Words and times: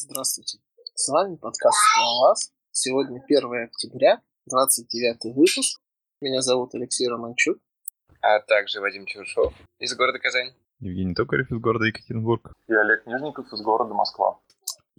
Здравствуйте. 0.00 0.58
С 0.94 1.08
вами 1.08 1.34
подкаст 1.34 1.76
«Скалолаз». 1.90 2.52
Сегодня 2.70 3.20
1 3.20 3.64
октября, 3.64 4.22
29 4.46 5.34
выпуск. 5.34 5.80
Меня 6.20 6.40
зовут 6.40 6.72
Алексей 6.76 7.08
Романчук. 7.08 7.58
А 8.22 8.38
также 8.38 8.80
Вадим 8.80 9.06
Чуршов 9.06 9.52
из 9.80 9.96
города 9.96 10.20
Казань. 10.20 10.54
Евгений 10.78 11.14
Токарев 11.16 11.50
из 11.50 11.58
города 11.58 11.86
Екатеринбург. 11.86 12.52
И 12.68 12.74
Олег 12.74 13.06
Нижников 13.06 13.52
из 13.52 13.60
города 13.60 13.92
Москва. 13.92 14.38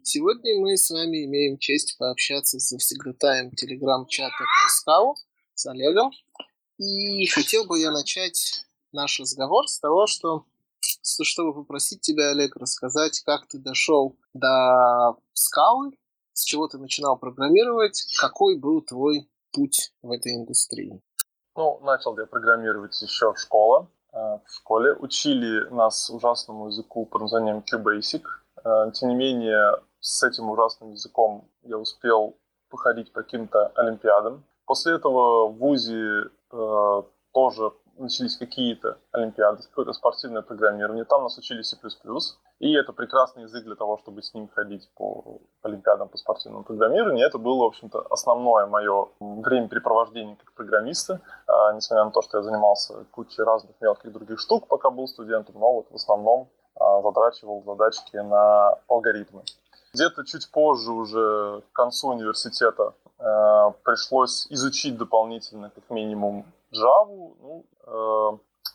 Сегодня 0.04 0.60
мы 0.60 0.76
с 0.76 0.90
вами 0.90 1.24
имеем 1.24 1.58
честь 1.60 1.96
пообщаться 1.98 2.60
с 2.60 2.68
завсегдатаем 2.68 3.52
телеграм-чата 3.52 4.36
про 4.36 4.70
скалу, 4.70 5.16
с 5.54 5.66
Олегом. 5.66 6.12
И 6.78 7.26
хотел 7.28 7.66
бы 7.66 7.80
я 7.80 7.92
начать 7.92 8.66
наш 8.92 9.18
разговор 9.22 9.66
с 9.70 9.80
того, 9.80 10.08
что 10.08 10.44
чтобы 11.02 11.54
попросить 11.54 12.02
тебя, 12.02 12.32
Олег, 12.32 12.56
рассказать, 12.56 13.22
как 13.26 13.48
ты 13.48 13.58
дошел 13.58 14.18
до 14.34 15.16
скалы, 15.34 15.92
с 16.34 16.44
чего 16.44 16.68
ты 16.68 16.78
начинал 16.78 17.18
программировать, 17.18 18.06
какой 18.20 18.58
был 18.58 18.82
твой 18.82 19.30
путь 19.52 19.92
в 20.02 20.12
этой 20.12 20.36
индустрии. 20.36 21.02
Ну, 21.56 21.80
начал 21.82 22.18
я 22.18 22.26
программировать 22.26 23.02
еще 23.02 23.34
в 23.34 23.40
школе. 23.40 23.88
Э, 24.14 24.40
в 24.46 24.52
школе 24.52 24.94
учили 24.94 25.68
нас 25.70 26.10
ужасному 26.10 26.68
языку 26.68 27.06
под 27.06 27.22
названием 27.22 27.64
QBasic. 27.70 28.24
Э, 28.64 28.92
тем 28.94 29.10
не 29.10 29.16
менее, 29.16 29.76
с 30.00 30.24
этим 30.24 30.50
ужасным 30.50 30.92
языком 30.92 31.50
я 31.64 31.78
успел 31.78 32.38
походить 32.70 33.12
по 33.12 33.24
каким-то 33.24 33.68
олимпиадам. 33.76 34.44
После 34.66 34.96
этого 34.96 35.48
в 35.48 35.58
ВУЗе 35.58 36.30
э, 36.52 37.04
тоже 37.34 37.72
начались 38.00 38.38
какие-то 38.38 38.98
олимпиады, 39.12 39.64
какое-то 39.64 39.94
спортивное 39.94 40.42
программирование. 40.42 41.06
Там 41.06 41.24
нас 41.24 41.38
учили 41.38 41.62
C++. 41.62 41.78
И 42.60 42.74
это 42.74 42.94
прекрасный 42.94 43.44
язык 43.44 43.64
для 43.64 43.76
того, 43.76 43.98
чтобы 43.98 44.22
с 44.22 44.34
ним 44.34 44.48
ходить 44.48 44.90
по 44.96 45.40
олимпиадам 45.62 46.10
по 46.10 46.18
спортивному 46.18 46.64
программированию. 46.64 47.26
Это 47.26 47.38
было, 47.38 47.64
в 47.64 47.68
общем-то, 47.68 48.08
основное 48.10 48.66
мое 48.66 49.08
времяпрепровождение 49.20 50.36
как 50.36 50.54
программиста. 50.54 51.22
А, 51.48 51.74
несмотря 51.74 52.06
на 52.06 52.12
то, 52.12 52.22
что 52.22 52.38
я 52.38 52.44
занимался 52.44 53.06
кучей 53.12 53.44
разных 53.44 53.80
мелких 53.82 54.12
других 54.12 54.40
штук, 54.40 54.68
пока 54.68 54.90
был 54.90 55.08
студентом, 55.08 55.56
но 55.60 55.74
вот 55.74 55.88
в 55.92 55.96
основном 55.96 56.50
а, 56.76 57.02
затрачивал 57.02 57.64
задачки 57.64 58.18
на 58.18 58.76
алгоритмы. 58.88 59.44
Где-то 59.94 60.24
чуть 60.24 60.52
позже, 60.52 60.92
уже 60.92 61.64
к 61.72 61.76
концу 61.76 62.10
университета, 62.10 62.94
э, 63.18 63.72
пришлось 63.84 64.46
изучить 64.52 64.98
дополнительно, 64.98 65.72
как 65.72 65.90
минимум, 65.90 66.46
Java. 66.72 67.34
Ну, 67.42 67.66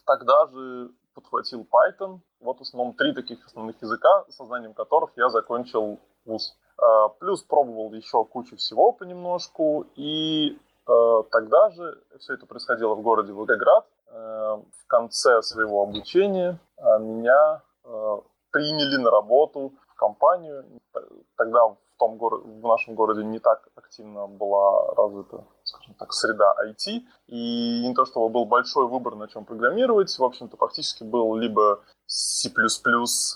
тогда 0.06 0.46
же 0.46 0.90
подхватил 1.14 1.66
Python. 1.70 2.20
Вот 2.40 2.58
в 2.58 2.62
основном 2.62 2.94
три 2.94 3.14
таких 3.14 3.44
основных 3.46 3.80
языка, 3.80 4.24
сознанием 4.28 4.74
которых 4.74 5.10
я 5.16 5.30
закончил 5.30 5.98
вуз. 6.24 6.56
Э, 6.78 7.08
плюс 7.18 7.42
пробовал 7.42 7.92
еще 7.92 8.24
кучу 8.24 8.56
всего 8.56 8.92
понемножку. 8.92 9.86
И 9.96 10.58
э, 10.86 11.22
тогда 11.30 11.70
же 11.70 12.02
все 12.18 12.34
это 12.34 12.46
происходило 12.46 12.94
в 12.94 13.02
городе 13.02 13.32
Волгоград. 13.32 13.86
Э, 14.08 14.56
в 14.56 14.86
конце 14.86 15.42
своего 15.42 15.82
обучения 15.82 16.58
э, 16.76 16.98
меня 16.98 17.62
э, 17.84 18.20
приняли 18.50 18.96
на 18.96 19.10
работу 19.10 19.72
в 19.88 19.94
компанию. 19.94 20.64
Тогда 21.36 21.76
в 21.94 21.98
том 21.98 22.16
городе, 22.16 22.44
в 22.48 22.66
нашем 22.66 22.94
городе 22.94 23.24
не 23.24 23.38
так 23.38 23.68
активно 23.76 24.26
была 24.26 24.94
развита, 24.94 25.44
скажем 25.62 25.94
так, 25.94 26.12
среда 26.12 26.54
IT. 26.66 27.02
И 27.28 27.86
не 27.86 27.94
то, 27.94 28.04
чтобы 28.04 28.28
был 28.28 28.44
большой 28.46 28.86
выбор, 28.88 29.14
на 29.14 29.28
чем 29.28 29.44
программировать. 29.44 30.18
В 30.18 30.24
общем-то, 30.24 30.56
практически 30.56 31.04
был 31.04 31.36
либо 31.36 31.80
C++ 32.06 32.50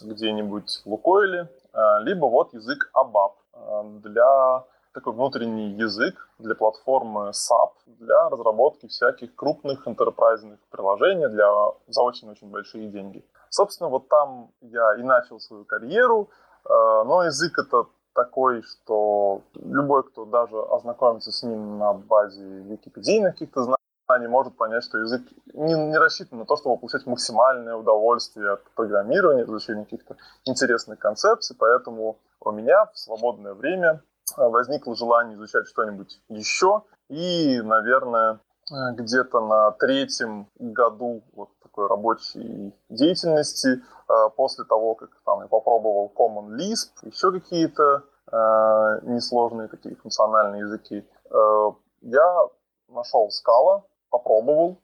где-нибудь 0.02 0.82
в 0.84 0.86
Лукойле, 0.88 1.48
а, 1.72 2.00
либо 2.00 2.26
вот 2.26 2.52
язык 2.52 2.90
ABAP 2.94 3.32
а, 3.52 3.82
для 4.02 4.64
такой 4.92 5.12
внутренний 5.12 5.70
язык 5.74 6.28
для 6.38 6.54
платформы 6.54 7.30
SAP 7.30 7.72
для 7.86 8.28
разработки 8.28 8.88
всяких 8.88 9.34
крупных 9.36 9.86
enterprise 9.86 10.58
приложений 10.70 11.28
для 11.28 11.48
за 11.86 12.02
очень-очень 12.02 12.50
большие 12.50 12.88
деньги. 12.88 13.24
Собственно, 13.50 13.91
вот 13.91 14.08
там 14.08 14.50
я 14.60 14.97
и 14.97 15.02
начал 15.02 15.38
свою 15.38 15.64
карьеру, 15.64 16.30
а, 16.64 17.04
но 17.04 17.24
язык 17.24 17.58
этот 17.58 17.88
такой, 18.18 18.62
что 18.62 19.42
любой, 19.54 20.02
кто 20.02 20.24
даже 20.24 20.60
ознакомится 20.60 21.30
с 21.30 21.44
ним 21.44 21.78
на 21.78 21.92
базе 21.92 22.42
википедийных 22.42 23.34
каких-то 23.34 23.62
знаний, 23.62 24.26
может 24.26 24.56
понять, 24.56 24.82
что 24.82 24.98
язык 24.98 25.22
не, 25.54 25.74
не 25.74 25.96
рассчитан 25.96 26.40
на 26.40 26.44
то, 26.44 26.56
чтобы 26.56 26.78
получать 26.78 27.06
максимальное 27.06 27.76
удовольствие 27.76 28.54
от 28.54 28.64
программирования, 28.74 29.42
от 29.42 29.48
изучения 29.48 29.84
каких-то 29.84 30.16
интересных 30.46 30.98
концепций, 30.98 31.54
поэтому 31.56 32.18
у 32.40 32.50
меня 32.50 32.86
в 32.86 32.98
свободное 32.98 33.54
время 33.54 34.02
э, 34.36 34.48
возникло 34.48 34.96
желание 34.96 35.36
изучать 35.36 35.68
что-нибудь 35.68 36.20
еще, 36.28 36.82
и, 37.08 37.60
наверное, 37.62 38.40
э, 38.72 38.94
где-то 38.94 39.40
на 39.46 39.70
третьем 39.72 40.48
году 40.58 41.22
вот 41.34 41.50
такой 41.78 41.89
рабочей 41.89 42.75
деятельности 42.89 43.83
Э, 44.09 44.31
после 44.37 44.65
того, 44.65 44.94
как 44.94 45.11
там 45.25 45.43
я 45.43 45.49
попробовал 45.49 46.11
Common 46.16 46.56
Lisp, 46.56 46.93
еще 47.03 47.31
какие-то 47.31 48.05
э, 48.33 49.00
несложные 49.03 49.69
такие 49.69 49.97
функциональные 49.97 50.61
языки, 50.61 51.06
э, 51.31 51.72
я 52.00 52.47
нашел 52.89 53.28
Scala, 53.28 53.83
попробовал. 54.11 54.78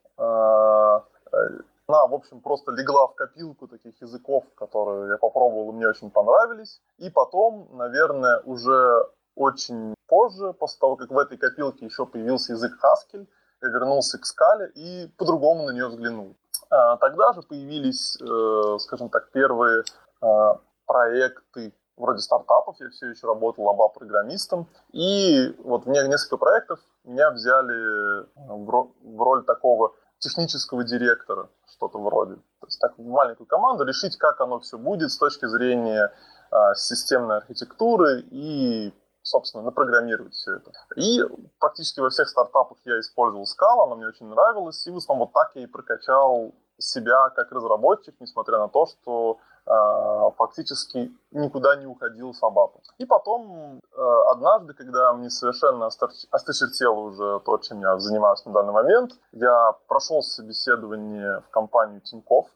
Она, 1.86 2.06
в 2.06 2.14
общем, 2.14 2.40
просто 2.40 2.72
легла 2.72 3.08
в 3.08 3.14
копилку 3.14 3.66
таких 3.66 4.00
языков, 4.00 4.44
которые 4.54 5.10
я 5.10 5.18
попробовал, 5.18 5.70
и 5.70 5.74
мне 5.74 5.88
очень 5.88 6.10
понравились. 6.10 6.80
И 6.98 7.10
потом, 7.10 7.68
наверное, 7.72 8.40
уже 8.44 9.06
очень 9.34 9.94
позже, 10.06 10.52
после 10.52 10.80
того, 10.80 10.96
как 10.96 11.10
в 11.10 11.18
этой 11.18 11.36
копилке 11.36 11.86
еще 11.86 12.06
появился 12.06 12.52
язык 12.52 12.72
Haskell, 12.82 13.26
я 13.62 13.68
вернулся 13.68 14.18
к 14.18 14.24
скале 14.24 14.70
и 14.74 15.08
по-другому 15.18 15.66
на 15.66 15.72
нее 15.72 15.88
взглянул. 15.88 16.36
А, 16.74 16.96
тогда 16.96 17.32
же 17.32 17.42
появились, 17.42 18.18
э, 18.20 18.78
скажем 18.80 19.08
так, 19.08 19.30
первые 19.30 19.84
а, 20.20 20.58
проекты 20.86 21.72
вроде 21.96 22.18
стартапов, 22.18 22.76
я 22.80 22.90
все 22.90 23.10
еще 23.10 23.28
работал 23.28 23.66
оба-программистом, 23.66 24.66
и 24.90 25.54
вот 25.62 25.86
мне 25.86 26.02
несколько 26.08 26.36
проектов 26.36 26.80
меня 27.04 27.30
взяли 27.30 28.22
э, 28.22 28.26
в 28.34 29.22
роль 29.22 29.44
такого 29.44 29.94
технического 30.18 30.82
директора, 30.82 31.48
что-то 31.68 31.98
вроде. 31.98 32.34
То 32.34 32.66
есть 32.66 32.80
так 32.80 32.98
маленькую 32.98 33.46
команду 33.46 33.84
решить, 33.84 34.16
как 34.16 34.40
оно 34.40 34.58
все 34.58 34.76
будет 34.76 35.12
с 35.12 35.18
точки 35.18 35.46
зрения 35.46 36.12
э, 36.50 36.74
системной 36.74 37.36
архитектуры 37.36 38.24
и 38.32 38.92
собственно, 39.22 39.64
напрограммировать 39.64 40.34
все 40.34 40.56
это. 40.56 40.70
И 40.96 41.18
практически 41.58 42.00
во 42.00 42.10
всех 42.10 42.28
стартапах 42.28 42.76
я 42.84 43.00
использовал 43.00 43.44
Scala, 43.44 43.86
она 43.86 43.96
мне 43.96 44.06
очень 44.06 44.26
нравилась, 44.26 44.86
и 44.86 44.90
в 44.90 44.98
основном 44.98 45.28
вот 45.28 45.32
так 45.32 45.52
я 45.54 45.62
и 45.62 45.66
прокачал 45.66 46.52
себя 46.78 47.30
как 47.30 47.52
разработчик, 47.52 48.14
несмотря 48.20 48.58
на 48.58 48.68
то, 48.68 48.86
что 48.86 49.38
э, 49.66 50.30
фактически 50.36 51.12
никуда 51.30 51.76
не 51.76 51.86
уходил 51.86 52.34
с 52.34 52.42
Абапа. 52.42 52.80
И 52.98 53.06
потом 53.06 53.80
э, 53.92 54.22
однажды, 54.30 54.74
когда 54.74 55.12
мне 55.12 55.30
совершенно 55.30 55.86
осточертело 55.86 57.00
уже 57.00 57.40
то, 57.40 57.58
чем 57.58 57.80
я 57.80 57.98
занимаюсь 57.98 58.44
на 58.44 58.52
данный 58.52 58.72
момент, 58.72 59.12
я 59.32 59.72
прошел 59.88 60.22
собеседование 60.22 61.40
в 61.40 61.50
компанию 61.50 62.00
Тинькофф, 62.00 62.46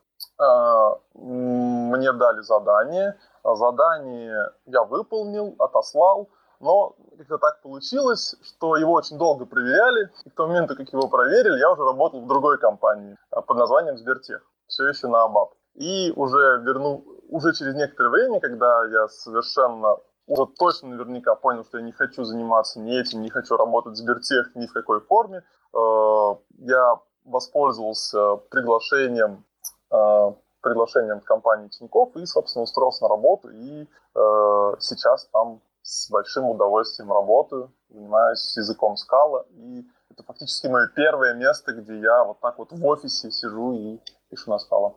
э, 0.40 0.94
мне 1.14 2.12
дали 2.12 2.40
задание, 2.42 3.16
задание 3.44 4.52
я 4.66 4.82
выполнил, 4.84 5.54
отослал, 5.58 6.28
но 6.60 6.96
как-то 7.16 7.38
так 7.38 7.62
получилось, 7.62 8.36
что 8.42 8.76
его 8.76 8.92
очень 8.92 9.18
долго 9.18 9.46
проверяли, 9.46 10.10
и 10.24 10.30
к 10.30 10.34
тому 10.34 10.48
моменту, 10.48 10.76
как 10.76 10.92
его 10.92 11.08
проверили, 11.08 11.58
я 11.58 11.70
уже 11.70 11.82
работал 11.82 12.20
в 12.20 12.26
другой 12.26 12.58
компании 12.58 13.16
а, 13.30 13.40
под 13.40 13.56
названием 13.56 13.98
Сбертех, 13.98 14.42
все 14.66 14.88
еще 14.88 15.08
на 15.08 15.24
АБАП. 15.24 15.54
И 15.74 16.12
уже 16.16 16.60
верну, 16.64 17.04
уже 17.28 17.52
через 17.54 17.74
некоторое 17.74 18.10
время, 18.10 18.40
когда 18.40 18.84
я 18.86 19.08
совершенно 19.08 19.96
уже 20.26 20.46
точно 20.58 20.88
наверняка 20.88 21.34
понял, 21.34 21.64
что 21.64 21.78
я 21.78 21.84
не 21.84 21.92
хочу 21.92 22.24
заниматься 22.24 22.80
ни 22.80 22.98
этим, 22.98 23.22
не 23.22 23.30
хочу 23.30 23.56
работать 23.56 23.94
в 23.94 23.96
Сбертех 23.96 24.54
ни 24.54 24.66
в 24.66 24.72
какой 24.72 25.00
форме, 25.00 25.38
э, 25.38 26.34
я 26.58 26.98
воспользовался 27.24 28.36
приглашением 28.50 29.44
э, 29.90 30.32
приглашением 30.60 31.20
компании 31.20 31.68
Тинькофф 31.68 32.16
и, 32.16 32.26
собственно, 32.26 32.64
устроился 32.64 33.04
на 33.04 33.08
работу, 33.08 33.48
и 33.50 33.82
э, 33.82 34.72
сейчас 34.80 35.28
там 35.32 35.60
с 35.88 36.10
большим 36.10 36.44
удовольствием 36.44 37.10
работаю, 37.10 37.74
занимаюсь 37.88 38.56
языком 38.58 38.96
скала, 38.98 39.46
и 39.50 39.84
это 40.10 40.22
фактически 40.22 40.66
мое 40.66 40.88
первое 40.94 41.34
место, 41.34 41.72
где 41.72 41.98
я 41.98 42.24
вот 42.24 42.40
так 42.40 42.58
вот 42.58 42.72
в 42.72 42.86
офисе 42.86 43.30
сижу 43.30 43.72
и 43.72 43.98
пишу 44.28 44.50
на 44.50 44.58
скала. 44.58 44.94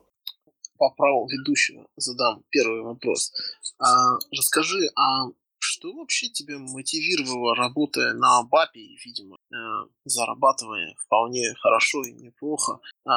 По 0.76 0.90
праву 0.90 1.26
ведущего 1.28 1.86
задам 1.96 2.44
первый 2.50 2.82
вопрос. 2.82 3.32
А, 3.78 4.18
расскажи, 4.36 4.90
а 4.94 5.28
что 5.58 5.94
вообще 5.94 6.28
тебя 6.28 6.58
мотивировало, 6.58 7.54
работая 7.54 8.12
на 8.12 8.42
БАПе, 8.42 8.80
видимо, 9.02 9.36
э, 9.36 9.56
зарабатывая 10.04 10.94
вполне 11.06 11.54
хорошо 11.62 12.02
и 12.02 12.12
неплохо, 12.12 12.80
э, 13.06 13.10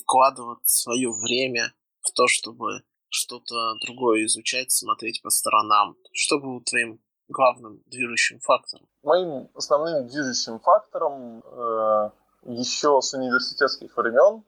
вкладывать 0.00 0.68
свое 0.68 1.12
время 1.12 1.72
в 2.00 2.10
то, 2.12 2.26
чтобы 2.26 2.82
что-то 3.08 3.74
другое 3.86 4.24
изучать, 4.24 4.72
смотреть 4.72 5.22
по 5.22 5.30
сторонам? 5.30 5.96
Что 6.12 6.40
было 6.40 6.60
твоим 6.62 7.00
главным 7.30 7.82
движущим 7.86 8.38
фактором? 8.40 8.86
Моим 9.02 9.48
основным 9.54 10.06
движущим 10.08 10.60
фактором 10.60 11.40
э, 11.40 12.10
еще 12.44 13.00
с 13.00 13.14
университетских 13.14 13.96
времен 13.96 14.44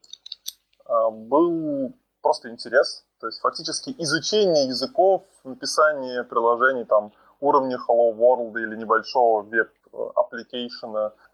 э, 0.87 1.11
был 1.11 1.95
просто 2.21 2.51
интерес. 2.51 3.05
То 3.21 3.29
есть 3.29 3.41
фактически 3.41 3.95
изучение 3.99 4.67
языков, 4.67 5.23
написание 5.45 6.25
приложений 6.25 6.85
там 6.85 7.13
уровня 7.41 7.79
Hello 7.89 8.13
World 8.17 8.53
или 8.61 8.77
небольшого 8.77 9.43
web 9.43 9.76
application 9.76 10.98
а 10.98 11.09
э, 11.09 11.32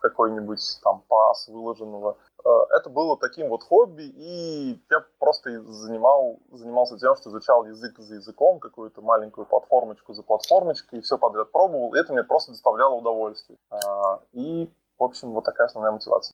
какой-нибудь 0.00 0.80
там 0.82 1.02
PaaS 1.08 1.48
выложенного. 1.48 2.16
Э, 2.44 2.48
это 2.76 2.90
было 2.90 3.16
таким 3.16 3.48
вот 3.48 3.62
хобби, 3.62 4.04
и 4.04 4.80
я 4.90 5.04
просто 5.18 5.62
занимал, 5.62 6.40
занимался 6.52 6.98
тем, 6.98 7.16
что 7.16 7.30
изучал 7.30 7.66
язык 7.66 7.98
за 7.98 8.16
языком, 8.16 8.58
какую-то 8.58 9.02
маленькую 9.02 9.46
платформочку 9.46 10.12
за 10.12 10.22
платформочкой, 10.22 10.98
и 10.98 11.02
все 11.02 11.18
подряд 11.18 11.50
пробовал, 11.52 11.94
и 11.94 11.98
это 11.98 12.12
мне 12.12 12.24
просто 12.24 12.52
доставляло 12.52 12.94
удовольствие. 12.94 13.58
Э, 13.70 14.18
и, 14.32 14.70
в 14.98 15.04
общем, 15.04 15.32
вот 15.32 15.44
такая 15.44 15.66
основная 15.66 15.92
мотивация. 15.92 16.32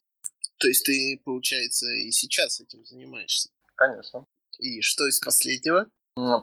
То 0.59 0.67
есть 0.67 0.85
ты, 0.85 1.21
получается, 1.25 1.87
и 1.87 2.11
сейчас 2.11 2.61
этим 2.61 2.85
занимаешься? 2.85 3.49
Конечно. 3.75 4.25
И 4.59 4.81
что 4.81 5.07
из 5.07 5.19
последнего? 5.19 5.87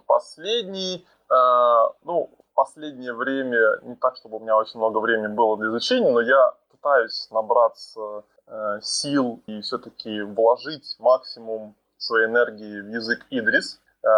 Последний, 0.07 1.07
э, 1.31 1.89
ну, 2.05 2.31
последнее 2.61 3.15
время, 3.15 3.81
не 3.85 3.97
так, 3.97 4.17
чтобы 4.17 4.37
у 4.37 4.41
меня 4.41 4.55
очень 4.55 4.79
много 4.79 4.99
времени 4.99 5.29
было 5.29 5.57
для 5.57 5.69
изучения, 5.69 6.11
но 6.11 6.21
я 6.21 6.53
пытаюсь 6.71 7.27
набраться 7.31 8.25
э, 8.47 8.81
сил 8.83 9.43
и 9.47 9.63
все-таки 9.63 10.21
вложить 10.21 10.97
максимум 10.99 11.75
своей 11.97 12.27
энергии 12.27 12.83
в 12.83 12.89
язык 12.91 13.25
Идрис 13.31 13.81
э, 14.05 14.09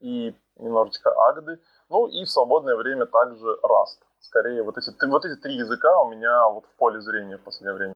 и 0.00 0.34
немножечко 0.56 1.10
Агды, 1.28 1.58
ну 1.88 2.06
и 2.06 2.26
в 2.26 2.30
свободное 2.30 2.76
время 2.76 3.06
также 3.06 3.46
Rust. 3.62 4.04
Скорее, 4.20 4.62
вот 4.62 4.76
эти, 4.76 4.90
вот 5.06 5.24
эти 5.24 5.40
три 5.40 5.54
языка 5.54 5.98
у 6.02 6.10
меня 6.10 6.48
вот 6.50 6.66
в 6.66 6.76
поле 6.76 7.00
зрения 7.00 7.38
в 7.38 7.44
последнее 7.44 7.76
время. 7.76 7.94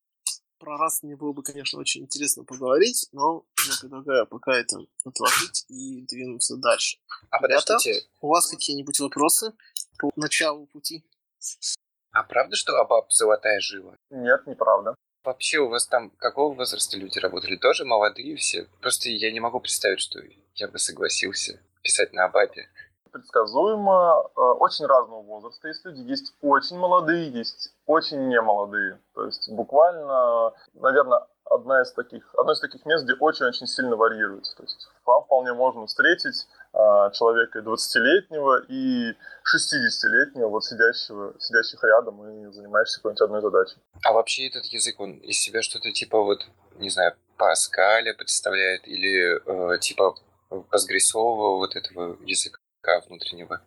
Про 0.60 0.76
раз 0.76 1.02
мне 1.02 1.16
было 1.16 1.32
бы, 1.32 1.42
конечно, 1.42 1.80
очень 1.80 2.02
интересно 2.02 2.44
поговорить, 2.44 3.08
но 3.12 3.46
я 3.66 3.72
предлагаю 3.80 4.26
пока 4.26 4.54
это 4.54 4.76
отложить 5.06 5.64
и 5.68 6.02
двинуться 6.02 6.58
дальше. 6.58 6.98
А 7.30 7.38
Ребята, 7.38 7.64
подождите, 7.66 8.06
у 8.20 8.28
вас 8.28 8.46
какие-нибудь 8.46 9.00
вопросы 9.00 9.54
по 9.98 10.10
началу 10.16 10.66
пути? 10.66 11.02
а 12.12 12.22
правда, 12.24 12.56
что 12.56 12.76
Абаб 12.78 13.10
золотая 13.10 13.58
жила? 13.60 13.96
Нет, 14.10 14.46
неправда. 14.46 14.94
Вообще 15.24 15.60
у 15.60 15.68
вас 15.68 15.86
там 15.86 16.10
какого 16.10 16.54
возраста 16.54 16.98
люди 16.98 17.18
работали? 17.18 17.56
Тоже 17.56 17.86
молодые 17.86 18.36
все? 18.36 18.66
Просто 18.82 19.08
я 19.08 19.32
не 19.32 19.40
могу 19.40 19.60
представить, 19.60 20.00
что 20.00 20.20
я 20.56 20.68
бы 20.68 20.78
согласился 20.78 21.62
писать 21.82 22.12
на 22.12 22.26
Абабе. 22.26 22.68
Предсказуемо, 23.10 24.30
э, 24.36 24.40
очень 24.40 24.86
разного 24.86 25.22
возраста 25.22 25.68
есть 25.68 25.84
люди. 25.84 26.00
Есть 26.00 26.34
очень 26.42 26.78
молодые, 26.78 27.30
есть 27.30 27.74
очень 27.86 28.28
немолодые. 28.28 29.00
То 29.14 29.26
есть 29.26 29.50
буквально, 29.50 30.52
наверное, 30.74 31.26
одна 31.50 31.82
из 31.82 31.92
таких, 31.92 32.32
одно 32.34 32.52
из 32.52 32.60
таких 32.60 32.86
мест, 32.86 33.04
где 33.04 33.14
очень-очень 33.14 33.66
сильно 33.66 33.96
варьируется. 33.96 34.56
То 34.56 34.62
есть 34.62 34.88
вам 35.04 35.24
вполне 35.24 35.52
можно 35.52 35.86
встретить 35.86 36.46
э, 36.72 36.78
человека 37.12 37.58
и 37.58 37.62
20-летнего, 37.62 38.64
и 38.68 39.10
60-летнего, 39.44 40.48
вот 40.48 40.64
сидящего, 40.64 41.34
сидящих 41.38 41.82
рядом 41.82 42.24
и 42.24 42.52
занимаешься 42.52 42.98
какой-нибудь 42.98 43.22
одной 43.22 43.42
задачей. 43.42 43.76
А 44.04 44.12
вообще 44.12 44.48
этот 44.48 44.64
язык, 44.66 44.98
он 45.00 45.14
из 45.18 45.38
себя 45.40 45.62
что-то 45.62 45.90
типа 45.92 46.22
вот, 46.22 46.46
не 46.76 46.90
знаю, 46.90 47.14
Паскаля 47.36 48.14
представляет 48.14 48.86
или 48.86 49.74
э, 49.74 49.78
типа 49.78 50.14
Постгрессового 50.70 51.56
вот 51.58 51.76
этого 51.76 52.16
языка 52.24 52.58
внутреннего? 53.06 53.60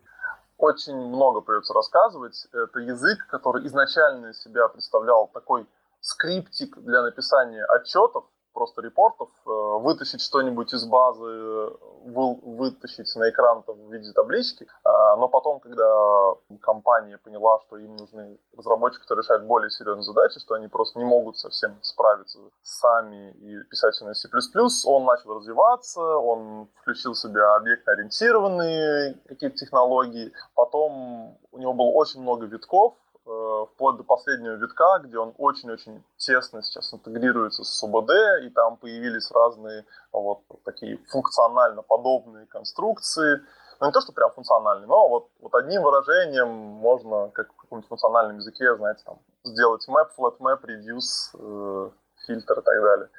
Очень 0.57 0.95
много 0.95 1.41
придется 1.41 1.73
рассказывать. 1.73 2.47
Это 2.53 2.79
язык, 2.79 3.27
который 3.27 3.65
изначально 3.67 4.27
из 4.27 4.41
себя 4.41 4.67
представлял 4.67 5.27
такой 5.27 5.67
скриптик 5.99 6.77
для 6.77 7.01
написания 7.01 7.63
отчетов, 7.65 8.25
просто 8.53 8.81
репортов, 8.81 9.29
э, 9.45 9.49
вытащить 9.49 10.21
что-нибудь 10.21 10.73
из 10.73 10.85
базы, 10.85 11.23
вы- 12.05 12.35
вытащить 12.43 13.15
на 13.15 13.29
экран 13.29 13.63
там, 13.63 13.75
в 13.75 13.93
виде 13.93 14.11
таблички, 14.13 14.67
А, 14.83 15.15
но 15.15 15.27
потом, 15.27 15.59
когда 15.59 16.33
компания 16.61 17.17
поняла, 17.17 17.59
что 17.61 17.77
им 17.77 17.95
нужны 17.95 18.37
разработчики, 18.57 19.01
которые 19.01 19.23
решают 19.23 19.43
более 19.45 19.69
серьезные 19.69 20.03
задачи, 20.03 20.39
что 20.39 20.55
они 20.55 20.67
просто 20.67 20.99
не 20.99 21.05
могут 21.05 21.37
совсем 21.37 21.77
справиться 21.81 22.39
сами 22.61 23.31
и 23.31 23.63
писать 23.69 23.93
все 23.95 24.05
на 24.05 24.13
C++, 24.13 24.27
он 24.85 25.05
начал 25.05 25.35
развиваться, 25.35 26.01
он 26.01 26.67
включил 26.81 27.13
в 27.13 27.17
себя 27.19 27.55
объектно-ориентированные 27.55 29.15
какие-то 29.27 29.57
технологии, 29.57 30.31
потом 30.55 31.37
у 31.51 31.57
него 31.57 31.73
было 31.73 31.87
очень 31.91 32.21
много 32.21 32.45
витков, 32.45 32.93
э, 32.93 33.02
вплоть 33.23 33.97
до 33.97 34.03
последнего 34.03 34.55
витка, 34.55 34.99
где 35.03 35.17
он 35.17 35.33
очень-очень 35.37 36.03
тесно 36.17 36.61
сейчас 36.61 36.93
интегрируется 36.93 37.63
с 37.63 37.79
СУБД, 37.79 38.11
и 38.43 38.49
там 38.49 38.77
появились 38.77 39.31
разные 39.31 39.85
вот 40.11 40.41
такие 40.65 40.97
функционально 41.09 41.81
подобные 41.81 42.45
конструкции. 42.47 43.41
Ну, 43.79 43.87
не 43.87 43.91
то, 43.91 44.01
что 44.01 44.13
прям 44.13 44.31
функциональные, 44.31 44.87
но 44.87 45.09
вот, 45.09 45.29
вот 45.41 45.53
одним 45.55 45.81
выражением 45.83 46.49
можно, 46.49 47.29
как 47.33 47.51
в 47.53 47.55
каком-нибудь 47.57 47.89
функциональном 47.89 48.37
языке, 48.37 48.75
знаете, 48.75 49.03
там, 49.05 49.19
сделать 49.43 49.87
map, 49.89 50.09
flat 50.17 50.37
map, 50.39 50.61
reduce, 50.63 51.33
э, 51.33 51.89
фильтр 52.25 52.59
и 52.59 52.61
так 52.61 52.81
далее. 52.81 53.09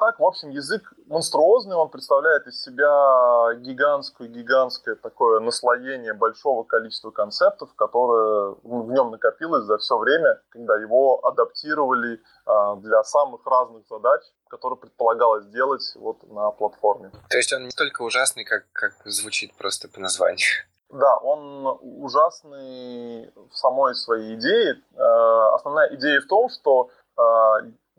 А, 0.00 0.06
так, 0.06 0.18
в 0.18 0.24
общем, 0.24 0.50
язык 0.50 0.92
монструозный, 1.06 1.76
он 1.76 1.90
представляет 1.90 2.46
из 2.46 2.62
себя 2.62 3.54
гигантское-гигантское 3.60 4.96
такое 4.96 5.40
наслоение 5.40 6.14
большого 6.14 6.64
количества 6.64 7.10
концептов, 7.10 7.74
которое 7.76 8.54
в 8.62 8.92
нем 8.92 9.10
накопилось 9.10 9.64
за 9.64 9.78
все 9.78 9.98
время, 9.98 10.40
когда 10.50 10.78
его 10.78 11.24
адаптировали 11.26 12.20
а, 12.46 12.76
для 12.76 13.02
самых 13.04 13.46
разных 13.46 13.86
задач, 13.88 14.22
которые 14.48 14.78
предполагалось 14.78 15.46
делать 15.46 15.92
вот 15.96 16.22
на 16.30 16.50
платформе. 16.50 17.10
То 17.28 17.36
есть 17.36 17.52
он 17.52 17.64
не 17.64 17.72
только 17.72 18.02
ужасный, 18.02 18.44
как, 18.44 18.64
как 18.72 18.92
звучит 19.04 19.54
просто 19.56 19.88
по 19.88 20.00
названию. 20.00 20.48
Да, 20.88 21.18
он 21.18 21.78
ужасный 21.82 23.30
в 23.36 23.54
самой 23.54 23.94
своей 23.94 24.34
идее. 24.34 24.82
Э, 24.96 25.54
Основная 25.54 25.94
идея 25.94 26.20
в 26.20 26.26
том, 26.26 26.48
что 26.48 26.90
э, 27.16 27.20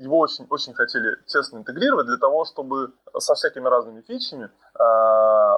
его 0.01 0.18
очень, 0.18 0.48
очень 0.50 0.74
хотели 0.74 1.15
тесно 1.27 1.57
интегрировать 1.57 2.07
для 2.07 2.18
того, 2.18 2.44
чтобы 2.45 2.94
со 3.18 3.36
всякими 3.36 3.68
разными 3.68 4.01
фичами, 4.01 4.45
э, 4.45 4.50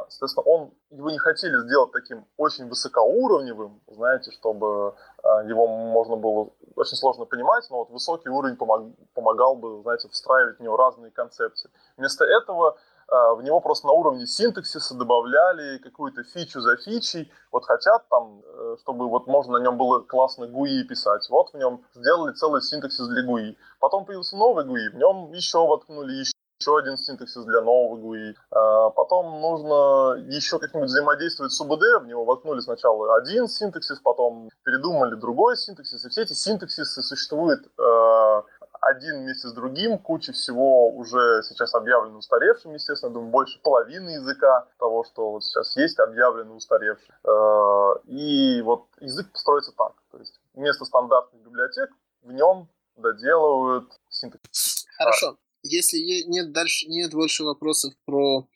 соответственно, 0.10 0.44
он, 0.46 0.72
его 0.92 1.10
не 1.12 1.18
хотели 1.18 1.58
сделать 1.60 1.92
таким 1.92 2.26
очень 2.38 2.68
высокоуровневым, 2.68 3.82
знаете, 3.88 4.32
чтобы 4.32 4.96
э, 5.24 5.48
его 5.48 5.68
можно 5.68 6.18
было 6.18 6.50
очень 6.76 6.98
сложно 6.98 7.26
понимать, 7.26 7.66
но 7.70 7.78
вот 7.78 7.90
высокий 7.90 8.30
уровень 8.30 8.58
помог, 8.58 8.84
помогал 9.14 9.56
бы, 9.56 9.82
знаете, 9.82 10.10
встраивать 10.10 10.60
в 10.60 10.62
него 10.62 10.76
разные 10.76 11.12
концепции. 11.12 11.70
Вместо 11.98 12.26
этого 12.26 12.78
в 13.08 13.42
него 13.44 13.60
просто 13.60 13.88
на 13.88 13.94
уровне 13.94 14.26
синтаксиса 14.26 14.96
добавляли 14.96 15.78
какую-то 15.78 16.24
фичу 16.24 16.62
за 16.62 16.78
фичей. 16.78 17.32
Вот 17.52 17.66
хотят 17.66 18.08
там, 18.10 18.42
э, 18.44 18.76
чтобы 18.82 19.10
вот 19.10 19.28
можно 19.28 19.60
на 19.60 19.64
нем 19.64 19.78
было 19.78 20.02
классно 20.02 20.46
GUI 20.46 20.84
писать. 20.84 21.28
Вот 21.30 21.52
в 21.52 21.58
нем 21.58 21.84
сделали 21.94 22.34
целый 22.34 22.62
синтаксис 22.62 23.08
для 23.08 23.26
GUI. 23.26 23.56
Потом 23.80 24.06
появился 24.06 24.38
новый 24.38 24.66
GUI, 24.66 24.92
в 24.92 24.96
нем 24.96 25.32
еще 25.34 25.66
воткнули 25.66 26.14
еще 26.14 26.34
еще 26.64 26.78
один 26.78 26.98
синтаксис 26.98 27.44
для 27.44 27.62
нового 27.62 27.98
GUI. 27.98 28.36
А 28.52 28.90
Потом 28.92 29.42
нужно 29.42 30.16
еще 30.34 30.60
как-нибудь 30.60 30.88
взаимодействовать 30.90 31.52
с 31.52 31.60
УБД, 31.60 32.02
в 32.02 32.06
него 32.06 32.24
воткнули 32.26 32.62
сначала 32.62 33.16
один 33.16 33.48
синтаксис, 33.48 34.00
потом 34.00 34.50
передумали 34.64 35.16
другой 35.16 35.58
синтаксис, 35.58 36.06
и 36.06 36.10
все 36.10 36.22
эти 36.22 36.34
синтаксисы 36.34 37.02
существуют 37.02 37.66
э, 37.66 38.42
один 38.86 39.22
вместе 39.22 39.48
с 39.48 39.54
другим, 39.54 39.98
куча 39.98 40.34
всего 40.34 40.90
уже 40.90 41.42
сейчас 41.44 41.74
объявлено 41.74 42.18
устаревшим, 42.18 42.74
естественно, 42.74 43.14
думаю, 43.14 43.32
больше 43.32 43.60
половины 43.62 44.12
языка 44.12 44.68
того, 44.78 45.04
что 45.04 45.32
вот 45.32 45.44
сейчас 45.44 45.76
есть, 45.78 46.00
объявлено 46.00 46.56
устаревшим. 46.56 47.16
Э, 47.24 47.94
И 48.08 48.62
вот 48.62 48.88
язык 49.00 49.28
строится 49.36 49.72
так, 49.78 49.94
то 50.12 50.18
есть 50.18 50.40
вместо 50.54 50.86
стандартных 50.86 51.42
библиотек 51.44 51.90
в 52.22 52.32
нем 52.32 52.68
доделывают 52.96 53.90
синтаксис. 54.10 54.86
Хорошо. 54.98 55.38
Если 55.64 55.98
нет 56.28 56.52
дальше 56.52 56.88
нет 56.88 57.14
больше 57.14 57.44
вопросов 57.44 57.94
про 58.06 58.48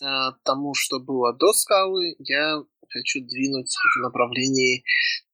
э, 0.00 0.06
тому, 0.44 0.74
что 0.74 1.00
было 1.00 1.32
до 1.32 1.52
скалы, 1.52 2.14
я 2.18 2.62
хочу 2.90 3.20
двинуть 3.20 3.74
в 3.96 4.00
направлении 4.02 4.84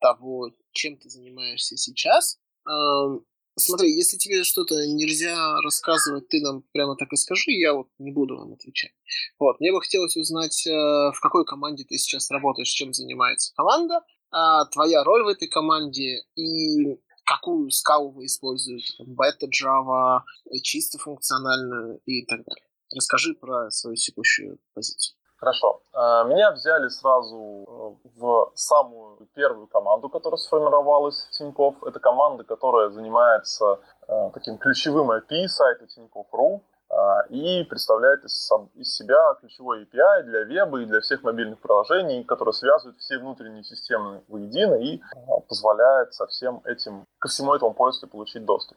того, 0.00 0.50
чем 0.72 0.96
ты 0.96 1.10
занимаешься 1.10 1.76
сейчас. 1.76 2.38
Эм, 2.66 3.24
смотри, 3.56 3.92
если 3.92 4.16
тебе 4.16 4.44
что-то 4.44 4.74
нельзя 4.86 5.60
рассказывать, 5.62 6.28
ты 6.28 6.40
нам 6.40 6.62
прямо 6.72 6.96
так 6.96 7.12
и 7.12 7.16
скажи, 7.16 7.52
я 7.52 7.74
вот 7.74 7.88
не 7.98 8.12
буду 8.12 8.36
вам 8.36 8.52
отвечать. 8.52 8.92
Вот, 9.38 9.60
мне 9.60 9.72
бы 9.72 9.80
хотелось 9.80 10.16
узнать, 10.16 10.66
э, 10.66 10.70
в 10.70 11.18
какой 11.20 11.44
команде 11.44 11.84
ты 11.84 11.96
сейчас 11.98 12.30
работаешь, 12.30 12.68
чем 12.68 12.92
занимается 12.92 13.52
команда, 13.54 14.00
а, 14.30 14.64
твоя 14.66 15.02
роль 15.02 15.24
в 15.24 15.28
этой 15.28 15.48
команде 15.48 16.22
и 16.36 16.98
какую 17.24 17.70
скалу 17.70 18.10
вы 18.10 18.26
используете, 18.26 18.92
там, 18.98 19.14
бета, 19.14 19.46
Java, 19.46 20.22
чисто 20.62 20.98
функциональную 20.98 22.00
и 22.04 22.24
так 22.26 22.44
далее. 22.44 22.64
Расскажи 22.94 23.34
про 23.34 23.70
свою 23.70 23.96
текущую 23.96 24.58
позицию. 24.74 25.16
Хорошо. 25.40 25.80
А, 25.94 26.24
меня 26.24 26.52
взяли 26.52 26.88
сразу 26.88 27.96
э, 28.04 28.08
в 28.18 28.52
самую 28.54 29.26
первую 29.34 29.68
команду, 29.68 30.10
которая 30.10 30.36
сформировалась 30.36 31.24
в 31.24 31.30
Тинькофф. 31.30 31.82
Это 31.84 31.98
команда, 31.98 32.44
которая 32.44 32.90
занимается 32.90 33.80
э, 34.06 34.30
таким 34.34 34.58
ключевым 34.58 35.10
API 35.10 35.48
сайта 35.48 35.86
Тинькофф.ру 35.86 36.62
а, 36.90 37.22
и 37.30 37.64
представляет 37.64 38.22
из, 38.24 38.50
себя 38.82 39.34
ключевой 39.40 39.84
API 39.84 40.24
для 40.24 40.42
веба 40.42 40.82
и 40.82 40.84
для 40.84 41.00
всех 41.00 41.22
мобильных 41.22 41.58
приложений, 41.60 42.24
которые 42.24 42.52
связывают 42.52 42.98
все 42.98 43.18
внутренние 43.18 43.64
системы 43.64 44.22
воедино 44.28 44.74
и 44.74 45.00
а, 45.26 45.40
позволяет 45.40 46.12
со 46.12 46.26
всем 46.26 46.60
этим, 46.66 47.06
ко 47.18 47.28
всему 47.28 47.54
этому 47.54 47.72
пользователю 47.72 48.10
получить 48.10 48.44
доступ. 48.44 48.76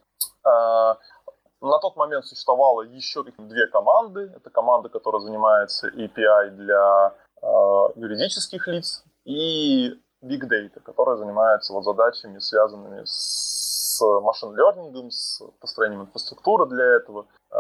На 1.63 1.79
тот 1.79 1.96
момент 1.96 2.25
существовало 2.25 2.82
еще 2.82 3.24
две 3.24 3.67
команды. 3.67 4.34
Это 4.36 4.50
команда, 4.50 4.89
которая 4.89 5.22
занимается 5.22 5.88
API 5.88 6.50
для 6.50 7.15
э, 7.41 7.46
юридических 7.96 8.67
лиц, 8.67 9.05
и 9.24 9.93
Big 10.22 10.41
Data, 10.41 10.82
которая 10.82 11.15
занимается 11.15 11.72
вот 11.72 11.86
задачами, 11.86 12.39
связанными 12.39 13.03
с 13.05 14.01
машин-лернингом, 14.01 15.10
с 15.10 15.41
построением 15.62 16.01
инфраструктуры 16.01 16.65
для 16.65 16.98
этого 16.98 17.27
э, 17.50 17.55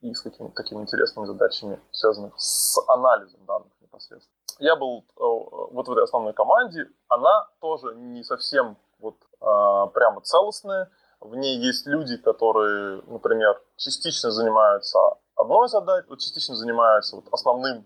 и 0.00 0.12
с 0.12 0.22
какими-то 0.22 0.56
такими 0.56 0.80
интересными 0.80 1.26
задачами, 1.26 1.78
связанными 1.92 2.32
с 2.36 2.82
анализом 2.88 3.44
данных 3.46 3.70
непосредственно. 3.80 4.34
Я 4.58 4.74
был 4.74 5.04
э, 5.08 5.20
вот 5.20 5.86
в 5.86 5.92
этой 5.92 6.02
основной 6.02 6.32
команде. 6.32 6.88
Она 7.06 7.46
тоже 7.60 7.94
не 7.94 8.24
совсем 8.24 8.76
вот 8.98 9.14
э, 9.40 9.90
прямо 9.94 10.20
целостная 10.22 10.90
в 11.20 11.36
ней 11.36 11.58
есть 11.58 11.86
люди, 11.86 12.16
которые, 12.16 13.02
например, 13.06 13.60
частично 13.76 14.30
занимаются 14.30 14.98
одной 15.36 15.68
задачей, 15.68 16.08
вот 16.08 16.18
частично 16.18 16.54
занимаются 16.54 17.16
вот 17.16 17.26
основным 17.32 17.84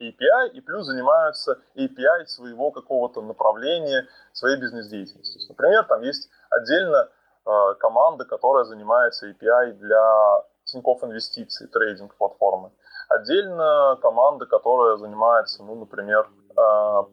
API, 0.00 0.50
и 0.52 0.60
плюс 0.60 0.86
занимаются 0.86 1.58
API 1.76 2.26
своего 2.26 2.70
какого-то 2.70 3.20
направления, 3.20 4.06
своей 4.32 4.60
бизнес-деятельности. 4.60 5.40
Например, 5.48 5.84
там 5.84 6.02
есть 6.02 6.28
отдельно 6.50 7.08
э, 7.46 7.74
команда, 7.80 8.24
которая 8.24 8.64
занимается 8.64 9.28
API 9.28 9.72
для 9.72 10.42
Тинькофф 10.64 11.04
инвестиций, 11.04 11.66
трейдинг-платформы. 11.68 12.70
Отдельно 13.08 13.98
команда, 14.02 14.46
которая 14.46 14.96
занимается, 14.98 15.64
ну, 15.64 15.74
например, 15.74 16.28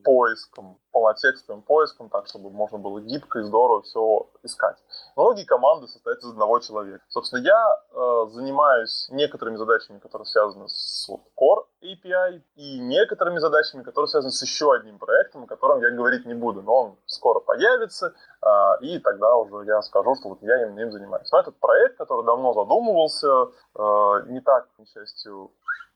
поиском, 0.03 0.79
полнотекстовым 0.91 1.61
поиском, 1.61 2.09
так, 2.09 2.27
чтобы 2.27 2.49
можно 2.49 2.77
было 2.77 3.01
гибко 3.01 3.39
и 3.39 3.43
здорово 3.43 3.81
все 3.81 4.29
искать. 4.43 4.77
Многие 5.15 5.43
команды 5.43 5.87
состоят 5.87 6.19
из 6.19 6.29
одного 6.29 6.59
человека. 6.59 7.03
Собственно, 7.09 7.41
я 7.41 7.81
э, 7.91 8.25
занимаюсь 8.29 9.07
некоторыми 9.11 9.57
задачами, 9.57 9.99
которые 9.99 10.25
связаны 10.25 10.69
с 10.69 11.07
вот, 11.09 11.21
Core 11.37 11.65
API, 11.83 12.41
и 12.55 12.79
некоторыми 12.79 13.39
задачами, 13.39 13.83
которые 13.83 14.07
связаны 14.07 14.31
с 14.31 14.41
еще 14.41 14.73
одним 14.73 14.97
проектом, 14.97 15.43
о 15.43 15.47
котором 15.47 15.81
я 15.81 15.91
говорить 15.91 16.25
не 16.25 16.33
буду, 16.33 16.61
но 16.61 16.75
он 16.75 16.97
скоро 17.05 17.41
появится, 17.41 18.13
э, 18.41 18.47
и 18.81 18.99
тогда 18.99 19.35
уже 19.35 19.65
я 19.67 19.81
скажу, 19.81 20.15
что 20.15 20.29
вот 20.29 20.41
я 20.41 20.63
именно 20.63 20.79
им 20.79 20.91
занимаюсь. 20.91 21.29
Но 21.31 21.39
этот 21.39 21.59
проект, 21.59 21.97
который 21.97 22.25
давно 22.25 22.53
задумывался, 22.53 23.27
э, 23.27 24.31
не 24.31 24.39
так, 24.39 24.69
к 24.77 24.85
счастью, 24.87 25.51
Э, 25.51 25.94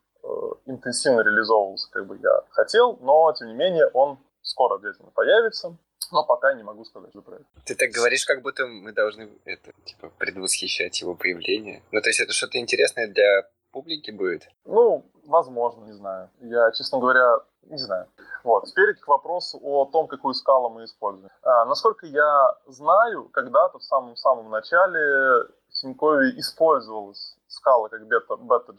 интенсивно 0.66 1.22
реализовывался, 1.22 1.90
как 1.92 2.06
бы 2.06 2.18
я 2.18 2.42
хотел, 2.52 2.98
но, 3.02 3.32
тем 3.34 3.48
не 3.48 3.54
менее, 3.54 3.88
он 3.94 4.18
скоро 4.42 4.76
обязательно 4.76 5.12
появится, 5.12 5.76
но 6.12 6.24
пока 6.24 6.54
не 6.54 6.64
могу 6.64 6.86
сказать 6.86 7.12
про 7.12 7.36
это. 7.36 7.46
Ты 7.66 7.76
так 7.76 7.92
говоришь, 7.92 8.26
как 8.26 8.42
будто 8.42 8.66
мы 8.66 8.92
должны 8.92 9.30
это, 9.46 9.72
типа, 9.86 10.12
предвосхищать 10.18 11.02
его 11.02 11.16
появление. 11.16 11.84
Ну, 11.92 12.02
то 12.02 12.10
есть 12.10 12.20
это 12.20 12.34
что-то 12.34 12.58
интересное 12.58 13.08
для 13.08 13.48
публики 13.72 14.12
будет? 14.12 14.50
Ну, 14.66 15.06
возможно, 15.26 15.86
не 15.86 15.94
знаю. 15.94 16.30
Я, 16.40 16.72
честно 16.72 17.00
говоря, 17.00 17.40
не 17.64 17.78
знаю. 17.78 18.08
Вот. 18.44 18.66
Теперь 18.66 18.96
к 18.96 19.08
вопросу 19.08 19.60
о 19.62 19.86
том, 19.86 20.08
какую 20.08 20.34
скалу 20.34 20.70
мы 20.70 20.86
используем. 20.86 21.30
А, 21.44 21.66
насколько 21.66 22.06
я 22.08 22.56
знаю, 22.68 23.30
когда-то 23.32 23.80
в 23.80 23.84
самом-самом 23.84 24.50
начале 24.50 25.48
в 25.70 25.74
Тинькове 25.74 26.40
использовалась 26.40 27.38
скала 27.48 27.90
как 27.90 28.08
бета, 28.08 28.36
бета 28.38 28.74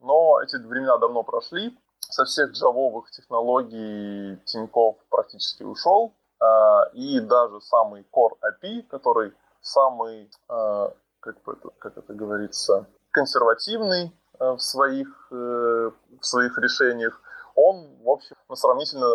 но 0.00 0.40
эти 0.42 0.56
времена 0.56 0.98
давно 0.98 1.22
прошли. 1.22 1.76
Со 2.00 2.24
всех 2.24 2.52
джавовых 2.52 3.10
технологий 3.10 4.38
Тиньков 4.44 4.96
практически 5.10 5.62
ушел. 5.62 6.14
А, 6.40 6.84
и 6.92 7.20
даже 7.20 7.60
самый 7.60 8.06
Core 8.12 8.36
API, 8.42 8.82
который 8.88 9.32
самый, 9.60 10.30
а, 10.48 10.92
как, 11.20 11.36
это, 11.46 11.70
как 11.78 11.98
это 11.98 12.14
говорится, 12.14 12.86
консервативный 13.10 14.12
а, 14.38 14.54
в 14.54 14.60
своих, 14.60 15.28
э, 15.32 15.90
в 16.20 16.24
своих 16.24 16.56
решениях, 16.58 17.20
он, 17.54 17.96
в 18.04 18.08
общем, 18.08 18.36
на 18.48 18.54
сравнительно 18.54 19.08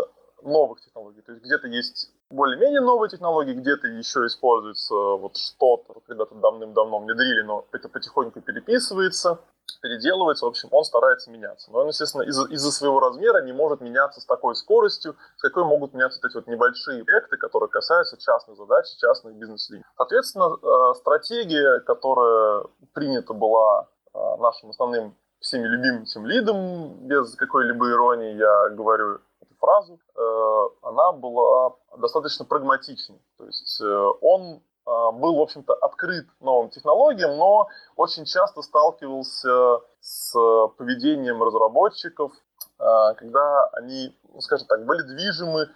новых 0.44 0.82
технологий. 0.82 1.22
То 1.22 1.32
есть 1.32 1.46
где-то 1.46 1.68
есть 1.68 2.12
более-менее 2.30 2.82
новые 2.82 3.10
технологии, 3.10 3.54
где-то 3.54 3.88
еще 3.88 4.26
используется 4.26 4.94
вот 4.94 5.38
что-то, 5.38 6.02
когда-то 6.06 6.36
давным-давно 6.36 7.00
внедрили, 7.00 7.44
но 7.44 7.66
это 7.72 7.88
потихоньку 7.88 8.42
переписывается 8.42 9.40
переделывается, 9.82 10.46
в 10.46 10.50
общем, 10.50 10.70
он 10.72 10.84
старается 10.86 11.30
меняться. 11.30 11.72
Но 11.72 11.80
он, 11.80 11.88
естественно, 11.88 12.24
из- 12.24 12.50
из-за 12.50 12.72
своего 12.72 13.00
размера 13.00 13.42
не 13.44 13.52
может 13.54 13.82
меняться 13.82 14.22
с 14.22 14.26
такой 14.26 14.56
скоростью, 14.56 15.16
с 15.38 15.42
какой 15.42 15.66
могут 15.66 15.94
меняться 15.94 16.20
эти 16.26 16.36
вот 16.36 16.48
небольшие 16.48 17.04
проекты, 17.04 17.38
которые 17.38 17.70
касаются 17.70 18.18
частных 18.18 18.58
задач, 18.58 18.86
частных 18.98 19.36
бизнес-линий. 19.36 19.84
Соответственно, 19.98 20.56
э, 20.56 20.94
стратегия, 20.96 21.80
которая 21.82 22.64
принята 22.94 23.34
была 23.34 23.88
э, 24.14 24.20
нашим 24.40 24.70
основным 24.70 25.16
всеми 25.40 25.68
любимым 25.68 26.06
тем 26.06 26.26
лидом, 26.26 27.08
без 27.08 27.36
какой-либо 27.36 27.92
иронии 27.92 28.36
я 28.36 28.70
говорю 28.70 29.20
эту 29.42 29.56
фразу, 29.60 30.00
э, 30.16 30.68
она 30.84 31.12
была 31.12 31.76
достаточно 31.98 32.46
прагматичной. 32.46 33.20
То 33.38 33.46
есть 33.46 33.82
он 34.22 34.62
был, 34.86 35.36
в 35.36 35.42
общем-то, 35.42 35.74
открыт 35.74 36.28
новым 36.42 36.70
технологиям, 36.70 37.38
но 37.38 37.68
очень 37.96 38.26
часто 38.26 38.62
сталкивался 38.62 39.80
с 40.02 40.34
поведением 40.78 41.42
разработчиков, 41.42 42.34
а, 42.80 43.14
когда 43.14 43.66
они, 43.74 44.18
ну, 44.34 44.42
скажем 44.42 44.68
так, 44.68 44.86
были 44.86 45.02
движимы 45.04 45.70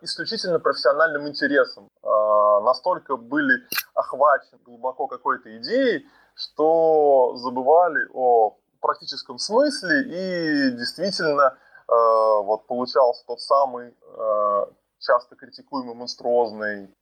исключительно 0.00 0.58
профессиональным 0.58 1.28
интересом, 1.28 1.90
настолько 2.02 3.16
были 3.16 3.62
охвачены 3.94 4.58
глубоко 4.64 5.06
какой-то 5.06 5.56
идеей, 5.58 6.06
что 6.34 7.36
забывали 7.36 8.08
о 8.12 8.56
практическом 8.80 9.38
смысле 9.38 10.02
и 10.06 10.70
действительно 10.72 11.56
вот 11.86 12.66
получался 12.66 13.24
тот 13.26 13.40
самый 13.42 13.94
часто 14.98 15.36
критикуемый 15.36 15.94
монструозный 15.94 16.92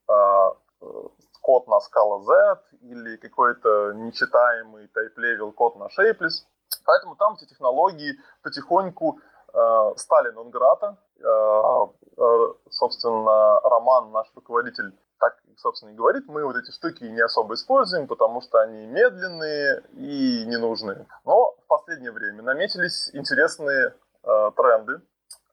код 1.48 1.66
на 1.66 1.78
Scala 1.78 2.20
Z 2.24 2.60
или 2.82 3.16
какой-то 3.16 3.92
нечитаемый 3.94 4.90
type-level 4.94 5.52
код 5.52 5.76
на 5.76 5.84
Shapeless. 5.84 6.44
Поэтому 6.84 7.16
там 7.16 7.36
эти 7.36 7.48
технологии 7.48 8.18
потихоньку 8.42 9.18
э, 9.54 9.92
стали 9.96 10.30
нонграта. 10.32 10.98
Э, 11.18 11.86
э, 12.18 12.54
собственно, 12.68 13.60
Роман, 13.60 14.12
наш 14.12 14.26
руководитель, 14.34 14.92
так, 15.18 15.38
собственно, 15.56 15.92
и 15.92 15.94
говорит, 15.94 16.24
мы 16.28 16.44
вот 16.44 16.56
эти 16.56 16.70
штуки 16.70 17.04
не 17.04 17.22
особо 17.22 17.54
используем, 17.54 18.08
потому 18.08 18.42
что 18.42 18.58
они 18.60 18.86
медленные 18.86 19.84
и 19.94 20.44
ненужные. 20.44 21.06
Но 21.24 21.54
в 21.64 21.66
последнее 21.66 22.12
время 22.12 22.42
наметились 22.42 23.08
интересные 23.14 23.94
э, 24.22 24.50
тренды. 24.54 25.00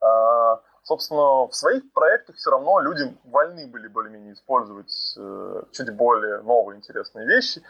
Э, 0.01 0.57
Собственно, 0.85 1.47
в 1.47 1.55
своих 1.55 1.91
проектах 1.93 2.35
все 2.35 2.51
равно 2.51 2.79
люди 2.79 3.17
вольны 3.23 3.65
были 3.65 3.87
более-менее 3.87 4.33
использовать 4.33 5.15
э, 5.17 5.63
чуть 5.71 5.89
более 5.95 6.43
новые 6.43 6.77
интересные 6.77 7.25
вещи. 7.25 7.63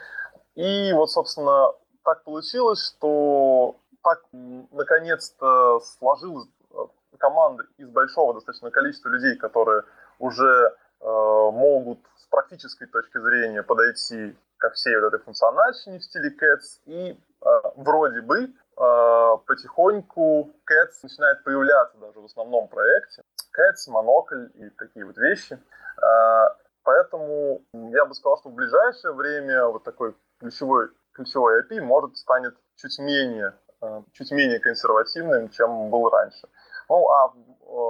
И 0.55 0.91
вот, 0.91 1.09
собственно, 1.09 1.71
так 2.03 2.25
получилось, 2.25 2.85
что 2.85 3.77
так 4.03 4.21
наконец-то 4.33 5.79
сложилась 5.79 6.49
э, 6.71 6.75
команда 7.17 7.63
из 7.77 7.87
большого 7.87 8.33
достаточно 8.33 8.69
количества 8.69 9.07
людей, 9.07 9.37
которые 9.37 9.83
уже 10.19 10.75
э, 10.99 11.05
могут 11.05 11.99
с 12.17 12.25
практической 12.27 12.85
точки 12.85 13.17
зрения 13.19 13.63
подойти 13.63 14.35
ко 14.57 14.71
всей 14.71 14.99
вот 14.99 15.13
этой 15.13 15.23
функциональщине 15.23 15.99
в 15.99 16.03
стиле 16.03 16.31
Cats. 16.31 16.81
И 16.85 17.11
э, 17.11 17.47
вроде 17.77 18.19
бы 18.19 18.53
потихоньку 18.75 20.51
Cats 20.69 20.99
начинает 21.03 21.43
появляться 21.43 21.97
даже 21.97 22.19
в 22.19 22.25
основном 22.25 22.67
проекте. 22.67 23.23
Cats, 23.55 23.89
Monocle 23.89 24.47
и 24.53 24.69
такие 24.71 25.05
вот 25.05 25.17
вещи. 25.17 25.57
Э, 26.01 26.47
поэтому 26.83 27.61
я 27.73 28.05
бы 28.05 28.13
сказал, 28.13 28.37
что 28.39 28.49
в 28.49 28.53
ближайшее 28.53 29.13
время 29.13 29.67
вот 29.67 29.83
такой 29.83 30.15
ключевой, 30.39 30.89
ключевой 31.13 31.61
IP 31.61 31.81
может 31.81 32.17
станет 32.17 32.55
чуть 32.75 32.99
менее, 32.99 33.53
э, 33.81 34.01
чуть 34.13 34.31
менее 34.31 34.59
консервативным, 34.59 35.49
чем 35.49 35.89
был 35.89 36.09
раньше. 36.09 36.47
Ну, 36.89 37.09
а 37.09 37.33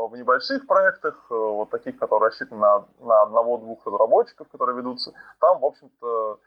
в 0.07 0.15
небольших 0.15 0.67
проектах, 0.67 1.25
вот 1.29 1.69
таких, 1.69 1.99
которые 1.99 2.29
рассчитаны 2.29 2.61
на, 2.61 2.85
на 2.99 3.23
одного-двух 3.23 3.85
разработчиков, 3.85 4.47
которые 4.47 4.77
ведутся, 4.77 5.11
там, 5.41 5.59
в 5.59 5.65
общем-то, 5.65 6.33
э, 6.33 6.37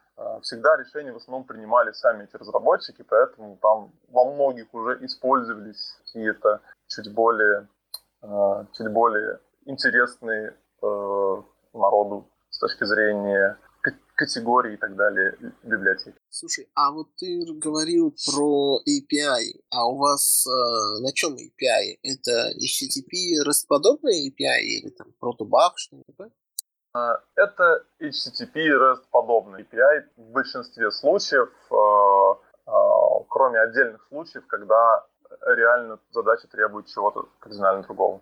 всегда 0.42 0.76
решения 0.76 1.12
в 1.12 1.16
основном 1.16 1.44
принимали 1.44 1.92
сами 1.92 2.24
эти 2.24 2.36
разработчики, 2.36 3.02
поэтому 3.02 3.56
там 3.60 3.92
во 4.08 4.32
многих 4.32 4.72
уже 4.74 5.04
использовались 5.04 5.96
какие-то 6.04 6.60
чуть 6.88 7.12
более, 7.12 7.68
э, 8.22 8.64
чуть 8.76 8.92
более 8.92 9.40
интересные 9.64 10.54
народу 11.72 12.30
с 12.50 12.58
точки 12.58 12.84
зрения 12.84 13.58
категории 14.18 14.74
и 14.74 14.76
так 14.76 14.96
далее 14.96 15.36
библиотеки. 15.62 16.18
Слушай, 16.28 16.68
а 16.74 16.90
вот 16.90 17.08
ты 17.16 17.44
говорил 17.54 18.12
про 18.26 18.80
API, 18.80 19.60
а 19.70 19.86
у 19.86 19.96
вас 19.96 20.44
э, 20.46 21.00
на 21.00 21.12
чем 21.12 21.34
API? 21.34 21.98
Это 22.02 22.50
HTTP 22.58 23.46
REST-подобные 23.46 24.28
API 24.28 24.60
или 24.60 24.90
там 24.90 25.14
Protobuf, 25.20 25.72
что-нибудь 25.76 26.32
это 26.94 27.86
HTTP 28.00 28.54
REST-подобный 28.54 29.62
API 29.62 30.04
в 30.16 30.30
большинстве 30.32 30.90
случаев, 30.90 31.50
э, 31.70 32.70
э, 32.70 33.24
кроме 33.28 33.60
отдельных 33.60 34.06
случаев, 34.08 34.46
когда 34.46 35.06
реально 35.46 36.00
задача 36.10 36.48
требует 36.48 36.86
чего-то 36.86 37.28
кардинально 37.40 37.82
другого. 37.82 38.20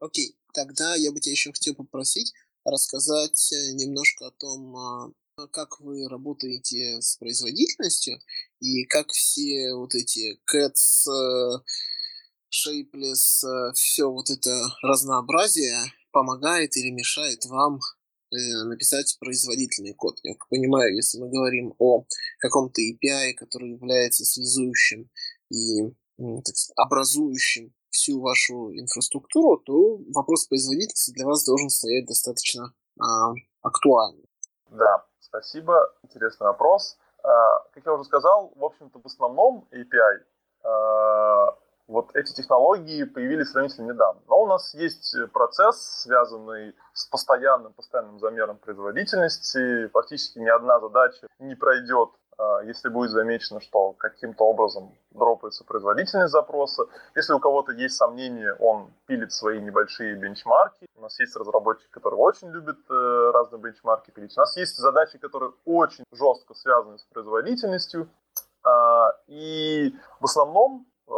Окей, 0.00 0.36
тогда 0.52 0.94
я 0.94 1.12
бы 1.12 1.20
тебя 1.20 1.32
еще 1.32 1.50
хотел 1.52 1.74
попросить 1.74 2.32
рассказать 2.64 3.50
немножко 3.74 4.26
о 4.26 4.30
том, 4.30 4.76
а 4.76 5.12
как 5.50 5.80
вы 5.80 6.08
работаете 6.08 7.00
с 7.00 7.16
производительностью 7.16 8.18
и 8.60 8.84
как 8.84 9.08
все 9.10 9.74
вот 9.74 9.94
эти 9.94 10.38
cats, 10.50 11.10
э, 11.10 11.58
shapeless, 12.50 13.44
э, 13.44 13.72
все 13.74 14.10
вот 14.10 14.30
это 14.30 14.50
разнообразие 14.82 15.76
помогает 16.14 16.76
или 16.76 16.90
мешает 16.90 17.44
вам 17.44 17.80
э, 18.30 18.64
написать 18.64 19.16
производительный 19.20 19.92
код. 19.92 20.14
Я 20.22 20.34
понимаю, 20.48 20.94
если 20.94 21.18
мы 21.18 21.28
говорим 21.28 21.74
о 21.78 22.04
каком-то 22.38 22.80
API, 22.80 23.34
который 23.34 23.72
является 23.72 24.24
связующим 24.24 25.10
и 25.50 25.82
так 26.16 26.56
сказать, 26.56 26.78
образующим 26.78 27.74
всю 27.90 28.20
вашу 28.20 28.72
инфраструктуру, 28.72 29.58
то 29.58 29.98
вопрос 30.14 30.46
производительности 30.46 31.10
для 31.10 31.26
вас 31.26 31.44
должен 31.44 31.68
стоять 31.68 32.06
достаточно 32.06 32.72
а, 33.00 33.32
актуальным. 33.62 34.26
Да, 34.70 35.04
Спасибо, 35.34 35.92
интересный 36.04 36.46
вопрос. 36.46 36.96
А, 37.24 37.58
как 37.72 37.84
я 37.84 37.92
уже 37.92 38.04
сказал, 38.04 38.52
в 38.54 38.64
общем-то, 38.64 39.00
в 39.00 39.06
основном 39.06 39.66
API 39.72 40.22
а, 40.62 41.58
вот 41.86 42.14
эти 42.14 42.32
технологии 42.32 43.04
появились 43.04 43.50
сравнительно 43.50 43.92
недавно. 43.92 44.20
Но 44.28 44.42
у 44.42 44.46
нас 44.46 44.74
есть 44.74 45.14
процесс, 45.32 46.02
связанный 46.02 46.74
с 46.92 47.06
постоянным, 47.06 47.72
постоянным 47.72 48.18
замером 48.18 48.56
производительности. 48.58 49.88
Практически 49.88 50.38
ни 50.38 50.48
одна 50.48 50.80
задача 50.80 51.26
не 51.38 51.54
пройдет 51.54 52.10
а, 52.36 52.62
если 52.64 52.88
будет 52.88 53.10
замечено, 53.10 53.60
что 53.60 53.92
каким-то 53.92 54.44
образом 54.44 54.92
дропается 55.10 55.64
производительность 55.64 56.32
запроса. 56.32 56.84
Если 57.14 57.32
у 57.32 57.38
кого-то 57.38 57.72
есть 57.72 57.96
сомнения, 57.96 58.54
он 58.54 58.92
пилит 59.06 59.32
свои 59.32 59.60
небольшие 59.60 60.14
бенчмарки. 60.16 60.86
У 60.96 61.00
нас 61.00 61.18
есть 61.20 61.36
разработчики, 61.36 61.90
которые 61.90 62.18
очень 62.18 62.50
любят 62.50 62.78
э, 62.90 63.30
разные 63.32 63.60
бенчмарки 63.60 64.10
пилить. 64.10 64.36
У 64.36 64.40
нас 64.40 64.56
есть 64.56 64.76
задачи, 64.76 65.18
которые 65.18 65.52
очень 65.64 66.04
жестко 66.12 66.54
связаны 66.54 66.98
с 66.98 67.04
производительностью. 67.04 68.08
А, 68.64 69.10
и 69.26 69.94
в 70.20 70.24
основном 70.24 70.86
э, 71.06 71.12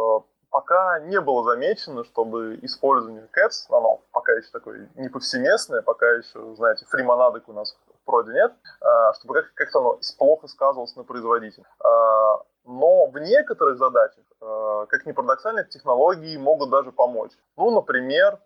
пока 0.57 0.99
не 1.01 1.21
было 1.21 1.43
замечено, 1.43 2.03
чтобы 2.03 2.57
использование 2.63 3.27
CATS, 3.31 3.67
оно 3.69 4.01
пока 4.11 4.31
еще 4.33 4.49
такое 4.51 4.89
не 4.95 5.07
повсеместное, 5.07 5.83
пока 5.83 6.09
еще, 6.13 6.55
знаете, 6.55 6.83
фримонадок 6.87 7.47
у 7.47 7.53
нас 7.53 7.77
проде 8.05 8.33
нет, 8.33 8.53
а, 8.81 9.13
чтобы 9.13 9.45
как-то 9.53 9.79
оно 9.79 9.99
плохо 10.17 10.47
сказывалось 10.47 10.95
на 10.95 11.03
производителе. 11.03 11.67
А, 11.79 12.41
но 12.65 13.05
в 13.05 13.19
некоторых 13.19 13.77
задачах, 13.77 14.23
а, 14.41 14.87
как 14.87 15.05
ни 15.05 15.11
парадоксально, 15.11 15.63
технологии 15.63 16.37
могут 16.37 16.71
даже 16.71 16.91
помочь. 16.91 17.33
Ну, 17.55 17.69
например, 17.69 18.39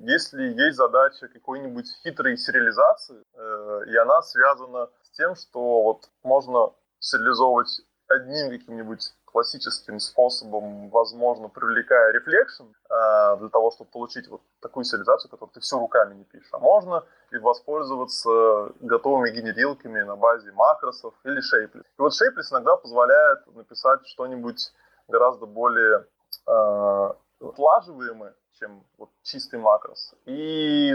если 0.00 0.42
есть 0.42 0.76
задача 0.76 1.28
какой-нибудь 1.28 1.86
хитрой 2.02 2.36
сериализации, 2.36 3.22
э, 3.32 3.80
и 3.86 3.96
она 3.96 4.20
связана 4.20 4.90
с 5.02 5.10
тем, 5.16 5.34
что 5.34 5.82
вот 5.82 6.10
можно 6.22 6.74
сериализовывать 6.98 7.80
одним 8.10 8.50
каким-нибудь 8.50 9.14
классическим 9.32 9.98
способом, 10.00 10.88
возможно, 10.90 11.48
привлекая 11.48 12.12
рефлекшн 12.12 12.64
э, 12.64 13.36
для 13.38 13.48
того, 13.48 13.70
чтобы 13.70 13.90
получить 13.90 14.28
вот 14.28 14.42
такую 14.60 14.84
сериализацию, 14.84 15.30
которую 15.30 15.52
ты 15.52 15.60
все 15.60 15.78
руками 15.78 16.14
не 16.14 16.24
пишешь. 16.24 16.50
А 16.52 16.58
можно 16.58 17.04
и 17.30 17.38
воспользоваться 17.38 18.72
готовыми 18.80 19.30
генерилками 19.30 20.00
на 20.02 20.16
базе 20.16 20.52
макросов 20.52 21.14
или 21.24 21.38
Shapeless. 21.38 21.82
И 21.82 22.00
вот 22.00 22.12
Shapeless 22.12 22.52
иногда 22.52 22.76
позволяет 22.76 23.46
написать 23.54 24.06
что-нибудь 24.06 24.72
гораздо 25.08 25.46
более 25.46 26.06
э, 26.46 27.08
отлаживаемое, 27.40 28.34
чем 28.58 28.84
вот 28.98 29.10
чистый 29.22 29.58
макрос. 29.58 30.14
И, 30.26 30.92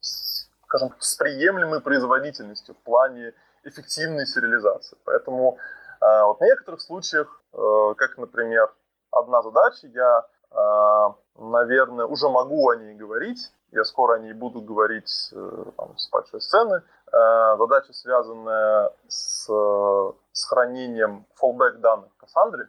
скажем, 0.00 0.94
с 0.98 1.14
приемлемой 1.16 1.80
производительностью 1.80 2.74
в 2.74 2.78
плане 2.78 3.34
эффективной 3.64 4.26
сериализации. 4.26 4.96
Поэтому 5.04 5.58
вот 6.00 6.38
в 6.38 6.42
некоторых 6.42 6.80
случаях, 6.80 7.42
э, 7.52 7.94
как, 7.96 8.16
например, 8.18 8.72
одна 9.10 9.42
задача, 9.42 9.86
я, 9.88 10.26
а, 10.50 11.14
наверное, 11.36 12.06
уже 12.06 12.28
могу 12.28 12.70
о 12.70 12.76
ней 12.76 12.94
говорить, 12.94 13.52
я 13.72 13.84
скоро 13.84 14.14
о 14.14 14.18
ней 14.18 14.32
буду 14.32 14.60
говорить 14.62 15.30
э, 15.32 15.64
там, 15.76 15.96
с 15.96 16.08
большой 16.10 16.40
сцены. 16.40 16.82
Задача, 17.12 17.92
связанная 17.92 18.92
с, 19.08 19.46
с 19.46 20.44
хранением 20.48 21.26
fallback 21.40 21.78
данных 21.78 22.12
в 22.12 22.20
Кассандре. 22.20 22.68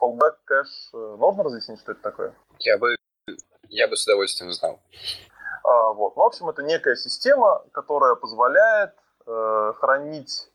Fallback 0.00 0.36
кэш, 0.44 0.90
э, 0.92 1.16
можно 1.18 1.44
разъяснить, 1.44 1.80
что 1.80 1.92
это 1.92 2.02
такое? 2.02 2.34
Я 2.58 2.78
бы, 2.78 2.96
я 3.68 3.88
бы 3.88 3.96
с 3.96 4.04
удовольствием 4.04 4.52
знал. 4.52 4.80
Вот. 5.64 6.16
Ну, 6.16 6.22
в 6.22 6.26
общем, 6.26 6.48
это 6.48 6.62
некая 6.62 6.94
система, 6.94 7.64
которая 7.72 8.14
позволяет 8.14 8.94
э, 9.26 9.72
хранить 9.76 10.48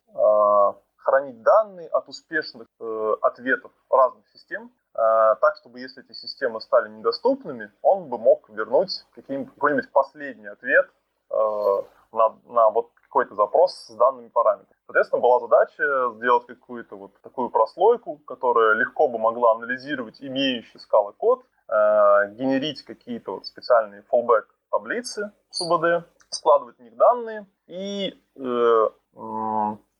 хранить 1.04 1.42
данные 1.42 1.88
от 1.90 2.08
успешных 2.08 2.68
э, 2.80 3.14
ответов 3.22 3.72
разных 3.90 4.28
систем, 4.30 4.72
э, 4.94 4.98
так, 5.42 5.56
чтобы 5.58 5.80
если 5.80 6.04
эти 6.04 6.14
системы 6.14 6.62
стали 6.62 6.90
недоступными, 6.90 7.72
он 7.82 8.10
бы 8.10 8.18
мог 8.18 8.50
вернуть 8.50 9.06
какой-нибудь 9.16 9.92
последний 9.92 10.48
ответ 10.48 10.90
э, 11.30 11.82
на, 12.12 12.36
на 12.46 12.70
вот 12.70 12.92
какой-то 13.04 13.36
запрос 13.36 13.76
с 13.88 13.96
данными 13.96 14.30
параметрами. 14.30 14.80
Соответственно, 14.86 15.22
была 15.22 15.40
задача 15.40 16.14
сделать 16.16 16.46
какую-то 16.46 16.96
вот 16.96 17.22
такую 17.22 17.50
прослойку, 17.50 18.18
которая 18.20 18.74
легко 18.76 19.08
бы 19.08 19.18
могла 19.18 19.54
анализировать 19.54 20.22
имеющий 20.22 20.80
скалы 20.80 21.14
код, 21.14 21.44
э, 21.68 21.74
генерить 22.34 22.84
какие-то 22.84 23.34
вот 23.34 23.46
специальные 23.46 24.04
fallback 24.12 24.44
таблицы 24.70 25.32
СУБД, 25.50 26.08
складывать 26.30 26.78
в 26.78 26.82
них 26.82 26.96
данные 26.96 27.48
и, 27.68 28.18
э, 28.38 28.88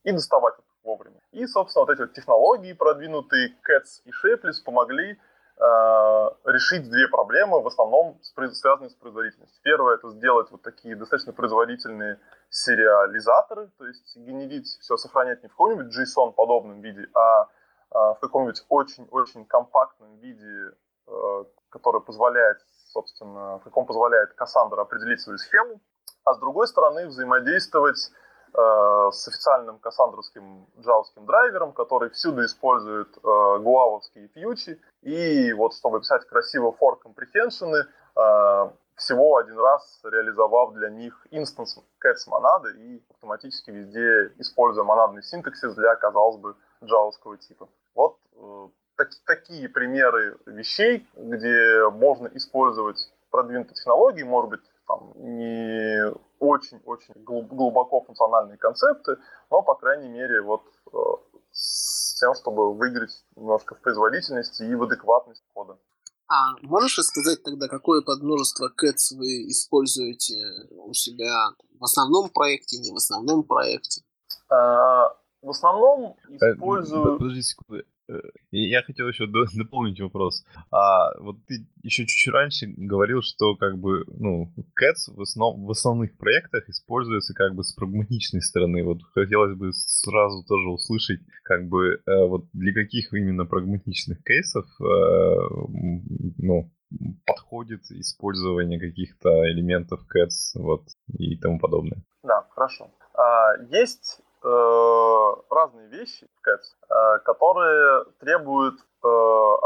и 0.04 0.12
доставать 0.12 0.54
вовремя. 0.82 1.20
И, 1.32 1.46
собственно, 1.46 1.84
вот 1.84 1.92
эти 1.92 2.00
вот 2.00 2.12
технологии 2.12 2.72
продвинутые, 2.72 3.56
CATS 3.68 4.02
и 4.04 4.10
Shapeless, 4.10 4.62
помогли 4.64 5.12
э, 5.12 6.30
решить 6.44 6.88
две 6.90 7.08
проблемы, 7.08 7.60
в 7.60 7.66
основном 7.66 8.18
связанные 8.22 8.90
с 8.90 8.94
производительностью. 8.94 9.60
Первое– 9.62 9.94
это 9.96 10.10
сделать 10.10 10.50
вот 10.50 10.62
такие 10.62 10.96
достаточно 10.96 11.32
производительные 11.32 12.18
сериализаторы, 12.50 13.70
то 13.78 13.86
есть 13.86 14.16
генерить 14.16 14.66
все, 14.80 14.96
сохранять 14.96 15.42
не 15.42 15.48
в 15.48 15.52
каком-нибудь 15.52 15.96
JSON-подобном 15.96 16.80
виде, 16.80 17.06
а, 17.14 17.48
а 17.90 18.14
в 18.14 18.20
каком-нибудь 18.20 18.64
очень-очень 18.68 19.44
компактном 19.46 20.18
виде, 20.18 20.72
э, 21.06 21.44
который 21.70 22.00
позволяет, 22.00 22.58
собственно, 22.88 23.58
в 23.58 23.64
каком 23.64 23.86
позволяет 23.86 24.30
Cassandra 24.38 24.80
определить 24.80 25.20
свою 25.20 25.38
схему, 25.38 25.80
а 26.24 26.34
с 26.34 26.38
другой 26.38 26.66
стороны 26.66 27.06
взаимодействовать 27.08 28.12
Э, 28.54 29.08
с 29.12 29.28
официальным 29.28 29.78
кассандровским 29.78 30.66
джавским 30.78 31.24
драйвером, 31.24 31.72
который 31.72 32.10
всюду 32.10 32.44
использует 32.44 33.08
э, 33.16 33.20
гуавовские 33.22 34.28
фьючи. 34.28 34.78
И 35.00 35.54
вот 35.54 35.74
чтобы 35.74 36.00
писать 36.00 36.26
красиво 36.26 36.76
for 36.78 36.98
comprehension, 37.02 37.72
э, 37.74 38.70
всего 38.96 39.38
один 39.38 39.58
раз 39.58 40.00
реализовав 40.04 40.74
для 40.74 40.90
них 40.90 41.26
инстанс 41.30 41.78
cats 42.04 42.28
монады 42.28 42.72
и 42.76 43.02
автоматически 43.14 43.70
везде 43.70 44.34
используя 44.36 44.84
монадный 44.84 45.22
синтаксис 45.22 45.74
для, 45.74 45.94
казалось 45.96 46.36
бы, 46.36 46.54
джавовского 46.84 47.38
типа. 47.38 47.70
Вот 47.94 48.18
э, 48.36 48.68
так, 48.96 49.08
такие 49.24 49.66
примеры 49.70 50.36
вещей, 50.44 51.08
где 51.16 51.88
можно 51.88 52.28
использовать 52.34 52.98
продвинутые 53.30 53.76
технологии, 53.76 54.24
может 54.24 54.50
быть, 54.50 54.60
там, 54.86 55.12
не 55.16 56.12
очень-очень 56.38 57.14
глубоко 57.24 58.02
функциональные 58.02 58.58
концепты, 58.58 59.16
но, 59.50 59.62
по 59.62 59.74
крайней 59.74 60.08
мере, 60.08 60.42
вот 60.42 60.62
э, 60.92 60.98
с 61.52 62.18
тем, 62.18 62.34
чтобы 62.34 62.74
выиграть 62.74 63.24
немножко 63.36 63.74
в 63.74 63.80
производительности 63.80 64.62
и 64.62 64.74
в 64.74 64.82
адекватности 64.82 65.44
кода. 65.54 65.78
А 66.28 66.56
можешь 66.62 66.98
рассказать 66.98 67.42
тогда, 67.42 67.68
какое 67.68 68.00
подмножество 68.00 68.68
CATS 68.68 69.16
вы 69.16 69.48
используете 69.48 70.36
у 70.70 70.92
себя 70.94 71.50
в 71.78 71.84
основном 71.84 72.30
проекте, 72.30 72.78
не 72.78 72.90
в 72.90 72.96
основном 72.96 73.42
проекте? 73.42 74.02
А, 74.48 75.08
в 75.42 75.50
основном 75.50 76.16
использую... 76.28 77.18
Подожди 77.18 77.42
секунду. 77.42 77.84
Э, 78.08 78.14
я 78.50 78.82
хотел 78.82 79.08
еще 79.08 79.26
дополнить 79.26 80.00
вопрос. 80.00 80.44
А 80.70 81.16
вот 81.20 81.36
ты 81.46 81.66
еще 81.82 82.02
чуть-чуть 82.06 82.32
раньше 82.32 82.66
говорил, 82.76 83.22
что 83.22 83.56
как 83.56 83.78
бы, 83.78 84.04
ну, 84.08 84.52
Cats 84.80 85.14
в, 85.14 85.20
основ, 85.20 85.58
в 85.58 85.70
основных 85.70 86.16
проектах 86.16 86.68
используется 86.68 87.34
как 87.34 87.54
бы 87.54 87.64
с 87.64 87.72
прагматичной 87.72 88.42
стороны. 88.42 88.84
Вот 88.84 89.02
хотелось 89.14 89.56
бы 89.56 89.72
сразу 89.72 90.44
тоже 90.44 90.68
услышать, 90.68 91.20
как 91.44 91.68
бы, 91.68 92.00
э, 92.06 92.26
вот 92.26 92.46
для 92.52 92.72
каких 92.72 93.12
именно 93.12 93.44
прагматичных 93.44 94.22
кейсов, 94.24 94.66
э, 94.80 94.84
ну, 96.38 96.70
подходит 97.26 97.90
использование 97.90 98.78
каких-то 98.78 99.50
элементов 99.50 100.00
Cats 100.14 100.52
вот, 100.54 100.84
и 101.18 101.36
тому 101.36 101.58
подобное. 101.58 102.02
Да, 102.22 102.46
хорошо. 102.50 102.90
А, 103.14 103.56
есть 103.70 104.21
Э, 104.44 105.34
разные 105.50 105.86
вещи 105.88 106.26
в 106.34 106.48
Cats, 106.48 106.74
э, 106.90 107.18
которые 107.20 108.06
требуют 108.18 108.74
э, 108.80 109.06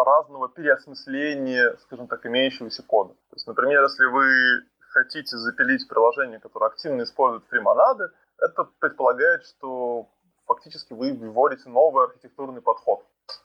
разного 0.05 0.51
переосмысления, 0.51 1.77
скажем 1.81 2.09
так, 2.09 2.27
имеющегося 2.27 2.83
кода. 2.83 3.15
То 3.15 3.37
есть, 3.37 3.47
например, 3.47 3.83
если 3.85 4.05
вы 4.05 4.67
хотите 4.91 5.39
запилить 5.39 5.89
приложение, 5.89 6.41
которое 6.41 6.67
активно 6.67 7.05
использует 7.05 7.47
фримонады, 7.49 8.11
это 8.39 8.65
предполагает, 8.79 9.45
что 9.45 10.09
фактически 10.47 10.93
вы 10.93 11.15
вводите 11.15 11.71
новый 11.71 12.05
архитектурный 12.05 12.61
подход 12.61 13.01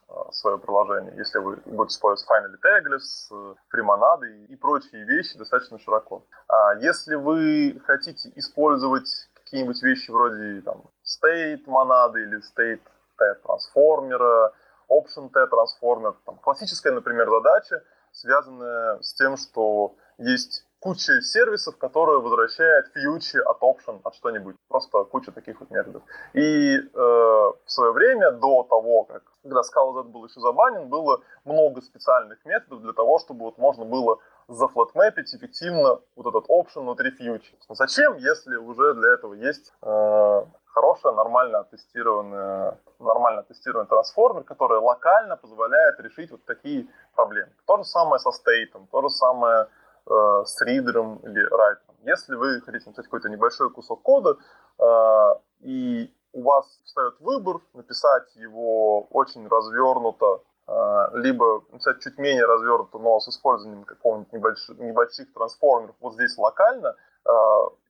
в 0.09 0.33
свое 0.33 0.59
приложение, 0.59 1.15
если 1.15 1.39
вы 1.39 1.55
будете 1.65 1.95
использовать 1.95 2.29
Finally 2.29 2.57
Tagless, 2.61 3.55
фримонады 3.69 4.45
и 4.49 4.55
прочие 4.57 5.05
вещи 5.05 5.37
достаточно 5.37 5.79
широко. 5.79 6.25
А 6.49 6.75
если 6.75 7.15
вы 7.15 7.81
хотите 7.85 8.31
использовать 8.35 9.29
какие-нибудь 9.51 9.83
вещи 9.83 10.09
вроде 10.11 10.61
там, 10.61 10.83
state 11.11 11.63
монады 11.67 12.21
или 12.21 12.37
state 12.39 12.81
T 13.17 13.35
трансформера, 13.43 14.53
option 14.89 15.29
T 15.29 15.47
трансформер. 15.47 16.15
Классическая, 16.41 16.91
например, 16.91 17.29
задача, 17.29 17.83
связанная 18.11 19.01
с 19.01 19.13
тем, 19.13 19.37
что 19.37 19.95
есть 20.17 20.65
куча 20.79 21.21
сервисов, 21.21 21.77
которые 21.77 22.19
возвращают 22.19 22.87
фьючи 22.93 23.37
от 23.37 23.61
option, 23.61 24.01
от 24.03 24.15
что-нибудь. 24.15 24.55
Просто 24.67 25.03
куча 25.03 25.31
таких 25.31 25.59
вот 25.59 25.69
методов. 25.69 26.01
И 26.33 26.77
э, 26.77 26.81
в 26.93 27.61
свое 27.67 27.91
время, 27.91 28.31
до 28.31 28.63
того, 28.63 29.03
как 29.03 29.23
когда 29.43 29.61
Scala 29.61 30.03
был 30.03 30.25
еще 30.25 30.39
забанен, 30.39 30.89
было 30.89 31.21
много 31.45 31.81
специальных 31.81 32.43
методов 32.45 32.81
для 32.81 32.93
того, 32.93 33.19
чтобы 33.19 33.45
вот 33.45 33.57
можно 33.57 33.85
было 33.85 34.19
зафлатмэпить 34.47 35.33
эффективно 35.33 35.99
вот 36.15 36.27
этот 36.27 36.49
option 36.49 36.81
внутри 36.81 37.11
фьючи. 37.11 37.55
Зачем, 37.69 38.17
если 38.17 38.55
уже 38.55 38.93
для 38.95 39.13
этого 39.13 39.33
есть 39.33 39.73
э, 39.81 40.45
хорошая, 40.73 41.13
нормально 41.13 41.63
тестированная, 41.65 42.79
нормально 42.99 43.43
тестированный 43.43 43.87
трансформер, 43.87 44.43
который 44.43 44.79
локально 44.79 45.37
позволяет 45.37 45.99
решить 45.99 46.31
вот 46.31 46.43
такие 46.45 46.87
проблемы. 47.15 47.51
То 47.65 47.77
же 47.77 47.83
самое 47.83 48.19
со 48.19 48.31
стейтом, 48.31 48.87
то 48.91 49.01
же 49.01 49.09
самое 49.09 49.67
э, 50.07 50.43
с 50.45 50.61
ридером 50.61 51.17
или 51.17 51.39
райтером. 51.39 51.95
Если 52.03 52.35
вы 52.35 52.61
хотите 52.61 52.85
написать 52.87 53.05
какой-то 53.05 53.29
небольшой 53.29 53.69
кусок 53.69 54.01
кода, 54.01 54.37
э, 54.79 55.35
и 55.61 56.13
у 56.33 56.43
вас 56.43 56.65
встает 56.85 57.19
выбор 57.19 57.57
написать 57.73 58.35
его 58.35 59.01
очень 59.11 59.47
развернуто, 59.47 60.41
э, 60.67 61.07
либо 61.13 61.63
написать 61.71 61.99
чуть 62.01 62.17
менее 62.17 62.45
развернуто, 62.45 62.97
но 62.97 63.19
с 63.19 63.27
использованием 63.27 63.83
какого-нибудь 63.83 64.33
небольших, 64.33 64.77
небольших 64.79 65.33
трансформеров 65.33 65.95
вот 65.99 66.13
здесь 66.13 66.37
локально, 66.37 66.95
э, 67.25 67.31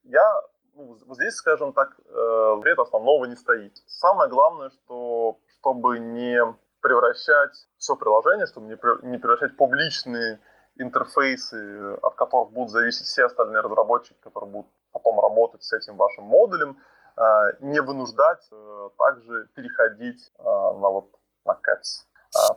я 0.05 0.41
ну, 0.73 0.97
здесь, 1.15 1.35
скажем 1.35 1.73
так, 1.73 1.99
э, 1.99 2.55
вред 2.61 2.79
основного 2.79 3.25
не 3.25 3.35
стоит. 3.35 3.73
Самое 3.87 4.29
главное, 4.29 4.69
что 4.69 5.39
чтобы 5.59 5.99
не 5.99 6.39
превращать 6.81 7.67
все 7.77 7.95
приложение, 7.95 8.47
чтобы 8.47 8.67
не 8.67 9.17
превращать 9.17 9.55
публичные 9.55 10.39
интерфейсы, 10.77 11.93
от 12.01 12.15
которых 12.15 12.51
будут 12.51 12.71
зависеть 12.71 13.05
все 13.05 13.25
остальные 13.25 13.61
разработчики, 13.61 14.17
которые 14.21 14.49
будут 14.49 14.71
потом 14.91 15.19
работать 15.19 15.63
с 15.63 15.73
этим 15.73 15.95
вашим 15.97 16.23
модулем, 16.23 16.77
э, 17.17 17.21
не 17.59 17.81
вынуждать 17.81 18.47
э, 18.51 18.89
также 18.97 19.47
переходить 19.53 20.31
на 20.39 20.89
вот 20.89 21.11
на 21.45 21.53
Cats. 21.53 22.05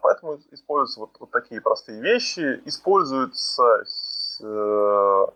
Поэтому 0.02 0.36
используются 0.52 1.00
вот, 1.00 1.16
вот 1.18 1.30
такие 1.32 1.60
простые 1.60 2.00
вещи. 2.00 2.62
Используются 2.64 3.82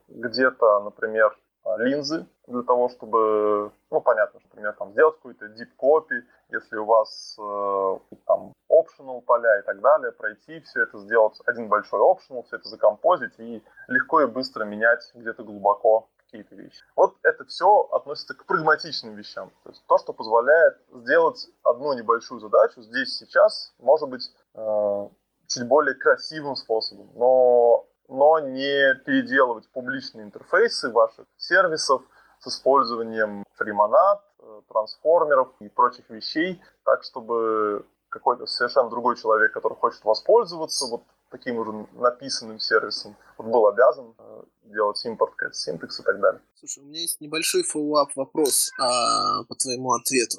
где-то, 0.08 0.80
например, 0.80 1.36
линзы 1.76 2.26
для 2.46 2.62
того, 2.62 2.88
чтобы, 2.88 3.72
ну, 3.90 4.00
понятно, 4.00 4.40
что, 4.40 4.48
например, 4.48 4.74
там, 4.78 4.92
сделать 4.92 5.16
какой-то 5.16 5.46
deep 5.46 5.70
copy, 5.78 6.22
если 6.50 6.76
у 6.76 6.84
вас 6.84 7.36
э, 7.38 7.98
там 8.26 8.52
optional 8.70 9.20
поля 9.22 9.60
и 9.60 9.62
так 9.62 9.80
далее, 9.80 10.12
пройти 10.12 10.60
все 10.60 10.82
это, 10.82 10.98
сделать 10.98 11.38
один 11.46 11.68
большой 11.68 12.00
optional, 12.00 12.44
все 12.44 12.56
это 12.56 12.68
закомпозить 12.68 13.38
и 13.38 13.62
легко 13.88 14.22
и 14.22 14.26
быстро 14.26 14.64
менять 14.64 15.10
где-то 15.14 15.44
глубоко 15.44 16.08
какие-то 16.16 16.54
вещи. 16.54 16.82
Вот 16.94 17.16
это 17.22 17.44
все 17.46 17.88
относится 17.92 18.34
к 18.34 18.44
прагматичным 18.44 19.14
вещам. 19.14 19.50
То 19.64 19.70
есть 19.70 19.82
то, 19.86 19.98
что 19.98 20.12
позволяет 20.12 20.76
сделать 20.92 21.48
одну 21.62 21.94
небольшую 21.94 22.40
задачу 22.40 22.82
здесь, 22.82 23.16
сейчас, 23.16 23.74
может 23.78 24.08
быть, 24.08 24.30
э, 24.54 25.08
чуть 25.46 25.66
более 25.66 25.94
красивым 25.94 26.54
способом. 26.56 27.10
Но 27.14 27.87
но 28.08 28.40
не 28.40 28.94
переделывать 29.04 29.68
публичные 29.68 30.24
интерфейсы 30.24 30.90
ваших 30.90 31.26
сервисов 31.36 32.02
с 32.40 32.48
использованием 32.48 33.44
free 33.54 33.82
монад, 33.82 34.24
э, 34.38 34.60
трансформеров 34.68 35.48
и 35.60 35.68
прочих 35.68 36.08
вещей, 36.10 36.60
так 36.84 37.04
чтобы 37.04 37.84
какой-то 38.08 38.46
совершенно 38.46 38.88
другой 38.88 39.16
человек, 39.16 39.52
который 39.52 39.76
хочет 39.76 40.04
воспользоваться 40.04 40.86
вот 40.86 41.02
таким 41.30 41.58
уже 41.58 41.86
написанным 41.92 42.58
сервисом, 42.58 43.16
был 43.36 43.66
обязан 43.66 44.14
э, 44.18 44.42
делать 44.64 45.04
импорт, 45.04 45.34
syntax 45.52 46.00
и 46.00 46.02
так 46.02 46.20
далее. 46.20 46.40
Слушай, 46.54 46.82
у 46.82 46.86
меня 46.86 47.00
есть 47.00 47.20
небольшой 47.20 47.62
follow-up 47.62 48.16
вопрос 48.16 48.70
а, 48.80 49.44
по 49.44 49.54
твоему 49.54 49.92
ответу. 49.92 50.38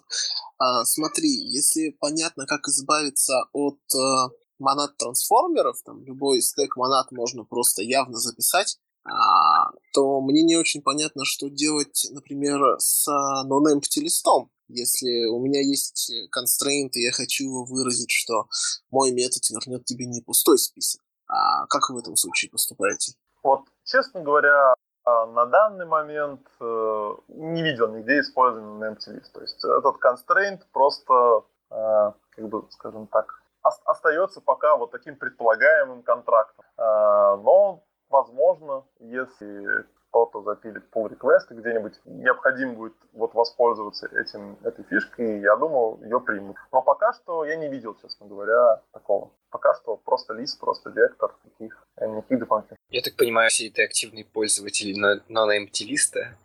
А, 0.58 0.84
смотри, 0.86 1.30
если 1.30 1.96
понятно, 2.00 2.46
как 2.46 2.68
избавиться 2.68 3.34
от 3.54 3.80
а, 3.96 4.30
монад 4.60 4.98
трансформеров, 4.98 5.82
там 5.84 6.04
любой 6.04 6.42
стек 6.42 6.76
монад 6.78 7.12
можно 7.12 7.44
просто 7.44 7.82
явно 7.82 8.18
записать, 8.18 8.78
а, 9.06 9.72
то 9.94 10.22
мне 10.22 10.44
не 10.44 10.58
очень 10.58 10.82
понятно, 10.82 11.24
что 11.26 11.50
делать, 11.50 12.08
например, 12.12 12.60
с 12.80 13.08
non-empty 13.10 14.02
листом. 14.02 14.52
Если 14.68 15.26
у 15.26 15.40
меня 15.40 15.62
есть 15.62 16.12
constraint, 16.36 16.92
и 16.94 17.02
я 17.02 17.12
хочу 17.12 17.66
выразить, 17.66 18.12
что 18.12 18.46
мой 18.92 19.12
метод 19.12 19.42
вернет 19.50 19.86
тебе 19.86 20.06
не 20.06 20.22
пустой 20.22 20.60
список. 20.60 21.02
А 21.28 21.66
как 21.68 21.90
вы 21.90 21.96
в 21.96 22.00
этом 22.00 22.16
случае 22.16 22.52
поступаете? 22.52 23.14
Вот, 23.44 23.62
честно 23.84 24.22
говоря, 24.22 24.76
а, 25.06 25.26
на 25.28 25.46
данный 25.46 25.86
момент 25.86 26.42
э, 26.60 27.16
не 27.30 27.64
видел 27.64 27.94
нигде 27.94 28.20
использования 28.20 28.92
empty 28.92 29.16
list. 29.16 29.32
То 29.34 29.42
есть 29.42 29.64
этот 29.64 29.96
constraint 30.04 30.62
просто, 30.72 31.46
э, 31.72 32.12
как 32.32 32.50
бы, 32.50 32.66
скажем 32.72 33.08
так, 33.08 33.39
остается 33.62 34.42
пока 34.42 34.76
вот 34.78 34.92
таким 34.92 35.16
предполагаемым 35.16 36.04
контрактом. 36.04 36.66
А, 36.78 37.38
но, 37.38 37.84
возможно, 38.10 38.86
если 39.00 39.86
кто-то 40.10 40.42
запилит 40.42 40.84
pull 40.92 41.10
request, 41.10 41.52
где-нибудь 41.52 41.94
необходимо 42.06 42.74
будет 42.74 42.96
вот 43.14 43.34
воспользоваться 43.34 44.08
этим, 44.08 44.58
этой 44.64 44.84
фишкой, 44.86 45.40
я 45.42 45.56
думаю, 45.56 46.02
ее 46.04 46.20
примут. 46.20 46.58
Но 46.72 46.82
пока 46.82 47.14
что 47.14 47.46
я 47.46 47.56
не 47.56 47.70
видел, 47.70 47.96
честно 48.02 48.26
говоря, 48.26 48.82
такого. 48.92 49.32
Пока 49.52 49.74
что 49.76 49.98
просто 49.98 50.34
лист, 50.34 50.60
просто 50.60 50.90
вектор, 50.90 51.36
никаких, 51.44 51.88
никаких 52.02 52.40
дополнительных. 52.40 52.80
Я 52.90 53.02
так 53.02 53.16
понимаю, 53.16 53.50
все 53.50 53.68
это 53.68 53.84
активные 53.84 54.26
пользователи 54.26 54.96
non-empty 54.98 55.86
листа? 55.86 56.36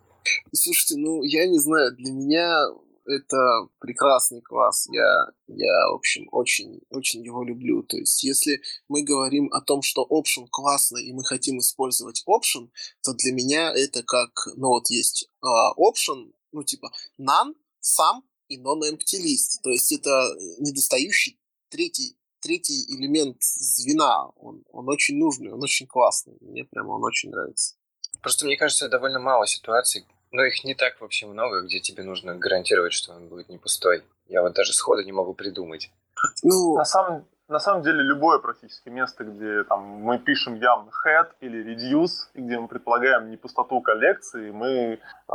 Слушайте, 0.52 0.96
ну, 0.98 1.22
я 1.22 1.46
не 1.46 1.58
знаю, 1.58 1.94
для 1.94 2.12
меня 2.12 2.66
это 3.06 3.68
прекрасный 3.78 4.40
класс. 4.40 4.86
Я, 4.90 5.26
я, 5.48 5.90
в 5.90 5.94
общем, 5.94 6.28
очень, 6.32 6.80
очень 6.90 7.22
его 7.24 7.44
люблю. 7.44 7.82
То 7.82 7.96
есть, 7.96 8.22
если 8.24 8.60
мы 8.88 9.02
говорим 9.02 9.50
о 9.52 9.60
том, 9.60 9.82
что 9.82 10.06
option 10.10 10.46
классно, 10.50 10.98
и 10.98 11.12
мы 11.12 11.24
хотим 11.24 11.58
использовать 11.58 12.24
option, 12.28 12.70
то 13.02 13.12
для 13.14 13.32
меня 13.32 13.72
это 13.74 14.02
как, 14.02 14.30
ну 14.56 14.68
вот 14.68 14.88
есть 14.90 15.28
uh, 15.44 15.72
option, 15.78 16.32
ну 16.52 16.62
типа 16.62 16.90
none, 17.20 17.54
sum 17.82 18.22
и 18.48 18.60
non-empty 18.60 19.18
list. 19.20 19.60
То 19.62 19.70
есть, 19.70 19.92
это 19.92 20.34
недостающий 20.58 21.38
третий 21.68 22.16
третий 22.40 22.84
элемент 22.94 23.42
звена. 23.42 24.28
Он, 24.36 24.62
он 24.70 24.88
очень 24.90 25.16
нужный, 25.16 25.50
он 25.50 25.62
очень 25.62 25.86
классный. 25.86 26.36
Мне 26.42 26.64
прямо 26.64 26.90
он 26.90 27.02
очень 27.02 27.30
нравится. 27.30 27.74
Просто 28.20 28.44
мне 28.44 28.58
кажется, 28.58 28.88
довольно 28.88 29.18
мало 29.18 29.46
ситуаций, 29.46 30.06
но 30.34 30.44
их 30.44 30.64
не 30.64 30.74
так 30.74 31.00
вообще 31.00 31.26
много, 31.26 31.62
где 31.62 31.78
тебе 31.78 32.02
нужно 32.02 32.34
гарантировать, 32.34 32.92
что 32.92 33.12
он 33.12 33.28
будет 33.28 33.48
не 33.48 33.56
пустой. 33.56 34.02
Я 34.26 34.42
вот 34.42 34.52
даже 34.54 34.72
сходу 34.72 35.02
не 35.02 35.12
могу 35.12 35.32
придумать. 35.32 35.92
Ну, 36.42 36.76
на 36.76 36.84
самом, 36.84 37.24
на 37.46 37.60
самом 37.60 37.82
деле 37.82 38.02
любое 38.02 38.40
практически 38.40 38.88
место, 38.88 39.22
где 39.22 39.62
там, 39.62 39.82
мы 39.82 40.18
пишем 40.18 40.56
явно 40.56 40.90
head 41.06 41.28
или 41.40 41.62
reduce, 41.64 42.30
и 42.34 42.40
где 42.40 42.58
мы 42.58 42.66
предполагаем 42.66 43.30
не 43.30 43.36
пустоту 43.36 43.80
коллекции, 43.80 44.50
мы 44.50 44.98
э, 45.28 45.34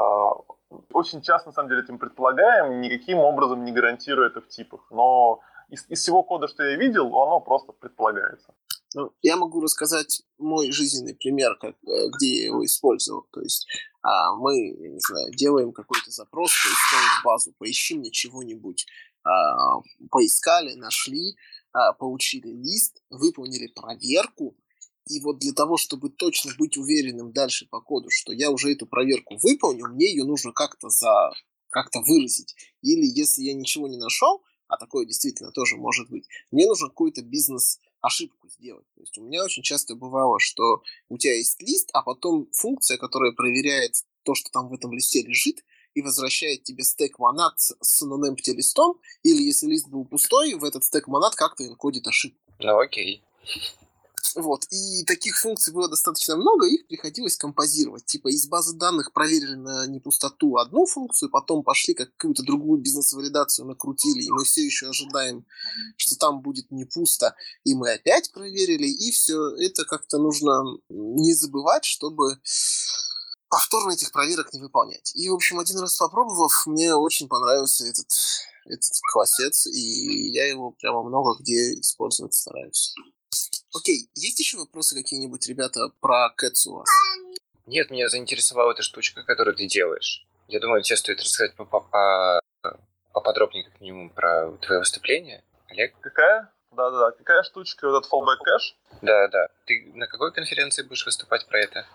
очень 0.91 1.21
часто, 1.21 1.49
на 1.49 1.53
самом 1.53 1.69
деле, 1.69 1.83
этим 1.83 1.97
предполагаем, 1.97 2.81
никаким 2.81 3.19
образом 3.19 3.63
не 3.63 3.71
гарантируя 3.71 4.27
это 4.27 4.41
в 4.41 4.49
типах. 4.49 4.81
Но 4.91 5.39
из, 5.69 5.85
из 5.87 6.01
всего 6.01 6.23
кода, 6.23 6.49
что 6.49 6.63
я 6.63 6.75
видел, 6.75 7.07
оно 7.07 7.39
просто 7.39 7.71
предполагается. 7.71 8.53
Ну, 8.95 9.11
я 9.21 9.37
могу 9.37 9.61
рассказать 9.61 10.23
мой 10.37 10.71
жизненный 10.71 11.15
пример, 11.15 11.55
как, 11.57 11.75
э, 11.85 12.09
где 12.15 12.39
я 12.39 12.45
его 12.45 12.65
использовал. 12.65 13.27
То 13.31 13.41
есть 13.41 13.67
а, 14.01 14.35
мы, 14.35 14.55
я 14.57 14.89
не 14.89 14.99
знаю, 14.99 15.31
делаем 15.33 15.71
какой-то 15.71 16.09
запрос, 16.09 16.51
поисковую 16.51 17.23
базу, 17.23 17.53
поищи 17.57 17.95
мне 17.95 18.11
чего-нибудь. 18.11 18.85
А, 19.23 19.81
поискали, 20.09 20.73
нашли, 20.75 21.35
а, 21.71 21.93
получили 21.93 22.47
лист, 22.47 23.03
выполнили 23.09 23.67
проверку, 23.67 24.55
и 25.07 25.19
вот 25.21 25.39
для 25.39 25.53
того, 25.53 25.77
чтобы 25.77 26.09
точно 26.09 26.51
быть 26.57 26.77
уверенным 26.77 27.31
дальше 27.31 27.67
по 27.69 27.81
коду, 27.81 28.09
что 28.11 28.31
я 28.31 28.51
уже 28.51 28.71
эту 28.71 28.85
проверку 28.85 29.37
выполнил, 29.41 29.87
мне 29.87 30.09
ее 30.11 30.23
нужно 30.23 30.51
как-то 30.51 30.89
за 30.89 31.31
как-то 31.69 32.01
выразить. 32.01 32.55
Или 32.81 33.05
если 33.05 33.41
я 33.41 33.53
ничего 33.53 33.87
не 33.87 33.97
нашел, 33.97 34.43
а 34.67 34.77
такое 34.77 35.05
действительно 35.05 35.51
тоже 35.51 35.77
может 35.77 36.09
быть, 36.09 36.27
мне 36.51 36.67
нужно 36.67 36.89
какую-то 36.89 37.21
бизнес-ошибку 37.99 38.47
сделать. 38.49 38.85
То 38.95 39.01
есть 39.01 39.17
у 39.17 39.23
меня 39.23 39.43
очень 39.43 39.63
часто 39.63 39.95
бывало, 39.95 40.39
что 40.39 40.81
у 41.09 41.17
тебя 41.17 41.35
есть 41.35 41.61
лист, 41.61 41.89
а 41.93 42.01
потом 42.01 42.47
функция, 42.53 42.97
которая 42.97 43.31
проверяет 43.31 43.95
то, 44.23 44.35
что 44.35 44.49
там 44.51 44.69
в 44.69 44.73
этом 44.73 44.93
листе 44.93 45.21
лежит, 45.21 45.63
и 45.95 46.01
возвращает 46.01 46.63
тебе 46.63 46.83
стек 46.83 47.17
монат 47.19 47.59
с 47.59 48.03
non-empty 48.03 48.53
листом, 48.53 48.99
или 49.23 49.41
если 49.41 49.67
лист 49.67 49.89
был 49.89 50.05
пустой, 50.05 50.53
в 50.53 50.63
этот 50.63 50.83
стек 50.83 51.07
монат 51.07 51.35
как-то 51.35 51.65
энкодит 51.65 52.07
ошибку. 52.07 52.39
Ну 52.59 52.79
окей. 52.79 53.23
Вот. 54.35 54.65
И 54.69 55.03
таких 55.05 55.37
функций 55.37 55.73
было 55.73 55.89
достаточно 55.89 56.35
много, 56.35 56.67
их 56.67 56.87
приходилось 56.87 57.37
композировать. 57.37 58.05
Типа 58.05 58.29
из 58.29 58.47
базы 58.47 58.75
данных 58.75 59.13
проверили 59.13 59.55
на 59.55 59.87
непустоту 59.87 60.57
одну 60.57 60.85
функцию, 60.85 61.29
потом 61.29 61.63
пошли 61.63 61.93
как 61.93 62.11
какую-то 62.15 62.43
другую 62.43 62.81
бизнес-валидацию 62.81 63.65
накрутили, 63.65 64.23
и 64.23 64.31
мы 64.31 64.43
все 64.43 64.65
еще 64.65 64.87
ожидаем, 64.89 65.45
что 65.97 66.15
там 66.15 66.41
будет 66.41 66.71
не 66.71 66.85
пусто, 66.85 67.35
и 67.63 67.75
мы 67.75 67.93
опять 67.93 68.31
проверили, 68.31 68.87
и 68.87 69.11
все 69.11 69.55
это 69.57 69.85
как-то 69.85 70.17
нужно 70.17 70.63
не 70.89 71.33
забывать, 71.33 71.85
чтобы 71.85 72.39
повторно 73.49 73.91
этих 73.91 74.11
проверок 74.11 74.53
не 74.53 74.61
выполнять. 74.61 75.11
И, 75.15 75.29
в 75.29 75.33
общем, 75.33 75.59
один 75.59 75.79
раз 75.79 75.97
попробовав, 75.97 76.63
мне 76.65 76.93
очень 76.95 77.27
понравился 77.27 77.85
этот, 77.85 78.11
этот 78.65 78.91
классец, 79.11 79.67
и 79.67 80.31
я 80.31 80.47
его 80.47 80.71
прямо 80.71 81.03
много 81.03 81.37
где 81.39 81.73
использовать 81.79 82.33
стараюсь. 82.33 82.93
Окей, 83.75 84.09
есть 84.15 84.39
еще 84.39 84.57
вопросы 84.57 84.95
какие-нибудь, 84.95 85.47
ребята, 85.47 85.89
про 86.01 86.29
Кэтс 86.35 86.65
у 86.67 86.77
вас? 86.77 86.87
Нет, 87.67 87.91
меня 87.91 88.09
заинтересовала 88.09 88.71
эта 88.71 88.81
штучка, 88.81 89.23
которую 89.23 89.55
ты 89.55 89.67
делаешь. 89.67 90.25
Я 90.47 90.59
думаю, 90.59 90.81
тебе 90.81 90.97
стоит 90.97 91.19
рассказать 91.19 91.55
по 91.55 91.65
поподробнее, 93.13 93.63
как 93.65 93.79
минимум, 93.79 94.09
про 94.09 94.51
твое 94.61 94.79
выступление. 94.79 95.43
Олег? 95.67 95.93
Какая? 95.99 96.51
Да-да-да. 96.71 97.11
Какая 97.11 97.43
штучка, 97.43 97.87
вот 97.87 97.99
этот 97.99 98.11
fallback 98.11 98.37
кэш? 98.43 98.75
Да-да. 99.01 99.49
Ты 99.65 99.91
на 99.93 100.07
какой 100.07 100.31
конференции 100.31 100.83
будешь 100.83 101.05
выступать 101.05 101.45
про 101.47 101.59
это? 101.59 101.85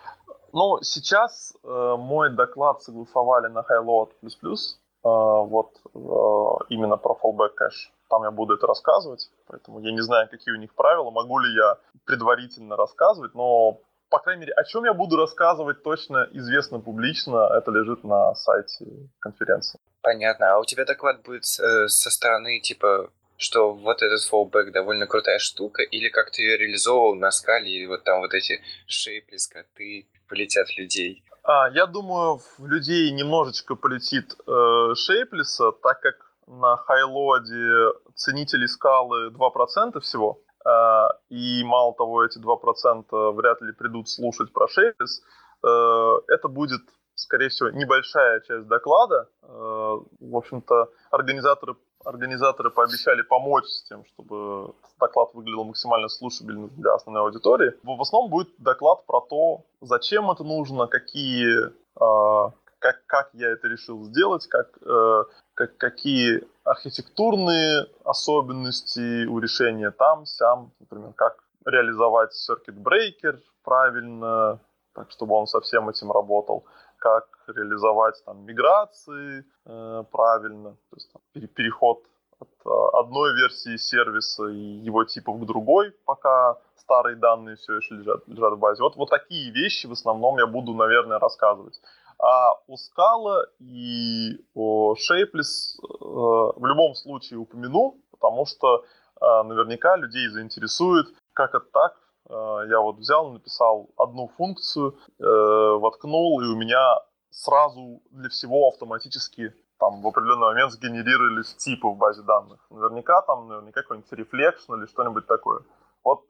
Ну, 0.53 0.81
сейчас 0.81 1.53
э, 1.63 1.95
мой 1.97 2.29
доклад 2.29 2.81
согласовали 2.83 3.47
на 3.47 3.59
HighLoad++, 3.59 4.11
э, 4.21 4.57
вот 5.03 5.75
э, 5.93 6.65
именно 6.69 6.95
про 6.95 7.17
fallback 7.21 7.49
кэш 7.55 7.91
там 8.09 8.23
я 8.23 8.31
буду 8.31 8.55
это 8.55 8.67
рассказывать, 8.67 9.29
поэтому 9.47 9.79
я 9.79 9.91
не 9.91 10.01
знаю, 10.01 10.29
какие 10.29 10.53
у 10.53 10.57
них 10.57 10.73
правила, 10.73 11.09
могу 11.11 11.39
ли 11.39 11.53
я 11.55 11.77
предварительно 12.05 12.75
рассказывать, 12.75 13.33
но, 13.33 13.79
по 14.09 14.19
крайней 14.19 14.41
мере, 14.41 14.53
о 14.53 14.63
чем 14.63 14.85
я 14.85 14.93
буду 14.93 15.17
рассказывать 15.17 15.83
точно 15.83 16.27
известно 16.31 16.79
публично, 16.79 17.49
это 17.53 17.71
лежит 17.71 18.03
на 18.03 18.35
сайте 18.35 18.85
конференции. 19.19 19.79
Понятно. 20.01 20.53
А 20.53 20.59
у 20.59 20.65
тебя 20.65 20.85
доклад 20.85 21.23
будет 21.23 21.43
э, 21.59 21.87
со 21.87 22.11
стороны, 22.11 22.59
типа, 22.59 23.09
что 23.37 23.73
вот 23.73 24.01
этот 24.01 24.21
фоллбэк 24.23 24.71
довольно 24.71 25.07
крутая 25.07 25.39
штука, 25.39 25.81
или 25.81 26.09
как 26.09 26.31
ты 26.31 26.43
ее 26.43 26.57
реализовывал 26.57 27.15
на 27.15 27.31
скале, 27.31 27.69
или 27.71 27.87
вот 27.87 28.03
там 28.03 28.19
вот 28.19 28.33
эти 28.33 28.61
шейпли, 28.87 29.37
скоты, 29.37 30.07
полетят 30.29 30.77
людей? 30.77 31.23
А, 31.43 31.69
я 31.69 31.85
думаю, 31.85 32.39
в 32.57 32.65
людей 32.65 33.11
немножечко 33.11 33.75
полетит 33.75 34.35
э, 34.47 34.95
шейплиса, 34.95 35.71
так 35.71 35.99
как 36.01 36.24
на 36.47 36.77
хайлоде 36.77 37.93
ценителей 38.15 38.67
скалы 38.67 39.29
2% 39.29 39.99
всего, 39.99 40.39
а, 40.65 41.09
и 41.29 41.63
мало 41.63 41.93
того, 41.95 42.23
эти 42.25 42.39
2% 42.39 43.31
вряд 43.33 43.61
ли 43.61 43.71
придут 43.73 44.09
слушать 44.09 44.51
про 44.51 44.67
Шейпис, 44.67 45.21
э, 45.63 46.13
это 46.27 46.47
будет, 46.47 46.81
скорее 47.13 47.49
всего, 47.49 47.69
небольшая 47.69 48.39
часть 48.41 48.67
доклада. 48.67 49.29
Э, 49.43 49.47
в 49.47 50.35
общем-то, 50.35 50.89
организаторы, 51.11 51.75
организаторы 52.03 52.71
пообещали 52.71 53.21
помочь 53.21 53.65
с 53.65 53.83
тем, 53.83 54.05
чтобы 54.05 54.73
доклад 54.99 55.33
выглядел 55.33 55.65
максимально 55.65 56.07
слушабельным 56.07 56.69
для 56.77 56.93
основной 56.93 57.23
аудитории. 57.23 57.73
В 57.83 58.01
основном 58.01 58.31
будет 58.31 58.49
доклад 58.57 59.05
про 59.05 59.21
то, 59.21 59.65
зачем 59.81 60.31
это 60.31 60.43
нужно, 60.43 60.87
какие 60.87 61.71
а, 61.99 62.51
как, 62.79 63.05
как 63.07 63.29
я 63.33 63.49
это 63.49 63.67
решил 63.67 64.03
сделать, 64.03 64.47
как, 64.47 64.67
э, 64.81 65.23
как, 65.55 65.77
какие 65.77 66.43
архитектурные 66.63 67.87
особенности 68.03 69.25
у 69.25 69.39
решения 69.39 69.91
там, 69.91 70.25
сям, 70.25 70.71
например, 70.79 71.13
как 71.13 71.37
реализовать 71.65 72.31
circuit 72.33 72.75
breaker 72.75 73.39
правильно, 73.63 74.59
так 74.93 75.09
чтобы 75.11 75.35
он 75.35 75.47
со 75.47 75.61
всем 75.61 75.89
этим 75.89 76.11
работал, 76.11 76.65
как 76.97 77.25
реализовать 77.47 78.21
там 78.25 78.45
миграции 78.45 79.45
э, 79.65 80.03
правильно, 80.11 80.71
то 80.71 80.95
есть 80.95 81.11
там, 81.11 81.21
переход 81.47 82.03
от 82.39 82.49
э, 82.65 82.99
одной 82.99 83.33
версии 83.35 83.77
сервиса 83.77 84.47
и 84.47 84.79
его 84.85 85.03
типов 85.05 85.39
к 85.39 85.45
другой, 85.45 85.91
пока 86.05 86.57
старые 86.77 87.15
данные 87.15 87.55
все 87.55 87.77
еще 87.77 87.95
лежат, 87.95 88.27
лежат 88.27 88.53
в 88.53 88.57
базе. 88.57 88.83
Вот, 88.83 88.95
вот 88.95 89.09
такие 89.09 89.51
вещи 89.51 89.87
в 89.87 89.91
основном 89.91 90.37
я 90.37 90.47
буду, 90.47 90.73
наверное, 90.73 91.19
рассказывать. 91.19 91.79
А 92.17 92.53
у 92.67 92.75
Scala 92.75 93.43
и 93.59 94.39
у 94.53 94.93
Shapeless 94.93 95.77
э, 95.81 95.85
в 95.99 96.65
любом 96.65 96.95
случае 96.95 97.39
упомяну, 97.39 97.97
потому 98.11 98.45
что 98.45 98.83
э, 99.21 99.43
наверняка 99.43 99.95
людей 99.97 100.27
заинтересует, 100.29 101.07
как 101.33 101.53
это 101.55 101.65
так. 101.71 101.97
Э, 102.29 102.67
я 102.69 102.79
вот 102.79 102.97
взял, 102.97 103.31
написал 103.31 103.89
одну 103.97 104.29
функцию, 104.37 104.97
воткнул, 105.19 106.41
и 106.41 106.47
у 106.47 106.55
меня 106.55 106.99
сразу 107.29 108.01
для 108.11 108.29
всего 108.29 108.69
автоматически 108.69 109.53
там 109.77 110.01
в 110.01 110.07
определенный 110.07 110.47
момент 110.47 110.71
сгенерировались 110.71 111.53
типы 111.55 111.87
в 111.87 111.97
базе 111.97 112.21
данных. 112.21 112.65
Наверняка 112.69 113.21
там 113.23 113.49
наверняка 113.49 113.81
какой-нибудь 113.81 114.11
рефлекшн 114.13 114.75
или 114.75 114.85
что-нибудь 114.85 115.27
такое. 115.27 115.61
Вот 116.03 116.21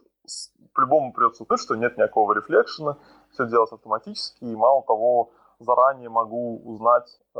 по-любому 0.73 1.13
придется 1.13 1.43
услышать, 1.43 1.65
что 1.65 1.75
нет 1.75 1.97
никакого 1.97 2.33
рефлекшена, 2.33 2.97
все 3.31 3.47
делается 3.47 3.75
автоматически, 3.75 4.43
и 4.43 4.55
мало 4.55 4.83
того, 4.83 5.31
заранее 5.59 6.09
могу 6.09 6.61
узнать 6.63 7.19
э, 7.35 7.39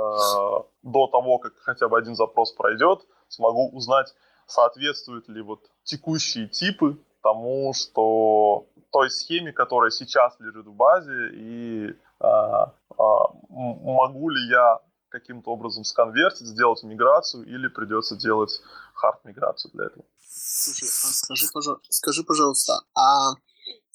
до 0.84 1.08
того, 1.08 1.40
как 1.40 1.54
хотя 1.58 1.88
бы 1.88 1.98
один 1.98 2.16
запрос 2.16 2.52
пройдет, 2.54 3.06
смогу 3.28 3.70
узнать, 3.70 4.14
соответствуют 4.48 5.28
ли 5.30 5.42
вот 5.42 5.62
текущие 5.84 6.48
типы 6.48 6.98
тому, 7.22 7.74
что 7.74 8.68
той 8.92 9.10
схеме, 9.10 9.52
которая 9.52 9.92
сейчас 9.92 10.40
лежит 10.40 10.68
в 10.68 10.74
базе, 10.74 11.30
и 11.34 11.88
э, 11.90 11.96
э, 12.24 13.04
могу 13.50 14.30
ли 14.30 14.50
я 14.50 14.80
каким-то 15.10 15.52
образом 15.52 15.84
сконвертить, 15.84 16.46
сделать 16.46 16.84
миграцию, 16.84 17.46
или 17.46 17.68
придется 17.68 18.16
делать 18.16 18.62
хард-миграцию 18.94 19.72
для 19.74 19.86
этого. 19.86 20.06
Слушай, 20.20 20.88
а 20.88 21.14
скажи, 21.14 21.48
пожалуйста, 21.54 21.88
скажи, 21.90 22.24
пожалуйста, 22.24 22.74
а 22.94 23.34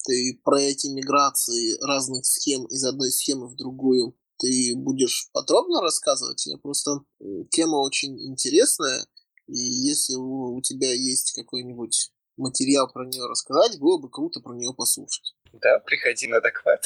ты 0.03 0.39
про 0.43 0.59
эти 0.59 0.87
миграции 0.87 1.77
разных 1.85 2.25
схем 2.25 2.65
из 2.65 2.83
одной 2.83 3.11
схемы 3.11 3.47
в 3.47 3.55
другую 3.55 4.15
ты 4.41 4.73
будешь 4.75 5.29
подробно 5.33 5.81
рассказывать? 5.81 6.45
Я 6.47 6.57
просто 6.57 7.01
тема 7.51 7.77
очень 7.77 8.19
интересная, 8.19 9.05
и 9.47 9.57
если 9.57 10.15
у, 10.15 10.55
у 10.55 10.61
тебя 10.61 10.91
есть 10.91 11.33
какой-нибудь 11.33 12.11
материал 12.37 12.89
про 12.91 13.05
нее 13.05 13.27
рассказать, 13.27 13.79
было 13.79 13.99
бы 13.99 14.09
круто 14.09 14.41
про 14.41 14.53
нее 14.53 14.73
послушать. 14.75 15.35
Да, 15.53 15.79
приходи 15.85 16.27
на 16.27 16.41
доклад. 16.41 16.83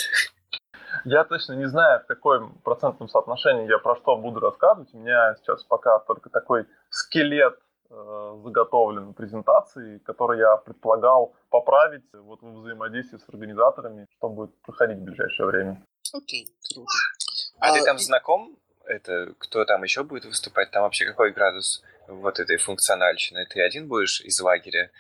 Я 1.04 1.24
точно 1.24 1.54
не 1.54 1.68
знаю, 1.68 2.02
в 2.02 2.08
каком 2.08 2.60
процентном 2.60 3.10
соотношении 3.10 3.70
я 3.70 3.80
про 3.80 3.96
что 3.96 4.18
буду 4.18 4.40
рассказывать. 4.40 4.94
У 4.94 5.00
меня 5.00 5.36
сейчас 5.36 5.64
пока 5.64 6.00
только 6.00 6.30
такой 6.30 6.66
скелет 6.90 7.60
заготовлен 7.90 9.14
презентации, 9.14 10.00
который 10.00 10.40
я 10.40 10.58
предполагал 10.58 11.34
поправить 11.50 12.04
вот 12.14 12.42
в 12.42 12.62
взаимодействии 12.62 13.18
с 13.18 13.30
организаторами, 13.30 14.08
что 14.18 14.30
будет 14.30 14.56
проходить 14.62 14.98
в 14.98 15.04
ближайшее 15.04 15.48
время. 15.48 15.86
Окей, 16.14 16.48
круто. 16.74 16.92
А, 17.60 17.70
а 17.70 17.74
ты 17.74 17.84
там 17.84 17.98
знаком? 17.98 18.58
Это 18.86 19.34
кто 19.40 19.66
там 19.66 19.84
еще 19.84 20.04
будет 20.04 20.26
выступать? 20.26 20.72
Там 20.72 20.84
вообще 20.84 21.06
какой 21.06 21.32
градус 21.32 21.84
вот 22.08 22.40
этой 22.40 22.58
функциональщины? 22.58 23.46
Ты 23.46 23.62
один 23.62 23.88
будешь 23.88 24.22
из 24.22 24.40
лагеря 24.40 24.92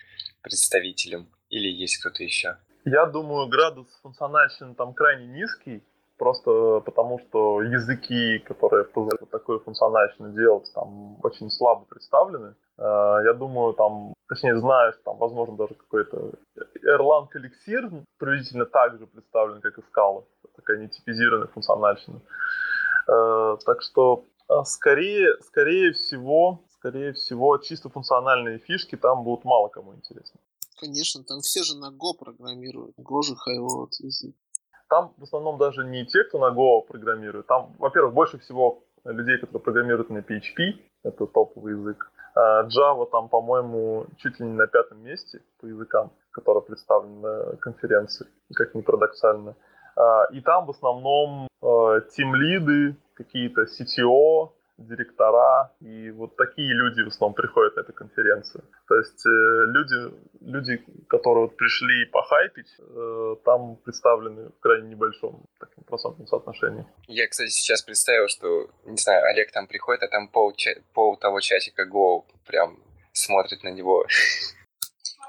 представителем 0.41 1.27
или 1.49 1.67
есть 1.69 1.99
кто-то 1.99 2.23
еще? 2.23 2.57
Я 2.85 3.05
думаю, 3.05 3.47
градус 3.47 3.87
функциональщины 4.01 4.75
там 4.75 4.93
крайне 4.93 5.25
низкий, 5.27 5.83
просто 6.17 6.81
потому 6.81 7.19
что 7.19 7.61
языки, 7.61 8.39
которые 8.39 8.85
позволяют 8.85 9.29
такое 9.29 9.59
функционально 9.59 10.33
делать, 10.33 10.71
там 10.73 11.17
очень 11.23 11.49
слабо 11.49 11.85
представлены. 11.85 12.55
Э, 12.77 13.21
я 13.25 13.33
думаю, 13.33 13.73
там, 13.73 14.13
точнее, 14.27 14.57
знаешь, 14.59 14.95
там, 15.03 15.17
возможно, 15.17 15.55
даже 15.55 15.73
какой-то 15.75 16.31
Erlang 16.83 17.27
Elixir 17.35 18.03
приблизительно 18.17 18.65
так 18.65 18.97
же 18.97 19.07
представлен, 19.07 19.61
как 19.61 19.77
и 19.77 19.81
Scala. 19.81 20.23
Такая 20.55 20.77
нетипизированная 20.77 21.47
функциональщина. 21.47 22.21
Э, 23.07 23.57
так 23.65 23.81
что 23.81 24.25
а, 24.47 24.63
скорее, 24.63 25.35
скорее 25.41 25.91
всего, 25.93 26.61
скорее 26.69 27.13
всего, 27.13 27.57
чисто 27.57 27.89
функциональные 27.89 28.59
фишки 28.59 28.95
там 28.95 29.23
будут 29.23 29.43
мало 29.43 29.69
кому 29.69 29.95
интересны. 29.95 30.39
Конечно, 30.79 31.23
там 31.23 31.39
все 31.39 31.63
же 31.63 31.77
на 31.77 31.91
Go 31.91 32.13
программируют. 32.19 32.95
Go 32.99 33.23
же 33.23 33.35
хайвот 33.35 33.93
язык. 33.99 34.35
Там 34.89 35.13
в 35.17 35.23
основном 35.23 35.57
даже 35.57 35.83
не 35.85 36.05
те, 36.05 36.23
кто 36.25 36.37
на 36.37 36.53
Go 36.53 36.85
программирует. 36.87 37.47
Там, 37.47 37.73
во-первых, 37.79 38.13
больше 38.13 38.37
всего 38.37 38.83
людей, 39.03 39.39
которые 39.39 39.61
программируют 39.61 40.09
на 40.09 40.19
PHP, 40.19 40.79
это 41.03 41.25
топовый 41.25 41.73
язык. 41.73 42.11
А 42.35 42.63
Java 42.63 43.09
там, 43.09 43.29
по-моему, 43.29 44.07
чуть 44.17 44.39
ли 44.39 44.45
не 44.45 44.53
на 44.53 44.67
пятом 44.67 45.01
месте 45.03 45.41
по 45.61 45.65
языкам, 45.65 46.11
которые 46.31 46.63
представлены 46.63 47.21
на 47.21 47.55
конференции, 47.57 48.27
как 48.53 48.75
ни 48.75 48.81
парадоксально. 48.81 49.55
А, 49.95 50.25
и 50.31 50.41
там 50.41 50.65
в 50.65 50.71
основном 50.71 51.47
тим-лиды, 51.61 52.97
какие-то 53.15 53.63
CTO, 53.63 54.51
директора, 54.77 55.73
и 55.79 56.11
вот 56.11 56.35
такие 56.35 56.73
люди 56.73 57.01
в 57.01 57.07
основном 57.07 57.33
приходят 57.33 57.75
на 57.75 57.81
эту 57.81 57.93
конференцию. 57.93 58.63
То 58.87 58.95
есть 58.95 59.25
э, 59.25 59.29
люди, 59.29 60.13
люди, 60.41 60.85
которые 61.07 61.45
вот 61.47 61.57
пришли 61.57 62.05
похайпить, 62.11 62.73
э, 62.79 63.35
там 63.45 63.77
представлены 63.77 64.49
в 64.49 64.59
крайне 64.59 64.89
небольшом 64.89 65.45
таким 65.59 65.83
процентном 65.83 66.27
соотношении. 66.27 66.85
Я, 67.07 67.27
кстати, 67.27 67.49
сейчас 67.49 67.81
представил, 67.81 68.27
что, 68.27 68.69
не 68.85 68.97
знаю, 68.97 69.23
Олег 69.25 69.51
там 69.51 69.67
приходит, 69.67 70.03
а 70.03 70.07
там 70.07 70.27
пол, 70.27 70.53
пол 70.93 71.17
того 71.17 71.39
чатика 71.39 71.83
Go 71.83 72.23
прям 72.45 72.77
смотрит 73.13 73.63
на 73.63 73.69
него. 73.69 74.05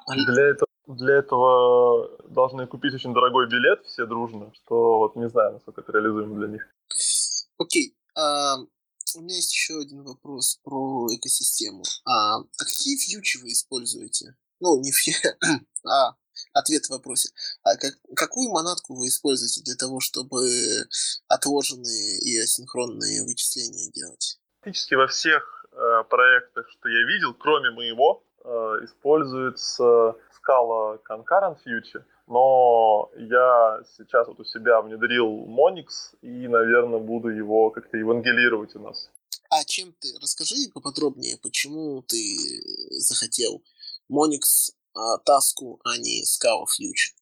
Для 0.08 0.50
этого 0.50 0.66
для 0.86 1.16
этого 1.16 2.16
должны 2.28 2.66
купить 2.66 2.94
очень 2.94 3.12
дорогой 3.12 3.48
билет 3.48 3.84
все 3.86 4.06
дружно, 4.06 4.52
что 4.54 4.98
вот 4.98 5.16
не 5.16 5.28
знаю, 5.28 5.54
насколько 5.54 5.80
это 5.80 5.92
реализуемо 5.92 6.36
для 6.36 6.48
них. 6.48 6.68
Окей. 7.58 7.92
А, 8.16 8.56
у 9.16 9.22
меня 9.22 9.36
есть 9.36 9.52
еще 9.52 9.78
один 9.78 10.02
вопрос 10.02 10.60
про 10.62 11.06
экосистему. 11.14 11.82
А, 12.04 12.38
а 12.38 12.44
какие 12.58 12.96
фьючи 12.96 13.38
вы 13.38 13.48
используете? 13.48 14.36
Ну, 14.60 14.80
не 14.80 14.92
фью, 14.92 15.14
а 15.86 16.14
ответ 16.52 16.86
в 16.86 16.90
вопросе. 16.90 17.30
А 17.62 17.76
как, 17.76 17.94
какую 18.14 18.50
монадку 18.50 18.94
вы 18.94 19.08
используете 19.08 19.62
для 19.62 19.74
того, 19.74 20.00
чтобы 20.00 20.48
отложенные 21.28 22.18
и 22.20 22.38
асинхронные 22.38 23.24
вычисления 23.24 23.90
делать? 23.92 24.38
Практически 24.60 24.94
во 24.94 25.06
всех 25.06 25.66
э, 25.72 26.04
проектах, 26.08 26.66
что 26.70 26.88
я 26.88 27.06
видел, 27.06 27.34
кроме 27.34 27.70
моего, 27.70 28.24
э, 28.44 28.48
используется 28.84 30.14
скала 30.34 30.98
Concurrent 31.08 31.58
Future– 31.64 32.04
но 32.26 33.10
я 33.16 33.80
сейчас 33.96 34.26
вот 34.28 34.40
у 34.40 34.44
себя 34.44 34.80
внедрил 34.82 35.46
Monix 35.46 36.16
и, 36.22 36.48
наверное, 36.48 36.98
буду 36.98 37.28
его 37.28 37.70
как-то 37.70 37.96
евангелировать 37.96 38.74
у 38.76 38.80
нас. 38.80 39.10
А 39.50 39.64
чем 39.64 39.92
ты? 40.00 40.08
Расскажи 40.20 40.70
поподробнее, 40.74 41.38
почему 41.42 42.02
ты 42.02 42.18
захотел 42.90 43.62
Monix 44.10 44.72
а, 44.94 45.18
Таску, 45.18 45.80
а 45.84 45.96
не 45.98 46.24
Scala 46.24 46.64
Future? 46.64 47.14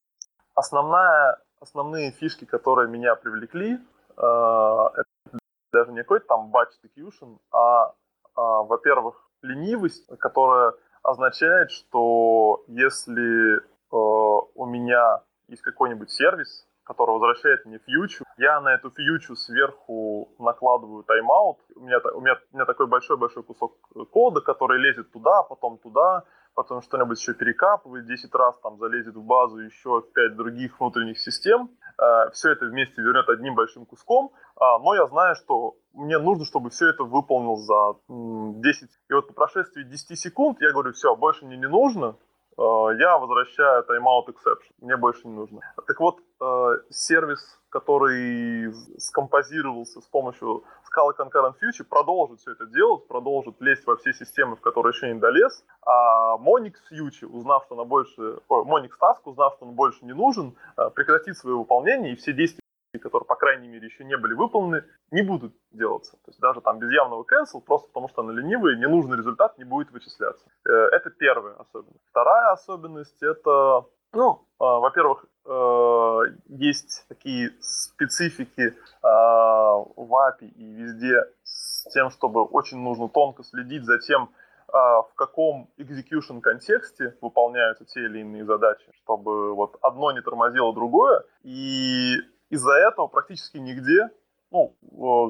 Основная, 0.55 1.37
основные 1.59 2.11
фишки, 2.11 2.45
которые 2.45 2.89
меня 2.89 3.15
привлекли, 3.15 3.73
э, 3.73 3.77
это 4.17 5.39
даже 5.71 5.91
не 5.91 6.01
какой-то 6.01 6.25
там 6.27 6.51
batch 6.51 6.71
execution, 6.83 7.37
а, 7.51 7.93
а 8.35 8.63
во-первых, 8.63 9.29
ленивость, 9.41 10.07
которая 10.19 10.73
означает, 11.03 11.71
что 11.71 12.63
если 12.67 13.61
у 13.91 14.65
меня 14.65 15.21
есть 15.47 15.61
какой-нибудь 15.61 16.09
сервис, 16.09 16.67
который 16.85 17.11
возвращает 17.11 17.65
мне 17.65 17.79
фьючу. 17.79 18.23
Я 18.37 18.61
на 18.61 18.73
эту 18.75 18.91
фьючу 18.91 19.35
сверху 19.35 20.29
накладываю 20.39 21.03
тайм-аут. 21.03 21.57
У 21.75 21.81
меня, 21.81 21.99
у, 22.13 22.21
меня, 22.21 22.37
у 22.51 22.55
меня 22.55 22.65
такой 22.65 22.87
большой-большой 22.87 23.43
кусок 23.43 23.77
кода, 24.11 24.41
который 24.41 24.79
лезет 24.79 25.11
туда, 25.11 25.43
потом 25.43 25.79
туда, 25.79 26.23
потом 26.53 26.81
что-нибудь 26.81 27.19
еще 27.19 27.33
перекапывает, 27.33 28.05
10 28.05 28.33
раз 28.35 28.57
там 28.59 28.77
залезет 28.77 29.15
в 29.15 29.23
базу 29.23 29.59
еще 29.59 30.01
в 30.01 30.13
5 30.13 30.35
других 30.35 30.79
внутренних 30.79 31.19
систем. 31.19 31.71
Э, 31.97 32.29
все 32.31 32.51
это 32.51 32.65
вместе 32.65 33.01
вернет 33.01 33.27
одним 33.29 33.55
большим 33.55 33.85
куском. 33.85 34.31
А, 34.55 34.77
но 34.77 34.93
я 34.93 35.07
знаю, 35.07 35.35
что 35.35 35.77
мне 35.93 36.19
нужно, 36.19 36.45
чтобы 36.45 36.69
все 36.69 36.89
это 36.89 37.03
выполнил 37.03 37.55
за 37.57 37.95
10. 38.07 38.89
И 39.09 39.13
вот 39.13 39.27
по 39.27 39.33
прошествии 39.33 39.83
10 39.83 40.19
секунд 40.19 40.61
я 40.61 40.71
говорю, 40.71 40.93
все, 40.93 41.15
больше 41.15 41.45
мне 41.45 41.57
не 41.57 41.67
нужно, 41.67 42.15
Э, 42.15 42.34
я 42.57 43.17
возвращаю 43.17 43.83
timeout 43.83 44.27
exception. 44.27 44.71
Мне 44.81 44.97
больше 44.97 45.27
не 45.27 45.33
нужно. 45.33 45.59
Так 45.87 45.99
вот, 45.99 46.19
э, 46.41 46.77
сервис, 46.89 47.59
который 47.69 48.73
скомпозировался 48.97 49.99
с 49.99 50.07
помощью 50.07 50.63
Scala 50.85 51.11
Concurrent 51.17 51.55
Future, 51.61 51.83
продолжит 51.89 52.39
все 52.39 52.51
это 52.51 52.65
делать, 52.67 53.07
продолжит 53.07 53.59
лезть 53.59 53.85
во 53.85 53.97
все 53.97 54.13
системы, 54.13 54.55
в 54.55 54.61
которые 54.61 54.93
еще 54.93 55.13
не 55.13 55.19
долез. 55.19 55.65
А 55.85 56.37
Monix 56.37 56.75
Future, 56.91 57.27
узнав, 57.27 57.65
что 57.65 57.75
она 57.75 57.83
больше... 57.83 58.39
Monix 58.49 58.91
Task, 59.01 59.19
узнав, 59.25 59.55
что 59.55 59.65
он 59.65 59.73
больше 59.73 60.05
не 60.05 60.13
нужен, 60.13 60.55
э, 60.77 60.89
прекратит 60.91 61.37
свое 61.37 61.57
выполнение, 61.57 62.13
и 62.13 62.15
все 62.15 62.31
действия 62.31 62.64
которые, 62.97 63.27
по 63.27 63.35
крайней 63.35 63.67
мере, 63.67 63.85
еще 63.85 64.03
не 64.03 64.17
были 64.17 64.33
выполнены, 64.33 64.83
не 65.11 65.21
будут 65.21 65.53
делаться. 65.71 66.13
То 66.13 66.31
есть 66.31 66.39
даже 66.39 66.61
там 66.61 66.79
без 66.79 66.91
явного 66.91 67.23
cancel, 67.23 67.61
просто 67.61 67.87
потому 67.87 68.09
что 68.09 68.21
она 68.21 68.33
ленивая, 68.33 68.75
ненужный 68.75 69.17
результат 69.17 69.57
не 69.57 69.63
будет 69.63 69.91
вычисляться. 69.91 70.45
Э, 70.67 70.71
это 70.91 71.09
первая 71.09 71.55
особенность. 71.55 72.05
Вторая 72.09 72.51
особенность 72.51 73.21
это, 73.21 73.85
ну, 74.13 74.47
а, 74.59 74.79
во-первых, 74.79 75.25
э, 75.45 76.19
есть 76.47 77.05
такие 77.07 77.51
специфики 77.59 78.73
в 79.01 80.13
API 80.13 80.47
и 80.47 80.73
везде 80.73 81.23
с 81.43 81.91
тем, 81.91 82.09
чтобы 82.09 82.43
очень 82.43 82.79
нужно 82.79 83.07
тонко 83.09 83.43
следить 83.43 83.83
за 83.83 83.99
тем, 83.99 84.29
в 84.67 85.11
каком 85.15 85.69
execution 85.77 86.41
контексте 86.41 87.15
выполняются 87.21 87.85
те 87.85 88.01
или 88.01 88.19
иные 88.19 88.45
задачи, 88.45 88.91
чтобы 89.03 89.53
вот 89.53 89.77
одно 89.81 90.11
не 90.11 90.21
тормозило 90.21 90.73
другое. 90.73 91.23
И 91.43 92.15
из-за 92.49 92.73
этого 92.73 93.07
практически 93.07 93.57
нигде, 93.57 94.09
ну, 94.51 94.75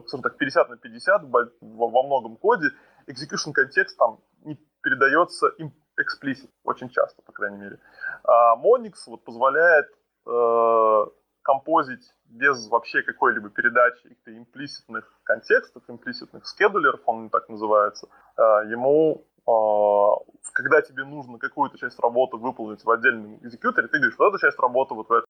скажем 0.07 0.21
так, 0.21 0.37
50 0.37 0.69
на 0.69 0.77
50 0.77 1.21
во 1.61 2.03
многом 2.03 2.37
коде 2.37 2.71
execution 3.07 3.53
контекст 3.53 3.97
там 3.97 4.19
не 4.43 4.59
передается 4.81 5.47
им 5.57 5.73
explicit, 5.99 6.49
очень 6.63 6.89
часто, 6.89 7.21
по 7.21 7.31
крайней 7.31 7.57
мере. 7.57 7.79
А 8.23 8.55
Monix 8.55 8.93
вот 9.07 9.23
позволяет 9.23 9.87
э, 10.27 11.05
композить 11.41 12.13
без 12.25 12.67
вообще 12.69 13.01
какой-либо 13.03 13.49
передачи 13.49 14.01
каких-то 14.03 14.35
имплиситных 14.37 15.05
контекстов, 15.23 15.83
имплиситных 15.87 16.45
скедулеров, 16.45 17.01
он 17.05 17.29
так 17.29 17.47
называется, 17.49 18.07
э, 18.37 18.41
ему 18.67 19.25
э, 19.47 20.51
когда 20.53 20.81
тебе 20.81 21.03
нужно 21.03 21.37
какую-то 21.37 21.77
часть 21.77 21.99
работы 21.99 22.37
выполнить 22.37 22.83
в 22.83 22.89
отдельном 22.89 23.35
экзекьюторе, 23.37 23.87
ты 23.87 23.97
говоришь, 23.97 24.17
вот 24.17 24.29
эту 24.29 24.39
часть 24.39 24.59
работы 24.59 24.93
вот 24.93 25.09
в. 25.09 25.23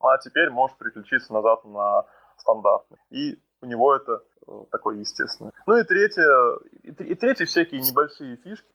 А 0.00 0.18
теперь 0.18 0.50
можешь 0.50 0.76
переключиться 0.76 1.32
назад 1.32 1.64
на 1.64 2.04
стандартный. 2.36 2.98
И 3.10 3.38
у 3.60 3.66
него 3.66 3.94
это 3.94 4.22
э, 4.46 4.64
такое 4.70 4.96
естественное. 4.98 5.52
Ну 5.66 5.76
и 5.76 5.84
третье, 5.84 6.24
и, 6.82 6.90
и 6.90 7.14
третье 7.14 7.46
всякие 7.46 7.80
небольшие 7.80 8.36
фишки, 8.36 8.68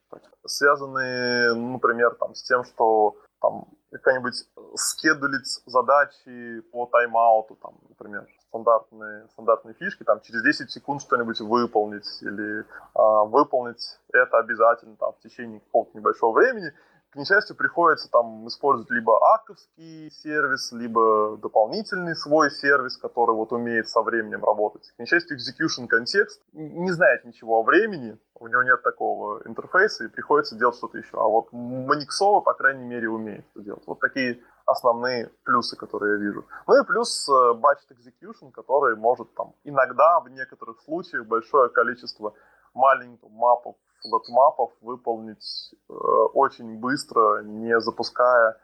связанные, 0.46 1.54
например, 1.54 2.16
там, 2.16 2.34
с 2.34 2.44
тем, 2.44 2.64
что 2.64 3.18
там 3.42 3.66
какая-нибудь 3.92 4.36
скедулить 4.76 5.62
задачи 5.66 6.62
по 6.72 6.86
тайм-ауту, 6.88 7.56
там, 7.56 7.76
например, 7.88 8.28
стандартные, 8.48 9.28
стандартные 9.30 9.76
фишки, 9.76 10.04
там, 10.04 10.22
через 10.22 10.44
10 10.44 10.72
секунд 10.72 11.02
что-нибудь 11.02 11.40
выполнить, 11.40 12.08
или 12.22 12.66
а, 12.94 13.24
выполнить 13.26 14.00
это 14.12 14.40
обязательно 14.40 14.96
там, 14.98 15.14
в 15.14 15.20
течение 15.20 15.60
какого-то 15.62 15.98
небольшого 15.98 16.34
времени, 16.34 16.74
к 17.12 17.16
несчастью, 17.16 17.56
приходится 17.56 18.10
там 18.10 18.48
использовать 18.48 18.92
либо 18.92 19.18
аковский 19.34 20.12
сервис, 20.12 20.72
либо 20.72 21.38
дополнительный 21.38 22.16
свой 22.16 22.52
сервис, 22.52 22.98
который 22.98 23.36
вот 23.36 23.52
умеет 23.52 23.90
со 23.90 24.02
временем 24.02 24.46
работать. 24.46 24.92
К 24.96 25.00
несчастью, 25.00 25.38
execution 25.38 25.88
контекст 25.88 26.42
не 26.54 26.92
знает 26.92 27.26
ничего 27.26 27.60
о 27.60 27.64
времени, 27.64 28.18
у 28.36 28.48
него 28.48 28.62
нет 28.64 28.84
такого 28.84 29.42
интерфейса, 29.46 30.06
и 30.06 30.08
приходится 30.08 30.56
делать 30.56 30.76
что-то 30.76 31.00
еще. 31.00 31.18
А 31.18 31.28
вот 31.28 31.52
Monixoво, 31.52 32.42
по 32.42 32.54
крайней 32.54 32.86
мере, 32.86 33.10
умеет 33.10 33.46
это 33.56 33.64
делать. 33.64 33.84
Вот 33.88 34.00
такие 34.00 34.40
основные 34.68 35.32
плюсы, 35.44 35.76
которые 35.76 36.14
я 36.14 36.20
вижу. 36.20 36.46
Ну 36.68 36.80
и 36.80 36.86
плюс 36.86 37.28
э, 37.28 37.32
batch 37.32 37.90
execution, 37.90 38.52
который 38.52 38.96
может 38.96 39.34
там 39.34 39.56
иногда, 39.64 40.20
в 40.20 40.30
некоторых 40.30 40.80
случаях, 40.82 41.26
большое 41.26 41.70
количество 41.70 42.36
маленьких 42.76 43.30
мапов 43.32 43.76
датмапов 44.06 44.72
выполнить 44.82 45.74
э, 45.90 45.94
очень 45.94 46.80
быстро, 46.80 47.44
не 47.44 47.80
запуская 47.80 48.60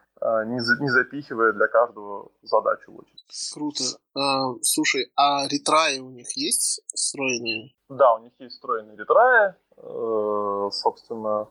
не, 0.45 0.59
за, 0.59 0.81
не 0.81 0.89
запихивая 0.89 1.51
для 1.51 1.67
каждого 1.67 2.31
задачу 2.41 2.91
в 2.91 2.99
очередь. 2.99 3.25
Круто. 3.53 3.83
А, 4.15 4.53
слушай, 4.61 5.11
а 5.15 5.47
ретраи 5.47 5.99
у 5.99 6.09
них 6.09 6.31
есть 6.37 6.81
встроенные? 6.93 7.73
Да, 7.89 8.15
у 8.15 8.23
них 8.23 8.31
есть 8.39 8.55
встроенные 8.55 8.97
ретраи. 8.97 9.55
Э, 9.77 10.69
собственно, 10.71 11.47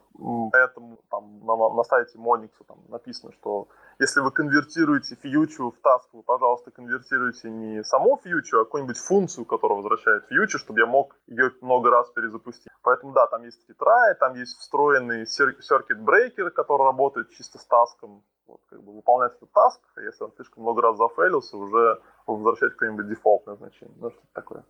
поэтому 0.51 0.99
там 1.11 1.45
на, 1.45 1.75
на 1.75 1.83
сайте 1.85 2.19
Monix 2.19 2.51
там 2.67 2.79
написано, 2.89 3.33
что 3.33 3.69
если 3.99 4.21
вы 4.21 4.31
конвертируете 4.31 5.15
фьючу 5.17 5.71
в 5.71 5.87
task, 5.87 6.09
вы, 6.15 6.23
пожалуйста, 6.23 6.71
конвертируйте 6.71 7.51
не 7.51 7.85
саму 7.85 8.19
фьючу, 8.25 8.61
а 8.61 8.65
какую-нибудь 8.65 8.99
функцию, 8.99 9.45
которая 9.45 9.77
возвращает 9.77 10.25
фьючу, 10.27 10.59
чтобы 10.59 10.81
я 10.81 10.87
мог 10.87 11.17
ее 11.27 11.51
много 11.61 11.91
раз 11.91 12.09
перезапустить. 12.11 12.73
Поэтому 12.83 13.13
да, 13.13 13.27
там 13.27 13.45
есть 13.45 13.69
ретраи, 13.69 14.15
там 14.15 14.35
есть 14.35 14.59
встроенный 14.59 15.25
circuit 15.25 16.01
breaker, 16.03 16.51
который 16.51 16.85
работает 16.85 17.31
чисто 17.31 17.59
с 17.59 17.67
таском, 17.67 18.23
вот, 18.47 18.61
как 18.71 18.83
бы 18.83 18.93
выполнять 18.93 19.33
этот 19.37 19.53
таск, 19.53 19.81
если 19.97 20.25
он 20.25 20.33
слишком 20.33 20.63
много 20.63 20.81
раз 20.81 20.97
зафейлился, 20.97 21.57
уже 21.59 22.01
возвращать 22.27 22.73
какое-нибудь 22.73 23.09
дефолтное 23.09 23.57
значение, 23.57 23.95
ну 24.01 24.11
что-то 24.11 24.29
такое. 24.33 24.65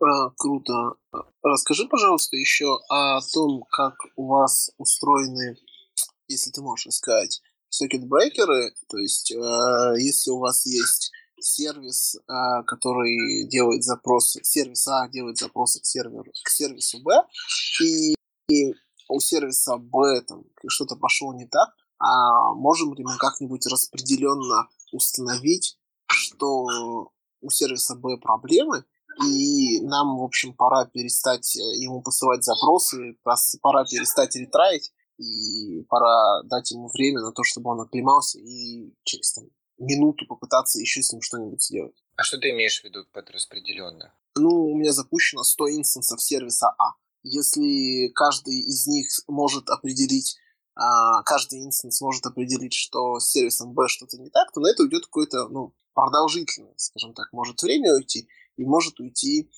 А, 0.00 0.30
круто. 0.30 0.94
Расскажи, 1.42 1.86
пожалуйста, 1.86 2.36
еще 2.36 2.78
о 2.88 3.20
том, 3.32 3.64
как 3.70 3.96
у 4.16 4.28
вас 4.28 4.70
устроены, 4.78 5.56
если 6.26 6.50
ты 6.50 6.62
можешь 6.62 6.94
сказать, 6.94 7.42
circuit-брейкеры, 7.70 8.72
то 8.88 8.98
есть 8.98 9.30
э, 9.30 9.94
если 9.98 10.30
у 10.30 10.38
вас 10.38 10.64
есть 10.66 11.12
сервис, 11.38 12.16
э, 12.16 12.62
который 12.66 13.46
делает 13.48 13.84
запросы, 13.84 14.40
сервис 14.42 14.88
А 14.88 15.08
делает 15.08 15.36
запросы 15.36 15.80
к 15.80 15.86
серверу, 15.86 16.32
к 16.44 16.48
сервису 16.48 17.00
Б, 17.02 17.22
и, 17.82 18.14
и 18.48 18.74
у 19.08 19.20
сервиса 19.20 19.76
Б 19.76 20.22
там 20.22 20.44
что-то 20.66 20.96
пошло 20.96 21.34
не 21.34 21.46
так, 21.46 21.74
а 21.98 22.54
можем 22.54 22.94
ли 22.94 23.04
мы 23.04 23.16
как-нибудь 23.18 23.66
распределенно 23.66 24.68
установить, 24.92 25.78
что 26.06 27.10
у 27.42 27.50
сервиса 27.50 27.94
Б 27.94 28.16
проблемы, 28.16 28.84
и 29.24 29.80
нам, 29.82 30.18
в 30.18 30.22
общем, 30.22 30.54
пора 30.54 30.86
перестать 30.86 31.56
э, 31.56 31.60
ему 31.76 32.02
посылать 32.02 32.44
запросы, 32.44 33.16
пора 33.60 33.84
перестать 33.84 34.34
ретраить, 34.36 34.92
и 35.18 35.82
пора 35.88 36.42
дать 36.44 36.70
ему 36.70 36.88
время 36.88 37.20
на 37.20 37.32
то, 37.32 37.42
чтобы 37.44 37.70
он 37.70 37.80
оклемался 37.80 38.38
и 38.38 38.94
через 39.04 39.34
там, 39.34 39.44
минуту 39.78 40.26
попытаться 40.26 40.80
еще 40.80 41.02
с 41.02 41.12
ним 41.12 41.20
что-нибудь 41.20 41.62
сделать. 41.62 42.02
А 42.16 42.22
что 42.22 42.38
ты 42.38 42.50
имеешь 42.50 42.80
в 42.80 42.84
виду 42.84 43.04
под 43.12 43.30
распределенно? 43.30 44.14
Ну, 44.36 44.72
у 44.72 44.76
меня 44.76 44.92
запущено 44.92 45.42
100 45.42 45.70
инстансов 45.70 46.22
сервиса 46.22 46.68
А. 46.78 46.94
Если 47.22 48.08
каждый 48.14 48.60
из 48.60 48.86
них 48.86 49.06
может 49.28 49.68
определить 49.68 50.38
а, 50.80 51.22
каждый 51.24 51.60
инстанс 51.60 52.00
может 52.00 52.24
определить, 52.24 52.72
что 52.72 53.18
с 53.18 53.28
сервисом 53.30 53.74
B 53.74 53.86
что-то 53.88 54.16
не 54.16 54.30
так, 54.30 54.50
то 54.52 54.60
на 54.60 54.70
это 54.70 54.82
уйдет 54.82 55.04
какое-то, 55.04 55.48
ну, 55.48 55.74
продолжительное, 55.92 56.72
скажем 56.76 57.12
так, 57.12 57.26
может 57.32 57.60
время 57.60 57.92
уйти, 57.94 58.28
и 58.56 58.64
может 58.64 59.00
уйти 59.00 59.50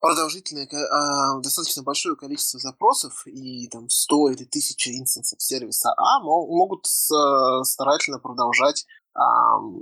продолжительное, 0.00 0.66
э, 0.66 1.42
достаточно 1.42 1.82
большое 1.82 2.16
количество 2.16 2.60
запросов, 2.60 3.26
и 3.26 3.68
там 3.68 3.88
100 3.88 4.30
или 4.30 4.44
1000 4.44 4.90
инстансов 4.98 5.40
сервиса 5.42 5.92
А 5.96 6.20
могут 6.22 6.86
э, 6.86 7.64
старательно 7.64 8.18
продолжать 8.18 8.86
э, 9.14 9.20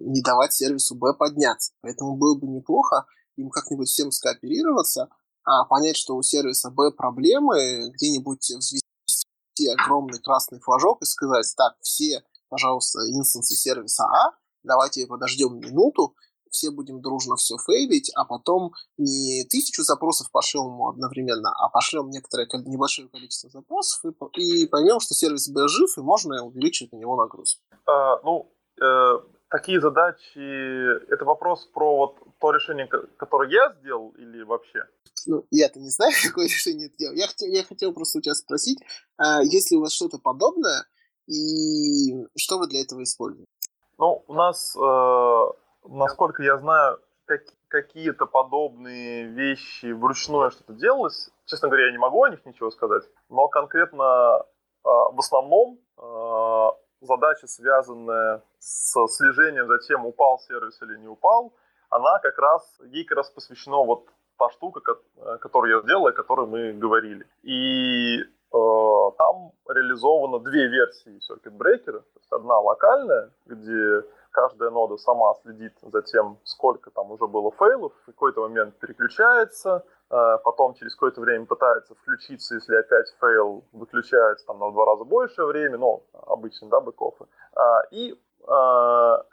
не 0.06 0.22
давать 0.22 0.54
сервису 0.54 0.94
Б 0.94 1.14
подняться. 1.14 1.72
Поэтому 1.82 2.16
было 2.16 2.38
бы 2.38 2.46
неплохо 2.46 3.06
им 3.36 3.50
как-нибудь 3.50 3.88
всем 3.88 4.10
скооперироваться, 4.12 5.08
а 5.44 5.64
понять, 5.64 5.96
что 5.96 6.14
у 6.16 6.22
сервиса 6.22 6.70
Б 6.70 6.92
проблемы, 6.92 7.90
где-нибудь 7.94 8.50
взвести 8.50 9.68
огромный 9.68 10.20
красный 10.20 10.60
флажок 10.60 11.02
и 11.02 11.06
сказать, 11.06 11.52
так, 11.56 11.74
все, 11.82 12.22
пожалуйста, 12.48 13.00
инстансы 13.10 13.54
сервиса 13.54 14.04
А, 14.04 14.32
давайте 14.62 15.06
подождем 15.06 15.58
минуту, 15.58 16.14
все 16.54 16.70
будем 16.70 17.02
дружно 17.02 17.36
все 17.36 17.56
фейлить, 17.58 18.10
а 18.14 18.24
потом 18.24 18.72
не 18.96 19.44
тысячу 19.50 19.82
запросов 19.82 20.30
пошлем 20.30 20.80
одновременно, 20.82 21.52
а 21.58 21.68
пошлем 21.68 22.08
некоторое 22.10 22.48
небольшое 22.64 23.08
количество 23.08 23.50
запросов 23.50 24.14
и, 24.36 24.62
и 24.62 24.68
поймем, 24.68 25.00
что 25.00 25.14
сервис 25.14 25.48
Б 25.48 25.68
жив, 25.68 25.98
и 25.98 26.00
можно 26.00 26.42
увеличить 26.44 26.92
на 26.92 26.96
него 26.96 27.16
нагрузку. 27.16 27.60
А, 27.86 28.20
ну, 28.22 28.52
э, 28.80 29.18
такие 29.50 29.80
задачи, 29.80 31.12
это 31.12 31.24
вопрос 31.24 31.66
про 31.74 31.96
вот 31.96 32.18
то 32.40 32.52
решение, 32.52 32.86
которое 32.86 33.50
я 33.50 33.74
сделал 33.80 34.10
или 34.10 34.42
вообще? 34.42 34.84
Ну, 35.26 35.44
я-то 35.50 35.80
не 35.80 35.90
знаю, 35.90 36.12
какое 36.26 36.46
решение 36.46 36.88
ты 36.88 36.96
делал. 36.98 37.14
Я 37.14 37.26
хотел, 37.26 37.48
я 37.48 37.64
хотел 37.64 37.92
просто 37.92 38.18
у 38.18 38.22
тебя 38.22 38.34
спросить, 38.34 38.78
а, 39.16 39.42
есть 39.42 39.70
ли 39.70 39.76
у 39.76 39.80
вас 39.80 39.92
что-то 39.92 40.18
подобное, 40.18 40.86
и 41.26 42.26
что 42.36 42.58
вы 42.58 42.68
для 42.68 42.82
этого 42.82 43.02
используете? 43.02 43.48
Ну, 43.98 44.24
у 44.26 44.34
нас 44.34 44.76
э, 44.76 45.44
насколько 45.84 46.42
я 46.42 46.56
знаю, 46.58 46.98
как, 47.26 47.42
какие-то 47.68 48.26
подобные 48.26 49.24
вещи 49.24 49.92
вручную 49.92 50.50
что-то 50.50 50.74
делалось. 50.74 51.30
Честно 51.46 51.68
говоря, 51.68 51.86
я 51.86 51.92
не 51.92 51.98
могу 51.98 52.22
о 52.22 52.30
них 52.30 52.44
ничего 52.44 52.70
сказать, 52.70 53.04
но 53.28 53.48
конкретно 53.48 54.40
э, 54.42 54.44
в 54.84 55.18
основном 55.18 55.78
э, 55.98 56.68
задача, 57.00 57.46
связанная 57.46 58.42
с 58.58 58.94
слежением 59.08 59.66
за 59.66 59.78
тем, 59.78 60.06
упал 60.06 60.38
сервис 60.38 60.80
или 60.82 60.98
не 60.98 61.08
упал, 61.08 61.52
она 61.90 62.18
как 62.18 62.38
раз, 62.38 62.80
ей 62.86 63.04
как 63.04 63.18
раз 63.18 63.30
посвящена 63.30 63.84
вот 63.84 64.08
та 64.38 64.50
штука, 64.50 64.80
которую 65.40 65.76
я 65.76 65.82
сделал, 65.82 66.06
о 66.08 66.12
которой 66.12 66.46
мы 66.46 66.72
говорили. 66.72 67.26
И 67.42 68.20
э, 68.20 68.26
там 69.18 69.52
реализовано 69.68 70.40
две 70.40 70.66
версии 70.66 71.20
Circuit 71.30 71.56
Breaker. 71.56 72.00
То 72.00 72.18
есть 72.18 72.32
одна 72.32 72.58
локальная, 72.58 73.30
где 73.46 74.02
каждая 74.34 74.70
нода 74.70 74.96
сама 74.96 75.32
следит 75.42 75.72
за 75.80 76.02
тем, 76.02 76.38
сколько 76.44 76.90
там 76.90 77.10
уже 77.12 77.26
было 77.26 77.52
fail 77.52 77.75
ов, 77.75 77.92
в 78.02 78.06
какой-то 78.06 78.40
момент 78.40 78.76
переключается, 78.80 79.84
э, 80.10 80.38
потом 80.42 80.74
через 80.74 80.94
какое-то 80.94 81.20
время 81.20 81.46
пытается 81.46 81.94
включиться, 81.94 82.56
если 82.56 82.74
опять 82.74 83.06
fail 83.20 83.64
выключается 83.72 84.44
там 84.46 84.58
на 84.58 84.72
два 84.72 84.86
раза 84.86 85.04
большее 85.04 85.46
время, 85.46 85.78
ну, 85.78 86.02
обычно, 86.26 86.68
да, 86.68 86.80
backoff 86.80 87.16
ы, 87.16 87.26
а, 87.54 87.82
и 87.92 88.12
э, 88.12 88.16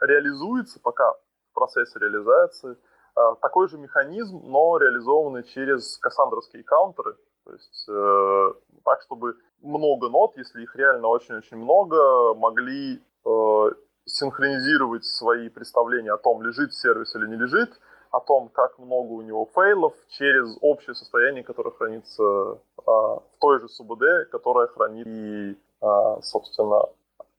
реализуется, 0.00 0.78
пока 0.80 1.12
в 1.12 1.54
процессе 1.54 1.98
реализации, 1.98 2.76
э, 3.16 3.20
такой 3.40 3.68
же 3.68 3.78
механизм, 3.78 4.40
но 4.44 4.78
реализованный 4.78 5.42
через 5.42 5.98
кассандровские 5.98 6.62
counter 6.62 7.04
ы, 7.04 7.16
то 7.44 7.52
есть 7.52 7.86
э, 7.88 8.52
так, 8.84 9.02
чтобы 9.02 9.36
много 9.62 10.08
нод, 10.08 10.36
если 10.36 10.62
их 10.62 10.76
реально 10.76 11.08
очень-очень 11.08 11.56
много, 11.56 12.34
могли 12.34 13.02
э, 13.24 13.70
синхронизировать 14.06 15.04
свои 15.04 15.48
представления 15.48 16.12
о 16.12 16.18
том, 16.18 16.42
лежит 16.42 16.74
сервис 16.74 17.14
или 17.14 17.26
не 17.26 17.36
лежит, 17.36 17.70
о 18.10 18.20
том, 18.20 18.48
как 18.50 18.78
много 18.78 19.12
у 19.12 19.22
него 19.22 19.48
фейлов 19.54 19.94
через 20.08 20.56
общее 20.60 20.94
состояние, 20.94 21.42
которое 21.44 21.70
хранится 21.70 22.22
э, 22.22 22.84
в 22.86 23.22
той 23.40 23.60
же 23.60 23.68
СУБД, 23.68 24.30
которая 24.30 24.66
хранит 24.68 25.06
и, 25.06 25.52
э, 25.52 26.22
собственно, 26.22 26.82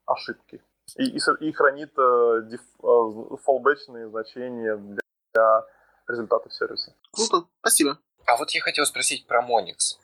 ошибки. 0.05 0.61
И, 0.97 1.03
и, 1.03 1.19
и 1.39 1.51
хранит 1.51 1.91
э, 1.97 2.41
деф, 2.45 2.61
э, 2.81 3.35
фоллбэчные 3.43 4.09
значения 4.09 4.75
для 4.75 5.65
результатов 6.07 6.53
сервиса. 6.53 6.93
Круто, 7.11 7.47
спасибо. 7.59 7.99
А 8.25 8.37
вот 8.37 8.49
я 8.51 8.61
хотел 8.61 8.85
спросить 8.85 9.27
про 9.27 9.41
Monix. 9.41 9.99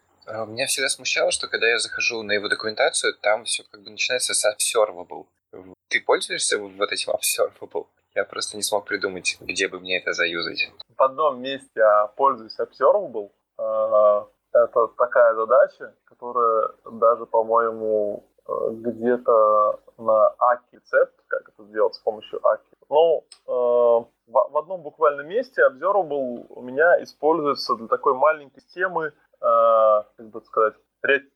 Меня 0.47 0.68
всегда 0.68 0.89
смущало, 0.89 1.32
что 1.32 1.47
когда 1.47 1.68
я 1.68 1.80
захожу 1.80 2.22
на 2.22 2.34
его 2.34 2.47
документацию, 2.47 3.16
там 3.16 3.45
все 3.45 3.64
как 3.64 3.82
бы 3.82 3.89
начинается 3.89 4.36
с 4.36 4.45
observable. 4.45 5.26
Ты 5.89 6.01
пользуешься 6.01 6.59
вот 6.59 6.91
этим 6.91 7.13
Observable? 7.13 7.87
Я 8.15 8.25
просто 8.25 8.57
не 8.57 8.63
смог 8.63 8.85
придумать, 8.85 9.37
где 9.39 9.67
бы 9.67 9.79
мне 9.79 9.99
это 9.99 10.13
заюзать. 10.13 10.71
В 10.97 11.01
одном 11.01 11.41
месте 11.41 11.69
я 11.75 12.07
пользуюсь 12.15 12.57
Observable. 12.59 13.31
А, 13.57 14.27
это 14.53 14.87
такая 14.97 15.35
задача, 15.35 15.93
которая 16.05 16.69
даже, 16.91 17.25
по-моему, 17.25 18.23
э, 18.47 18.51
где-то 18.71 19.79
на 19.97 20.33
AKI 20.39 20.73
рецепт, 20.73 21.13
как 21.27 21.49
это 21.49 21.63
сделать 21.65 21.93
с 21.95 21.99
помощью 21.99 22.39
AKI. 22.39 22.77
Ну, 22.89 23.23
э, 23.47 24.05
в 24.27 24.57
одном 24.57 24.81
буквально 24.81 25.21
месте 25.21 25.61
Observable 25.69 26.45
у 26.49 26.61
меня 26.61 27.01
используется 27.03 27.75
для 27.75 27.87
такой 27.87 28.15
маленькой 28.15 28.61
системы, 28.61 29.07
э, 29.07 29.11
как 29.39 30.29
бы 30.29 30.41
сказать, 30.41 30.73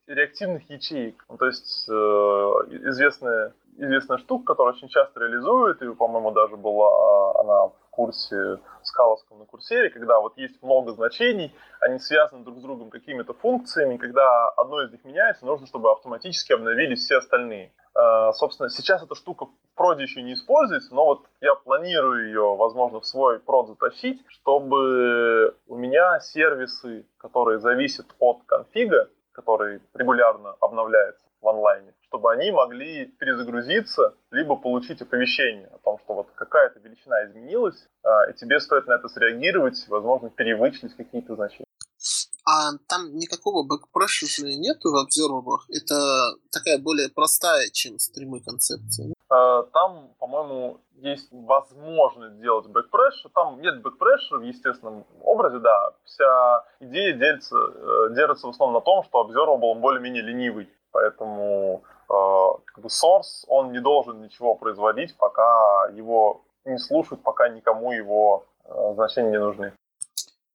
реактивных 0.07 0.69
ячеек. 0.69 1.23
Ну, 1.29 1.37
то 1.37 1.45
есть 1.45 1.87
известная 1.87 3.53
известная 3.77 4.17
штука, 4.17 4.53
которая 4.53 4.73
очень 4.73 4.89
часто 4.89 5.19
реализует, 5.19 5.81
и, 5.81 5.93
по-моему, 5.93 6.31
даже 6.31 6.57
была 6.57 6.87
а, 6.87 7.41
она 7.41 7.67
в 7.67 7.89
курсе 7.91 8.59
скаловском 8.81 9.39
на 9.39 9.45
курсере, 9.45 9.89
когда 9.89 10.19
вот 10.19 10.37
есть 10.37 10.61
много 10.61 10.91
значений, 10.93 11.53
они 11.79 11.99
связаны 11.99 12.43
друг 12.43 12.57
с 12.57 12.61
другом 12.61 12.89
какими-то 12.89 13.33
функциями, 13.33 13.97
когда 13.97 14.49
одно 14.49 14.81
из 14.81 14.91
них 14.91 15.03
меняется, 15.05 15.45
нужно, 15.45 15.67
чтобы 15.67 15.91
автоматически 15.91 16.53
обновились 16.53 17.01
все 17.01 17.17
остальные. 17.17 17.71
Uh, 17.95 18.31
собственно, 18.33 18.69
сейчас 18.69 19.03
эта 19.03 19.13
штука 19.13 19.45
в 19.45 19.75
проде 19.75 20.03
еще 20.03 20.23
не 20.23 20.33
используется, 20.33 20.95
но 20.95 21.05
вот 21.05 21.25
я 21.41 21.53
планирую 21.53 22.25
ее, 22.25 22.55
возможно, 22.55 22.99
в 22.99 23.05
свой 23.05 23.39
прод 23.39 23.67
затащить, 23.67 24.23
чтобы 24.27 25.55
у 25.67 25.75
меня 25.75 26.19
сервисы, 26.19 27.05
которые 27.17 27.59
зависят 27.59 28.07
от 28.17 28.41
конфига, 28.47 29.09
который 29.31 29.81
регулярно 29.93 30.55
обновляется 30.59 31.23
в 31.41 31.47
онлайне, 31.47 31.93
чтобы 32.13 32.31
они 32.31 32.51
могли 32.51 33.07
перезагрузиться, 33.07 34.13
либо 34.29 34.55
получить 34.55 35.01
оповещение 35.01 35.67
о 35.73 35.79
том, 35.79 35.97
что 36.03 36.13
вот 36.13 36.27
какая-то 36.35 36.79
величина 36.79 37.25
изменилась, 37.25 37.87
а, 38.03 38.29
и 38.29 38.33
тебе 38.35 38.59
стоит 38.59 38.85
на 38.85 38.93
это 38.93 39.09
среагировать, 39.09 39.83
возможно, 39.87 40.29
перевычислить 40.29 40.95
какие-то 40.95 41.33
значения. 41.33 41.65
А 42.45 42.73
там 42.87 43.15
никакого 43.15 43.65
backpressure 43.65 44.27
же 44.27 44.45
нету 44.57 44.91
в 44.91 44.95
observable 44.97 45.46
ах. 45.46 45.65
Это 45.69 46.35
такая 46.51 46.77
более 46.77 47.09
простая, 47.09 47.69
чем 47.71 47.97
стримы 47.97 48.41
концепция. 48.41 49.11
А, 49.29 49.63
там, 49.63 50.13
по-моему, 50.19 50.81
есть 50.97 51.29
возможность 51.31 52.35
сделать 52.35 52.67
backpressure. 52.67 53.25
Там 53.33 53.59
нет 53.59 53.81
backpressure 53.81 54.37
в 54.37 54.43
естественном 54.43 55.05
образе, 55.23 55.59
да. 55.59 55.93
Вся 56.03 56.65
идея 56.81 57.13
делится, 57.13 57.55
э, 57.57 58.13
держится 58.13 58.45
в 58.45 58.49
основном 58.51 58.75
на 58.75 58.81
том, 58.81 59.03
что 59.03 59.23
observable 59.23 59.71
он 59.71 59.81
более-менее 59.81 60.21
ленивый. 60.21 60.69
Поэтому 60.91 61.83
как 62.65 62.83
бы 62.83 62.89
source, 62.89 63.45
он 63.47 63.71
не 63.71 63.79
должен 63.79 64.21
ничего 64.21 64.55
производить, 64.55 65.15
пока 65.17 65.87
его 65.93 66.43
не 66.65 66.77
слушают, 66.77 67.23
пока 67.23 67.49
никому 67.49 67.91
его 67.91 68.45
э, 68.65 68.93
значения 68.95 69.31
не 69.31 69.39
нужны. 69.39 69.73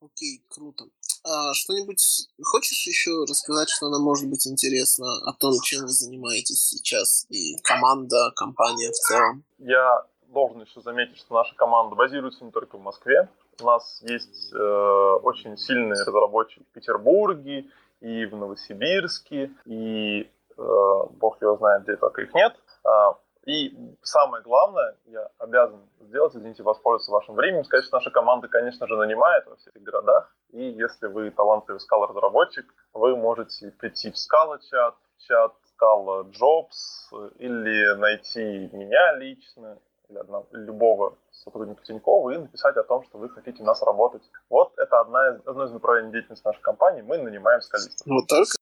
Окей, 0.01 0.43
круто. 0.49 0.85
А 1.25 1.53
что-нибудь 1.55 2.29
хочешь 2.43 2.87
еще 2.87 3.25
рассказать, 3.29 3.69
что 3.69 3.89
нам 3.91 4.03
может 4.03 4.29
быть 4.29 4.47
интересно 4.47 5.07
о 5.27 5.33
том, 5.33 5.53
чем 5.63 5.83
вы 5.83 5.89
занимаетесь 5.89 6.63
сейчас, 6.63 7.27
и 7.29 7.57
команда, 7.63 8.33
компания 8.37 8.91
в 8.91 8.95
целом? 8.95 9.45
Я 9.59 10.07
должен 10.29 10.63
еще 10.63 10.81
заметить, 10.81 11.19
что 11.19 11.35
наша 11.35 11.55
команда 11.57 11.97
базируется 11.97 12.45
не 12.45 12.51
только 12.53 12.79
в 12.79 12.83
Москве. 12.83 13.29
У 13.61 13.65
нас 13.65 14.01
есть 14.03 14.53
э, 14.53 15.19
очень 15.23 15.57
сильные 15.59 16.05
разработчики 16.05 16.63
в 16.63 16.73
Петербурге, 16.73 17.67
и 18.01 18.27
в 18.27 18.37
Новосибирске, 18.37 19.51
и 19.67 20.21
э, 20.21 20.27
бог 20.59 21.41
его 21.41 21.57
знает, 21.57 21.85
где 21.85 21.97
только 21.97 22.23
их 22.23 22.35
нет. 22.35 22.55
Э, 22.85 23.15
и 23.47 23.75
самое 24.03 24.43
главное, 24.43 24.97
я 25.07 25.27
обязан 25.39 25.81
сделать, 26.01 26.35
извините, 26.35 26.63
воспользоваться 26.63 27.13
вашим 27.13 27.35
временем, 27.35 27.65
сказать, 27.65 27.87
что 27.87 27.97
наша 27.97 28.11
команда, 28.11 28.49
конечно 28.49 28.87
же, 28.87 28.97
нанимает 28.97 29.47
во 29.47 29.57
всех 29.57 29.73
городах. 29.75 30.35
И 30.51 30.63
если 30.63 31.07
вы 31.07 31.31
талантливый 31.31 31.81
скала-разработчик, 31.81 32.67
вы 32.93 33.17
можете 33.17 33.71
прийти 33.71 34.11
в 34.11 34.17
Scala-чат, 34.17 34.95
чат 35.19 35.55
Scala 35.81 36.31
Jobs, 36.31 37.31
или 37.39 37.97
найти 37.97 38.69
меня 38.71 39.15
лично, 39.17 39.79
или 40.11 40.19
одного, 40.19 40.47
любого 40.51 41.15
сотрудника 41.33 41.83
Тинькова 41.85 42.31
и 42.31 42.39
написать 42.39 42.77
о 42.77 42.83
том, 42.83 43.03
что 43.05 43.19
вы 43.19 43.31
хотите 43.31 43.63
у 43.63 43.67
нас 43.67 43.83
работать. 43.83 44.23
Вот 44.51 44.73
это 44.77 45.01
одна 45.01 45.29
из, 45.29 45.47
одно 45.47 45.65
из 45.65 45.71
направлений 45.71 46.13
деятельности 46.13 46.47
нашей 46.47 46.61
компании. 46.61 47.03
Мы 47.03 47.19
нанимаем 47.19 47.61
скалистов. 47.63 48.07
Вот 48.07 48.27
только 48.27 48.58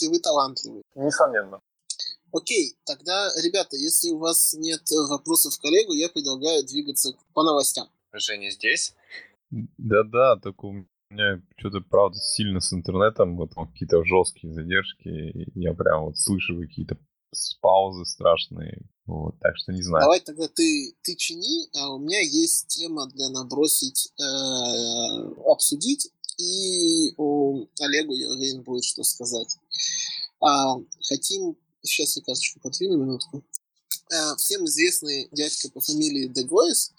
если 0.00 0.08
вы 0.08 0.20
талантливый. 0.20 0.82
Несомненно. 0.94 1.60
Окей, 2.32 2.76
тогда, 2.84 3.30
ребята, 3.42 3.76
если 3.76 4.10
у 4.10 4.18
вас 4.18 4.54
нет 4.54 4.82
вопросов 5.08 5.58
к 5.58 5.60
коллегу, 5.60 5.92
я 5.92 6.08
предлагаю 6.08 6.64
двигаться 6.64 7.12
по 7.34 7.42
новостям. 7.42 7.88
Женя 8.12 8.50
здесь? 8.50 8.94
Да-да, 9.50 10.36
только 10.36 10.66
у 10.66 10.72
меня 11.10 11.42
что-то, 11.56 11.80
правда, 11.80 12.18
сильно 12.18 12.60
с 12.60 12.72
интернетом, 12.72 13.36
вот 13.36 13.54
какие-то 13.54 14.04
жесткие 14.04 14.54
задержки, 14.54 15.50
я 15.58 15.74
прям 15.74 16.04
вот 16.04 16.18
слышу 16.18 16.56
какие-то 16.60 16.96
паузы 17.60 18.04
страшные. 18.04 18.80
Вот, 19.06 19.36
так 19.40 19.56
что 19.56 19.72
не 19.72 19.82
знаю. 19.82 20.04
Давай 20.04 20.20
тогда 20.20 20.46
ты, 20.46 20.94
ты 21.02 21.16
чини, 21.16 21.68
а 21.76 21.94
у 21.94 21.98
меня 21.98 22.20
есть 22.20 22.68
тема 22.68 23.08
для 23.08 23.28
набросить, 23.28 24.12
э, 24.20 25.32
обсудить, 25.46 26.12
и 26.38 27.12
у 27.16 27.66
Олегу, 27.80 28.14
я 28.14 28.30
уверен, 28.30 28.62
будет 28.62 28.84
что 28.84 29.02
сказать. 29.02 29.58
А, 30.40 30.76
хотим... 31.08 31.56
Сейчас 31.82 32.16
я 32.16 32.22
карточку 32.22 32.60
подвину 32.60 32.98
минутку. 32.98 33.42
А, 34.12 34.36
всем 34.36 34.64
известный 34.66 35.28
дядька 35.32 35.70
по 35.70 35.80
фамилии 35.80 36.26
Дегойс 36.26 36.92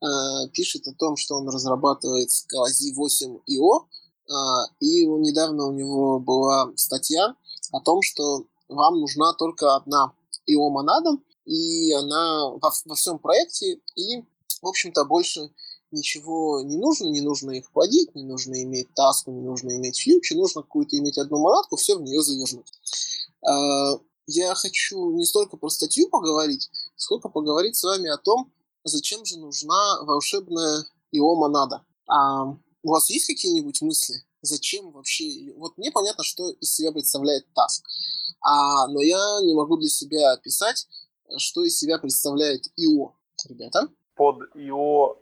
а, 0.00 0.48
пишет 0.48 0.86
о 0.88 0.92
том, 0.92 1.16
что 1.16 1.36
он 1.36 1.48
разрабатывает 1.48 2.30
Сквази 2.30 2.92
8 2.92 3.38
IO, 3.48 3.86
а, 4.28 4.66
и 4.80 5.06
недавно 5.06 5.66
у 5.66 5.72
него 5.72 6.18
была 6.18 6.70
статья 6.76 7.34
о 7.72 7.80
том, 7.80 8.02
что 8.02 8.46
вам 8.68 9.00
нужна 9.00 9.32
только 9.34 9.76
одна 9.76 10.12
IO 10.50 10.68
монада, 10.70 11.16
и 11.44 11.92
она 11.92 12.50
во, 12.50 12.72
во 12.84 12.94
всем 12.94 13.18
проекте, 13.18 13.80
и, 13.94 14.22
в 14.60 14.66
общем-то, 14.66 15.04
больше 15.04 15.50
ничего 15.90 16.62
не 16.62 16.76
нужно, 16.76 17.08
не 17.08 17.20
нужно 17.20 17.52
их 17.52 17.70
вводить, 17.74 18.14
не 18.14 18.24
нужно 18.24 18.62
иметь 18.62 18.92
таску, 18.94 19.30
не 19.30 19.42
нужно 19.42 19.76
иметь 19.76 19.98
фьючи, 19.98 20.34
нужно 20.34 20.62
какую-то 20.62 20.98
иметь 20.98 21.18
одну 21.18 21.38
монатку, 21.38 21.76
все 21.76 21.96
в 21.96 22.02
нее 22.02 22.22
завернуть. 22.22 22.72
А, 23.46 23.98
я 24.26 24.54
хочу 24.54 25.12
не 25.12 25.24
столько 25.24 25.56
про 25.56 25.68
статью 25.68 26.08
поговорить, 26.08 26.70
сколько 26.96 27.28
поговорить 27.28 27.76
с 27.76 27.84
вами 27.84 28.08
о 28.10 28.16
том, 28.16 28.52
зачем 28.84 29.24
же 29.24 29.38
нужна 29.38 30.02
волшебная 30.02 30.84
ИО 31.12 31.36
монада. 31.36 31.84
А 32.08 32.44
у 32.82 32.90
вас 32.90 33.10
есть 33.10 33.26
какие-нибудь 33.26 33.82
мысли? 33.82 34.22
Зачем 34.42 34.90
вообще? 34.92 35.52
Вот 35.56 35.76
мне 35.76 35.90
понятно, 35.90 36.22
что 36.22 36.50
из 36.50 36.72
себя 36.72 36.92
представляет 36.92 37.52
таск. 37.54 37.84
А, 38.40 38.86
но 38.88 39.00
я 39.00 39.40
не 39.42 39.54
могу 39.54 39.76
для 39.76 39.88
себя 39.88 40.32
описать, 40.32 40.86
что 41.36 41.64
из 41.64 41.78
себя 41.78 41.98
представляет 41.98 42.66
ИО, 42.76 43.12
ребята? 43.48 43.88
Под 44.14 44.38
ИО 44.54 45.18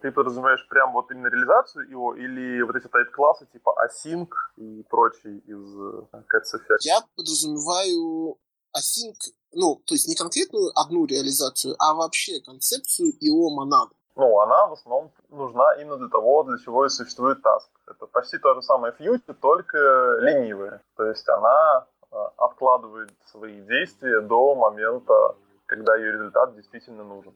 ты 0.00 0.10
подразумеваешь 0.12 0.66
прям 0.68 0.92
вот 0.92 1.10
именно 1.10 1.28
реализацию 1.28 1.90
ИО 1.90 2.14
или 2.14 2.62
вот 2.62 2.76
эти 2.76 2.88
тайп-классы 2.88 3.46
типа 3.52 3.74
async 3.86 4.28
и 4.56 4.82
прочие 4.90 5.38
из 5.38 5.76
uh, 5.76 6.06
Cats 6.12 6.54
Effect? 6.54 6.78
Я 6.80 7.00
подразумеваю 7.16 8.36
async, 8.76 9.16
ну, 9.52 9.80
то 9.86 9.94
есть 9.94 10.08
не 10.08 10.14
конкретную 10.14 10.70
одну 10.74 11.06
реализацию, 11.06 11.74
а 11.78 11.94
вообще 11.94 12.40
концепцию 12.40 13.12
ИО 13.20 13.50
монады. 13.50 13.94
Ну, 14.16 14.40
она 14.40 14.66
в 14.66 14.72
основном 14.72 15.12
нужна 15.30 15.74
именно 15.80 15.96
для 15.96 16.08
того, 16.08 16.42
для 16.42 16.58
чего 16.58 16.86
и 16.86 16.88
существует 16.88 17.38
task. 17.38 17.70
Это 17.86 18.06
почти 18.06 18.38
то 18.38 18.54
же 18.54 18.62
самое 18.62 18.92
фьючи, 18.92 19.32
только 19.40 19.78
ленивая. 20.20 20.82
То 20.96 21.04
есть 21.04 21.28
она 21.28 21.86
Э, 22.10 22.24
откладывает 22.38 23.12
свои 23.26 23.60
действия 23.60 24.22
до 24.22 24.54
момента, 24.54 25.36
когда 25.66 25.94
ее 25.96 26.12
результат 26.12 26.54
действительно 26.56 27.04
нужен. 27.04 27.34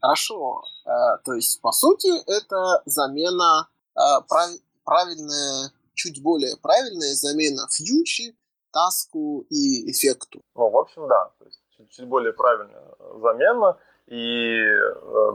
Хорошо. 0.00 0.62
Э, 0.84 1.18
то 1.24 1.32
есть, 1.34 1.60
по 1.60 1.72
сути, 1.72 2.08
это 2.26 2.82
замена, 2.86 3.68
э, 3.96 4.00
правильная, 4.84 5.72
чуть 5.94 6.22
более 6.22 6.56
правильная 6.62 7.14
замена 7.14 7.66
фьючи, 7.70 8.36
таску 8.72 9.46
и 9.50 9.90
эффекту. 9.90 10.40
Ну, 10.54 10.70
в 10.70 10.76
общем, 10.76 11.08
да. 11.08 11.30
То 11.38 11.44
есть, 11.46 11.60
чуть, 11.76 11.90
чуть 11.90 12.08
более 12.08 12.32
правильная 12.32 12.94
замена. 13.20 13.76
И 14.06 14.56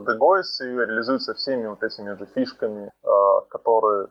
Degois 0.07 0.59
реализуется 0.59 1.35
всеми 1.35 1.67
вот 1.67 1.83
этими 1.83 2.17
же 2.17 2.25
фишками, 2.25 2.91
которые, 3.49 4.07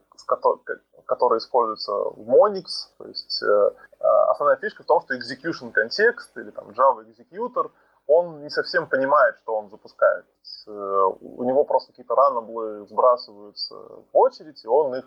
которые 1.07 1.39
используются 1.39 1.93
в 1.93 2.29
Monix. 2.29 2.65
То 2.99 3.07
есть 3.07 3.43
э, 3.43 3.47
э, 3.47 4.05
основная 4.31 4.57
фишка 4.57 4.83
в 4.83 4.87
том, 4.87 5.03
что 5.03 5.15
execution 5.15 5.73
контекст 5.73 6.37
или 6.37 6.51
там 6.51 6.71
Java 6.71 7.05
executor, 7.05 7.71
он 8.07 8.43
не 8.43 8.51
совсем 8.51 8.89
понимает, 8.89 9.37
что 9.39 9.57
он 9.57 9.71
запускает. 9.71 10.25
Э, 10.67 10.71
у 11.21 11.45
него 11.45 11.65
просто 11.65 11.93
какие-то 11.93 12.15
раннаблы 12.15 12.87
сбрасываются 12.87 13.75
в 13.75 14.17
очередь, 14.17 14.65
и 14.65 14.69
он 14.69 14.97
их 14.97 15.05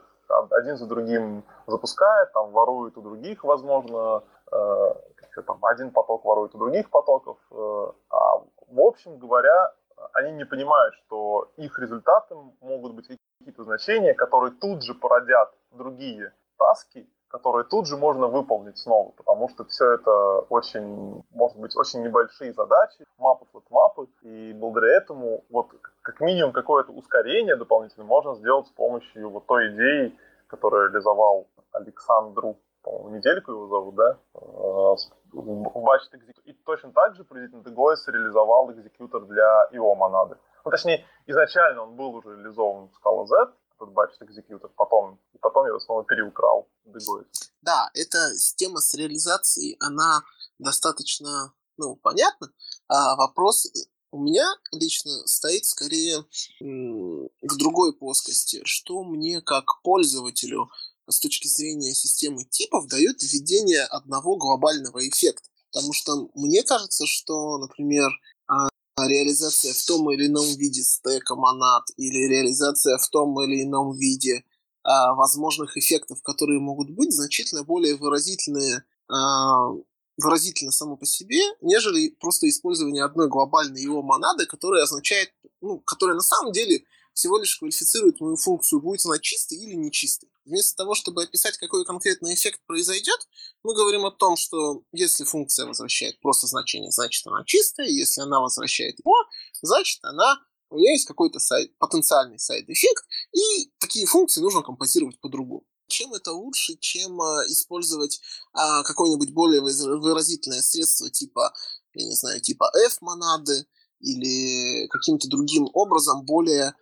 один 0.52 0.76
за 0.78 0.88
другим 0.88 1.44
запускает, 1.68 2.34
там 2.34 2.52
ворует 2.52 2.98
у 2.98 3.02
других, 3.02 3.44
возможно, 3.44 4.24
там 4.50 5.64
один 5.66 5.92
поток 5.92 6.26
ворует 6.26 6.56
у 6.56 6.58
других 6.58 6.90
потоков. 6.90 7.38
А 7.52 8.40
в 8.68 8.80
общем 8.80 9.20
говоря, 9.20 9.72
они 10.14 10.32
не 10.32 10.46
понимают, 10.46 10.96
что 10.96 11.52
их 11.58 11.78
результатом 11.80 12.56
могут 12.62 12.94
быть 12.94 13.08
какие-то 13.40 13.64
значения, 13.64 14.14
которые 14.14 14.52
тут 14.54 14.84
же 14.84 14.94
породят 14.94 15.54
другие 15.72 16.34
таски, 16.58 17.10
которые 17.36 17.66
тут 17.66 17.86
же 17.86 17.98
можно 17.98 18.28
выполнить 18.28 18.78
снова, 18.78 19.12
потому 19.12 19.50
что 19.50 19.66
все 19.66 19.96
это 19.96 20.40
очень, 20.50 21.22
может 21.32 21.58
быть, 21.58 21.76
очень 21.76 22.02
небольшие 22.02 22.54
задачи, 22.54 23.06
мапы, 23.18 23.46
флот-мапы, 23.52 24.08
и 24.22 24.54
благодаря 24.54 24.96
этому 24.96 25.44
вот 25.50 25.68
как 26.02 26.22
минимум 26.22 26.54
какое-то 26.54 26.94
ускорение 26.94 27.58
дополнительное 27.58 28.08
можно 28.08 28.36
сделать 28.36 28.68
с 28.68 28.72
помощью 28.72 29.30
вот 29.30 29.46
той 29.48 29.74
идеи, 29.74 30.18
которую 30.48 30.88
реализовал 30.88 31.48
Александру, 31.74 32.56
по-моему, 32.84 33.18
недельку 33.18 33.52
его 33.52 33.68
зовут, 33.68 33.96
да, 33.96 34.18
э, 34.34 34.96
в 35.34 35.78
Batched 35.78 36.14
Executor. 36.14 36.42
И 36.46 36.54
точно 36.66 36.94
так 36.94 37.16
же 37.16 37.26
приблизительно 37.26 37.64
Degois 37.64 37.98
реализовал 38.08 38.72
экзекьютор 38.72 39.26
для 39.26 39.68
IO 39.74 39.94
монады. 39.96 40.38
Ну, 40.64 40.72
точнее, 40.72 41.04
изначально 41.26 41.84
он 41.84 41.96
был 41.98 42.16
уже 42.16 42.30
реализован 42.30 42.88
в 42.88 43.06
Scala 43.06 43.26
Z, 43.26 43.52
этот 43.76 43.94
Batched 43.94 44.22
Executor, 44.22 44.70
потом, 44.76 45.20
и 45.34 45.38
потом 45.38 45.68
его 45.68 45.80
снова 45.80 46.04
переукрал 46.04 46.70
Degois. 46.86 47.26
Да, 47.62 47.90
эта 47.94 48.34
система 48.36 48.80
с 48.80 48.94
реализацией, 48.94 49.78
она 49.80 50.22
достаточно, 50.60 51.54
ну, 51.78 51.96
понятна. 51.96 52.52
А 52.88 53.16
вопрос 53.16 53.68
у 54.12 54.20
меня 54.20 54.48
лично 54.72 55.12
стоит 55.28 55.66
скорее 55.66 56.26
в 56.60 57.58
другой 57.58 57.94
плоскости. 57.94 58.62
Что 58.64 59.04
мне 59.04 59.42
как 59.42 59.82
пользователю 59.84 60.70
с 61.08 61.20
точки 61.20 61.48
зрения 61.48 61.94
системы 61.94 62.46
типов 62.46 62.88
дает 62.88 63.22
введение 63.22 63.84
одного 63.84 64.38
глобального 64.38 65.08
эффекта. 65.08 65.50
Потому 65.72 65.94
что 65.94 66.30
мне 66.34 66.64
кажется, 66.64 67.06
что, 67.06 67.58
например, 67.58 68.10
а, 68.48 68.70
реализация 69.04 69.74
в 69.74 69.86
том 69.86 70.10
или 70.12 70.28
ином 70.28 70.46
виде 70.56 70.82
стека 70.82 71.36
монад 71.36 71.84
или 71.98 72.30
реализация 72.30 72.98
в 72.98 73.08
том 73.10 73.40
или 73.42 73.64
ином 73.64 73.98
виде 73.98 74.44
а, 74.84 75.14
возможных 75.14 75.78
эффектов, 75.78 76.22
которые 76.22 76.60
могут 76.60 76.90
быть, 76.92 77.12
значительно 77.12 77.64
более 77.64 77.96
выразительные 77.96 78.84
а, 79.10 79.70
выразительно 80.18 80.72
само 80.72 80.96
по 80.96 81.06
себе, 81.06 81.42
нежели 81.62 82.16
просто 82.22 82.48
использование 82.48 83.04
одной 83.04 83.28
глобальной 83.28 83.82
IO 83.82 84.02
монады, 84.02 84.46
которая 84.46 84.84
означает, 84.84 85.30
ну, 85.60 85.80
которая 85.80 86.16
на 86.16 86.22
самом 86.22 86.54
деле 86.54 86.86
всего 87.16 87.38
лишь 87.38 87.58
квалифицирует 87.58 88.20
мою 88.20 88.36
функцию, 88.36 88.82
будет 88.82 89.06
она 89.06 89.18
чистой 89.20 89.58
или 89.58 89.74
нечистой. 89.74 90.30
Вместо 90.44 90.76
того, 90.76 90.94
чтобы 90.94 91.24
описать, 91.24 91.58
какой 91.58 91.86
конкретный 91.86 92.36
эффект 92.36 92.60
произойдет, 92.68 93.20
мы 93.64 93.74
говорим 93.74 94.06
о 94.06 94.12
том, 94.12 94.36
что 94.36 94.84
если 94.92 95.24
функция 95.24 95.66
возвращает 95.66 96.20
просто 96.20 96.46
значение, 96.46 96.92
значит 96.92 97.26
она 97.26 97.44
чистая, 97.46 97.88
если 97.88 98.22
она 98.22 98.42
возвращает 98.42 99.00
IO, 99.00 99.16
значит 99.62 100.00
она 100.04 100.40
у 100.70 100.78
нее 100.78 100.94
есть 100.94 101.06
какой-то 101.06 101.40
side, 101.40 101.76
потенциальный 101.78 102.38
side 102.38 102.62
effect, 102.62 103.06
и 103.34 103.72
такие 103.80 104.06
функции 104.06 104.42
нужно 104.42 104.62
композировать 104.62 105.20
по-другому. 105.22 105.64
Чем 105.88 106.14
это 106.14 106.34
лучше, 106.34 106.76
чем 106.80 107.22
а, 107.22 107.46
использовать 107.48 108.20
а, 108.52 108.84
какое-нибудь 108.84 109.32
более 109.32 109.62
выразительное 109.62 110.62
средство 110.62 111.10
типа, 111.10 111.54
я 111.94 112.06
не 112.06 112.16
знаю, 112.16 112.42
типа 112.42 112.70
F-монады 112.88 113.68
или 114.02 114.88
каким-то 114.88 115.30
другим 115.30 115.70
образом 115.74 116.26
более, 116.26 116.74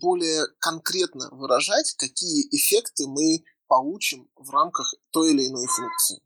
более 0.00 0.46
конкретно 0.58 1.28
выражать, 1.32 1.94
какие 1.98 2.48
эффекты 2.50 3.04
мы 3.08 3.44
получим 3.68 4.28
в 4.36 4.50
рамках 4.50 4.94
той 5.12 5.30
или 5.30 5.48
иной 5.48 5.66
функции. 5.66 6.20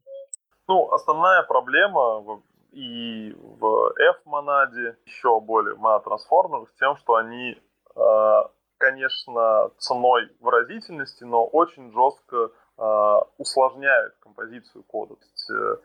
Ну, 0.68 0.90
основная 0.92 1.42
проблема 1.42 2.42
и 2.72 3.32
в 3.32 3.92
F-монаде, 4.16 4.96
еще 5.04 5.40
более 5.40 5.76
монотрансформерах, 5.76 6.70
с 6.70 6.78
тем, 6.78 6.96
что 6.96 7.14
они 7.14 7.56
а, 7.94 8.50
конечно, 8.78 9.70
ценой 9.78 10.28
выразительности, 10.40 11.24
но 11.24 11.46
очень 11.46 11.90
жестко 11.92 12.50
э, 12.76 13.16
усложняют 13.38 14.14
композицию 14.20 14.84
кода. 14.84 15.14
То 15.14 15.24
есть, 15.24 15.50
э, 15.50 15.76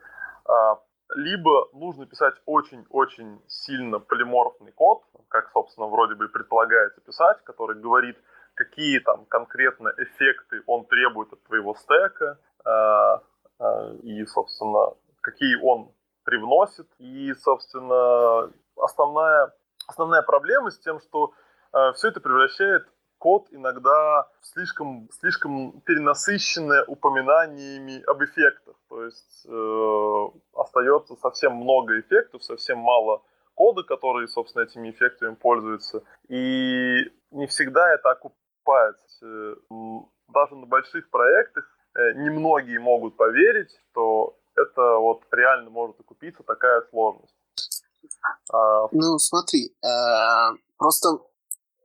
э, 0.52 0.76
либо 1.16 1.70
нужно 1.74 2.05
писать 2.05 2.36
очень-очень 2.45 3.41
сильно 3.47 3.99
полиморфный 3.99 4.72
код, 4.72 5.03
как, 5.28 5.49
собственно, 5.51 5.88
вроде 5.88 6.16
бы 6.16 6.28
предполагается 6.30 7.01
писать, 7.01 7.43
который 7.43 7.80
говорит, 7.80 8.18
какие 8.55 8.99
там 8.99 9.26
конкретно 9.26 9.93
эффекты 9.97 10.62
он 10.66 10.86
требует 10.86 11.34
от 11.34 11.43
твоего 11.43 11.76
стека, 11.76 12.39
э, 12.66 13.20
э, 13.60 13.95
и, 14.03 14.26
собственно, 14.26 14.93
какие 15.22 15.55
он 15.62 15.91
привносит. 16.24 16.88
И, 16.99 17.34
собственно, 17.34 18.51
основная, 18.76 19.53
основная 19.88 20.22
проблема 20.22 20.72
с 20.72 20.80
тем, 20.80 20.99
что 20.99 21.34
Э, 21.74 21.91
все 21.93 22.10
это 22.10 22.20
превращает 22.20 22.88
код 23.20 23.47
иногда 23.51 24.28
слишком, 24.41 25.09
слишком 25.20 25.82
перенасыщенное 25.82 26.84
упоминаниями 26.86 28.01
об 28.07 28.24
эффектах. 28.24 28.76
То 28.89 29.05
есть 29.05 29.45
э, 29.45 30.28
остается 30.53 31.15
совсем 31.17 31.55
много 31.55 31.99
эффектов, 31.99 32.43
совсем 32.43 32.80
мало 32.80 33.22
кода, 33.53 33.84
который, 33.84 34.28
собственно, 34.28 34.63
этими 34.63 34.89
эффектами 34.89 35.36
пользуется. 35.36 36.01
И 36.30 37.11
не 37.32 37.45
всегда 37.47 37.93
это 37.93 38.11
окупается. 38.11 39.26
Э, 39.26 39.55
даже 40.34 40.55
на 40.55 40.65
больших 40.65 41.09
проектах 41.09 41.65
э, 41.95 42.13
немногие 42.13 42.80
могут 42.80 43.17
поверить, 43.17 43.70
что 43.91 44.38
это 44.55 44.97
вот 44.97 45.24
реально 45.32 45.70
может 45.70 45.99
окупиться 45.99 46.43
такая 46.43 46.82
сложность. 46.89 47.34
А, 48.51 48.88
ну, 48.91 49.17
смотри, 49.20 49.74
э, 49.84 50.57
просто 50.78 51.20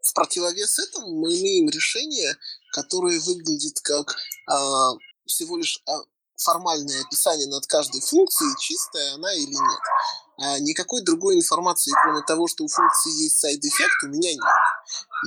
в 0.04 0.12
противовес 0.12 0.78
этому 0.78 1.08
мы 1.14 1.34
имеем 1.40 1.68
решение, 1.68 2.36
которое 2.72 3.18
выглядит 3.20 3.80
как 3.80 4.14
а, 4.46 4.92
всего 5.26 5.56
лишь 5.56 5.82
а, 5.86 6.02
формальное 6.36 7.00
описание 7.02 7.48
над 7.48 7.66
каждой 7.66 8.00
функцией, 8.00 8.54
чистая 8.60 9.14
она 9.14 9.32
или 9.34 9.54
нет. 9.54 9.80
А 10.36 10.58
никакой 10.58 11.02
другой 11.02 11.36
информации, 11.36 11.92
кроме 12.02 12.22
того, 12.22 12.48
что 12.48 12.64
у 12.64 12.68
функции 12.68 13.22
есть 13.22 13.38
side 13.38 13.62
effect, 13.62 14.02
у 14.04 14.08
меня 14.08 14.32
нет. 14.32 14.42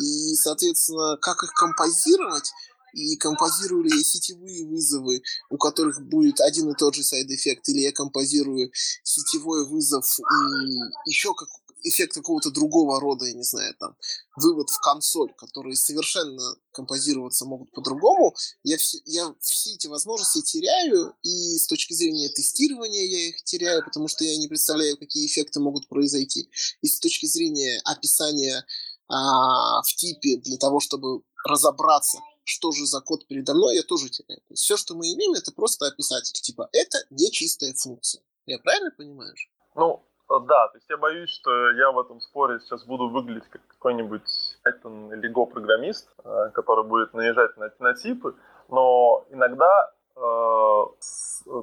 И, 0.01 0.35
соответственно, 0.35 1.17
как 1.17 1.43
их 1.43 1.53
композировать, 1.53 2.51
и 2.93 3.15
композирую 3.15 3.83
ли 3.83 3.97
я 3.97 4.03
сетевые 4.03 4.65
вызовы, 4.65 5.21
у 5.49 5.57
которых 5.57 6.01
будет 6.01 6.39
один 6.41 6.69
и 6.69 6.75
тот 6.75 6.95
же 6.95 7.03
side 7.03 7.27
effect, 7.27 7.69
или 7.69 7.81
я 7.81 7.91
композирую 7.91 8.71
сетевой 9.03 9.67
вызов 9.67 10.19
и 10.19 11.09
еще 11.09 11.33
как, 11.33 11.49
эффект 11.83 12.13
какого-то 12.13 12.51
другого 12.51 12.99
рода, 12.99 13.25
я 13.25 13.33
не 13.33 13.43
знаю, 13.43 13.73
там, 13.79 13.95
вывод 14.35 14.69
в 14.69 14.79
консоль, 14.79 15.33
которые 15.37 15.75
совершенно 15.75 16.55
композироваться 16.71 17.45
могут 17.45 17.71
по-другому, 17.71 18.35
я 18.63 18.77
все, 18.77 18.99
я 19.05 19.33
все 19.39 19.73
эти 19.73 19.87
возможности 19.87 20.41
теряю, 20.41 21.15
и 21.23 21.57
с 21.57 21.67
точки 21.67 21.93
зрения 21.93 22.29
тестирования 22.29 23.05
я 23.05 23.29
их 23.29 23.43
теряю, 23.43 23.83
потому 23.83 24.07
что 24.07 24.23
я 24.23 24.37
не 24.37 24.47
представляю, 24.47 24.97
какие 24.97 25.25
эффекты 25.25 25.59
могут 25.59 25.87
произойти. 25.87 26.49
И 26.81 26.87
с 26.87 26.99
точки 26.99 27.25
зрения 27.25 27.81
описания 27.85 28.65
а, 29.07 29.81
в 29.81 29.95
типе 29.95 30.37
для 30.37 30.57
того, 30.57 30.79
чтобы 30.79 31.21
разобраться, 31.45 32.19
что 32.43 32.71
же 32.71 32.85
за 32.85 33.01
код 33.01 33.27
передо 33.27 33.53
мной, 33.53 33.75
я 33.75 33.83
тоже 33.83 34.09
теряю. 34.09 34.39
То 34.41 34.53
есть 34.53 34.63
все, 34.63 34.77
что 34.77 34.95
мы 34.95 35.11
имеем, 35.13 35.33
это 35.33 35.51
просто 35.51 35.87
описатель. 35.87 36.39
Типа, 36.39 36.69
это 36.71 36.97
не 37.09 37.31
чистая 37.31 37.73
функция. 37.73 38.21
Я 38.45 38.59
правильно 38.59 38.91
понимаю? 38.97 39.33
Ну, 39.75 40.06
да, 40.29 40.67
то 40.67 40.77
есть 40.77 40.89
я 40.89 40.97
боюсь, 40.97 41.29
что 41.29 41.71
я 41.71 41.91
в 41.91 41.99
этом 41.99 42.19
споре 42.19 42.59
сейчас 42.59 42.85
буду 42.85 43.09
выглядеть 43.09 43.47
как 43.49 43.61
какой-нибудь 43.67 44.27
Python 44.65 45.13
или 45.13 45.33
Go 45.33 45.45
программист, 45.45 46.09
э, 46.23 46.49
который 46.53 46.83
будет 46.83 47.13
наезжать 47.13 47.55
на, 47.57 47.71
на 47.79 47.93
типы, 47.93 48.35
но 48.67 49.25
иногда 49.29 49.91
э, 50.15 50.83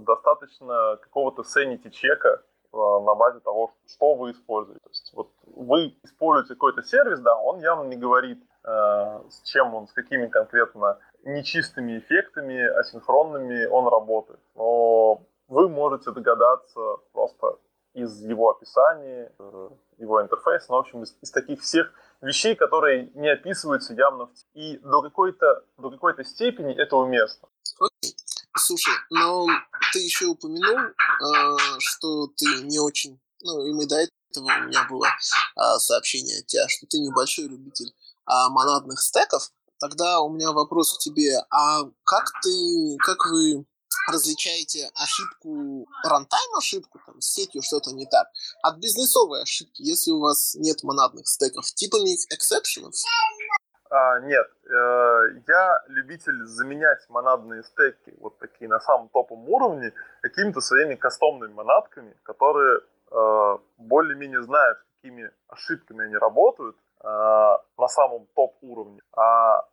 достаточно 0.06 0.96
какого-то 1.02 1.42
sanity 1.42 1.90
чека 1.90 2.42
э, 2.72 2.76
на 2.76 3.14
базе 3.14 3.40
того, 3.40 3.74
что 3.86 4.14
вы 4.14 4.30
используете. 4.30 4.80
То 4.82 4.90
есть 4.90 5.12
вот 5.14 5.30
вы 5.46 5.94
используете 6.02 6.54
какой-то 6.54 6.82
сервис, 6.82 7.20
да, 7.20 7.36
он 7.36 7.60
явно 7.60 7.88
не 7.88 7.96
говорит, 7.96 8.42
э, 8.64 9.20
с 9.28 9.42
чем 9.42 9.74
он, 9.74 9.88
с 9.88 9.92
какими 9.92 10.26
конкретно 10.26 10.98
нечистыми 11.24 11.98
эффектами, 11.98 12.64
асинхронными 12.78 13.66
он 13.66 13.88
работает. 13.88 14.40
Но 14.54 15.20
вы 15.48 15.68
можете 15.68 16.10
догадаться 16.12 16.80
просто 17.12 17.58
из 17.94 18.22
его 18.22 18.50
описания, 18.50 19.32
э, 19.38 19.68
его 19.98 20.20
интерфейса, 20.20 20.66
ну, 20.68 20.76
в 20.76 20.80
общем, 20.80 21.02
из, 21.02 21.16
из 21.22 21.30
таких 21.30 21.62
всех 21.62 21.92
вещей, 22.20 22.54
которые 22.54 23.10
не 23.14 23.30
описываются 23.30 23.94
явно. 23.94 24.30
И 24.54 24.78
до 24.78 25.02
какой-то, 25.02 25.64
до 25.78 25.90
какой-то 25.90 26.24
степени 26.24 26.74
это 26.74 26.96
уместно. 26.96 27.48
Окей. 27.80 28.16
Слушай, 28.56 28.94
но 29.10 29.46
ты 29.92 30.00
еще 30.00 30.26
упомянул, 30.26 30.78
э, 30.78 31.56
что 31.78 32.26
ты 32.36 32.62
не 32.64 32.78
очень... 32.78 33.20
Ну, 33.42 33.66
и 33.66 33.72
мы 33.72 33.86
до 33.86 33.96
этого 33.96 34.44
у 34.44 34.64
меня 34.66 34.86
было 34.88 35.06
э, 35.06 35.78
сообщение 35.78 36.40
от 36.40 36.46
тебя, 36.46 36.66
что 36.68 36.86
ты 36.86 36.98
небольшой 36.98 37.46
любитель 37.46 37.88
э, 37.88 38.32
монадных 38.50 39.00
стеков. 39.00 39.50
Тогда 39.78 40.20
у 40.20 40.32
меня 40.32 40.52
вопрос 40.52 40.96
к 40.96 41.00
тебе. 41.00 41.36
А 41.50 41.82
как 42.04 42.24
ты, 42.42 42.96
как 43.04 43.26
вы 43.26 43.66
различаете 44.10 44.90
ошибку, 44.94 45.86
рантайм 46.04 46.54
ошибку, 46.56 47.00
там, 47.06 47.20
с 47.20 47.32
сетью 47.32 47.62
что-то 47.62 47.92
не 47.92 48.06
так, 48.06 48.28
от 48.62 48.78
бизнесовой 48.78 49.42
ошибки, 49.42 49.82
если 49.82 50.10
у 50.10 50.20
вас 50.20 50.54
нет 50.54 50.82
монадных 50.82 51.26
стеков, 51.26 51.64
типами 51.66 52.14
эксепшенов? 52.34 52.94
А, 53.90 54.18
нет, 54.20 54.46
э, 54.66 55.20
я 55.46 55.80
любитель 55.88 56.44
заменять 56.46 56.98
монадные 57.08 57.62
стеки, 57.62 58.14
вот 58.18 58.38
такие 58.38 58.68
на 58.68 58.80
самом 58.80 59.08
топовом 59.08 59.48
уровне, 59.48 59.92
какими-то 60.20 60.60
своими 60.60 60.96
кастомными 60.96 61.52
монадками, 61.52 62.16
которые 62.24 62.80
э, 63.12 63.58
более-менее 63.78 64.42
знают, 64.42 64.78
какими 64.96 65.30
ошибками 65.48 66.06
они 66.06 66.16
работают, 66.16 66.76
э, 67.02 67.06
на 67.06 67.88
самом 67.88 68.26
топ 68.34 68.56
уровне. 68.62 69.00
А 69.16 69.68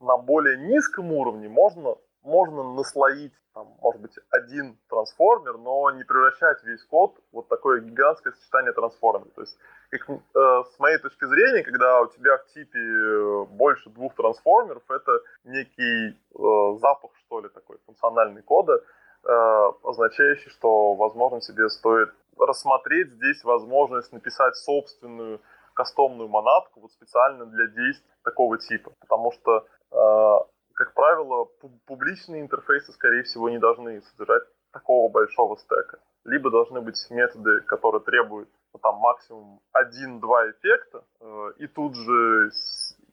на 0.00 0.16
более 0.16 0.56
низком 0.56 1.12
уровне 1.12 1.48
можно 1.48 1.94
можно 2.22 2.62
наслоить, 2.74 3.32
там, 3.54 3.66
может 3.80 4.00
быть, 4.00 4.14
один 4.30 4.78
трансформер, 4.88 5.58
но 5.58 5.90
не 5.90 6.04
превращать 6.04 6.62
весь 6.64 6.82
код 6.84 7.18
вот 7.32 7.48
такое 7.48 7.80
гигантское 7.80 8.32
сочетание 8.32 8.72
трансформеров. 8.72 9.32
То 9.34 9.42
есть, 9.42 9.58
как, 9.90 10.08
э, 10.08 10.18
с 10.34 10.78
моей 10.78 10.98
точки 10.98 11.24
зрения, 11.26 11.62
когда 11.62 12.00
у 12.00 12.06
тебя 12.06 12.38
в 12.38 12.46
типе 12.48 12.78
э, 12.78 13.44
больше 13.50 13.90
двух 13.90 14.14
трансформеров, 14.14 14.82
это 14.90 15.12
некий 15.44 16.10
э, 16.10 16.78
запах, 16.78 17.10
что 17.26 17.40
ли, 17.40 17.48
такой 17.48 17.78
функциональный 17.86 18.42
кода, 18.42 18.82
э, 19.24 19.72
означающий, 19.84 20.50
что, 20.50 20.94
возможно, 20.94 21.40
тебе 21.40 21.68
стоит 21.68 22.10
рассмотреть 22.38 23.12
здесь 23.12 23.44
возможность 23.44 24.12
написать 24.12 24.56
собственную 24.56 25.40
кастомную 25.74 26.28
монадку 26.28 26.80
вот 26.80 26.92
специально 26.92 27.46
для 27.46 27.66
действий 27.66 28.10
такого 28.22 28.58
типа. 28.58 28.92
Потому 29.00 29.32
что, 29.32 29.66
э, 29.90 30.51
как 30.74 30.94
правило, 30.94 31.48
публичные 31.86 32.42
интерфейсы, 32.42 32.92
скорее 32.92 33.22
всего, 33.22 33.48
не 33.48 33.58
должны 33.58 34.02
содержать 34.02 34.42
такого 34.72 35.10
большого 35.10 35.56
стека. 35.56 35.98
Либо 36.24 36.50
должны 36.50 36.80
быть 36.80 36.96
методы, 37.10 37.60
которые 37.62 38.00
требуют 38.02 38.48
ну, 38.72 38.78
там 38.80 38.96
максимум 38.96 39.60
один-два 39.72 40.50
эффекта, 40.50 41.04
э, 41.20 41.52
и 41.58 41.66
тут 41.66 41.94
же 41.96 42.50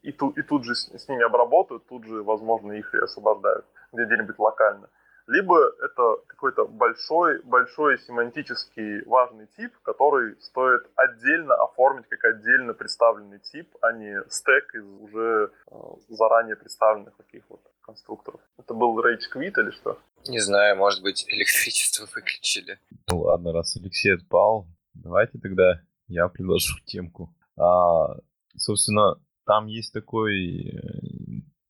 и, 0.04 0.12
ту, 0.12 0.30
и 0.30 0.42
тут 0.42 0.64
же 0.64 0.76
с, 0.76 0.90
с 0.90 1.10
ними 1.10 1.24
обработают, 1.24 1.86
тут 1.88 2.06
же, 2.06 2.24
возможно, 2.24 2.72
их 2.74 2.94
и 2.94 3.00
освобождают 3.00 3.66
где-нибудь 3.92 4.40
локально 4.40 4.90
либо 5.30 5.56
это 5.84 6.18
какой-то 6.28 6.66
большой, 6.66 7.42
большой 7.44 8.00
семантический 8.00 9.04
важный 9.06 9.48
тип, 9.58 9.72
который 9.84 10.36
стоит 10.42 10.82
отдельно 10.96 11.54
оформить 11.54 12.08
как 12.10 12.26
отдельно 12.26 12.74
представленный 12.74 13.40
тип, 13.40 13.70
а 13.82 13.92
не 13.92 14.24
стек 14.30 14.74
из 14.74 14.86
уже 15.02 15.52
э, 15.72 15.76
заранее 16.10 16.56
представленных 16.56 17.16
таких 17.16 17.44
вот 17.50 17.62
конструкторов. 17.82 18.42
Это 18.58 18.74
был 18.74 19.00
Rage 19.00 19.30
Quit 19.34 19.54
или 19.58 19.72
что? 19.72 20.00
Не 20.28 20.40
знаю, 20.40 20.78
может 20.78 21.04
быть, 21.04 21.24
электричество 21.28 22.08
выключили. 22.16 22.80
Ну 23.08 23.20
ладно, 23.20 23.54
раз 23.54 23.78
Алексей 23.78 24.16
отпал, 24.16 24.68
давайте 24.96 25.38
тогда 25.38 25.82
я 26.08 26.28
предложу 26.28 26.74
темку. 26.86 27.30
А, 27.56 28.18
собственно, 28.58 29.16
там 29.46 29.68
есть 29.68 29.94
такой 29.94 30.70
э, 30.70 31.19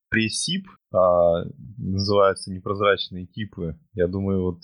пресип, 0.09 0.67
а, 0.91 1.43
называются 1.77 2.51
непрозрачные 2.51 3.27
типы. 3.27 3.79
Я 3.93 4.07
думаю, 4.07 4.43
вот 4.43 4.59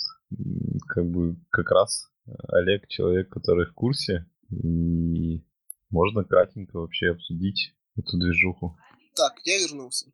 как 0.88 1.06
бы 1.10 1.38
как 1.52 1.72
раз 1.72 2.10
Олег 2.50 2.88
человек, 2.88 3.30
который 3.30 3.66
в 3.66 3.74
курсе, 3.74 4.26
и 4.50 5.43
можно 5.89 6.24
кратенько 6.24 6.80
вообще 6.80 7.12
обсудить 7.12 7.74
эту 7.98 8.18
движуху. 8.18 8.78
Так, 9.16 9.34
я 9.43 9.60
вернулся. 9.60 10.12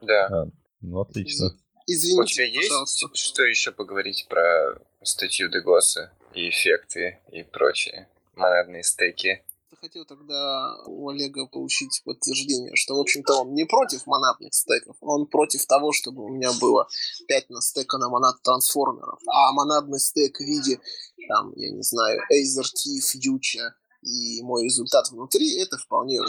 Да. 0.00 0.26
А, 0.26 0.50
ну, 0.80 1.00
отлично. 1.00 1.50
Извините, 1.86 2.20
У 2.22 2.26
тебя 2.26 2.44
есть 2.44 2.68
пожалуйста. 2.68 3.08
что 3.14 3.42
еще 3.44 3.72
поговорить 3.72 4.26
про 4.28 4.78
статью 5.02 5.48
Дегоса 5.50 6.12
и 6.34 6.50
эффекты 6.50 7.18
и 7.32 7.42
прочие 7.42 8.08
монадные 8.36 8.82
стейки? 8.84 9.42
Хотел 9.80 10.04
тогда 10.04 10.76
у 10.86 11.08
Олега 11.08 11.46
получить 11.46 12.02
подтверждение, 12.04 12.72
что, 12.74 12.96
в 12.96 13.00
общем-то, 13.00 13.42
он 13.42 13.54
не 13.54 13.64
против 13.64 14.06
монадных 14.06 14.54
стеков, 14.54 14.96
он 15.00 15.26
против 15.26 15.64
того, 15.66 15.92
чтобы 15.92 16.24
у 16.24 16.28
меня 16.28 16.50
было 16.60 16.88
5 17.26 17.50
на 17.50 17.60
стека 17.60 17.98
на 17.98 18.08
монад 18.08 18.42
трансформеров, 18.42 19.20
а 19.26 19.52
монадный 19.52 20.00
стек 20.00 20.36
в 20.36 20.44
виде, 20.44 20.80
там, 21.28 21.52
я 21.56 21.70
не 21.70 21.82
знаю, 21.82 22.20
Aether 22.32 22.64
T, 22.64 23.00
Future 23.00 23.70
и 24.02 24.42
мой 24.42 24.64
результат 24.64 25.10
внутри, 25.10 25.60
это 25.60 25.76
вполне 25.78 26.20
ок. 26.20 26.28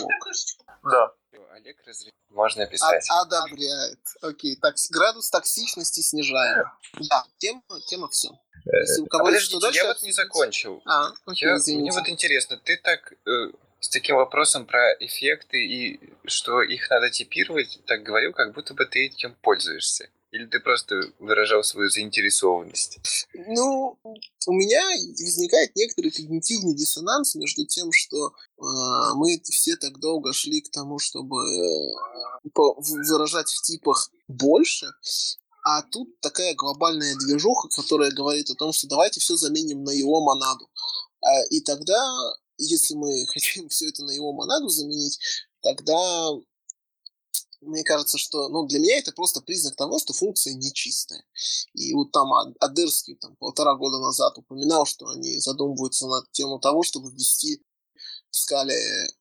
Да. 0.83 1.13
Олег 1.51 1.77
разрешил. 1.85 2.13
Можно 2.29 2.67
писать. 2.67 3.05
А, 3.09 3.21
одобряет. 3.21 3.99
Окей, 4.21 4.55
так, 4.55 4.75
градус 4.91 5.29
токсичности 5.29 6.01
снижаем. 6.01 6.65
Да, 7.09 7.25
тема, 7.37 7.61
тема 7.87 8.07
все. 8.09 8.29
Если 8.65 9.01
у 9.01 9.05
А 9.05 9.09
кого 9.09 9.25
подождите, 9.25 9.59
дальше 9.59 9.79
я 9.79 9.87
вот 9.87 10.01
не 10.03 10.11
закончил. 10.11 10.81
А, 10.85 11.11
окей, 11.25 11.47
Я- 11.49 11.57
извините. 11.57 11.81
мне 11.81 11.91
вот 11.91 12.09
интересно, 12.09 12.57
ты 12.63 12.77
так 12.77 13.13
э, 13.25 13.51
с 13.79 13.89
таким 13.89 14.17
вопросом 14.17 14.65
про 14.65 14.93
эффекты 14.99 15.57
и 15.65 15.99
что 16.25 16.61
их 16.61 16.89
надо 16.89 17.09
типировать, 17.09 17.79
так 17.85 18.03
говорил, 18.03 18.33
как 18.33 18.53
будто 18.53 18.73
бы 18.73 18.85
ты 18.85 19.05
этим 19.07 19.35
пользуешься. 19.41 20.09
Или 20.31 20.45
ты 20.45 20.59
просто 20.59 21.01
выражал 21.17 21.63
свою 21.63 21.89
заинтересованность? 21.89 22.99
Ну, 23.33 23.97
у 24.45 24.53
меня 24.53 24.85
возникает 24.85 25.75
некоторый 25.75 26.11
когнитивный 26.11 26.75
диссонанс 26.75 27.33
между 27.33 27.65
тем, 27.65 27.91
что 27.91 28.27
э, 28.27 28.61
мы 29.15 29.41
все 29.43 29.75
так 29.75 29.97
долго 29.99 30.31
шли 30.33 30.61
к 30.61 30.69
тому, 30.69 30.99
чтобы 30.99 31.35
э, 31.37 31.93
выражать 32.53 33.49
в 33.51 33.61
типах 33.63 34.11
больше, 34.27 34.91
а 35.63 35.81
тут 35.83 36.19
такая 36.21 36.55
глобальная 36.55 37.15
движуха, 37.15 37.67
которая 37.69 38.11
говорит 38.11 38.49
о 38.49 38.55
том, 38.55 38.73
что 38.73 38.87
давайте 38.87 39.19
все 39.19 39.35
заменим 39.35 39.83
на 39.83 39.91
его 39.91 40.21
монаду. 40.21 40.69
А, 41.21 41.43
и 41.49 41.61
тогда, 41.61 42.01
если 42.57 42.95
мы 42.95 43.25
хотим 43.33 43.69
все 43.69 43.89
это 43.89 44.03
на 44.03 44.11
его 44.11 44.33
монаду 44.33 44.69
заменить, 44.69 45.19
тогда 45.61 46.31
мне 47.61 47.83
кажется, 47.83 48.17
что 48.17 48.47
ну, 48.49 48.65
для 48.67 48.79
меня 48.79 48.97
это 48.97 49.11
просто 49.11 49.41
признак 49.41 49.75
того, 49.75 49.99
что 49.99 50.13
функция 50.13 50.53
нечистая. 50.53 51.23
И 51.73 51.93
вот 51.93 52.11
там 52.11 52.31
Адерский 52.59 53.15
там, 53.15 53.35
полтора 53.35 53.75
года 53.75 53.99
назад 53.99 54.37
упоминал, 54.37 54.85
что 54.85 55.09
они 55.09 55.39
задумываются 55.39 56.07
над 56.07 56.31
тему 56.31 56.59
того, 56.59 56.83
чтобы 56.83 57.11
ввести 57.11 57.61
в 58.31 58.37
скале 58.37 58.75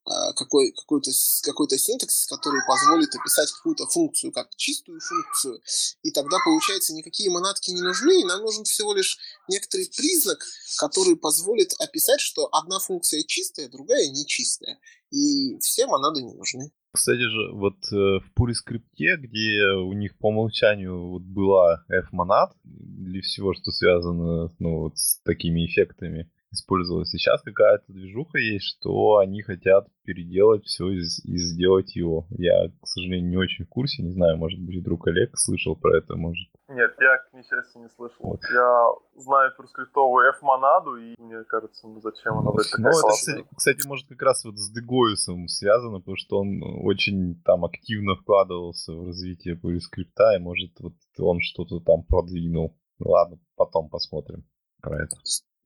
а, 0.05 0.33
какой, 0.35 0.73
какой-то, 0.73 1.11
какой-то 1.43 1.79
синтаксис, 1.79 2.27
который 2.27 2.61
позволит 2.67 3.15
описать 3.15 3.51
какую-то 3.53 3.87
функцию 3.87 4.33
как 4.33 4.49
чистую 4.57 5.01
функцию. 5.01 5.61
И 6.03 6.11
тогда, 6.11 6.37
получается, 6.45 6.95
никакие 6.95 7.31
монадки 7.31 7.71
не 7.71 7.83
нужны, 7.83 8.21
и 8.21 8.25
нам 8.25 8.43
нужен 8.43 8.65
всего 8.65 8.95
лишь 8.95 9.19
некоторый 9.49 9.91
признак, 9.97 10.45
который 10.79 11.17
позволит 11.17 11.73
описать, 11.79 12.21
что 12.21 12.49
одна 12.53 12.79
функция 12.79 13.23
чистая, 13.25 13.69
другая 13.69 14.09
нечистая. 14.09 14.79
И 15.11 15.59
все 15.61 15.87
монады 15.87 16.23
не 16.23 16.35
нужны. 16.35 16.71
Кстати 16.93 17.21
же, 17.21 17.53
вот 17.53 17.77
э, 17.93 17.95
в 17.95 18.33
PureScript, 18.37 19.17
где 19.19 19.67
у 19.67 19.93
них 19.93 20.17
по 20.19 20.29
умолчанию 20.29 21.11
вот 21.11 21.23
была 21.23 21.85
F-монад 21.89 22.53
для 22.65 23.21
всего, 23.21 23.55
что 23.55 23.71
связано 23.71 24.51
ну, 24.59 24.81
вот 24.81 24.99
с 24.99 25.21
такими 25.23 25.67
эффектами, 25.67 26.31
использовалась. 26.51 27.11
Сейчас 27.11 27.43
какая-то 27.43 27.93
движуха 27.93 28.39
есть, 28.39 28.67
что 28.67 29.19
они 29.19 29.43
хотят 29.43 29.87
переделать 30.05 30.65
все 30.65 30.89
и, 30.89 30.99
и 30.99 31.37
сделать 31.37 31.95
его. 31.95 32.27
Я, 32.31 32.69
к 32.69 32.87
сожалению, 32.87 33.31
не 33.31 33.37
очень 33.37 33.67
в 33.67 33.69
курсе, 33.69 34.03
не 34.03 34.13
знаю, 34.13 34.39
может 34.39 34.61
быть, 34.61 34.83
друг 34.83 35.07
Олег 35.07 35.37
слышал 35.37 35.77
про 35.77 35.99
это, 35.99 36.17
может. 36.17 36.49
Нет, 36.69 36.95
я, 37.01 37.19
к 37.19 37.33
несчастью, 37.35 37.83
не 37.83 37.89
слышал. 37.89 38.17
Вот. 38.21 38.41
Я 38.53 38.87
знаю 39.17 39.53
перскриптовую 39.57 40.31
F-монаду, 40.31 40.97
и 40.97 41.15
мне 41.19 41.45
кажется, 41.45 41.87
ну 41.87 42.01
зачем 42.01 42.39
она 42.39 42.53
быть 42.53 42.67
Ну, 42.79 42.85
такая 42.85 42.99
это, 42.99 43.09
кстати, 43.09 43.45
кстати, 43.55 43.87
может, 43.87 44.09
как 44.09 44.23
раз 44.23 44.45
вот 44.45 44.59
с 44.59 44.71
Дегоисом 44.71 45.49
связано, 45.49 45.99
потому 45.99 46.17
что 46.17 46.41
он 46.41 46.63
очень 46.85 47.41
там 47.45 47.65
активно 47.65 48.17
вкладывался 48.17 48.93
в 48.93 49.05
развитие 49.05 49.55
PureScript, 49.57 50.37
и 50.37 50.39
может 50.39 50.73
вот 50.81 50.95
он 51.19 51.41
что-то 51.41 51.81
там 51.81 52.05
продвинул. 52.05 52.77
Ну, 52.99 53.11
ладно, 53.11 53.39
потом 53.57 53.89
посмотрим 53.89 54.45
про 54.81 55.03
это. 55.05 55.17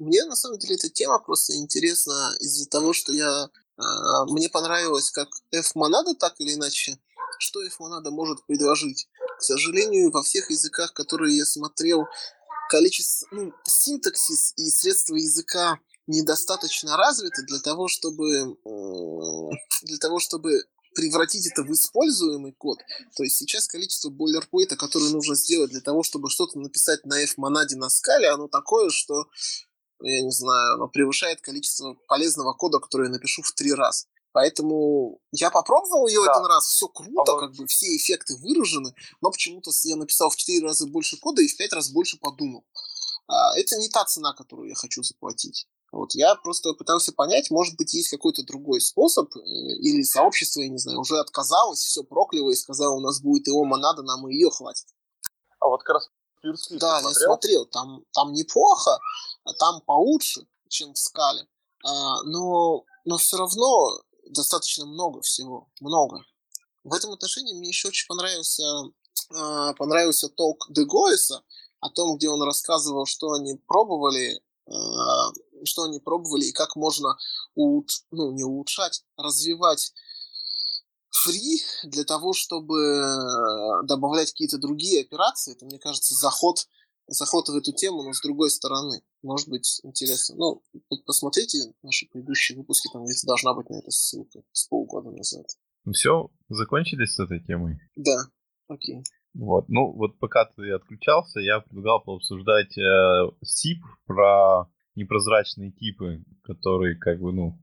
Мне 0.02 0.24
на 0.24 0.34
самом 0.34 0.58
деле 0.58 0.74
эта 0.74 0.88
тема 0.88 1.20
просто 1.20 1.54
интересна 1.54 2.34
из-за 2.40 2.68
того, 2.68 2.92
что 2.92 3.12
я 3.12 3.48
а, 3.76 4.24
мне 4.26 4.48
понравилось, 4.48 5.12
как 5.12 5.28
F-монада 5.52 6.14
так 6.14 6.34
или 6.40 6.54
иначе, 6.54 6.98
что 7.38 7.62
F-монада 7.62 8.10
может 8.10 8.44
предложить. 8.46 9.08
К 9.38 9.42
сожалению, 9.42 10.10
во 10.10 10.24
всех 10.24 10.50
языках, 10.50 10.92
которые 10.92 11.36
я 11.36 11.44
смотрел, 11.44 12.06
количество, 12.68 13.28
ну, 13.30 13.52
синтаксис 13.64 14.54
и 14.56 14.70
средства 14.70 15.14
языка 15.14 15.78
недостаточно 16.08 16.96
развиты 16.96 17.44
для 17.44 17.60
того, 17.60 17.86
чтобы 17.86 18.56
для 19.82 19.98
того, 19.98 20.18
чтобы 20.18 20.64
превратить 20.96 21.46
это 21.46 21.62
в 21.62 21.72
используемый 21.72 22.52
код. 22.52 22.78
То 23.16 23.22
есть 23.22 23.36
сейчас 23.36 23.68
количество 23.68 24.10
бойлерплейта, 24.10 24.76
которое 24.76 25.10
нужно 25.10 25.36
сделать 25.36 25.70
для 25.70 25.80
того, 25.80 26.02
чтобы 26.02 26.28
что-то 26.28 26.58
написать 26.58 27.06
на 27.06 27.20
F-монаде 27.22 27.76
на 27.76 27.88
скале, 27.88 28.30
оно 28.30 28.48
такое, 28.48 28.90
что 28.90 29.26
я 30.02 30.22
не 30.22 30.30
знаю, 30.30 30.74
оно 30.74 30.88
превышает 30.88 31.40
количество 31.40 31.94
полезного 32.08 32.52
кода, 32.52 32.78
который 32.78 33.06
я 33.06 33.12
напишу 33.12 33.42
в 33.42 33.52
три 33.52 33.72
раза. 33.72 34.06
Поэтому 34.32 35.20
я 35.30 35.50
попробовал 35.50 36.06
ее 36.08 36.24
Да. 36.24 36.32
один 36.32 36.46
раз, 36.46 36.64
все 36.64 36.88
круто, 36.88 37.32
А 37.36 37.40
как 37.40 37.54
бы 37.54 37.66
все 37.66 37.94
эффекты 37.96 38.34
выражены, 38.36 38.94
но 39.20 39.30
почему-то 39.30 39.70
я 39.84 39.96
написал 39.96 40.30
в 40.30 40.36
четыре 40.36 40.64
раза 40.66 40.86
больше 40.86 41.18
кода 41.18 41.42
и 41.42 41.48
в 41.48 41.56
пять 41.56 41.72
раз 41.72 41.90
больше 41.90 42.18
подумал. 42.18 42.64
А, 43.28 43.56
это 43.58 43.76
не 43.76 43.88
та 43.88 44.04
цена, 44.04 44.32
которую 44.32 44.68
я 44.68 44.74
хочу 44.74 45.02
заплатить. 45.02 45.66
Вот 45.92 46.14
я 46.14 46.34
просто 46.36 46.72
пытался 46.72 47.12
понять, 47.12 47.50
может 47.50 47.76
быть, 47.76 47.92
есть 47.92 48.08
какой-то 48.08 48.42
другой 48.44 48.80
способ, 48.80 49.28
э, 49.36 49.40
или 49.40 50.02
сообщество, 50.02 50.60
я 50.60 50.68
не 50.70 50.78
знаю, 50.78 51.00
уже 51.00 51.18
отказалось, 51.18 51.80
все 51.80 52.02
прокляло 52.02 52.50
и 52.50 52.54
сказало, 52.54 52.94
у 52.94 53.00
нас 53.00 53.20
будет 53.20 53.46
его 53.46 53.64
монада, 53.66 54.02
нам 54.02 54.26
и 54.26 54.32
ее 54.34 54.48
хватит. 54.50 54.86
А 55.60 55.68
вот 55.68 55.82
как 55.82 55.96
раз 55.96 56.08
PureScript 56.42 56.78
Да, 56.78 57.00
я 57.00 57.10
смотрел? 57.12 57.66
там, 57.66 58.04
там 58.12 58.32
неплохо, 58.32 58.98
там 59.58 59.80
получше, 59.82 60.46
чем 60.68 60.94
в 60.94 60.98
скале. 60.98 61.46
А, 61.84 62.22
но, 62.22 62.84
но 63.04 63.16
все 63.18 63.36
равно 63.36 64.00
достаточно 64.28 64.86
много 64.86 65.20
всего. 65.22 65.68
Много. 65.80 66.24
В 66.84 66.94
этом 66.94 67.12
отношении 67.12 67.54
мне 67.54 67.68
еще 67.68 67.88
очень 67.88 68.06
понравился, 68.08 68.64
а, 69.34 69.74
понравился 69.74 70.28
толк 70.28 70.66
Дегоиса 70.70 71.42
о 71.80 71.90
том, 71.90 72.16
где 72.16 72.28
он 72.28 72.42
рассказывал, 72.42 73.06
что 73.06 73.32
они 73.32 73.54
пробовали, 73.54 74.40
а, 74.66 75.32
что 75.64 75.82
они 75.84 76.00
пробовали 76.00 76.44
и 76.44 76.52
как 76.52 76.76
можно 76.76 77.16
улуч- 77.56 78.04
ну, 78.10 78.32
не 78.32 78.44
улучшать, 78.44 79.04
развивать 79.16 79.92
фри 81.10 81.60
для 81.84 82.04
того, 82.04 82.32
чтобы 82.32 83.84
добавлять 83.84 84.30
какие-то 84.32 84.58
другие 84.58 85.02
операции. 85.02 85.52
Это, 85.52 85.66
мне 85.66 85.78
кажется, 85.78 86.14
заход, 86.14 86.66
заход 87.06 87.48
в 87.48 87.56
эту 87.56 87.72
тему, 87.72 88.02
но 88.02 88.12
с 88.12 88.20
другой 88.20 88.50
стороны. 88.50 89.02
Может 89.22 89.48
быть, 89.48 89.80
интересно. 89.82 90.36
Ну, 90.36 90.62
посмотрите 91.06 91.58
наши 91.82 92.06
предыдущие 92.08 92.58
выпуски, 92.58 92.88
там 92.92 93.04
где-то 93.04 93.26
должна 93.26 93.54
быть 93.54 93.70
на 93.70 93.76
это 93.76 93.90
ссылка 93.90 94.42
с 94.52 94.66
полгода 94.66 95.10
назад. 95.10 95.46
Ну 95.84 95.92
все, 95.92 96.30
закончили 96.48 97.04
с 97.04 97.18
этой 97.18 97.40
темой? 97.40 97.78
Да, 97.96 98.16
окей. 98.68 99.02
Вот. 99.34 99.68
Ну, 99.68 99.92
вот 99.92 100.18
пока 100.18 100.44
ты 100.44 100.70
отключался, 100.70 101.40
я 101.40 101.60
предлагал 101.60 102.02
пообсуждать 102.02 102.76
э, 102.76 103.30
SIP 103.42 103.80
про 104.06 104.68
непрозрачные 104.94 105.72
типы, 105.72 106.22
которые 106.42 106.96
как 106.96 107.20
бы, 107.20 107.32
ну, 107.32 107.58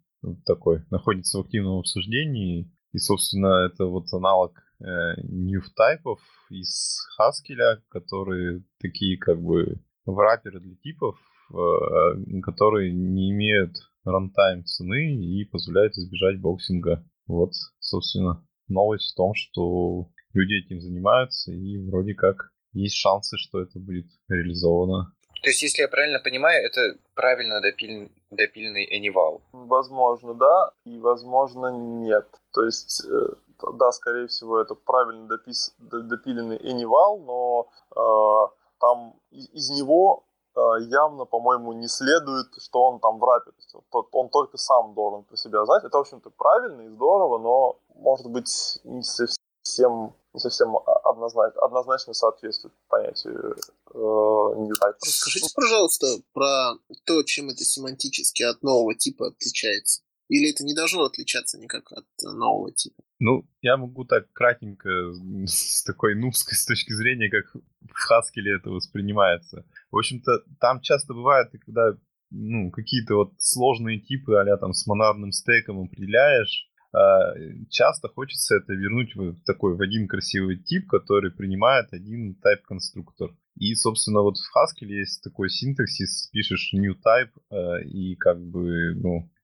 такой, 0.45 0.83
находятся 0.89 1.37
в 1.37 1.41
активном 1.41 1.79
обсуждении. 1.79 2.71
И, 2.91 2.97
собственно, 2.97 3.67
это 3.67 3.85
вот 3.85 4.11
аналог 4.11 4.53
new 4.81 5.61
тайпов 5.75 6.19
из 6.49 6.99
Haskell, 7.19 7.81
которые 7.89 8.63
такие 8.79 9.17
как 9.17 9.41
бы 9.41 9.79
враперы 10.05 10.59
для 10.59 10.75
типов, 10.75 11.17
э, 11.51 12.41
которые 12.43 12.93
не 12.93 13.31
имеют 13.31 13.75
рантайм 14.05 14.63
цены 14.65 15.15
и 15.15 15.45
позволяют 15.45 15.93
избежать 15.97 16.39
боксинга. 16.39 17.03
Вот, 17.27 17.51
собственно, 17.79 18.45
новость 18.67 19.13
в 19.13 19.15
том, 19.15 19.33
что 19.35 20.09
люди 20.33 20.65
этим 20.65 20.81
занимаются, 20.81 21.51
и 21.51 21.77
вроде 21.77 22.13
как 22.13 22.51
есть 22.73 22.95
шансы, 22.95 23.37
что 23.37 23.61
это 23.61 23.79
будет 23.79 24.07
реализовано. 24.27 25.13
То 25.41 25.49
есть, 25.49 25.61
если 25.61 25.83
я 25.83 25.87
правильно 25.87 26.19
понимаю, 26.19 26.65
это 26.65 26.97
правильно 27.15 27.61
допилен, 27.61 28.11
допиленный 28.29 28.85
Anyval? 28.93 29.41
Возможно, 29.53 30.33
да, 30.33 30.71
и 30.85 30.99
возможно, 30.99 31.67
нет. 31.71 32.27
То 32.53 32.65
есть, 32.65 33.05
э, 33.05 33.35
да, 33.73 33.91
скорее 33.91 34.27
всего, 34.27 34.59
это 34.59 34.75
правильно 34.75 35.27
допис, 35.27 35.73
допиленный 35.79 36.57
Anyval, 36.57 37.19
но 37.25 37.67
э, 37.95 38.55
там 38.79 39.13
из 39.31 39.69
него 39.69 40.23
э, 40.55 40.59
явно, 40.81 41.25
по-моему, 41.25 41.73
не 41.73 41.87
следует, 41.87 42.47
что 42.59 42.83
он 42.83 42.99
там 42.99 43.19
в 43.19 43.23
рапе. 43.23 43.51
Он, 43.91 44.05
он 44.11 44.29
только 44.29 44.57
сам 44.57 44.93
должен 44.93 45.23
про 45.23 45.37
себя 45.37 45.65
знать. 45.65 45.83
Это, 45.83 45.97
в 45.97 46.01
общем-то, 46.01 46.29
правильно 46.31 46.81
и 46.81 46.89
здорово, 46.89 47.37
но, 47.37 47.77
может 47.95 48.27
быть, 48.27 48.79
не 48.83 49.03
совсем 49.03 50.13
не 50.33 50.39
совсем 50.39 50.77
однозначно, 51.03 51.61
однозначно 51.61 52.13
соответствует 52.13 52.73
понятию 52.87 53.55
э. 53.93 54.93
Расскажите, 55.01 55.49
пожалуйста, 55.55 56.05
про 56.33 56.73
то, 57.05 57.23
чем 57.23 57.49
это 57.49 57.63
семантически 57.63 58.43
от 58.43 58.61
нового 58.61 58.93
типа 58.95 59.27
отличается. 59.27 60.01
Или 60.29 60.51
это 60.51 60.63
не 60.63 60.73
должно 60.73 61.03
отличаться 61.03 61.57
никак 61.59 61.91
от 61.91 62.05
нового 62.21 62.71
типа? 62.71 63.03
Ну, 63.19 63.49
я 63.61 63.77
могу 63.77 64.05
так 64.05 64.31
кратенько, 64.31 64.89
с 65.45 65.83
такой 65.83 66.15
нубской 66.15 66.55
с 66.55 66.65
точки 66.65 66.93
зрения, 66.93 67.29
как 67.29 67.53
в 67.53 68.11
Haskell 68.11 68.55
это 68.55 68.69
воспринимается. 68.69 69.65
В 69.91 69.97
общем-то, 69.97 70.43
там 70.59 70.81
часто 70.81 71.13
бывает, 71.13 71.49
когда 71.51 71.97
ну, 72.31 72.69
какие-то 72.69 73.15
вот 73.15 73.33
сложные 73.39 73.99
типы, 73.99 74.35
а 74.35 74.57
там 74.57 74.73
с 74.73 74.85
монарным 74.85 75.31
стейком 75.31 75.81
определяешь, 75.81 76.69
а, 76.91 77.33
часто 77.69 78.07
хочется 78.07 78.55
это 78.55 78.73
вернуть 78.73 79.15
в 79.15 79.43
такой 79.45 79.75
в 79.75 79.81
один 79.81 80.07
красивый 80.07 80.57
тип, 80.57 80.87
который 80.87 81.31
принимает 81.31 81.91
один 81.91 82.31
type 82.33 82.63
конструктор. 82.65 83.29
И, 83.55 83.75
собственно, 83.75 84.21
вот 84.21 84.37
в 84.37 84.57
Haskell 84.57 84.87
есть 84.87 85.23
такой 85.23 85.49
синтаксис, 85.49 86.29
пишешь 86.31 86.71
new 86.73 86.93
type 86.93 87.31
э, 87.51 87.83
и 87.85 88.15
как 88.15 88.39
бы, 88.41 88.95
ну, 88.95 89.17
э, 89.19 89.38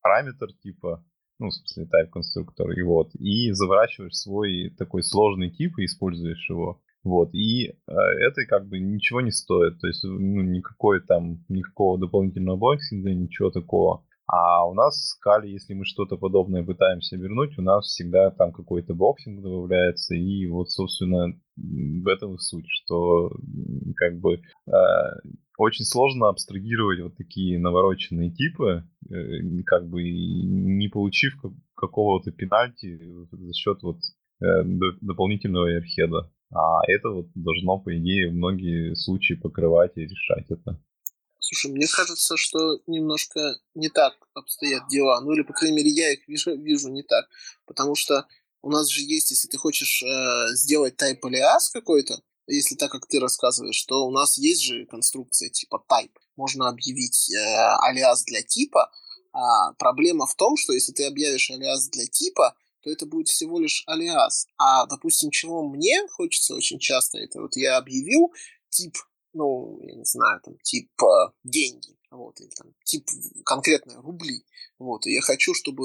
параметр 0.00 0.48
типа, 0.62 1.04
ну, 1.38 1.48
в 1.48 1.52
смысле, 1.52 1.84
type 1.84 2.10
конструктор, 2.10 2.70
и 2.70 2.82
вот, 2.82 3.14
и 3.14 3.52
заворачиваешь 3.52 4.14
свой 4.14 4.74
такой 4.78 5.02
сложный 5.02 5.50
тип 5.50 5.78
и 5.78 5.84
используешь 5.84 6.48
его. 6.48 6.80
Вот, 7.04 7.34
и 7.34 7.70
э, 7.70 7.72
это 7.88 8.46
как 8.46 8.68
бы 8.68 8.78
ничего 8.78 9.20
не 9.20 9.32
стоит, 9.32 9.80
то 9.80 9.88
есть, 9.88 10.04
ну, 10.04 10.42
никакой 10.42 11.00
там, 11.00 11.44
никакого 11.48 11.98
дополнительного 11.98 12.56
boxing 12.56 12.98
а, 12.98 13.12
ничего 13.12 13.50
такого. 13.50 14.04
А 14.26 14.66
у 14.66 14.74
нас 14.74 14.94
в 14.94 15.08
скале, 15.08 15.52
если 15.52 15.74
мы 15.74 15.84
что-то 15.84 16.16
подобное 16.16 16.64
пытаемся 16.64 17.16
вернуть, 17.16 17.58
у 17.58 17.62
нас 17.62 17.86
всегда 17.86 18.30
там 18.30 18.52
какой-то 18.52 18.94
boxing 18.94 19.42
добавляется, 19.42 20.14
и 20.14 20.46
вот, 20.46 20.70
собственно, 20.70 21.34
в 21.56 22.08
этом 22.08 22.34
и 22.34 22.38
суть, 22.38 22.66
что 22.68 23.30
как 23.96 24.18
бы 24.20 24.34
э, 24.34 24.72
очень 25.58 25.84
сложно 25.84 26.28
абстрагировать 26.28 27.00
вот 27.00 27.16
такие 27.16 27.58
навороченные 27.58 28.30
типы, 28.30 28.84
э, 29.10 29.62
как 29.66 29.88
бы 29.88 30.02
не 30.02 30.88
получив 30.88 31.34
какого-то 31.74 32.30
пенальти 32.30 33.00
за 33.30 33.52
счет 33.52 33.82
вот 33.82 33.98
э, 34.40 34.62
дополнительного 35.00 35.66
эрхеда. 35.66 36.30
А 36.54 36.80
это 36.86 37.10
вот 37.10 37.26
должно, 37.34 37.78
по 37.78 37.96
идее, 37.96 38.30
многие 38.30 38.94
случаи 38.94 39.34
покрывать 39.34 39.92
и 39.96 40.02
решать 40.02 40.50
это. 40.50 40.80
Слушай, 41.44 41.72
мне 41.72 41.88
кажется, 41.88 42.36
что 42.36 42.78
немножко 42.86 43.56
не 43.74 43.88
так 43.88 44.14
обстоят 44.32 44.86
дела. 44.88 45.20
Ну 45.20 45.32
или, 45.32 45.42
по 45.42 45.52
крайней 45.52 45.76
мере, 45.76 45.90
я 45.90 46.12
их 46.12 46.28
вижу, 46.28 46.56
вижу 46.56 46.88
не 46.88 47.02
так. 47.02 47.28
Потому 47.66 47.96
что 47.96 48.26
у 48.62 48.70
нас 48.70 48.86
же 48.88 49.02
есть, 49.02 49.32
если 49.32 49.48
ты 49.48 49.58
хочешь 49.58 50.04
э, 50.04 50.54
сделать 50.54 50.94
type 51.02 51.20
alias 51.20 51.72
какой-то, 51.72 52.22
если 52.46 52.76
так, 52.76 52.92
как 52.92 53.08
ты 53.08 53.18
рассказываешь, 53.18 53.74
что 53.74 54.06
у 54.06 54.12
нас 54.12 54.38
есть 54.38 54.62
же 54.62 54.86
конструкция 54.86 55.50
типа 55.50 55.84
type. 55.90 56.14
Можно 56.36 56.68
объявить 56.68 57.28
э, 57.34 57.38
алиас 57.80 58.22
для 58.22 58.42
типа. 58.42 58.92
А 59.32 59.72
проблема 59.72 60.26
в 60.26 60.36
том, 60.36 60.56
что 60.56 60.72
если 60.72 60.92
ты 60.92 61.06
объявишь 61.06 61.50
алиас 61.50 61.88
для 61.88 62.06
типа, 62.06 62.54
то 62.82 62.90
это 62.90 63.04
будет 63.04 63.26
всего 63.26 63.58
лишь 63.58 63.82
алиас. 63.88 64.46
А, 64.58 64.86
допустим, 64.86 65.30
чего 65.30 65.68
мне 65.68 66.06
хочется 66.12 66.54
очень 66.54 66.78
часто, 66.78 67.18
это 67.18 67.40
вот 67.40 67.56
я 67.56 67.78
объявил 67.78 68.32
тип 68.68 68.96
ну, 69.32 69.78
я 69.82 69.94
не 69.94 70.04
знаю, 70.04 70.40
там, 70.44 70.56
типа 70.62 71.34
деньги, 71.44 71.96
вот, 72.10 72.40
или 72.40 72.50
там, 72.50 72.74
тип 72.84 73.06
конкретно 73.44 74.00
рубли, 74.02 74.44
вот, 74.78 75.06
и 75.06 75.12
я 75.12 75.20
хочу, 75.20 75.54
чтобы 75.54 75.84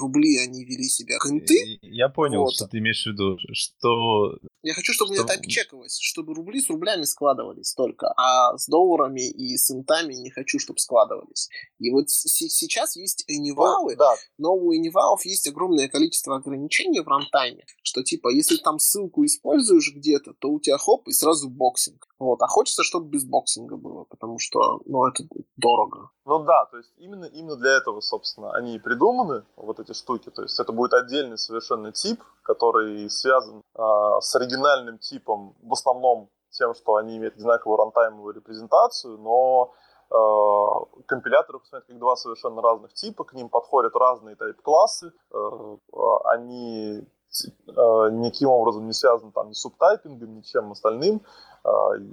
рубли, 0.00 0.38
они 0.38 0.64
вели 0.64 0.84
себя 0.84 1.18
крынты. 1.18 1.78
Я 1.82 2.08
понял, 2.08 2.40
вот. 2.40 2.54
что 2.54 2.66
ты 2.66 2.78
имеешь 2.78 3.04
в 3.04 3.06
виду, 3.06 3.38
что... 3.52 4.38
Я 4.62 4.74
хочу, 4.74 4.92
чтобы 4.92 5.14
что... 5.14 5.22
у 5.22 5.26
меня 5.26 5.34
так 5.34 5.46
чековалось, 5.46 5.98
чтобы 6.00 6.34
рубли 6.34 6.60
с 6.60 6.68
рублями 6.68 7.04
складывались 7.04 7.74
только, 7.74 8.12
а 8.16 8.56
с 8.56 8.66
долларами 8.66 9.28
и 9.28 9.56
с 9.56 9.70
интами 9.70 10.14
не 10.14 10.30
хочу, 10.30 10.58
чтобы 10.58 10.78
складывались. 10.78 11.48
И 11.78 11.90
вот 11.90 12.08
сейчас 12.08 12.96
есть 12.96 13.24
AnyVal 13.28 13.79
ы, 13.79 13.96
да. 13.96 14.14
но 14.38 14.54
у 14.54 14.74
AnyVal 14.74 15.11
ов 15.11 15.24
есть 15.24 15.46
огромное 15.46 15.88
количество 15.88 16.36
ограничений 16.36 17.00
в 17.00 17.08
рантайме, 17.08 17.64
что 17.82 18.02
типа, 18.02 18.32
если 18.32 18.56
там 18.56 18.78
ссылку 18.78 19.24
используешь 19.24 19.92
где-то, 19.94 20.34
то 20.34 20.50
у 20.50 20.60
тебя 20.60 20.78
хоп, 20.78 21.08
и 21.08 21.12
сразу 21.12 21.48
boxing. 21.48 22.06
Вот, 22.20 22.42
а 22.42 22.46
хочется, 22.48 22.82
чтобы 22.84 23.08
без 23.08 23.24
boxing 23.24 23.69
а 23.69 23.76
было, 23.76 24.04
потому 24.04 24.38
что, 24.38 24.82
ну, 24.84 25.06
это 25.06 25.24
дорого. 25.56 26.10
Ну 26.26 26.40
да, 26.40 26.66
то 26.66 26.76
есть 26.76 26.92
именно, 26.98 27.24
именно 27.24 27.56
для 27.56 27.70
этого, 27.70 28.00
собственно, 28.00 28.52
они 28.52 28.76
и 28.76 28.78
придуманы, 28.78 29.42
вот 29.56 29.80
эти 29.80 29.94
штуки. 29.94 30.30
То 30.30 30.42
есть 30.42 30.60
это 30.60 30.70
будет 30.70 30.92
отдельный 30.92 31.38
совершенно 31.38 31.92
тип, 31.92 32.22
который 32.42 33.08
связан 33.08 33.62
э, 33.74 33.82
с 34.20 34.36
оригинальным 34.36 34.98
типом, 34.98 35.56
в 35.62 35.72
основном 35.72 36.28
тем, 36.50 36.74
что 36.74 36.96
они 36.96 37.16
имеют 37.16 37.36
одинаковую 37.36 37.78
рантаймовую 37.78 38.34
репрезентацию, 38.34 39.16
но 39.16 39.72
э, 40.10 41.02
компиляторы 41.06 41.58
посмотрят 41.58 41.88
как 41.88 41.98
два 41.98 42.16
совершенно 42.16 42.60
разных 42.60 42.92
типа, 42.92 43.24
к 43.24 43.32
ним 43.32 43.48
подходят 43.48 43.96
разные 43.96 44.36
тайп-классы, 44.36 45.10
э, 45.32 45.76
они 46.24 46.98
э, 46.98 48.10
никаким 48.10 48.50
образом 48.50 48.86
не 48.86 48.92
связаны 48.92 49.32
там 49.32 49.48
ни 49.48 49.54
с 49.54 49.60
субтайпингом, 49.60 50.36
ни 50.36 50.42
чем 50.42 50.72
остальным, 50.72 51.22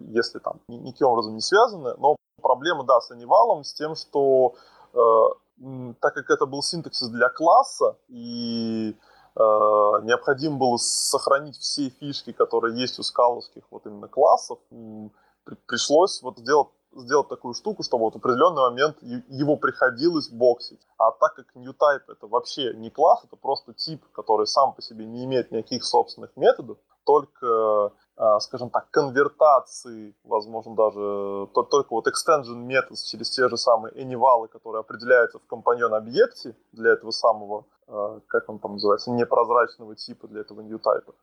если 0.09 0.39
там 0.39 0.59
никаким 0.67 1.07
образом 1.07 1.35
не 1.35 1.41
связаны, 1.41 1.95
но 1.97 2.15
проблема, 2.41 2.83
да, 2.83 2.99
с 3.01 3.11
анивалом, 3.11 3.63
с 3.63 3.73
тем, 3.73 3.95
что 3.95 4.55
э, 4.93 5.93
так 5.99 6.13
как 6.13 6.29
это 6.29 6.45
был 6.45 6.61
синтаксис 6.61 7.07
для 7.09 7.29
класса, 7.29 7.97
и 8.09 8.95
э, 9.35 9.39
необходимо 9.39 10.57
было 10.57 10.77
сохранить 10.77 11.57
все 11.57 11.89
фишки, 11.89 12.31
которые 12.31 12.79
есть 12.79 12.99
у 12.99 13.03
скаловских 13.03 13.63
вот 13.71 13.85
именно 13.85 14.07
классов, 14.07 14.59
при, 14.69 15.55
пришлось 15.67 16.21
вот 16.21 16.37
сделать 16.37 16.69
сделать 16.95 17.27
такую 17.27 17.53
штуку, 17.53 17.83
чтобы 17.83 18.05
вот 18.05 18.13
в 18.13 18.17
определенный 18.17 18.61
момент 18.61 18.97
его 19.01 19.55
приходилось 19.57 20.29
боксить. 20.29 20.79
А 20.97 21.11
так 21.11 21.35
как 21.35 21.45
NewType 21.55 22.03
это 22.07 22.27
вообще 22.27 22.73
не 22.73 22.89
класс, 22.89 23.23
это 23.23 23.35
просто 23.35 23.73
тип, 23.73 24.03
который 24.13 24.47
сам 24.47 24.73
по 24.73 24.81
себе 24.81 25.05
не 25.05 25.25
имеет 25.25 25.51
никаких 25.51 25.83
собственных 25.83 26.35
методов, 26.35 26.77
только 27.03 27.45
а, 27.45 27.91
скажем 28.39 28.69
так, 28.69 28.89
конвертации, 28.89 30.15
возможно, 30.23 30.75
даже 30.75 31.47
только 31.53 31.93
вот 31.93 32.07
extension 32.07 32.55
метод 32.55 32.97
через 33.03 33.29
те 33.29 33.47
же 33.47 33.57
самые 33.57 33.93
anywалы, 33.93 34.47
которые 34.47 34.79
определяются 34.79 35.39
в 35.39 35.45
компаньон 35.45 35.93
объекте 35.93 36.55
для 36.71 36.93
этого 36.93 37.11
самого, 37.11 37.65
а, 37.87 38.19
как 38.27 38.49
он 38.49 38.59
там 38.59 38.73
называется, 38.73 39.11
непрозрачного 39.11 39.95
типа 39.95 40.27
для 40.27 40.41
этого 40.41 40.61
new 40.61 40.79
type. 40.79 41.13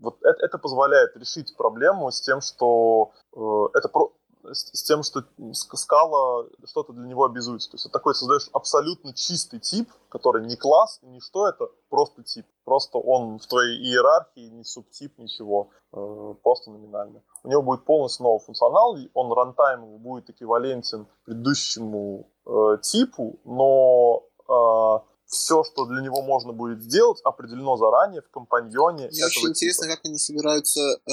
Вот 0.00 0.16
это, 0.22 0.44
это 0.44 0.58
позволяет 0.58 1.16
решить 1.16 1.56
проблему 1.56 2.10
с 2.10 2.20
тем, 2.20 2.40
что 2.40 3.10
э, 3.34 3.78
это 3.78 3.88
про 3.88 4.12
с 4.44 4.82
тем, 4.82 5.02
что 5.02 5.24
скала 5.52 6.46
что-то 6.64 6.92
для 6.92 7.06
него 7.06 7.24
обязуется. 7.24 7.70
То 7.70 7.74
есть 7.76 7.84
ты 7.84 7.90
такой 7.90 8.14
создаешь 8.14 8.48
абсолютно 8.52 9.12
чистый 9.12 9.60
тип, 9.60 9.90
который 10.08 10.46
не 10.46 10.56
класс, 10.56 11.00
не 11.02 11.20
что 11.20 11.48
это, 11.48 11.68
просто 11.88 12.22
тип. 12.22 12.46
Просто 12.64 12.98
он 12.98 13.38
в 13.38 13.46
твоей 13.46 13.78
иерархии, 13.78 14.48
не 14.48 14.64
субтип, 14.64 15.18
ничего, 15.18 15.70
э, 15.92 16.34
просто 16.42 16.70
номинально. 16.70 17.22
У 17.42 17.48
него 17.48 17.62
будет 17.62 17.84
полностью 17.84 18.24
новый 18.24 18.40
функционал, 18.40 18.96
он 19.14 19.32
рантайм 19.32 19.98
будет 19.98 20.30
эквивалентен 20.30 21.06
предыдущему 21.24 22.28
э, 22.46 22.78
типу, 22.82 23.38
но 23.44 24.22
э, 24.48 25.07
все, 25.28 25.62
что 25.62 25.84
для 25.84 26.02
него 26.02 26.22
можно 26.22 26.52
будет 26.52 26.82
сделать, 26.82 27.20
определено 27.22 27.76
заранее 27.76 28.22
в 28.22 28.30
компаньоне. 28.30 29.08
Мне 29.08 29.26
очень 29.26 29.48
интересно, 29.48 29.84
типа. 29.84 29.96
как 29.96 30.06
они 30.06 30.18
собираются 30.18 30.80
э, 30.80 31.10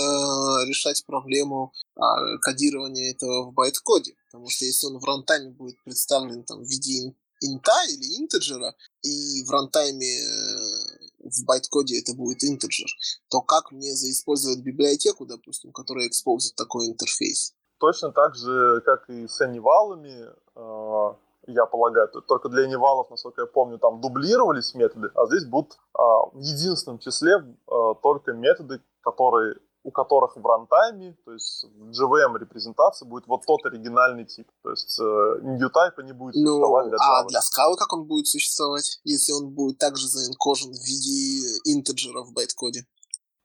решать 0.68 1.06
проблему 1.06 1.74
э, 1.96 2.00
кодирования 2.42 3.12
этого 3.12 3.50
в 3.50 3.54
байт-коде. 3.54 4.16
Потому 4.32 4.50
что 4.50 4.66
если 4.66 4.88
он 4.88 5.00
в 5.00 5.04
рантайме 5.04 5.52
будет 5.52 5.82
представлен 5.84 6.44
там, 6.44 6.64
в 6.64 6.68
виде 6.68 7.14
инта 7.42 7.84
или 7.90 8.22
интеджера, 8.22 8.74
и 9.02 9.44
в 9.44 9.52
рантайме 9.52 10.20
э, 10.20 11.30
в 11.30 11.44
байт-коде 11.46 12.00
это 12.00 12.14
будет 12.14 12.44
интеджер, 12.44 12.88
то 13.30 13.42
как 13.42 13.72
мне 13.72 13.94
заиспользовать 13.94 14.60
библиотеку, 14.60 15.26
допустим, 15.26 15.74
которая 15.74 16.08
expose 16.08 16.44
ит 16.44 16.56
такой 16.56 16.88
интерфейс? 16.88 17.54
Точно 17.80 18.12
так 18.14 18.36
же, 18.36 18.82
как 18.86 19.10
и 19.10 19.28
с 19.28 19.42
AnyVal 19.42 19.95
ами, 19.95 20.30
э, 20.56 21.16
я 21.48 21.66
полагаю, 21.66 22.08
только 22.28 22.50
для 22.50 22.64
AnyVal 22.64 22.95
ов, 22.95 23.10
насколько 23.10 23.42
я 23.42 23.48
помню, 23.48 23.78
там 23.78 24.02
дублировались 24.02 24.74
методы, 24.76 25.10
а 25.16 25.26
здесь 25.28 25.46
будут 25.46 25.74
э, 25.74 26.02
в 26.34 26.40
единственном 26.40 27.00
числе 27.00 27.34
э, 27.34 27.94
только 28.02 28.34
методы, 28.34 28.82
которые 29.02 29.56
у 29.86 29.92
которых 29.92 30.36
в 30.36 30.44
рантайме, 30.44 31.16
то 31.26 31.32
есть 31.32 31.64
в 31.64 31.92
JVM 31.92 32.40
репрезентации 32.40 33.06
будет 33.06 33.28
вот 33.28 33.46
тот 33.46 33.64
оригинальный 33.68 34.26
тип. 34.26 34.48
То 34.64 34.72
есть 34.72 35.00
э, 35.00 35.04
type 35.04 36.04
не 36.04 36.12
будет 36.12 36.34
ну, 36.34 36.48
существовать 36.48 36.88
для 36.88 36.98
Java. 36.98 37.20
А 37.20 37.24
для 37.26 37.42
скалы 37.42 37.78
как 37.78 37.94
он 37.94 38.06
будет 38.06 38.26
существовать, 38.26 39.00
если 39.04 39.34
он 39.34 39.52
будет 39.52 39.78
также 39.78 40.08
заинкожен 40.08 40.72
в 40.72 40.84
виде 40.84 41.60
интеджера 41.66 42.24
в 42.24 42.34
байткоде? 42.34 42.88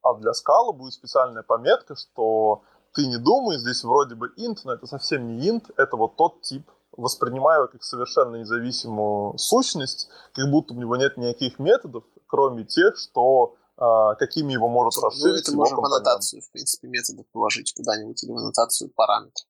А 0.02 0.14
для 0.14 0.32
скалы 0.32 0.72
будет 0.72 0.94
специальная 0.94 1.42
пометка, 1.42 1.94
что 1.94 2.62
ты 2.94 3.06
не 3.06 3.18
думай, 3.18 3.58
здесь 3.58 3.84
вроде 3.84 4.14
бы 4.14 4.32
int, 4.38 4.60
но 4.64 4.72
это 4.72 4.86
совсем 4.86 5.26
не 5.26 5.46
int, 5.46 5.70
это 5.76 5.98
вот 5.98 6.16
тот 6.16 6.40
тип, 6.40 6.70
воспринимаю 6.96 7.68
как 7.68 7.82
совершенно 7.82 8.36
независимую 8.36 9.38
сущность, 9.38 10.08
как 10.34 10.50
будто 10.50 10.74
у 10.74 10.76
него 10.76 10.96
нет 10.96 11.16
никаких 11.16 11.58
методов, 11.58 12.04
кроме 12.26 12.64
тех, 12.64 12.96
что 12.96 13.54
а, 13.76 14.14
какими 14.16 14.52
его 14.52 14.68
может 14.68 15.00
ну, 15.00 15.08
расширить. 15.08 15.46
Ну, 15.48 15.52
это 15.52 15.56
можно 15.56 15.76
в 15.76 15.84
аннотацию, 15.86 16.42
в 16.42 16.50
принципе, 16.50 16.88
метода 16.88 17.24
положить 17.32 17.72
куда-нибудь 17.74 18.22
или 18.22 18.30
в 18.30 18.36
аннотацию 18.36 18.90
параметр. 18.94 19.42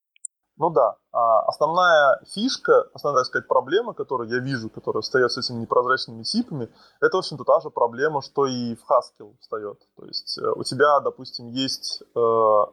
Ну 0.56 0.68
да, 0.68 0.96
а 1.10 1.40
основная 1.48 2.20
фишка, 2.34 2.82
основная, 2.92 3.22
так 3.22 3.28
сказать, 3.28 3.48
проблема, 3.48 3.94
которую 3.94 4.28
я 4.28 4.40
вижу, 4.40 4.68
которая 4.68 5.00
встает 5.00 5.32
с 5.32 5.38
этими 5.38 5.62
непрозрачными 5.62 6.22
типами, 6.22 6.68
это, 7.00 7.16
в 7.16 7.20
общем-то, 7.20 7.44
та 7.44 7.60
же 7.60 7.70
проблема, 7.70 8.20
что 8.20 8.46
и 8.46 8.76
в 8.76 8.82
Haskell 8.88 9.34
встает. 9.40 9.80
То 9.96 10.04
есть 10.04 10.38
э, 10.38 10.52
у 10.54 10.62
тебя, 10.62 11.00
допустим, 11.00 11.46
есть 11.46 12.02
э, 12.14 12.64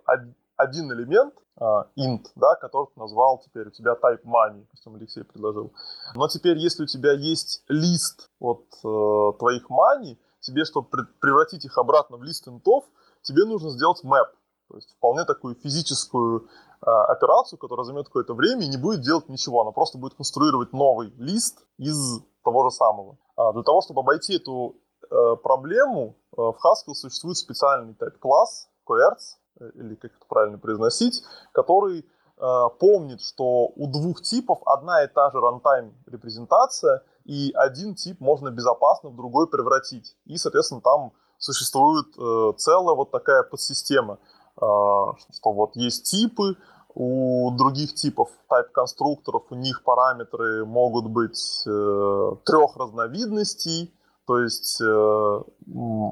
один 0.57 0.91
элемент, 0.91 1.33
int, 1.59 2.25
да, 2.35 2.55
который 2.55 2.87
ты 2.93 2.99
назвал 2.99 3.39
теперь, 3.39 3.67
у 3.67 3.71
тебя 3.71 3.93
type 3.93 4.23
money, 4.23 4.61
допустим, 4.61 4.95
Алексей 4.95 5.23
предложил. 5.23 5.73
Но 6.15 6.27
теперь, 6.27 6.57
если 6.57 6.83
у 6.83 6.85
тебя 6.87 7.13
есть 7.13 7.63
лист 7.67 8.29
от 8.39 8.65
э, 8.83 9.37
твоих 9.39 9.69
money, 9.69 10.17
тебе, 10.39 10.65
чтобы 10.65 10.87
превратить 11.19 11.65
их 11.65 11.77
обратно 11.77 12.17
в 12.17 12.23
лист 12.23 12.47
интов, 12.47 12.85
тебе 13.21 13.45
нужно 13.45 13.71
сделать 13.71 14.03
map. 14.03 14.27
То 14.69 14.75
есть 14.75 14.91
вполне 14.97 15.25
такую 15.25 15.55
физическую 15.55 16.47
э, 16.81 16.85
операцию, 16.85 17.57
которая 17.59 17.85
займет 17.85 18.07
какое-то 18.07 18.33
время 18.33 18.65
и 18.65 18.69
не 18.69 18.77
будет 18.77 19.01
делать 19.01 19.29
ничего. 19.29 19.61
Она 19.61 19.71
просто 19.71 19.97
будет 19.97 20.15
конструировать 20.15 20.73
новый 20.73 21.13
лист 21.17 21.65
из 21.77 22.21
того 22.43 22.69
же 22.69 22.75
самого. 22.75 23.17
А 23.35 23.53
для 23.53 23.63
того, 23.63 23.81
чтобы 23.81 24.01
обойти 24.01 24.35
эту 24.35 24.75
э, 25.09 25.35
проблему, 25.41 26.17
э, 26.31 26.35
в 26.37 26.55
Haskell 26.63 26.93
существует 26.93 27.37
специальный 27.37 27.93
type-класс, 27.93 28.69
coerts, 28.87 29.35
э, 29.35 29.46
или 29.75 29.95
как 29.95 30.11
это 30.11 30.25
правильно 30.27 30.57
произносить, 30.57 31.23
который 31.51 31.99
э, 31.99 32.63
помнит, 32.79 33.21
что 33.21 33.71
у 33.75 33.87
двух 33.87 34.21
типов 34.21 34.59
одна 34.65 35.03
и 35.03 35.07
та 35.07 35.31
же 35.31 35.37
runtime 35.37 35.91
репрезентация— 36.05 37.03
и 37.27 37.51
один 37.53 37.93
тип 37.93 38.21
можно 38.21 38.49
безопасно 38.49 39.09
в 39.09 39.15
другой 39.15 39.47
превратить. 39.47 40.15
И, 40.25 40.37
соответственно, 40.37 40.81
там 40.81 41.11
существует 41.37 42.07
э, 42.17 42.53
целая 42.57 42.95
вот 42.95 43.11
такая 43.11 43.43
подсистема, 43.43 44.13
э, 44.13 44.59
что 44.59 45.51
вот 45.51 45.75
есть 45.75 46.09
типы, 46.09 46.55
у 46.95 47.51
других 47.51 47.93
типов 47.93 48.29
type-конструкторов 48.49 49.43
у 49.51 49.55
них 49.55 49.83
параметры 49.83 50.65
могут 50.65 51.07
быть 51.07 51.63
э, 51.67 52.31
трех 52.45 52.75
разновидностей, 52.77 53.93
то 54.27 54.39
есть 54.39 54.81
э, 54.81 55.41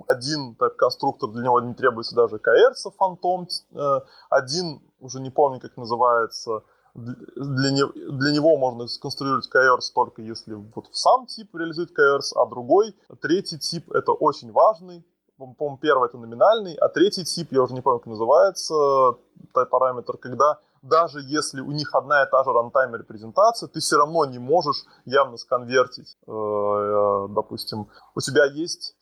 один 0.08 0.56
type-конструктор, 0.58 1.30
для 1.32 1.44
него 1.44 1.60
не 1.60 1.74
требуется 1.74 2.16
даже 2.16 2.38
KR, 2.38 2.74
фантом, 2.98 3.48
э, 3.74 4.00
один, 4.30 4.82
уже 5.02 5.20
не 5.20 5.30
помню, 5.30 5.60
как 5.60 5.76
называется, 5.76 6.64
для, 6.94 7.72
не, 7.72 7.84
для 8.12 8.32
него 8.32 8.56
можно 8.56 8.88
сконструировать 8.88 9.50
KRs 9.54 9.92
только 9.94 10.22
если 10.22 10.54
вот 10.54 10.88
в 10.88 10.98
сам 10.98 11.26
тип 11.26 11.54
реализует 11.56 11.92
KRs, 11.92 12.32
а 12.36 12.46
другой, 12.46 12.96
третий 13.22 13.60
тип, 13.60 13.92
это 13.92 14.14
очень 14.14 14.54
важный, 14.54 15.06
по-моему, 15.38 15.78
первый 15.78 16.08
это 16.08 16.18
номинальный, 16.18 16.76
а 16.76 16.88
третий 16.88 17.26
тип, 17.26 17.52
я 17.52 17.64
уже 17.64 17.74
не 17.74 17.82
помню, 17.82 18.00
как 18.00 18.08
называется, 18.08 19.18
параметр, 19.52 20.18
когда 20.18 20.60
даже 20.86 21.20
если 21.22 21.62
у 21.62 21.72
них 21.72 21.94
одна 21.94 22.24
и 22.24 22.30
та 22.30 22.44
же 22.44 22.52
рантайм 22.52 22.96
репрезентация, 22.96 23.68
ты 23.68 23.80
все 23.80 23.98
равно 23.98 24.26
не 24.26 24.40
можешь 24.40 24.86
явно 25.06 25.38
сконвертить. 25.38 26.18
Э, 26.28 26.32
э, 26.32 27.28
допустим, 27.30 27.90
у 28.16 28.22
тебя 28.22 28.46
есть 28.46 28.96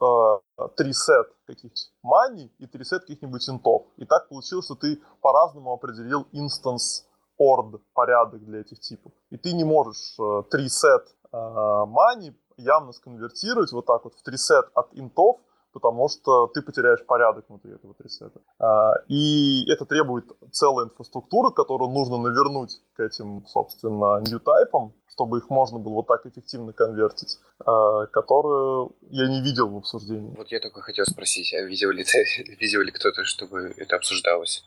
э, 0.00 0.66
три 0.76 0.92
сет 0.92 1.28
каких-нибудь 1.46 1.92
мани 2.02 2.52
и 2.58 2.66
три 2.66 2.84
сет 2.84 3.02
каких-нибудь 3.02 3.48
интов. 3.48 3.82
И 3.96 4.06
так 4.06 4.28
получилось, 4.28 4.64
что 4.64 4.74
ты 4.74 5.00
по-разному 5.20 5.72
определил 5.72 6.26
инстанс 6.32 7.06
орд 7.36 7.80
порядок 7.92 8.44
для 8.44 8.60
этих 8.60 8.80
типов. 8.80 9.12
И 9.30 9.36
ты 9.36 9.52
не 9.52 9.64
можешь 9.64 10.16
три 10.50 10.68
сет 10.68 11.06
мани 11.32 12.34
явно 12.56 12.92
сконвертировать 12.92 13.72
вот 13.72 13.86
так 13.86 14.04
вот 14.04 14.14
в 14.14 14.22
три 14.22 14.36
сет 14.36 14.66
от 14.74 14.88
интов, 14.92 15.38
потому 15.72 16.08
что 16.08 16.46
ты 16.48 16.62
потеряешь 16.62 17.04
порядок 17.06 17.44
внутри 17.48 17.72
этого 17.72 17.94
трисета. 17.94 18.40
А, 18.58 18.94
и 19.08 19.70
это 19.70 19.84
требует 19.84 20.24
целой 20.52 20.86
инфраструктуры, 20.86 21.52
которую 21.52 21.90
нужно 21.90 22.18
навернуть 22.18 22.80
к 22.94 23.00
этим, 23.00 23.44
собственно, 23.46 24.20
new 24.20 24.40
тайпам, 24.40 24.94
чтобы 25.06 25.38
их 25.38 25.50
можно 25.50 25.78
было 25.78 25.94
вот 25.94 26.06
так 26.06 26.26
эффективно 26.26 26.72
конвертить, 26.72 27.38
а, 27.64 28.06
которую 28.06 28.96
я 29.10 29.28
не 29.28 29.42
видел 29.42 29.68
в 29.68 29.76
обсуждении. 29.76 30.34
Вот 30.36 30.48
я 30.48 30.60
только 30.60 30.80
хотел 30.82 31.04
спросить, 31.04 31.52
а 31.54 31.62
видел 31.62 31.90
ли, 31.90 32.04
ты, 32.04 32.24
видел 32.60 32.80
ли 32.82 32.90
кто-то, 32.90 33.24
чтобы 33.24 33.74
это 33.76 33.96
обсуждалось? 33.96 34.64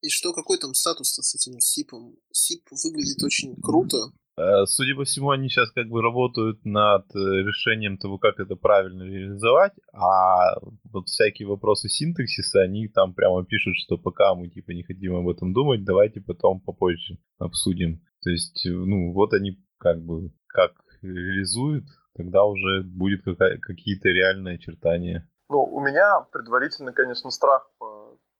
И 0.00 0.10
что, 0.10 0.32
какой 0.32 0.58
там 0.58 0.74
статус 0.74 1.14
с 1.14 1.34
этим 1.34 1.58
СИПом? 1.58 2.16
СИП 2.32 2.68
выглядит 2.84 3.22
очень 3.24 3.56
круто. 3.60 3.96
Э, 4.38 4.66
судя 4.66 4.94
по 4.94 5.04
всему, 5.04 5.30
они 5.30 5.48
сейчас 5.48 5.70
как 5.72 5.88
бы 5.88 6.00
работают 6.00 6.64
над 6.64 7.04
э, 7.14 7.18
решением 7.18 7.98
того, 7.98 8.18
как 8.18 8.38
это 8.38 8.54
правильно 8.54 9.02
реализовать, 9.02 9.72
а 9.92 10.60
вот 10.92 11.08
всякие 11.08 11.48
вопросы 11.48 11.88
синтаксиса, 11.88 12.60
они 12.62 12.88
там 12.88 13.14
прямо 13.14 13.44
пишут, 13.44 13.74
что 13.76 13.98
пока 13.98 14.34
мы 14.36 14.48
типа 14.48 14.70
не 14.70 14.84
хотим 14.84 15.16
об 15.16 15.28
этом 15.28 15.52
думать, 15.52 15.84
давайте 15.84 16.20
потом 16.20 16.60
попозже 16.60 17.18
обсудим. 17.38 18.00
То 18.22 18.30
есть, 18.30 18.64
э, 18.64 18.70
ну, 18.70 19.12
вот 19.12 19.32
они 19.32 19.58
как 19.78 20.04
бы 20.04 20.30
как 20.46 20.72
реализуют, 21.02 21.84
тогда 22.14 22.44
уже 22.44 22.82
будет 22.84 23.22
какие-то 23.24 24.08
реальные 24.08 24.56
очертания. 24.56 25.28
Ну, 25.50 25.64
у 25.64 25.80
меня 25.80 26.26
предварительно, 26.30 26.92
конечно, 26.92 27.30
страх 27.30 27.70
по 27.78 27.97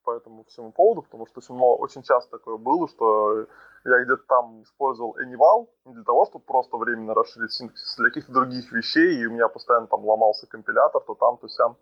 по 0.08 0.16
этому 0.16 0.44
всему 0.44 0.72
поводу, 0.72 1.02
потому 1.02 1.26
что 1.26 1.40
очень, 1.40 1.54
много, 1.54 1.82
очень 1.82 2.02
часто 2.02 2.38
такое 2.38 2.56
было, 2.56 2.88
что 2.88 3.46
я 3.84 4.04
где-то 4.04 4.22
там 4.26 4.62
использовал 4.62 5.14
Anyval 5.18 5.68
не 5.84 5.92
для 5.92 6.04
того, 6.04 6.24
чтобы 6.24 6.46
просто 6.46 6.78
временно 6.78 7.12
расширить 7.12 7.52
синтаксис, 7.52 7.96
для 7.98 8.08
каких-то 8.08 8.32
других 8.32 8.72
вещей, 8.72 9.20
и 9.20 9.26
у 9.26 9.32
меня 9.32 9.48
постоянно 9.48 9.86
там 9.86 10.06
ломался 10.06 10.46
компилятор, 10.46 11.02
то 11.06 11.14
там, 11.14 11.36
то 11.36 11.48
сям. 11.48 11.76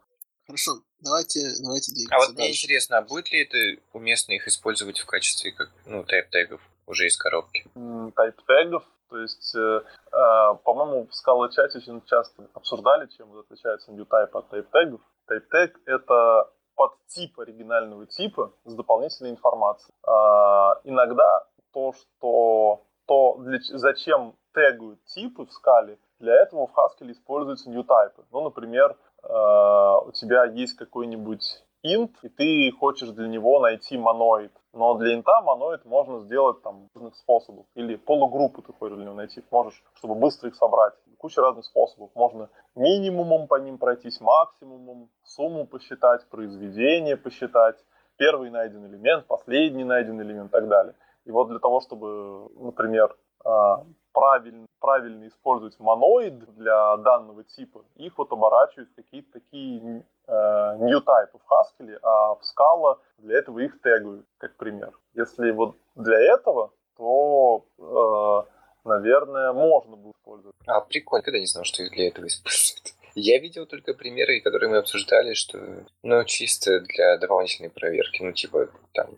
Хорошо, 0.49 0.73
давайте, 1.01 1.39
давайте 1.63 1.93
двигаться 1.95 2.17
А 2.17 2.19
вот 2.19 2.27
дальше. 2.35 2.41
мне 2.41 2.51
интересно, 2.51 2.99
а 2.99 3.03
будет 3.03 3.31
ли 3.31 3.43
это 3.45 3.81
уместно 3.93 4.33
их 4.33 4.49
использовать 4.49 4.99
в 4.99 5.07
качестве 5.07 5.53
как, 5.53 5.71
ну, 5.87 6.03
тайп-тегов 6.03 6.61
уже 6.89 7.07
из 7.07 7.17
коробки? 7.17 7.65
Тайп-тегов, 7.75 8.83
то 9.09 9.19
есть, 9.21 9.55
э, 9.55 9.59
э, 9.59 10.55
по-моему, 10.65 11.07
в 11.07 11.11
Scala 11.15 11.49
чате 11.53 11.79
очень 11.79 12.03
часто 12.07 12.49
обсуждали, 12.55 13.09
чем 13.17 13.39
отличается 13.39 13.93
new 13.93 14.05
type 14.05 14.31
от 14.33 14.53
type-тегов. 14.53 15.01
Type-тег— 15.29 15.81
это 15.87 16.51
подтип 16.77 17.39
оригинального 17.41 18.07
типа 18.07 18.53
с 18.65 18.75
дополнительной 18.75 19.31
информацией. 19.31 19.95
А, 20.07 20.79
иногда 20.85 21.47
то, 21.73 21.93
что 21.93 22.83
то, 23.07 23.37
для, 23.39 23.59
зачем 23.61 24.35
тегают 24.55 25.03
типы 25.05 25.47
в 25.47 25.53
скале, 25.53 25.99
для 26.19 26.35
этого 26.35 26.67
в 26.67 26.73
Haskell 26.77 27.11
используются 27.11 27.71
new 27.71 27.83
type. 27.83 28.25
Ну, 28.33 28.43
например, 28.43 28.97
э, 29.23 29.27
у 29.29 30.13
тебя 30.13 30.45
есть 30.45 30.75
какой-нибудь 30.77 31.63
int, 31.85 32.13
и 32.23 32.29
ты 32.29 32.73
хочешь 32.79 33.11
для 33.11 33.29
него 33.29 33.61
найти 33.61 33.99
моноид. 33.99 34.53
Но 34.73 34.95
для 34.95 35.15
инта 35.15 35.41
моноид 35.43 35.85
можно 35.85 36.21
сделать 36.21 36.63
там 36.63 36.89
разных 36.95 37.17
способов. 37.17 37.67
Или 37.75 37.97
полугруппы 37.97 38.63
ты 38.63 38.73
хочешь 38.73 38.97
для 38.97 39.05
него 39.05 39.15
найти. 39.15 39.43
Можешь, 39.51 39.83
чтобы 39.95 40.15
быстро 40.15 40.49
их 40.49 40.57
собрать. 40.57 40.95
Куча 41.19 41.41
разных 41.41 41.65
способов. 41.65 42.11
Можно 42.15 42.49
минимумом 42.75 43.47
по 43.49 43.57
ним 43.57 43.79
пройтись, 43.79 44.21
максимумом, 44.21 45.09
сумму 45.25 45.67
посчитать, 45.67 46.27
произведение 46.29 47.17
посчитать, 47.17 47.77
первый 48.17 48.51
найденный 48.51 48.89
элемент, 48.89 49.27
последний 49.27 49.85
найденный 49.85 50.25
элемент 50.25 50.49
и 50.49 50.53
так 50.53 50.69
далее. 50.69 50.95
И 51.25 51.31
вот 51.31 51.49
для 51.49 51.59
того, 51.59 51.81
чтобы, 51.81 52.49
например, 52.57 53.17
а, 53.45 53.85
правильно, 54.13 54.67
правильно 54.81 55.27
использовать 55.29 55.79
моноид 55.79 56.39
для 56.55 56.97
данного 56.97 57.45
типа, 57.45 57.85
их 57.97 58.17
вот 58.17 58.33
оборачивают 58.33 58.89
какие-то 58.97 59.33
такие 59.35 60.05
э, 60.27 60.77
new 60.79 61.01
type 61.01 61.33
в 61.33 61.53
Haskell, 61.53 61.99
а 62.03 62.35
в 62.35 62.41
Scala 62.41 62.99
для 63.19 63.39
этого 63.39 63.59
их 63.59 63.81
тегают, 63.83 64.25
как 64.39 64.57
пример. 64.57 64.93
Если 65.15 65.51
вот 65.51 65.77
для 65.97 66.19
этого, 66.35 66.71
то, 66.97 67.67
э, 67.79 68.56
наверное, 68.87 69.53
можно 69.53 69.97
было 69.97 70.13
использовать. 70.13 70.57
А, 70.67 70.81
прикольно, 70.81 71.23
когда 71.23 71.39
не 71.39 71.47
знал, 71.47 71.65
что 71.65 71.83
их 71.83 71.93
для 71.93 72.09
этого 72.09 72.27
используют. 72.27 72.95
Я 73.15 73.39
видел 73.39 73.67
только 73.67 73.95
примеры, 73.95 74.41
которые 74.41 74.69
мы 74.69 74.77
обсуждали, 74.77 75.33
что, 75.33 75.59
ну, 76.03 76.25
чисто 76.25 76.81
для 76.81 77.17
дополнительной 77.17 77.71
проверки. 77.71 78.23
Ну, 78.23 78.33
типа, 78.33 78.69
там, 78.93 79.17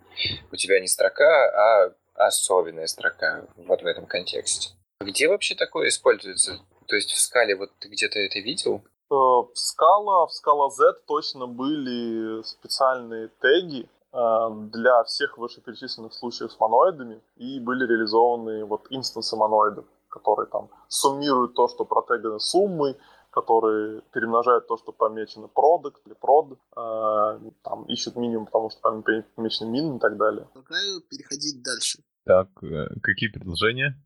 у 0.53 0.57
тебя 0.57 0.79
не 0.79 0.87
строка, 0.87 1.25
а 1.25 1.95
особенная 2.15 2.87
строка 2.87 3.47
вот 3.57 3.83
в 3.83 3.87
этом 3.87 4.07
контексте. 4.07 4.71
Где 5.01 5.29
вообще 5.29 5.55
такое 5.55 5.89
используется? 5.89 6.59
То 6.87 6.97
есть 6.97 7.13
в 7.13 7.21
скале 7.21 7.55
вот 7.57 7.71
ты 7.79 7.89
где-то 7.89 8.19
это 8.19 8.39
видел? 8.41 8.83
Э, 9.11 9.15
в 9.15 9.53
Scala, 9.55 10.27
в 10.27 10.31
Scala 10.31 10.71
Z 10.71 11.01
точно 11.07 11.47
были 11.47 12.43
специальные 12.43 13.31
теги 13.41 13.89
для 14.13 15.05
всех 15.05 15.37
вышеперечисленных 15.37 16.15
случаев 16.15 16.51
с 16.51 16.59
моноидами, 16.59 17.21
и 17.37 17.61
были 17.61 17.87
реализованы 17.87 18.65
вот 18.65 18.87
инстансы 18.91 19.37
моноидов, 19.37 19.85
которые 20.09 20.49
там 20.49 20.71
суммируют 20.89 21.55
то, 21.55 21.69
что 21.69 21.85
протеганы 21.85 22.41
суммой, 22.41 22.97
которые 23.31 24.03
перемножают 24.13 24.67
то, 24.67 24.77
что 24.77 24.93
помечено 24.93 25.49
продукт 25.49 26.01
или 26.07 26.17
prod, 26.17 26.57
э, 26.77 27.51
там 27.63 27.85
ищут 27.85 28.17
минимум, 28.17 28.47
потому 28.47 28.71
что 28.71 28.81
там 28.81 29.05
помечено 29.37 29.69
мин 29.69 29.97
и 29.97 30.01
так 30.01 30.17
далее. 30.17 30.49
Предлагаю 30.53 31.01
переходить 31.03 31.63
дальше. 31.63 32.03
Так, 32.25 32.49
э, 32.63 32.87
какие 33.03 33.31
предложения? 33.31 34.03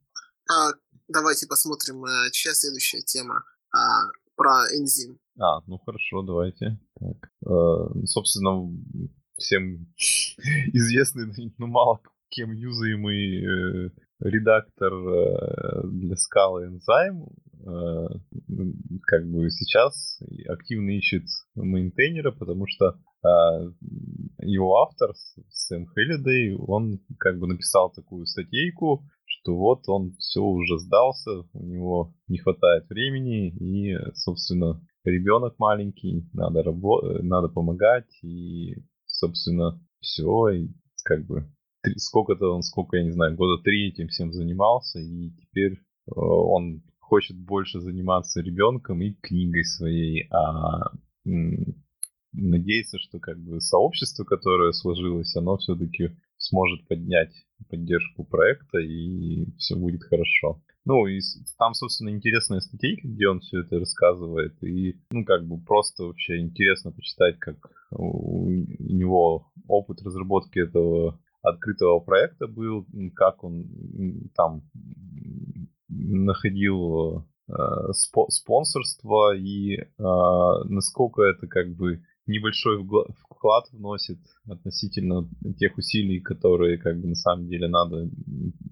А, 0.51 0.73
давайте 1.09 1.47
посмотрим, 1.47 2.05
э, 2.05 2.31
чья 2.33 2.53
следующая 2.53 3.01
тема 3.01 3.45
а, 3.73 4.11
про 4.37 4.67
энзим. 4.77 5.19
А, 5.41 5.61
ну 5.67 5.79
хорошо, 5.79 6.23
давайте. 6.23 6.79
Так, 6.99 7.31
э, 7.47 8.07
собственно, 8.07 8.69
всем 9.37 9.87
известный, 10.73 11.33
ну 11.59 11.67
мало 11.67 12.01
кем 12.29 12.53
юзаемый 12.53 13.45
э, 13.45 13.91
редактор 14.21 14.93
э, 14.93 15.83
для 15.85 16.17
скалы 16.17 16.69
Enzyme 16.69 17.27
Э, 17.65 18.09
как 19.07 19.29
бы 19.31 19.49
сейчас 19.51 20.21
активно 20.49 20.91
ищет 20.91 21.25
мейнтейнера, 21.55 22.33
потому 22.33 22.67
что 22.67 22.99
а, 23.25 23.61
его 24.39 24.83
автор, 24.83 25.13
Сэм 25.49 25.87
Хеллидей, 25.87 26.57
он 26.57 26.99
как 27.19 27.39
бы 27.39 27.47
написал 27.47 27.93
такую 27.93 28.27
статейку, 28.27 29.05
что 29.25 29.57
вот 29.57 29.83
он 29.87 30.15
все 30.19 30.41
уже 30.41 30.79
сдался, 30.79 31.31
у 31.53 31.65
него 31.65 32.15
не 32.27 32.39
хватает 32.39 32.89
времени, 32.89 33.51
и, 33.51 33.97
собственно, 34.15 34.85
ребенок 35.05 35.55
маленький, 35.59 36.29
надо, 36.33 36.63
рабо- 36.63 37.23
надо 37.23 37.49
помогать, 37.49 38.11
и, 38.25 38.75
собственно, 39.23 39.81
все, 40.01 40.49
и 40.49 40.69
как 41.05 41.25
бы 41.27 41.49
сколько-то 41.97 42.55
он, 42.55 42.63
сколько, 42.63 42.97
я 42.97 43.05
не 43.05 43.13
знаю, 43.13 43.37
года 43.37 43.63
три 43.63 43.89
этим 43.89 44.09
всем 44.09 44.33
занимался, 44.33 44.99
и 44.99 45.31
теперь 45.31 45.75
э, 45.75 45.79
он 46.15 46.83
хочет 46.99 47.37
больше 47.37 47.81
заниматься 47.81 48.41
ребенком 48.41 49.01
и 49.01 49.13
книгой 49.13 49.65
своей, 49.65 50.29
а 50.31 50.93
надеется, 52.33 52.99
что 52.99 53.21
как 53.21 53.39
бы 53.39 53.61
сообщество, 53.61 54.25
которое 54.25 54.73
сложилось, 54.73 55.37
оно 55.37 55.57
все-таки 55.59 56.11
сможет 56.39 56.89
поднять 56.89 57.33
поддержку 57.69 58.25
проекта 58.25 58.79
и 58.79 59.47
все 59.59 59.77
будет 59.77 60.03
хорошо. 60.03 60.61
Ну, 60.85 61.07
и 61.07 61.21
там, 61.59 61.75
собственно, 61.75 62.11
интересная 62.11 62.61
статейка, 62.61 63.07
где 63.07 63.29
он 63.29 63.41
все 63.41 63.61
это 63.61 63.79
рассказывает. 63.79 64.61
И, 64.65 64.97
ну, 65.11 65.25
как 65.25 65.47
бы 65.47 65.61
просто 65.61 66.05
вообще 66.05 66.41
интересно 66.41 66.91
почитать, 66.91 67.39
как 67.39 67.57
у 67.93 68.49
него 68.49 69.53
опыт 69.69 70.03
разработки 70.03 70.59
этого 70.59 71.21
открытого 71.43 72.01
проекта 72.01 72.47
был, 72.47 72.87
как 73.15 73.45
он 73.45 73.67
там 74.35 74.63
находил 75.89 77.27
э, 77.49 77.53
спо 77.93 78.29
спонсорство 78.29 79.37
и 79.37 79.75
э, 79.75 79.85
насколько 79.99 81.23
это 81.23 81.47
как 81.49 81.75
бы 81.75 82.03
небольшой 82.27 82.85
вклад 83.19 83.65
вносит 83.73 84.19
относительно 84.49 85.29
тех 85.59 85.77
усилий, 85.77 86.21
которые 86.21 86.79
как 86.79 87.01
бы 87.01 87.09
на 87.09 87.15
самом 87.15 87.49
деле 87.49 87.69
надо 87.69 88.09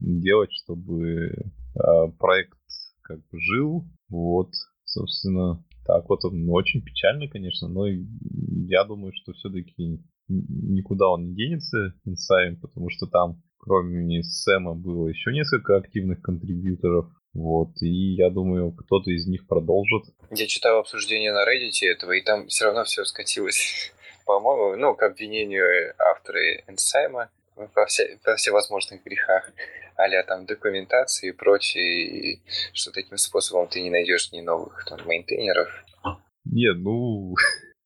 делать, 0.01 0.51
чтобы 0.53 1.31
э, 1.35 2.13
проект 2.19 2.59
как 3.03 3.19
бы 3.19 3.41
жил. 3.41 3.85
Вот, 4.09 4.51
собственно, 4.85 5.65
так 5.85 6.09
вот 6.09 6.25
он 6.25 6.45
ну, 6.45 6.53
очень 6.53 6.83
печально, 6.83 7.29
конечно, 7.29 7.69
но 7.69 7.87
я 7.87 8.85
думаю, 8.85 9.13
что 9.15 9.33
все-таки 9.33 10.01
никуда 10.29 11.09
он 11.09 11.31
не 11.31 11.35
денется, 11.35 11.95
Инсайм, 12.05 12.61
потому 12.61 12.89
что 12.91 13.07
там 13.07 13.43
кроме 13.61 14.23
Сэма 14.23 14.75
было 14.75 15.09
еще 15.09 15.33
несколько 15.33 15.77
активных 15.77 16.23
контрибьюторов. 16.23 17.07
Вот, 17.33 17.71
и 17.81 18.15
я 18.15 18.29
думаю, 18.29 18.73
кто-то 18.73 19.11
из 19.11 19.27
них 19.27 19.47
продолжит. 19.47 20.03
Я 20.31 20.47
читал 20.47 20.79
обсуждение 20.79 21.33
на 21.33 21.45
Reddit 21.45 21.87
этого, 21.87 22.13
и 22.13 22.23
там 22.23 22.49
все 22.49 22.65
равно 22.65 22.85
все 22.85 23.05
скатилось, 23.05 23.93
по-моему, 24.27 24.77
ну, 24.77 24.95
к 24.95 25.03
обвинению 25.03 25.95
автора 25.99 26.41
Энсайма 26.67 27.31
во, 27.55 27.87
все, 27.87 28.19
во 28.25 28.35
всевозможных 28.37 29.05
грехах, 29.05 29.53
а 29.97 30.23
там 30.25 30.47
документации 30.47 31.29
и 31.29 31.33
прочее, 31.33 32.35
и 32.35 32.43
что 32.73 32.91
таким 32.91 33.17
способом 33.17 33.69
ты 33.69 33.83
не 33.83 33.91
найдешь 33.91 34.33
ни 34.33 34.41
новых 34.41 34.85
там 34.89 34.99
мейнтейнеров. 35.07 35.69
Нет, 36.45 36.77
ну... 36.79 37.35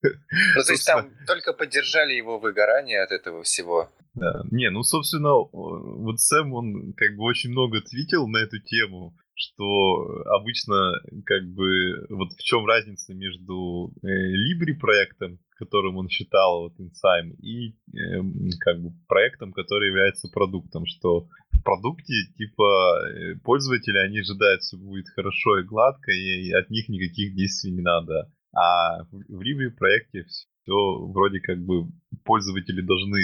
Ну, 0.03 0.63
то 0.63 0.73
есть 0.73 0.87
там 0.87 1.11
только 1.27 1.55
поддержали 1.55 2.13
его 2.13 2.39
выгорание 2.39 3.03
от 3.03 3.11
этого 3.11 3.43
всего. 3.43 3.89
Да. 4.13 4.43
Не, 4.51 4.71
ну, 4.71 4.83
собственно, 4.83 5.33
вот 5.33 6.21
Сэм, 6.21 6.53
он 6.53 6.93
как 6.93 7.17
бы 7.17 7.25
очень 7.25 7.51
много 7.51 7.81
твитил 7.81 8.29
на 8.29 8.37
эту 8.37 8.61
тему, 8.61 9.17
что 9.35 10.07
обычно 10.27 10.93
как 11.27 11.45
бы 11.53 12.07
вот 12.11 12.33
в 12.33 12.43
чем 12.43 12.67
разница 12.67 13.15
между 13.15 13.93
э, 14.03 14.07
Libri 14.07 14.75
проектом, 14.79 15.39
которым 15.57 15.97
он 15.97 16.09
считал 16.09 16.63
вот 16.63 16.75
Insign, 16.79 17.35
и 17.43 17.71
э, 17.71 18.21
как 18.61 18.81
бы 18.81 18.93
проектом, 19.09 19.53
который 19.53 19.89
является 19.89 20.29
продуктом, 20.33 20.87
что 20.87 21.29
в 21.53 21.63
продукте 21.63 22.15
типа 22.37 23.01
э, 23.07 23.35
пользователи, 23.43 23.99
они 23.99 24.21
ожидают, 24.21 24.63
что 24.65 24.79
будет 24.79 25.09
хорошо 25.15 25.59
и 25.59 25.65
гладко, 25.65 26.13
и 26.13 26.53
от 26.53 26.71
них 26.71 26.89
никаких 26.89 27.35
действий 27.35 27.73
не 27.73 27.83
надо. 27.83 28.31
А 28.55 29.05
в, 29.11 29.41
Libri 29.41 29.71
проекте 29.77 30.25
все 30.25 30.73
вроде 31.13 31.41
как 31.41 31.59
бы 31.65 31.89
пользователи 32.25 32.81
должны 32.81 33.19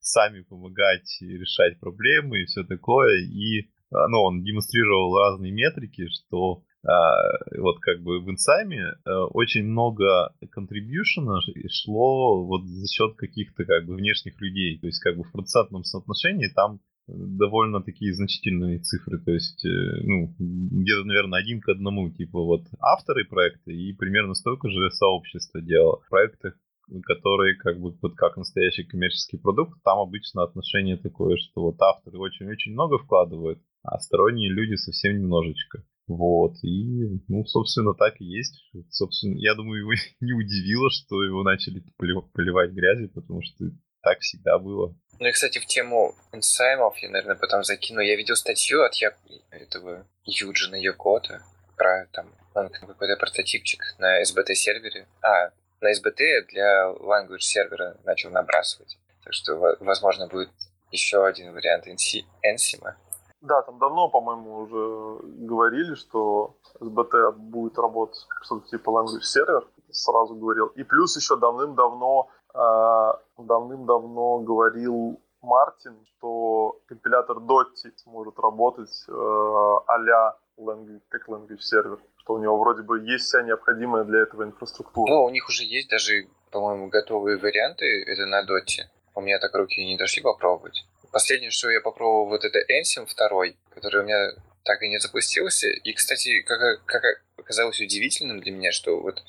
сами 0.00 0.42
помогать 0.42 1.18
решать 1.20 1.78
проблемы 1.78 2.40
и 2.40 2.46
все 2.46 2.64
такое. 2.64 3.20
И 3.20 3.68
ну, 4.08 4.22
он 4.22 4.42
демонстрировал 4.42 5.18
разные 5.18 5.52
метрики, 5.52 6.08
что 6.08 6.62
а, 6.84 7.12
вот 7.58 7.78
как 7.80 8.02
бы 8.02 8.20
в 8.20 8.30
инсайме 8.30 8.94
а, 9.04 9.26
очень 9.26 9.64
много 9.64 10.34
контрибьюшена 10.50 11.40
шло 11.68 12.44
вот 12.44 12.66
за 12.66 12.86
счет 12.88 13.14
каких-то 13.16 13.64
как 13.64 13.86
бы 13.86 13.94
внешних 13.94 14.40
людей. 14.40 14.78
То 14.78 14.86
есть 14.86 15.00
как 15.00 15.16
бы 15.16 15.24
в 15.24 15.32
процентном 15.32 15.84
соотношении 15.84 16.48
там 16.48 16.80
довольно 17.06 17.82
такие 17.82 18.14
значительные 18.14 18.78
цифры, 18.78 19.18
то 19.18 19.32
есть, 19.32 19.64
э, 19.64 19.68
ну, 20.04 20.34
где-то, 20.38 21.04
наверное, 21.04 21.40
один 21.40 21.60
к 21.60 21.68
одному, 21.68 22.08
типа, 22.10 22.40
вот 22.40 22.62
авторы 22.80 23.24
проекта 23.24 23.72
и 23.72 23.92
примерно 23.92 24.34
столько 24.34 24.70
же 24.70 24.88
сообщество 24.92 25.60
делало. 25.60 26.00
В 26.06 26.08
проектах 26.08 26.54
которые 27.04 27.54
как 27.56 27.80
бы 27.80 27.96
вот 28.02 28.14
как 28.16 28.36
настоящий 28.36 28.84
коммерческий 28.84 29.38
продукт, 29.38 29.80
там 29.82 30.00
обычно 30.00 30.42
отношение 30.42 30.96
такое, 30.96 31.36
что 31.36 31.62
вот 31.62 31.80
авторы 31.80 32.18
очень-очень 32.18 32.72
много 32.72 32.98
вкладывают, 32.98 33.60
а 33.82 33.98
сторонние 33.98 34.50
люди 34.50 34.76
совсем 34.76 35.18
немножечко. 35.18 35.84
Вот, 36.08 36.54
и, 36.62 37.20
ну, 37.28 37.44
собственно, 37.44 37.94
так 37.94 38.20
и 38.20 38.24
есть. 38.24 38.70
Собственно, 38.90 39.36
я 39.38 39.54
думаю, 39.54 39.80
его 39.80 39.92
не 40.20 40.32
удивило, 40.32 40.90
что 40.90 41.22
его 41.22 41.42
начали 41.42 41.82
поливать 41.96 42.72
грязью, 42.72 43.10
потому 43.12 43.40
что 43.42 43.66
так 44.02 44.18
всегда 44.20 44.58
было. 44.58 44.94
Ну 45.20 45.28
и, 45.28 45.32
кстати, 45.32 45.58
в 45.58 45.66
тему 45.66 46.14
инсаймов 46.32 46.98
я, 46.98 47.08
наверное, 47.10 47.36
потом 47.36 47.62
закину. 47.62 48.00
Я 48.00 48.16
видел 48.16 48.34
статью 48.34 48.82
от 48.82 48.94
я... 48.96 49.14
этого 49.50 50.06
Юджина 50.24 50.76
Йокота 50.76 51.42
про 51.76 52.06
там 52.12 52.32
какой-то 52.52 53.16
прототипчик 53.16 53.80
на 53.98 54.20
SBT-сервере. 54.22 55.06
А, 55.22 55.50
на 55.80 55.92
SBT 55.92 56.46
для 56.48 56.92
language 57.00 57.40
сервера 57.40 57.96
начал 58.04 58.30
набрасывать. 58.30 58.98
Так 59.24 59.32
что, 59.32 59.76
возможно, 59.80 60.26
будет 60.26 60.50
еще 60.90 61.24
один 61.24 61.52
вариант 61.52 61.86
Ensima. 61.86 62.94
Да, 63.42 63.62
там 63.62 63.78
давно, 63.78 64.08
по-моему, 64.08 64.56
уже 64.58 65.18
говорили, 65.46 65.94
что 65.94 66.54
SBT 66.80 67.32
будет 67.32 67.76
работать 67.78 68.24
как 68.28 68.44
что-то 68.44 68.68
типа 68.68 68.90
language 68.90 69.22
сервер, 69.22 69.66
сразу 69.90 70.34
говорил. 70.34 70.66
И 70.68 70.84
плюс 70.84 71.16
еще 71.16 71.36
давным-давно 71.36 72.28
а, 72.54 73.18
давным-давно 73.38 74.40
говорил 74.40 75.20
Мартин, 75.40 75.96
что 76.04 76.80
компилятор 76.86 77.38
Dotty 77.38 77.90
сможет 77.96 78.38
работать 78.38 79.04
э, 79.08 79.12
а-ля 79.86 80.36
language, 80.58 81.00
как 81.08 81.28
language 81.28 81.60
сервер, 81.60 81.98
что 82.18 82.34
у 82.34 82.38
него 82.38 82.58
вроде 82.58 82.82
бы 82.82 83.00
есть 83.00 83.24
вся 83.24 83.42
необходимая 83.42 84.04
для 84.04 84.20
этого 84.20 84.44
инфраструктура. 84.44 85.10
Ну, 85.10 85.24
у 85.24 85.30
них 85.30 85.48
уже 85.48 85.64
есть 85.64 85.90
даже, 85.90 86.28
по-моему, 86.52 86.88
готовые 86.88 87.38
варианты, 87.38 88.04
это 88.06 88.26
на 88.26 88.44
доте. 88.44 88.88
У 89.14 89.20
меня 89.20 89.38
так 89.40 89.54
руки 89.54 89.84
не 89.84 89.96
дошли 89.96 90.22
попробовать. 90.22 90.86
Последнее, 91.12 91.50
что 91.50 91.70
я 91.70 91.82
попробовал, 91.82 92.28
вот 92.28 92.44
это 92.44 92.58
Ensim 92.58 93.06
2, 93.06 93.54
который 93.74 94.00
у 94.00 94.04
меня 94.04 94.32
так 94.64 94.82
и 94.82 94.88
не 94.88 94.98
запустился. 94.98 95.68
И, 95.68 95.92
кстати, 95.92 96.40
как, 96.40 96.84
как 96.86 97.02
оказалось 97.36 97.80
удивительным 97.80 98.40
для 98.40 98.52
меня, 98.52 98.72
что 98.72 98.98
вот 98.98 99.22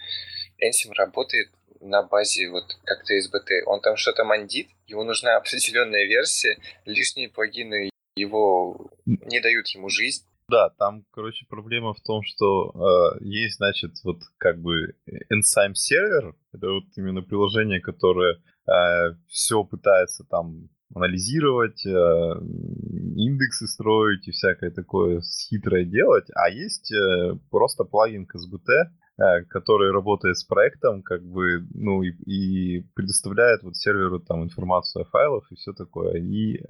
Ensim 0.64 0.94
работает 0.96 1.50
на 1.82 2.02
базе 2.02 2.50
вот 2.50 2.64
как-то 2.86 3.14
SBT. 3.14 3.64
Он 3.66 3.82
там 3.82 3.98
что-то 3.98 4.24
мандит, 4.24 4.70
ему 4.88 5.04
нужна 5.04 5.36
определенная 5.38 6.06
версия, 6.06 6.58
лишние 6.86 7.30
плагины 7.30 7.90
его 8.16 8.90
не 9.06 9.42
дают 9.42 9.68
ему 9.70 9.90
жизнь. 9.90 10.26
Да, 10.50 10.70
там, 10.78 11.06
короче, 11.12 11.46
проблема 11.50 11.94
в 11.94 12.02
том, 12.02 12.22
что 12.24 13.16
э, 13.20 13.24
есть, 13.24 13.58
значит, 13.58 13.92
вот 14.04 14.20
как 14.38 14.60
бы 14.60 14.94
Enzyme 15.32 15.74
сервер, 15.74 16.36
это 16.54 16.68
вот 16.70 16.84
именно 16.96 17.22
приложение, 17.22 17.82
которое 17.82 18.36
э, 18.68 19.16
все 19.28 19.64
пытается 19.64 20.26
там 20.30 20.70
анализировать, 20.94 21.86
э, 21.86 21.90
индексы 21.90 23.68
строить 23.68 24.28
и 24.28 24.32
всякое 24.32 24.72
такое 24.72 25.22
хитрое 25.50 25.86
делать, 25.86 26.26
а 26.36 26.50
есть 26.50 26.92
э, 26.92 27.38
просто 27.50 27.84
плагин 27.84 28.26
к 28.26 28.36
SBT, 28.36 28.90
Э, 29.16 29.44
который 29.48 29.92
работает 29.92 30.38
с 30.38 30.44
проектом, 30.44 31.04
как 31.04 31.24
бы, 31.24 31.68
ну, 31.76 32.02
и, 32.02 32.10
и 32.26 32.82
предоставляет 32.96 33.62
вот 33.62 33.76
серверу 33.76 34.20
там 34.20 34.44
информацию 34.44 35.04
о 35.04 35.06
файлах 35.06 35.52
и 35.52 35.56
все 35.56 35.72
такое. 35.74 36.20
И 36.20 36.56
э, 36.56 36.62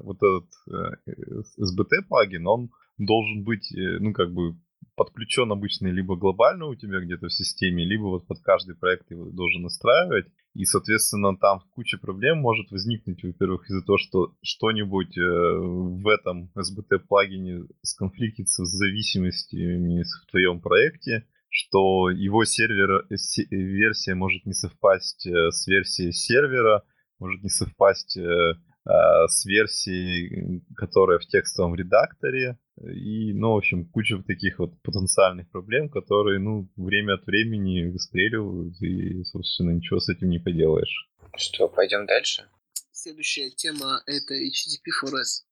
вот 0.00 0.18
этот 0.18 0.50
э, 0.68 1.12
SBT 1.58 2.02
плагин, 2.06 2.46
он 2.46 2.70
должен 2.98 3.44
быть, 3.44 3.72
ну, 3.74 4.12
как 4.12 4.30
бы 4.34 4.56
подключен 4.94 5.50
обычно 5.50 5.88
либо 5.88 6.16
глобально 6.16 6.66
у 6.66 6.74
тебя 6.74 7.00
где-то 7.00 7.28
в 7.28 7.32
системе, 7.32 7.86
либо 7.86 8.04
вот 8.04 8.26
под 8.26 8.40
каждый 8.40 8.76
проект 8.76 9.10
его 9.10 9.30
должен 9.30 9.62
настраивать. 9.62 10.26
И, 10.56 10.64
соответственно, 10.64 11.36
там 11.36 11.60
куча 11.74 11.98
проблем 11.98 12.38
может 12.38 12.70
возникнуть, 12.70 13.22
во-первых, 13.22 13.68
из-за 13.68 13.84
того, 13.84 13.98
что 13.98 14.34
что-нибудь 14.42 15.18
э, 15.18 15.20
в 15.20 16.08
этом 16.08 16.50
SBT-плагине 16.56 17.66
сконфликтится 17.82 18.64
с 18.64 18.70
зависимостями 18.70 20.02
в 20.02 20.30
твоем 20.30 20.60
проекте, 20.60 21.26
что 21.50 22.08
его 22.08 22.44
сервер, 22.46 23.06
э, 23.10 23.16
версия 23.50 24.14
может 24.14 24.46
не 24.46 24.54
совпасть 24.54 25.26
э, 25.26 25.50
с 25.50 25.66
версией 25.66 26.12
сервера, 26.12 26.84
может 27.18 27.42
не 27.42 27.50
совпасть 27.50 28.16
э, 28.16 28.54
а, 28.86 29.26
с 29.28 29.44
версией, 29.44 30.62
которая 30.74 31.18
в 31.18 31.26
текстовом 31.26 31.74
редакторе. 31.74 32.58
И, 32.82 33.32
ну, 33.32 33.54
в 33.54 33.56
общем, 33.56 33.86
куча 33.86 34.22
таких 34.22 34.58
вот 34.58 34.80
потенциальных 34.82 35.48
проблем, 35.50 35.88
которые, 35.88 36.38
ну, 36.38 36.68
время 36.76 37.14
от 37.14 37.26
времени 37.26 37.90
выстреливают, 37.90 38.80
и, 38.82 39.24
собственно, 39.24 39.70
ничего 39.70 39.98
с 39.98 40.08
этим 40.10 40.28
не 40.28 40.38
поделаешь. 40.38 41.08
Что, 41.36 41.68
пойдем 41.68 42.06
дальше? 42.06 42.44
Следующая 42.92 43.50
тема— 43.50 44.02
это 44.06 44.34
HTTP 44.34 44.92
4S. 45.02 45.44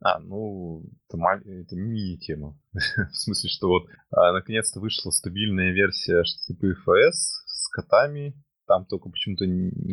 А, 0.00 0.18
ну, 0.18 0.82
это, 1.08 1.18
это 1.44 1.76
мини-тема. 1.76 2.58
в 2.72 3.16
смысле, 3.16 3.48
что 3.48 3.68
вот 3.68 3.86
а, 4.10 4.32
наконец-то 4.32 4.80
вышла 4.80 5.10
стабильная 5.10 5.70
версия 5.70 6.22
HTTP 6.22 6.72
FS 6.86 7.12
с 7.46 7.68
котами. 7.68 8.34
Там 8.66 8.84
только 8.86 9.10
почему-то 9.10 9.44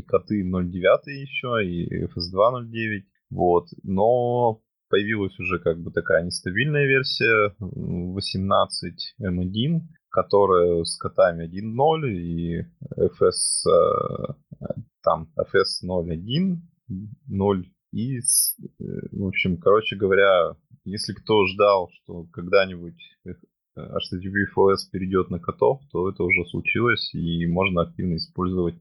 коты 0.07 0.43
0.9 0.43 1.11
еще 1.11 1.63
и 1.63 2.05
FS2 2.05 2.63
0.9. 2.63 3.03
Вот. 3.29 3.67
Но 3.83 4.63
появилась 4.89 5.39
уже 5.39 5.59
как 5.59 5.79
бы 5.79 5.91
такая 5.91 6.23
нестабильная 6.23 6.85
версия 6.85 7.53
18M1, 7.59 9.81
которая 10.09 10.83
с 10.83 10.97
котами 10.97 11.45
1.0 11.45 12.09
и 12.09 12.65
FS 12.97 13.69
а, 13.69 14.35
там 15.03 15.31
FS 15.37 15.85
0.1, 15.85 16.57
0 17.27 17.71
и, 17.91 18.17
э, 18.17 18.21
в 19.11 19.27
общем, 19.27 19.57
короче 19.57 19.95
говоря, 19.95 20.55
если 20.85 21.13
кто 21.13 21.45
ждал, 21.47 21.89
что 21.91 22.25
когда-нибудь 22.31 22.99
HTTP 23.75 24.45
FLS 24.55 24.89
перейдет 24.91 25.29
на 25.29 25.39
котов, 25.39 25.81
то 25.91 26.09
это 26.09 26.23
уже 26.23 26.45
случилось, 26.49 27.13
и 27.13 27.45
можно 27.47 27.83
активно 27.83 28.17
использовать. 28.17 28.75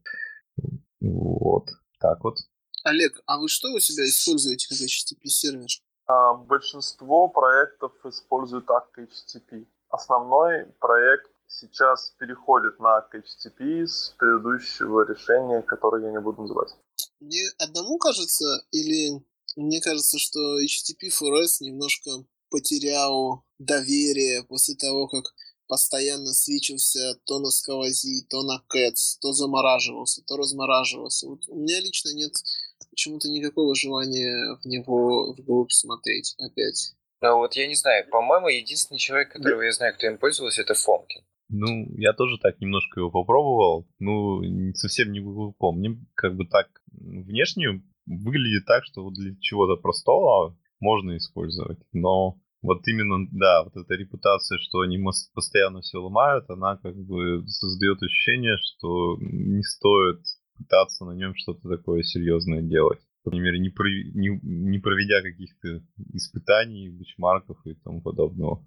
Вот. 1.00 1.68
Так 2.00 2.22
вот. 2.24 2.36
Олег, 2.84 3.20
а 3.26 3.38
вы 3.38 3.48
что 3.48 3.72
у 3.72 3.78
себя 3.78 4.04
используете 4.04 4.68
как 4.68 4.78
HTTP 4.78 5.26
сервер? 5.26 5.68
А, 6.08 6.34
большинство 6.34 7.28
проектов 7.28 7.92
используют 8.04 8.66
так 8.66 8.88
HTTP. 8.96 9.66
Основной 9.90 10.64
проект 10.80 11.30
сейчас 11.46 12.14
переходит 12.18 12.80
на 12.80 13.06
HTTP 13.12 13.86
с 13.86 14.14
предыдущего 14.18 15.06
решения, 15.06 15.60
которое 15.62 16.06
я 16.06 16.12
не 16.12 16.20
буду 16.20 16.42
называть. 16.42 16.70
Мне 17.20 17.42
одному 17.58 17.98
кажется, 17.98 18.64
или 18.70 19.22
мне 19.56 19.80
кажется, 19.82 20.18
что 20.18 20.38
HTTP 20.60 21.08
4S 21.08 21.60
немножко 21.60 22.10
потерял 22.50 23.44
доверие 23.58 24.44
после 24.44 24.76
того, 24.76 25.08
как 25.08 25.24
постоянно 25.66 26.32
свечился 26.32 27.16
то 27.24 27.38
на 27.38 27.50
сквози, 27.50 28.26
то 28.30 28.42
на 28.42 28.62
Cats, 28.72 29.18
то 29.20 29.32
замораживался, 29.34 30.22
то 30.22 30.36
размораживался. 30.38 31.28
Вот 31.28 31.46
у 31.48 31.56
меня 31.56 31.78
лично 31.80 32.14
нет 32.14 32.32
почему-то 32.98 33.28
никакого 33.28 33.76
желания 33.76 34.58
в 34.60 34.66
него 34.66 35.32
вглубь 35.32 35.70
смотреть 35.70 36.34
опять. 36.40 36.94
Ну 37.20 37.38
вот 37.38 37.54
я 37.54 37.68
не 37.68 37.76
знаю, 37.76 38.04
по-моему, 38.10 38.48
единственный 38.48 38.98
человек, 38.98 39.32
которого 39.32 39.62
я 39.62 39.72
знаю, 39.72 39.94
кто 39.94 40.06
им 40.08 40.18
пользовался, 40.18 40.62
это 40.62 40.74
Фомкин. 40.74 41.22
Ну, 41.50 41.86
я 41.96 42.12
тоже 42.12 42.36
так 42.42 42.60
немножко 42.60 43.00
его 43.00 43.10
попробовал. 43.10 43.88
Ну, 44.00 44.42
совсем 44.74 45.12
не 45.12 45.20
глубоко. 45.20 45.72
Мне 45.72 45.96
как 46.14 46.36
бы 46.36 46.44
так 46.44 46.66
внешне 46.90 47.82
выглядит 48.06 48.66
так, 48.66 48.84
что 48.84 49.04
вот 49.04 49.14
для 49.14 49.34
чего-то 49.40 49.80
простого 49.80 50.58
можно 50.80 51.16
использовать. 51.16 51.78
Но 51.92 52.38
вот 52.62 52.86
именно, 52.86 53.26
да, 53.32 53.64
вот 53.64 53.76
эта 53.76 53.94
репутация, 53.94 54.58
что 54.58 54.80
они 54.80 55.02
постоянно 55.32 55.80
все 55.80 55.98
ломают, 55.98 56.50
она 56.50 56.76
как 56.76 56.96
бы 56.96 57.46
создает 57.46 58.02
ощущение, 58.02 58.56
что 58.58 59.16
не 59.20 59.62
стоит 59.62 60.20
пытаться 60.58 61.04
на 61.04 61.12
нем 61.12 61.34
что-то 61.34 61.68
такое 61.68 62.02
серьезное 62.02 62.62
делать. 62.62 63.00
По 63.22 63.30
крайней 63.30 63.44
мере, 63.44 63.58
не, 63.58 63.70
про, 63.70 63.88
не, 63.88 64.38
не 64.42 64.78
проведя 64.78 65.22
каких-то 65.22 65.82
испытаний, 66.14 66.88
бучмарков 66.90 67.58
и 67.66 67.74
тому 67.74 68.02
подобного. 68.02 68.66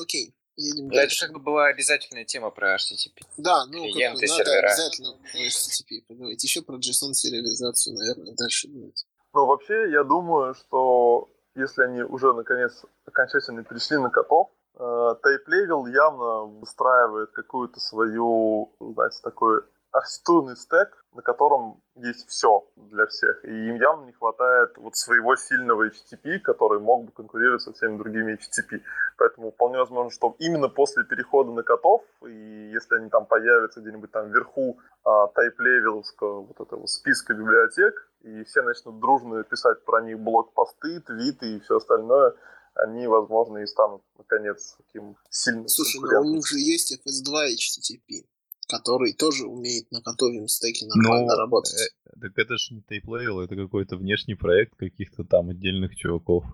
Окей. 0.00 0.34
Едем 0.56 0.88
Но 0.88 1.00
это 1.00 1.14
как 1.20 1.32
бы 1.32 1.40
была 1.40 1.66
обязательная 1.66 2.24
тема 2.24 2.50
про 2.50 2.76
HTTP. 2.76 3.26
Да, 3.36 3.66
ну 3.66 3.82
Клиенты, 3.92 4.26
как 4.26 4.36
бы, 4.36 4.44
надо 4.44 4.58
обязательно 4.58 5.12
про 5.12 5.38
HTTP 5.38 6.06
поговорить. 6.08 6.42
Еще 6.42 6.62
про 6.62 6.76
JSON-сериализацию, 6.76 7.94
наверное, 7.94 8.34
дальше 8.34 8.68
будет. 8.68 8.94
Ну, 9.34 9.44
вообще, 9.44 9.90
я 9.90 10.02
думаю, 10.02 10.54
что 10.54 11.30
если 11.54 11.82
они 11.82 12.02
уже, 12.02 12.32
наконец, 12.32 12.84
окончательно 13.04 13.64
перешли 13.64 13.98
на 13.98 14.08
котов, 14.08 14.48
э, 14.76 14.80
Typelevel 14.80 15.90
явно 15.92 16.58
выстраивает 16.60 17.32
какую-то 17.32 17.78
свою, 17.80 18.74
знаете, 18.80 19.18
такой 19.22 19.60
архитектурный 19.96 20.56
стек, 20.56 21.04
на 21.14 21.22
котором 21.22 21.80
есть 21.94 22.28
все 22.28 22.68
для 22.76 23.06
всех. 23.06 23.44
И 23.44 23.48
им 23.48 23.76
явно 23.76 24.04
не 24.06 24.12
хватает 24.12 24.76
вот 24.76 24.94
своего 24.94 25.36
сильного 25.36 25.88
HTTP, 25.88 26.38
который 26.40 26.80
мог 26.80 27.06
бы 27.06 27.12
конкурировать 27.12 27.62
со 27.62 27.72
всеми 27.72 27.96
другими 27.96 28.34
HTTP. 28.34 28.82
Поэтому 29.16 29.52
вполне 29.52 29.78
возможно, 29.78 30.10
что 30.10 30.36
именно 30.38 30.68
после 30.68 31.04
перехода 31.04 31.50
на 31.50 31.62
котов, 31.62 32.02
и 32.26 32.70
если 32.74 32.96
они 32.96 33.08
там 33.08 33.24
появятся 33.26 33.80
где-нибудь 33.80 34.10
там 34.10 34.30
вверху 34.30 34.78
а, 35.04 35.28
Typelevel 35.28 36.01
ского 36.01 36.42
вот 36.42 36.60
этого 36.60 36.86
списка 36.86 37.32
библиотек, 37.32 38.10
и 38.20 38.44
все 38.44 38.62
начнут 38.62 39.00
дружно 39.00 39.42
писать 39.44 39.82
про 39.84 40.02
них 40.02 40.18
блогпосты, 40.18 41.00
твиты 41.00 41.56
и 41.56 41.60
все 41.60 41.76
остальное, 41.76 42.34
они, 42.74 43.06
возможно, 43.06 43.58
и 43.58 43.66
станут, 43.66 44.02
наконец, 44.18 44.76
таким 44.76 45.16
сильным 45.30 45.68
Слушай, 45.68 46.00
но 46.02 46.20
ну 46.20 46.20
у 46.20 46.34
них 46.34 46.46
же 46.46 46.58
есть 46.58 46.92
FS2 46.92 47.54
HTTP 47.54 48.26
который 48.66 49.12
тоже 49.12 49.46
умеет 49.46 49.90
на 49.90 50.00
готовом 50.00 50.48
стеке 50.48 50.86
нормально 50.86 51.32
ну, 51.32 51.38
работать. 51.38 51.80
Э, 51.80 52.20
так 52.20 52.32
это 52.36 52.56
же 52.56 52.74
не 52.74 52.82
тейплейл, 52.82 53.40
это 53.40 53.56
какой-то 53.56 53.96
внешний 53.96 54.34
проект 54.34 54.76
каких-то 54.76 55.24
там 55.24 55.50
отдельных 55.50 55.96
чуваков. 55.96 56.44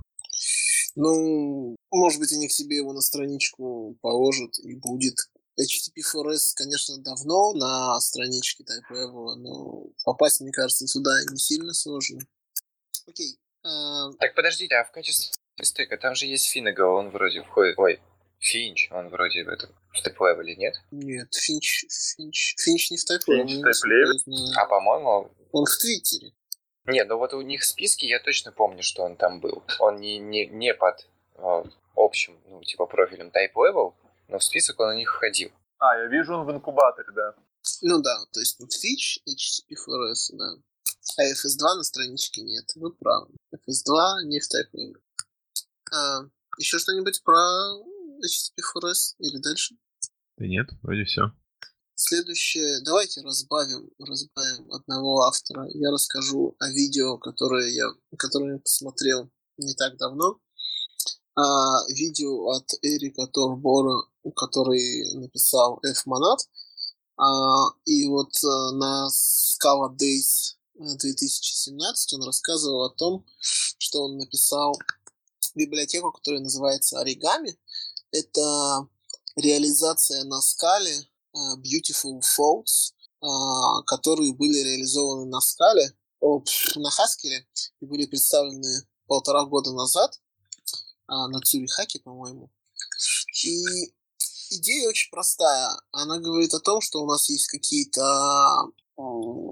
Ну, 0.95 1.77
может 1.91 2.21
быть, 2.21 2.33
они 2.33 2.49
к 2.49 2.53
себе 2.53 2.77
его 2.77 2.93
на 2.93 3.01
страничку 3.01 3.97
положат 4.03 4.59
и 4.59 4.75
будет. 4.75 5.15
HTTP4S, 5.59 6.55
конечно, 6.57 6.99
давно 6.99 7.53
на 7.53 7.99
страничке 8.01 8.65
TypeLevel, 8.65 9.35
но 9.37 9.87
попасть, 10.05 10.41
мне 10.41 10.51
кажется, 10.51 10.87
сюда 10.87 11.11
не 11.31 11.39
сильно 11.39 11.73
сложно. 11.73 12.21
Окей. 13.07 13.39
А... 13.63 14.13
Так, 14.19 14.35
подождите, 14.35 14.75
а 14.77 14.85
в 14.85 14.91
качестве 14.93 15.31
стека 15.63 15.97
там 15.97 16.15
же 16.15 16.27
есть 16.27 16.47
Finagle, 16.47 16.95
он 16.95 17.11
вроде 17.11 17.43
входит... 17.43 17.79
Ой, 17.79 18.01
Finch, 18.43 18.89
он 18.91 19.09
вроде 19.09 19.45
в 19.45 19.49
этом 19.49 19.71
в 19.93 20.03
Typelevel 20.03 20.47
е, 20.47 20.57
нет? 20.57 20.75
Нет, 20.91 21.33
Finch, 21.33 21.85
Finch, 21.89 22.57
Finch 22.59 22.91
не 22.91 22.97
в 22.97 23.05
Typelevel 23.05 23.47
е. 23.47 23.70
Finch 23.70 24.27
в? 24.27 24.59
А, 24.59 24.67
по-моему... 24.67 25.31
Он 25.53 25.65
в 25.65 25.79
Твиттере. 25.79 26.33
Нет, 26.87 27.07
ну 27.09 27.19
вот 27.19 27.35
у 27.35 27.43
них 27.43 27.61
в 27.61 27.67
списке 27.67 28.09
я 28.09 28.19
точно 28.19 28.51
помню, 28.51 28.83
что 28.83 29.05
он 29.05 29.17
там 29.17 29.39
был. 29.41 29.63
Он 29.79 29.97
не, 30.01 30.19
не, 30.19 30.47
не 30.47 30.75
под 30.75 31.07
о, 31.37 31.65
общим, 31.95 32.37
ну, 32.47 32.61
типа 32.65 32.87
профилем 32.87 33.29
Typelevel, 33.29 33.95
но 34.27 34.39
в 34.39 34.45
список 34.45 34.81
он 34.81 34.89
у 34.89 34.99
них 34.99 35.15
входил. 35.15 35.53
А, 35.79 35.97
я 35.97 36.07
вижу, 36.07 36.35
он 36.35 36.45
в 36.45 36.51
инкубаторе, 36.51 37.09
да. 37.15 37.35
Ну 37.83 38.03
да, 38.03 38.25
то 38.33 38.41
есть 38.41 38.59
тут 38.59 38.71
Finch, 38.71 39.23
HTTP4S, 39.29 40.37
да. 40.37 40.57
А 41.19 41.23
FS2 41.23 41.77
на 41.77 41.83
страничке 41.85 42.43
нет. 42.43 42.65
Вы 42.75 42.93
правы. 42.93 43.29
FS2 43.55 44.25
не 44.25 44.41
в 44.41 44.45
Type 44.45 44.95
А, 45.93 46.23
еще 46.59 46.79
что-нибудь 46.79 47.23
про 47.23 47.39
HTTP4S 48.25 49.17
или 49.19 49.39
дальше? 49.39 49.77
Да 50.37 50.47
нет, 50.47 50.69
вроде 50.83 51.05
все. 51.05 51.33
Следующее, 51.95 52.81
давайте 52.85 53.21
разбавим, 53.21 53.91
разбавим 53.99 54.73
одного 54.73 55.23
автора. 55.23 55.69
Я 55.75 55.91
расскажу 55.91 56.57
о 56.59 56.69
видео, 56.71 57.19
которое 57.19 57.69
я, 57.71 57.87
которое 58.19 58.55
я 58.55 58.59
посмотрел 58.59 59.31
не 59.59 59.75
так 59.75 59.97
давно. 59.99 60.41
А, 61.35 61.87
видео 61.89 62.51
от 62.51 62.69
Эрика 62.83 63.27
Торбора, 63.27 64.05
который 64.35 65.15
написал 65.15 65.81
F-Monad. 65.85 66.39
А, 67.17 67.69
и 67.85 68.07
вот 68.09 68.33
а, 68.45 68.73
на 68.73 69.09
Scala 69.09 69.95
Days 69.97 70.57
2017 70.75 72.15
он 72.15 72.25
рассказывал 72.25 72.85
о 72.85 72.95
том, 72.95 73.25
что 73.39 74.03
он 74.03 74.19
написал 74.19 74.77
библиотеку, 75.55 76.13
которая 76.13 76.41
называется 76.41 77.03
Origami. 77.03 77.57
Это 78.13 78.89
реализация 79.37 80.25
на 80.25 80.41
скале 80.41 80.95
uh, 81.35 81.57
Beautiful 81.59 82.21
Folds, 82.21 82.93
uh, 83.23 83.83
которые 83.87 84.35
были 84.35 84.59
реализованы 84.59 85.27
на 85.27 85.41
скале, 85.41 85.97
на 86.21 86.89
Haskell 86.89 87.45
и 87.81 87.87
были 87.87 88.07
представлены 88.07 88.87
полтора 89.07 89.45
года 89.45 89.73
назад 89.73 90.21
uh, 91.11 91.27
на 91.29 91.41
Цюрихаке, 91.41 92.01
по-моему. 92.01 92.51
И 93.45 93.65
идея 94.51 94.89
очень 94.89 95.11
простая. 95.11 95.71
Она 95.91 96.19
говорит 96.19 96.55
о 96.55 96.61
том, 96.61 96.81
что 96.81 97.03
у 97.03 97.07
нас 97.07 97.29
есть 97.29 97.49
какие-то 97.49 98.71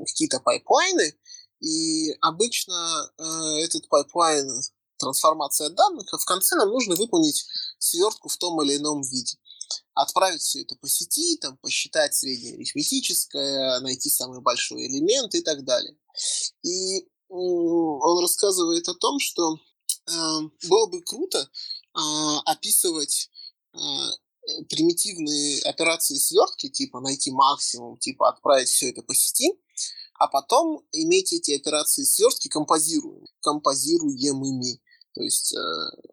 какие-то 0.06 0.38
пайплайны, 0.40 1.14
и 1.60 2.12
обычно 2.20 3.10
э, 3.18 3.22
этот 3.64 3.88
пайплайн 3.88 4.48
трансформация 5.00 5.70
данных, 5.70 6.12
а 6.12 6.18
в 6.18 6.24
конце 6.24 6.54
нам 6.56 6.68
нужно 6.68 6.94
выполнить 6.94 7.46
свертку 7.78 8.28
в 8.28 8.36
том 8.36 8.62
или 8.62 8.76
ином 8.76 9.02
виде. 9.02 9.36
Отправить 9.94 10.42
все 10.42 10.62
это 10.62 10.76
по 10.76 10.88
сети, 10.88 11.36
там, 11.38 11.56
посчитать 11.58 12.14
среднее 12.14 12.54
арифметическое, 12.54 13.80
найти 13.80 14.08
самый 14.08 14.40
большой 14.40 14.86
элемент 14.86 15.34
и 15.34 15.40
так 15.40 15.64
далее. 15.64 15.96
И 16.62 17.08
он 17.28 18.20
рассказывает 18.20 18.88
о 18.88 18.94
том, 18.94 19.18
что 19.20 19.54
э, 19.54 20.12
было 20.68 20.86
бы 20.86 21.02
круто 21.02 21.38
э, 21.38 22.00
описывать 22.44 23.30
э, 23.72 23.78
примитивные 24.68 25.62
операции 25.62 26.16
свертки, 26.16 26.68
типа 26.68 27.00
найти 27.00 27.30
максимум, 27.30 27.98
типа 27.98 28.28
отправить 28.28 28.68
все 28.68 28.90
это 28.90 29.02
по 29.02 29.14
сети, 29.14 29.52
а 30.20 30.28
потом 30.28 30.84
иметь 30.92 31.32
эти 31.32 31.52
операции 31.52 32.04
свертки 32.04 32.48
композируемыми, 32.48 33.28
композируемыми. 33.40 34.80
То 35.20 35.24
есть 35.24 35.54
э, 35.54 35.58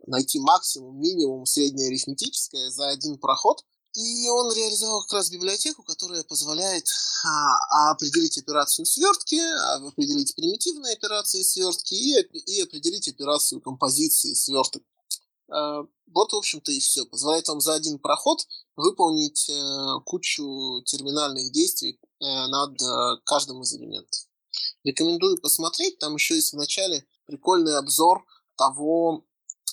найти 0.06 0.38
максимум, 0.38 1.00
минимум, 1.00 1.46
среднее 1.46 1.88
арифметическое 1.88 2.70
за 2.72 2.90
один 2.90 3.18
проход. 3.18 3.64
И 3.94 4.28
он 4.28 4.54
реализовал 4.54 5.02
как 5.04 5.14
раз 5.14 5.30
библиотеку, 5.30 5.82
которая 5.82 6.26
позволяет 6.26 6.86
а, 7.24 7.92
определить 7.92 8.38
операцию 8.38 8.86
свертки, 8.86 9.40
а, 9.40 9.76
определить 9.88 10.36
примитивные 10.36 10.94
операции 10.94 11.42
свертки 11.42 11.94
и, 11.94 12.20
и 12.20 12.62
определить 12.64 13.08
операцию 13.08 13.62
композиции 13.62 14.34
сверток. 14.34 14.84
Э, 15.48 15.86
вот, 16.08 16.34
в 16.34 16.36
общем-то, 16.36 16.74
и 16.74 16.80
все. 16.82 17.06
Позволяет 17.06 17.48
вам 17.48 17.62
за 17.62 17.76
один 17.76 18.00
проход 18.00 18.46
выполнить 18.76 19.50
э, 19.50 20.02
кучу 20.04 20.82
терминальных 20.86 21.54
действий 21.54 21.98
э, 22.20 22.26
над 22.26 22.74
э, 22.82 23.22
каждым 23.24 23.62
из 23.62 23.74
элементов. 23.74 24.28
Рекомендую 24.84 25.42
посмотреть. 25.42 25.98
Там 25.98 26.16
еще 26.16 26.36
есть 26.36 26.52
в 26.52 26.58
начале 26.58 27.06
прикольный 27.26 27.78
обзор 27.78 28.26
того, 28.58 29.24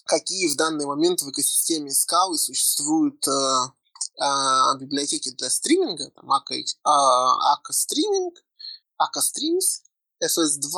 какие 0.05 0.49
в 0.49 0.57
данный 0.57 0.87
момент 0.87 1.23
в 1.23 1.31
экосистеме 1.31 1.91
скалы 1.91 2.39
существуют 2.39 3.27
э, 3.27 3.31
э, 4.21 4.79
библиотеки 4.79 5.35
для 5.35 5.51
стриминга, 5.51 6.11
там 6.11 6.31
Akka, 6.31 6.55
э, 6.55 6.65
Akka 6.85 7.73
Streaming, 7.73 8.35
Akka 9.01 9.21
Streams, 9.21 9.83
FS2, 10.23 10.77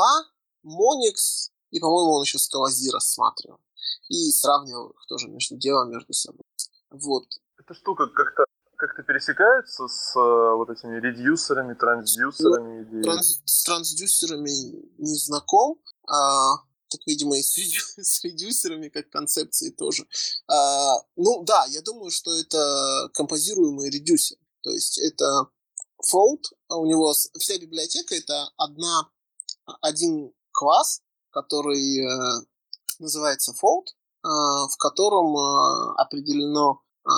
Monix, 0.64 1.50
и, 1.70 1.80
по-моему, 1.80 2.12
он 2.12 2.22
еще 2.22 2.38
Scalazir 2.38 2.92
рассматривал. 2.92 3.60
И 4.08 4.30
сравнивал 4.30 4.90
их 4.90 5.06
тоже 5.08 5.28
между 5.28 5.56
делом 5.56 5.90
между 5.90 6.12
собой. 6.12 6.44
Вот. 6.90 7.26
Эта 7.58 7.74
штука 7.74 8.06
как-то 8.06 8.44
как-то 8.76 9.02
пересекается 9.02 9.88
с 9.88 10.14
э, 10.16 10.54
вот 10.54 10.70
этими 10.70 11.00
редюсерами, 11.00 11.74
трансдюсерами? 11.74 12.86
Ну, 12.90 13.02
транс, 13.02 13.42
с 13.44 13.64
трансдюсерами 13.64 14.50
не 14.98 15.16
знаком. 15.16 15.80
А, 16.06 16.56
так, 16.96 17.06
видимо, 17.06 17.36
и 17.36 17.42
с, 17.42 17.54
с 17.96 18.24
редюсерами 18.24 18.88
как 18.88 19.10
концепции 19.10 19.70
тоже. 19.70 20.06
А, 20.48 20.96
ну 21.16 21.44
да, 21.44 21.66
я 21.66 21.82
думаю, 21.82 22.10
что 22.10 22.34
это 22.34 23.10
композируемый 23.14 23.90
редюсер. 23.90 24.38
То 24.62 24.70
есть 24.70 24.98
это 24.98 25.48
fold, 26.02 26.42
а 26.68 26.76
у 26.76 26.86
него 26.86 27.12
вся 27.12 27.58
библиотека 27.58 28.14
это 28.14 28.50
одна, 28.56 29.08
один 29.80 30.32
класс, 30.52 31.02
который 31.30 32.00
э, 32.00 32.46
называется 32.98 33.52
fold, 33.52 33.86
э, 33.88 34.28
в 34.28 34.76
котором 34.78 35.36
э, 35.36 35.94
определено, 35.98 36.82
э, 37.04 37.10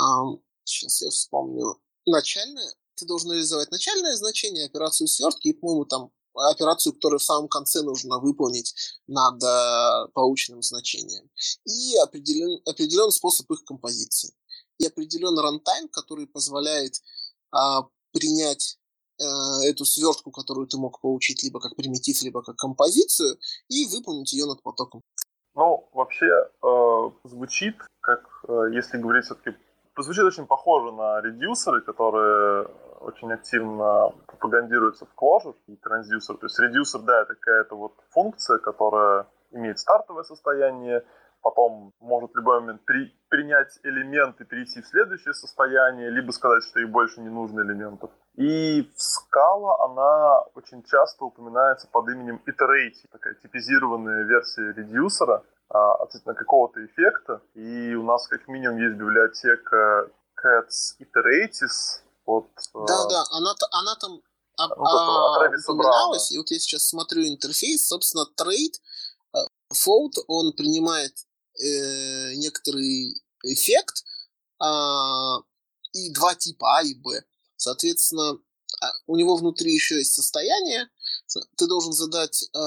сейчас 0.65 1.03
я 1.03 1.11
вспомню, 1.11 1.81
начальное, 2.07 2.75
ты 2.95 3.07
должен 3.07 3.33
реализовать 3.33 3.71
начальное 3.71 4.17
значение, 4.17 4.67
операцию 4.67 5.09
свертки 5.09 5.49
и, 5.49 5.53
по-моему, 5.53 5.85
там 5.85 6.11
операцию, 6.35 6.93
которую 6.93 7.19
в 7.19 7.25
самом 7.25 7.49
конце 7.49 7.83
нужно 7.83 8.19
выполнить 8.19 8.75
над 9.07 9.43
э, 9.43 10.09
полученным 10.15 10.63
значением. 10.63 11.31
И 11.65 11.97
определен, 11.97 12.61
определен 12.67 13.11
способ 13.11 13.51
их 13.51 13.65
композиции. 13.65 14.35
И 14.79 14.87
определен 14.87 15.39
рантайм, 15.39 15.89
который 15.89 16.27
позволяет 16.27 16.95
э, 17.53 17.59
принять 18.13 18.79
э, 19.19 19.25
эту 19.69 19.85
свертку, 19.85 20.31
которую 20.31 20.67
ты 20.67 20.79
мог 20.79 21.01
получить 21.01 21.43
либо 21.43 21.61
как 21.61 21.77
примитив, 21.77 22.23
либо 22.23 22.43
как 22.43 22.57
композицию, 22.57 23.39
и 23.69 23.87
выполнить 23.87 24.33
ее 24.33 24.47
над 24.47 24.63
потоком. 24.63 25.03
Ну, 25.55 25.89
вообще, 25.93 26.27
э, 26.27 27.11
звучит, 27.25 27.77
как, 28.01 28.21
э, 28.49 28.75
если 28.75 28.99
говорить 28.99 29.25
все-таки, 29.25 29.57
звучит 30.03 30.25
очень 30.25 30.47
похоже 30.47 30.93
на 30.93 31.21
редюсеры, 31.21 31.81
которые 31.81 32.67
очень 33.01 33.33
активно 33.33 34.13
пропагандируется 34.27 35.07
в 35.07 35.15
Clojure 35.21 35.57
и 35.67 35.77
трансдюсер. 35.77 36.37
То 36.37 36.47
есть 36.47 36.59
редюсер, 36.59 37.01
да, 37.03 37.23
это 37.23 37.35
какая-то 37.35 37.77
вот 37.77 37.95
функция, 38.11 38.59
которая 38.59 39.27
имеет 39.53 39.79
стартовое 39.79 40.25
состояние, 40.25 41.05
потом 41.43 41.93
может 42.01 42.33
в 42.33 42.37
любой 42.37 42.61
момент 42.61 42.83
при, 42.85 43.15
принять 43.29 43.79
элемент 43.83 44.41
и 44.41 44.45
перейти 44.45 44.83
в 44.83 44.87
следующее 44.87 45.35
состояние, 45.35 46.11
либо 46.11 46.33
сказать, 46.33 46.63
что 46.65 46.81
ей 46.81 46.87
больше 46.87 47.21
не 47.21 47.31
нужно 47.31 47.61
элементов. 47.61 48.11
И 48.35 48.83
Scala 48.83 49.77
она 49.85 50.43
очень 50.55 50.83
часто 50.83 51.25
упоминается 51.25 51.89
под 51.91 52.09
именем 52.09 52.41
Iterate, 52.47 53.09
такая 53.11 53.35
типизированная 53.35 54.25
версия 54.25 54.73
редюсера 54.73 55.43
относительно 55.71 56.35
какого-то 56.35 56.85
эффекта. 56.85 57.43
И 57.55 57.95
у 57.95 58.03
нас 58.03 58.27
как 58.29 58.49
минимум 58.49 58.79
есть 58.79 58.97
библиотека 58.97 60.11
Cats 60.37 60.97
Iteratis, 61.01 62.03
вот, 62.25 62.49
да, 62.75 63.05
э... 63.05 63.09
да, 63.09 63.25
она, 63.33 63.55
она 63.73 63.95
там 63.97 64.21
а, 64.57 64.69
вот 64.69 64.87
а, 64.87 65.73
упоминалась, 65.73 66.31
и 66.31 66.39
вот 66.39 66.51
я 66.51 66.59
сейчас 66.59 66.89
смотрю 66.89 67.27
интерфейс, 67.27 67.87
собственно, 67.87 68.27
трейд, 68.37 68.81
Fold, 69.73 70.15
он 70.27 70.53
принимает 70.55 71.15
э, 71.61 72.35
некоторый 72.35 73.23
эффект, 73.45 74.05
а, 74.59 75.39
и 75.93 76.13
два 76.13 76.35
типа 76.35 76.79
А 76.79 76.83
и 76.83 76.95
Б. 76.95 77.23
Соответственно, 77.57 78.39
а, 78.81 78.87
у 79.07 79.17
него 79.17 79.37
внутри 79.37 79.73
еще 79.73 79.97
есть 79.97 80.15
состояние, 80.15 80.89
ты 81.57 81.67
должен 81.67 81.93
задать 81.93 82.43
э, 82.43 82.59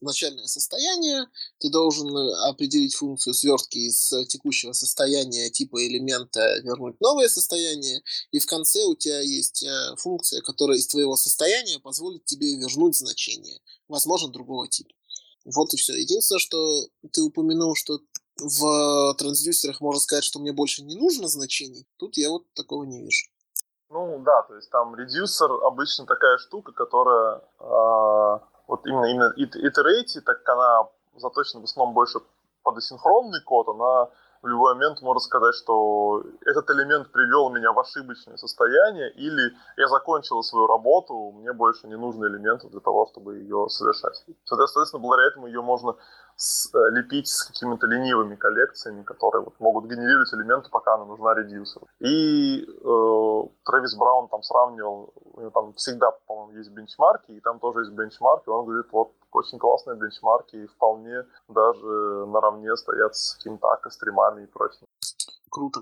начальное 0.00 0.46
состояние, 0.46 1.26
ты 1.58 1.70
должен 1.70 2.16
определить 2.44 2.94
функцию 2.94 3.34
свертки 3.34 3.78
из 3.78 4.12
текущего 4.28 4.72
состояния 4.72 5.50
типа 5.50 5.84
элемента 5.86 6.58
вернуть 6.60 7.00
новое 7.00 7.28
состояние, 7.28 8.02
и 8.30 8.38
в 8.38 8.46
конце 8.46 8.84
у 8.84 8.94
тебя 8.94 9.20
есть 9.20 9.62
э, 9.62 9.96
функция, 9.96 10.40
которая 10.42 10.78
из 10.78 10.86
твоего 10.86 11.16
состояния 11.16 11.78
позволит 11.78 12.24
тебе 12.24 12.54
вернуть 12.56 12.96
значение, 12.96 13.60
возможно, 13.88 14.28
другого 14.28 14.68
типа. 14.68 14.90
Вот 15.44 15.72
и 15.74 15.76
все. 15.76 15.94
Единственное, 15.94 16.40
что 16.40 16.88
ты 17.12 17.22
упомянул, 17.22 17.76
что 17.76 18.00
в 18.36 19.14
трансдюсерах 19.14 19.80
можно 19.80 20.00
сказать, 20.00 20.24
что 20.24 20.40
мне 20.40 20.52
больше 20.52 20.82
не 20.82 20.96
нужно 20.96 21.28
значений. 21.28 21.86
Тут 21.96 22.16
я 22.16 22.30
вот 22.30 22.52
такого 22.52 22.84
не 22.84 23.02
вижу. 23.02 23.26
Ну 23.88 24.18
да, 24.18 24.42
то 24.42 24.54
есть 24.56 24.70
там 24.70 24.96
редюсер 24.96 25.50
обычно 25.64 26.06
такая 26.06 26.38
штука, 26.38 26.72
которая 26.72 27.40
э, 27.60 28.38
вот 28.66 28.86
именно, 28.86 29.04
именно 29.04 29.32
iterate, 29.36 30.20
так 30.24 30.42
как 30.42 30.56
она 30.56 30.88
заточена 31.16 31.60
в 31.60 31.64
основном 31.64 31.94
больше 31.94 32.18
под 32.62 32.78
асинхронный 32.78 33.40
код, 33.42 33.68
она 33.68 34.08
в 34.46 34.48
любой 34.48 34.74
момент 34.74 35.02
можно 35.02 35.18
сказать, 35.18 35.54
что 35.56 36.22
этот 36.44 36.70
элемент 36.70 37.10
привел 37.10 37.50
меня 37.50 37.72
в 37.72 37.80
ошибочное 37.80 38.36
состояние, 38.36 39.10
или 39.10 39.52
я 39.76 39.88
закончила 39.88 40.42
свою 40.42 40.68
работу, 40.68 41.32
мне 41.32 41.52
больше 41.52 41.88
не 41.88 41.96
нужны 41.96 42.26
элементы 42.26 42.68
для 42.68 42.78
того, 42.78 43.08
чтобы 43.10 43.38
ее 43.38 43.66
совершать. 43.68 44.24
Соответственно, 44.44 45.02
благодаря 45.02 45.28
этому 45.28 45.48
ее 45.48 45.62
можно 45.62 45.90
э, 45.90 46.78
лепить 46.90 47.26
с 47.26 47.42
какими-то 47.42 47.88
ленивыми 47.88 48.36
коллекциями, 48.36 49.02
которые 49.02 49.42
вот, 49.42 49.58
могут 49.58 49.86
генерировать 49.86 50.32
элементы, 50.32 50.70
пока 50.70 50.94
она 50.94 51.06
нужна 51.06 51.34
редюсеру. 51.34 51.88
И 51.98 52.62
э, 52.62 53.42
Трэвис 53.64 53.96
Браун 53.96 54.28
там 54.28 54.44
сравнивал, 54.44 55.12
у 55.24 55.40
него 55.40 55.50
там 55.50 55.72
всегда, 55.72 56.12
по-моему, 56.28 56.58
есть 56.58 56.70
бенчмарки, 56.70 57.32
и 57.32 57.40
там 57.40 57.58
тоже 57.58 57.80
есть 57.80 57.92
бенчмарки, 57.92 58.48
он 58.48 58.64
говорит, 58.64 58.86
вот 58.92 59.10
очень 59.36 59.58
классные 59.58 59.96
бенчмарки, 59.96 60.56
и 60.56 60.66
вполне 60.66 61.24
даже 61.48 62.26
наравне 62.26 62.74
стоят 62.76 63.14
с 63.14 63.34
какими-то 63.36 63.68
стримами 63.90 64.44
и 64.44 64.46
прочим. 64.46 64.86
Круто. 65.50 65.80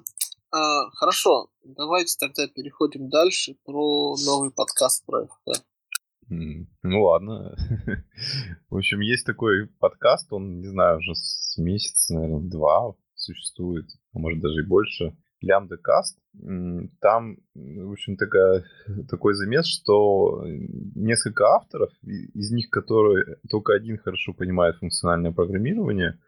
А, 0.51 0.91
хорошо, 0.93 1.49
давайте 1.65 2.17
тогда 2.19 2.47
переходим 2.47 3.09
дальше 3.09 3.57
про 3.65 4.15
новый 4.25 4.51
подкаст 4.51 5.05
про 5.07 5.27
ФХ. 5.27 5.63
Ну 6.29 7.03
ладно. 7.03 7.57
В 8.71 8.77
общем, 8.77 9.01
есть 9.01 9.27
такой 9.27 9.67
подкаст, 9.79 10.33
он, 10.33 10.61
не 10.61 10.69
знаю, 10.69 10.99
уже 10.99 11.15
с 11.15 11.57
месяца, 11.59 12.15
наверное, 12.15 12.49
два 12.51 12.95
существует, 13.15 13.87
а 14.13 14.19
может 14.19 14.41
даже 14.41 14.61
и 14.61 14.67
больше. 14.67 15.17
Лямда 15.45 15.77
Каст. 15.77 16.19
Там, 17.01 17.37
в 17.55 17.93
общем, 17.93 18.17
такая, 18.17 18.65
такой 19.09 19.35
замес, 19.35 19.67
что 19.67 20.45
несколько 20.95 21.45
авторов, 21.47 21.91
из 22.03 22.51
них, 22.51 22.71
которые 22.71 23.37
только 23.51 23.75
один 23.75 23.99
хорошо 23.99 24.33
понимает 24.33 24.77
функциональное 24.77 25.33
программирование, 25.33 26.19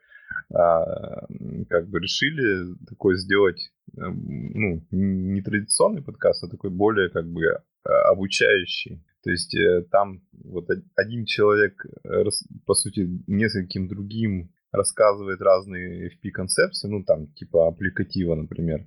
а, 0.52 1.26
как 1.68 1.88
бы 1.88 1.98
решили 2.00 2.74
такой 2.88 3.16
сделать, 3.16 3.70
эм, 3.96 4.50
ну, 4.54 4.82
не 4.90 5.40
традиционный 5.42 6.02
подкаст, 6.02 6.44
а 6.44 6.48
такой 6.48 6.70
более 6.70 7.08
как 7.10 7.26
бы 7.26 7.42
а, 7.84 8.10
обучающий. 8.10 9.04
То 9.22 9.30
есть 9.30 9.56
э, 9.56 9.82
там 9.90 10.20
вот 10.44 10.68
один 10.94 11.24
человек, 11.24 11.84
э, 12.04 12.22
по 12.64 12.74
сути, 12.74 13.08
нескольким 13.26 13.88
другим 13.88 14.52
рассказывает 14.70 15.40
разные 15.40 16.10
FP-концепции, 16.10 16.86
ну, 16.86 17.02
там, 17.02 17.26
типа 17.32 17.66
аппликатива, 17.66 18.36
например. 18.36 18.86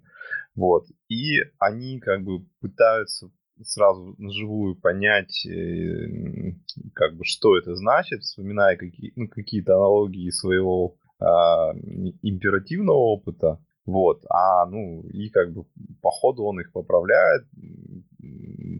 Вот. 0.56 0.85
И 1.07 1.39
они 1.60 1.99
как 1.99 2.23
бы 2.23 2.45
пытаются 2.61 3.30
сразу 3.64 4.15
наживую 4.18 4.76
понять, 4.76 5.45
э, 5.45 6.53
как 6.93 7.15
бы, 7.15 7.26
что 7.26 7.57
это 7.57 7.76
значит, 7.76 8.22
вспоминая 8.22 8.77
какие, 8.77 9.11
ну, 9.15 9.27
какие-то 9.27 9.76
аналогии 9.76 10.30
своего 10.30 10.95
а, 11.19 11.73
императивного 12.22 12.97
опыта. 12.97 13.60
Вот, 13.89 14.23
а, 14.29 14.67
ну, 14.67 15.01
и 15.01 15.29
как 15.29 15.51
бы 15.51 15.65
по 16.03 16.11
ходу 16.11 16.43
он 16.43 16.59
их 16.59 16.71
поправляет, 16.71 17.43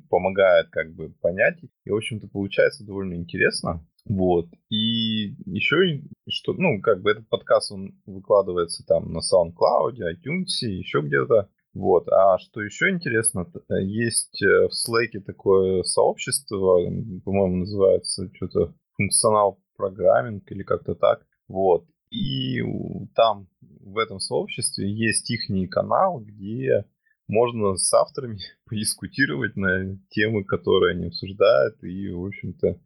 помогает 0.08 0.70
как 0.70 0.94
бы 0.94 1.10
понять. 1.20 1.58
И, 1.64 1.90
в 1.90 1.96
общем-то, 1.96 2.28
получается 2.28 2.86
довольно 2.86 3.16
интересно. 3.16 3.84
Вот. 4.06 4.46
И 4.70 5.34
еще, 5.46 6.04
что, 6.30 6.54
ну, 6.54 6.80
как 6.82 7.02
бы 7.02 7.10
этот 7.10 7.28
подкаст, 7.28 7.72
он 7.72 8.00
выкладывается 8.06 8.86
там 8.86 9.12
на 9.12 9.20
SoundCloud, 9.20 9.96
iTunes, 9.98 10.68
еще 10.68 11.02
где-то. 11.02 11.50
Вот. 11.74 12.08
А 12.10 12.38
что 12.38 12.62
еще 12.62 12.92
интересно, 12.92 13.52
есть 13.82 14.44
э, 14.44 14.68
в 14.68 14.72
Slack 14.72 15.22
такое 15.26 15.82
сообщество, 15.84 16.78
по-моему, 17.26 17.58
называется 17.58 18.30
что-то 18.36 18.76
функционал 18.96 19.60
программинг 19.76 20.44
или 20.52 20.62
как-то 20.62 20.94
так. 20.94 21.26
Вот. 21.48 21.86
И 22.12 22.62
там 23.16 23.48
в 23.92 23.98
этом 23.98 24.20
сообществе 24.20 24.90
есть 24.90 25.30
их 25.30 25.42
канал, 25.70 26.20
где 26.20 26.86
можно 27.28 27.76
с 27.76 27.94
авторами 27.94 28.40
подискутировать 28.66 29.56
на 29.56 29.98
темы, 30.10 30.44
которые 30.44 30.96
они 30.96 31.08
обсуждают, 31.08 31.84
и, 31.84 32.10
в 32.10 32.26
общем-то, 32.26 32.80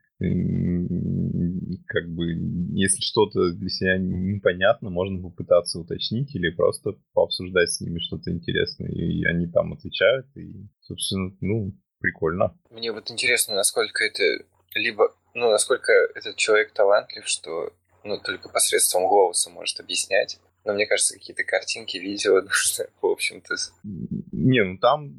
как 1.88 2.08
бы, 2.10 2.32
если 2.76 3.02
что-то 3.02 3.52
для 3.52 3.70
себя 3.70 3.98
непонятно, 3.98 4.90
можно 4.90 5.22
попытаться 5.22 5.80
уточнить 5.80 6.34
или 6.36 6.50
просто 6.50 6.94
пообсуждать 7.14 7.72
с 7.72 7.82
ними 7.82 8.00
что-то 8.00 8.32
интересное, 8.32 8.90
и 8.90 9.24
они 9.26 9.48
там 9.48 9.74
отвечают, 9.74 10.28
и, 10.38 10.68
собственно, 10.82 11.36
ну, 11.42 11.74
прикольно. 12.00 12.58
Мне 12.70 12.92
вот 12.92 13.12
интересно, 13.12 13.56
насколько 13.56 14.04
это 14.04 14.46
либо, 14.76 15.14
ну, 15.34 15.50
насколько 15.50 15.92
этот 16.16 16.36
человек 16.36 16.72
талантлив, 16.74 17.28
что 17.28 17.74
ну, 18.04 18.20
только 18.20 18.50
посредством 18.50 19.08
голоса 19.08 19.50
может 19.50 19.80
объяснять. 19.80 20.40
Но 20.66 20.74
мне 20.74 20.88
кажется, 20.88 21.16
какие-то 21.16 21.44
картинки, 21.44 21.98
видео 21.98 22.42
нужно, 22.42 22.86
в 23.02 23.06
общем-то. 23.06 23.56
Не, 23.84 24.64
ну 24.64 24.78
там 24.78 25.14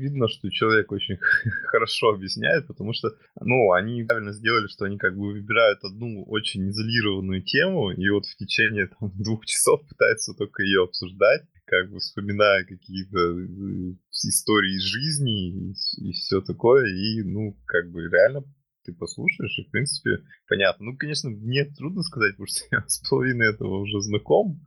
видно, 0.00 0.28
что 0.28 0.50
человек 0.50 0.90
очень 0.92 1.16
хорошо 1.66 2.10
объясняет, 2.10 2.66
потому 2.66 2.92
что, 2.92 3.10
ну, 3.40 3.72
они 3.72 4.04
правильно 4.04 4.32
сделали, 4.32 4.66
что 4.68 4.86
они 4.86 4.98
как 4.98 5.16
бы 5.16 5.32
выбирают 5.32 5.84
одну 5.84 6.24
очень 6.24 6.68
изолированную 6.68 7.42
тему, 7.42 7.92
и 7.92 8.08
вот 8.10 8.26
в 8.26 8.36
течение 8.36 8.88
там, 8.88 9.12
двух 9.18 9.46
часов 9.46 9.86
пытаются 9.88 10.34
только 10.34 10.62
ее 10.62 10.84
обсуждать, 10.84 11.42
как 11.66 11.90
бы 11.90 11.98
вспоминая 11.98 12.64
какие-то 12.64 13.18
э, 13.18 13.94
истории 14.24 14.76
из 14.76 14.82
жизни 14.82 15.50
и, 15.50 15.74
и 16.08 16.12
все 16.12 16.40
такое, 16.40 16.86
и, 16.86 17.22
ну, 17.22 17.56
как 17.66 17.90
бы 17.90 18.08
реально 18.08 18.44
ты 18.84 18.92
послушаешь, 18.92 19.58
и, 19.58 19.68
в 19.68 19.70
принципе, 19.70 20.22
понятно. 20.48 20.86
Ну, 20.86 20.96
конечно, 20.96 21.30
мне 21.30 21.64
трудно 21.64 22.02
сказать, 22.02 22.32
потому 22.32 22.46
что 22.46 22.64
я 22.70 22.84
с 22.86 22.98
половиной 23.08 23.52
этого 23.52 23.78
уже 23.78 24.00
знаком, 24.00 24.60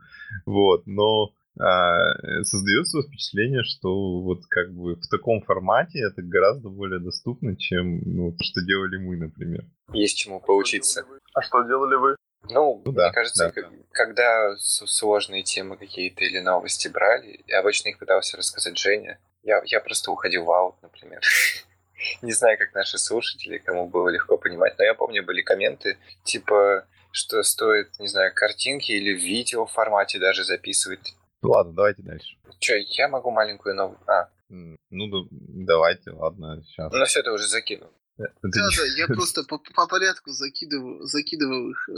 вот, 0.46 0.88
но 0.88 1.34
а, 1.60 2.44
создается 2.44 3.04
впечатление, 3.04 3.64
что 3.64 4.22
вот 4.22 4.46
как 4.50 4.74
бы 4.74 4.96
в 4.96 5.08
таком 5.08 5.42
формате 5.42 6.00
это 6.00 6.22
гораздо 6.24 6.70
более 6.70 7.00
доступно, 7.00 7.56
чем 7.56 8.02
ну, 8.06 8.32
то, 8.32 8.44
что 8.44 8.62
делали 8.62 8.98
мы, 8.98 9.18
например. 9.18 9.64
Есть 9.94 10.18
чему 10.18 10.40
поучиться. 10.40 11.06
А 11.36 11.42
что 11.42 11.62
делали 11.64 11.96
вы? 11.96 12.16
Ну, 12.50 12.82
ну 12.84 12.92
мне 12.92 13.02
да, 13.02 13.12
кажется, 13.12 13.54
да. 13.56 13.64
когда 13.92 14.56
сложные 14.58 15.44
темы 15.44 15.78
какие-то 15.78 16.24
или 16.26 16.40
новости 16.40 16.88
брали, 16.88 17.42
я 17.48 17.60
обычно 17.60 17.90
их 17.90 18.00
пытался 18.00 18.36
рассказать 18.38 18.78
Женя. 18.78 19.20
Я, 19.44 19.62
я 19.66 19.80
просто 19.80 20.12
уходил 20.12 20.46
в 20.46 20.52
аут, 20.52 20.76
например. 20.82 21.22
Не 22.22 22.32
знаю, 22.32 22.58
как 22.58 22.74
наши 22.74 22.98
слушатели, 22.98 23.58
кому 23.58 23.88
было 23.88 24.10
легко 24.10 24.38
понимать, 24.38 24.78
но 24.78 24.84
я 24.84 24.94
помню, 24.94 25.24
были 25.24 25.42
комменты, 25.42 25.98
типа, 26.24 26.88
что 27.12 27.44
стоит, 27.44 28.00
не 28.00 28.08
знаю, 28.08 28.34
картинки 28.34 28.92
или 28.92 29.14
в 29.14 29.22
видео 29.22 29.66
формате 29.66 30.20
даже 30.20 30.44
записывать. 30.44 31.16
Ну 31.42 31.50
ладно, 31.50 31.74
давайте 31.74 32.02
дальше. 32.02 32.38
Че, 32.60 32.80
я 32.80 33.08
могу 33.08 33.32
маленькую 33.32 33.76
новую... 33.76 34.00
А. 34.08 34.30
Ну, 34.50 35.08
да, 35.08 35.28
давайте, 35.32 36.12
ладно, 36.12 36.64
сейчас. 36.64 36.92
Ну, 36.92 37.06
все, 37.06 37.22
это 37.22 37.34
уже 37.34 37.48
закинул. 37.48 37.90
Да, 38.18 38.28
да, 38.44 38.86
я 38.98 39.08
просто 39.14 39.44
по, 39.44 39.58
по 39.58 39.88
порядку 39.88 40.32
закидываю, 40.32 41.04
закидываю 41.04 41.72
их. 41.72 41.90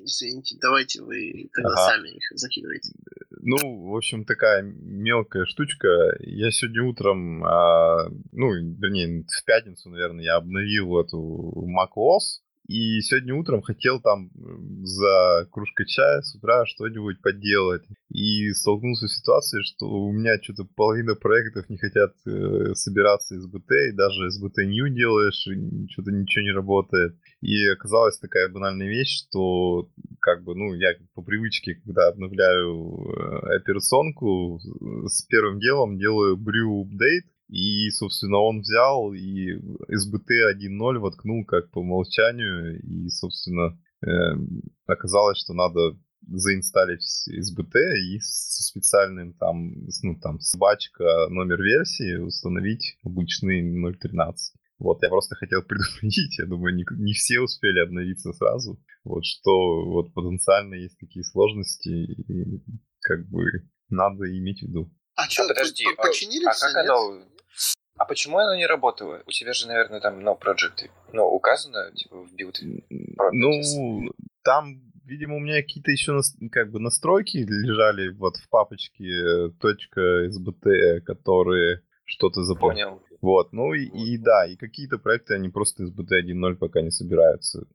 Извините, 0.00 0.56
давайте 0.60 1.02
вы 1.02 1.48
тогда 1.54 1.70
ага. 1.70 1.92
сами 1.92 2.08
их 2.10 2.22
закидываете. 2.34 2.92
Ну, 3.40 3.56
в 3.90 3.96
общем, 3.96 4.24
такая 4.24 4.62
мелкая 4.62 5.44
штучка. 5.46 6.16
Я 6.20 6.50
сегодня 6.50 6.82
утром, 6.84 7.44
а, 7.44 8.08
ну, 8.30 8.52
вернее, 8.52 9.24
в 9.28 9.44
пятницу, 9.44 9.90
наверное, 9.90 10.24
я 10.24 10.36
обновил 10.36 10.98
эту 11.00 11.66
macOS. 11.66 12.41
И 12.68 13.00
сегодня 13.00 13.34
утром 13.34 13.62
хотел 13.62 14.00
там 14.00 14.30
за 14.84 15.48
кружкой 15.50 15.86
чая 15.86 16.22
с 16.22 16.34
утра 16.34 16.64
что-нибудь 16.66 17.20
поделать. 17.20 17.82
И 18.08 18.52
столкнулся 18.52 19.08
с 19.08 19.18
ситуацией, 19.18 19.62
что 19.64 19.86
у 19.86 20.12
меня 20.12 20.40
что-то 20.40 20.64
половина 20.76 21.14
проектов 21.14 21.68
не 21.68 21.78
хотят 21.78 22.12
э, 22.26 22.74
собираться 22.74 23.34
из 23.34 23.46
БТ, 23.46 23.70
и 23.90 23.92
даже 23.92 24.28
из 24.28 24.40
БТ 24.40 24.58
New 24.58 24.88
делаешь, 24.88 25.46
и 25.48 25.88
что-то 25.90 26.12
ничего 26.12 26.44
не 26.44 26.52
работает. 26.52 27.16
И 27.40 27.66
оказалась 27.66 28.18
такая 28.18 28.48
банальная 28.48 28.88
вещь, 28.88 29.24
что 29.24 29.90
как 30.20 30.44
бы, 30.44 30.54
ну, 30.54 30.74
я 30.74 30.94
по 31.14 31.22
привычке, 31.22 31.74
когда 31.84 32.08
обновляю 32.08 33.10
э, 33.10 33.56
операционку, 33.56 34.60
с 35.06 35.22
первым 35.26 35.58
делом 35.58 35.98
делаю 35.98 36.36
brew 36.36 36.84
update, 36.84 37.31
и, 37.48 37.90
собственно, 37.90 38.38
он 38.38 38.60
взял 38.60 39.12
и 39.12 39.52
SBT 39.90 40.54
1.0 40.56 40.98
воткнул 40.98 41.44
как 41.44 41.70
по 41.70 41.80
умолчанию. 41.80 42.80
И, 42.82 43.08
собственно, 43.08 43.78
э, 44.04 44.10
оказалось, 44.86 45.38
что 45.38 45.52
надо 45.52 45.98
заинсталить 46.28 47.04
SBT 47.28 47.78
и 47.96 48.20
со 48.20 48.62
специальным 48.62 49.34
там, 49.34 49.72
ну, 50.02 50.18
там, 50.20 50.40
собачка 50.40 51.28
номер 51.28 51.60
версии 51.62 52.16
установить 52.16 52.96
обычный 53.04 53.62
0.13. 53.62 54.34
Вот, 54.78 55.02
я 55.02 55.08
просто 55.08 55.36
хотел 55.36 55.62
предупредить, 55.68 56.38
я 56.38 56.46
думаю, 56.46 56.74
не, 56.74 56.84
не 56.98 57.12
все 57.12 57.40
успели 57.40 57.80
обновиться 57.80 58.32
сразу, 58.32 58.80
вот, 59.04 59.24
что 59.24 59.84
вот 59.84 60.12
потенциально 60.14 60.74
есть 60.74 60.98
такие 60.98 61.24
сложности, 61.24 61.88
и 61.88 62.62
как 63.00 63.28
бы 63.28 63.44
надо 63.90 64.24
иметь 64.38 64.60
в 64.60 64.68
виду. 64.68 64.90
А, 65.14 65.24
а 65.24 65.30
что, 65.30 65.46
подожди, 65.46 65.84
починили 65.96 66.46
а, 66.46 66.50
а 66.50 66.54
как 66.54 66.84
оно 66.84 67.22
а 67.96 68.04
почему 68.04 68.38
оно 68.38 68.56
не 68.56 68.66
работало? 68.66 69.22
У 69.26 69.30
тебя 69.30 69.52
же, 69.52 69.66
наверное, 69.66 70.00
там 70.00 70.20
no 70.20 70.38
project, 70.38 70.90
ну, 71.12 71.24
указано, 71.26 71.92
типа, 71.92 72.16
в 72.16 72.34
build 72.34 72.56
Ну, 73.32 74.12
там 74.42 74.92
видимо, 75.04 75.36
у 75.36 75.40
меня 75.40 75.60
какие-то 75.62 75.90
еще 75.90 76.20
как 76.50 76.70
бы 76.70 76.80
настройки 76.80 77.38
лежали 77.38 78.08
вот 78.10 78.36
в 78.36 78.48
папочке 78.48 79.50
.sbt, 79.60 81.00
которые 81.00 81.82
что-то 82.04 82.42
запомнил. 82.44 82.88
Понял. 82.88 83.02
Вот, 83.20 83.52
ну 83.52 83.72
и, 83.72 83.84
и 83.84 84.18
да, 84.18 84.46
и 84.46 84.56
какие-то 84.56 84.98
проекты, 84.98 85.34
они 85.34 85.48
просто 85.48 85.84
из 85.84 85.92
BT 85.92 86.22
1.0 86.26 86.56
пока 86.56 86.82
не 86.82 86.90
собираются. 86.90 87.66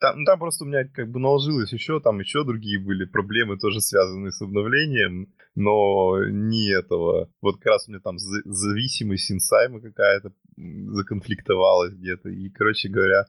Там, 0.00 0.24
там 0.24 0.38
просто 0.40 0.64
у 0.64 0.66
меня 0.66 0.84
как 0.84 1.10
бы 1.10 1.20
наложилось 1.20 1.72
еще, 1.72 2.00
там 2.00 2.18
еще 2.18 2.42
другие 2.42 2.80
были 2.80 3.04
проблемы, 3.04 3.56
тоже 3.56 3.80
связанные 3.80 4.32
с 4.32 4.42
обновлением, 4.42 5.32
но 5.58 6.24
не 6.24 6.70
этого. 6.72 7.28
Вот 7.40 7.56
как 7.56 7.66
раз 7.66 7.88
у 7.88 7.90
меня 7.90 8.00
там 8.00 8.16
зависимость 8.18 9.32
инсайма 9.32 9.80
какая-то 9.80 10.32
законфликтовалась 10.56 11.94
где-то, 11.94 12.28
и, 12.28 12.48
короче 12.48 12.88
говоря, 12.88 13.26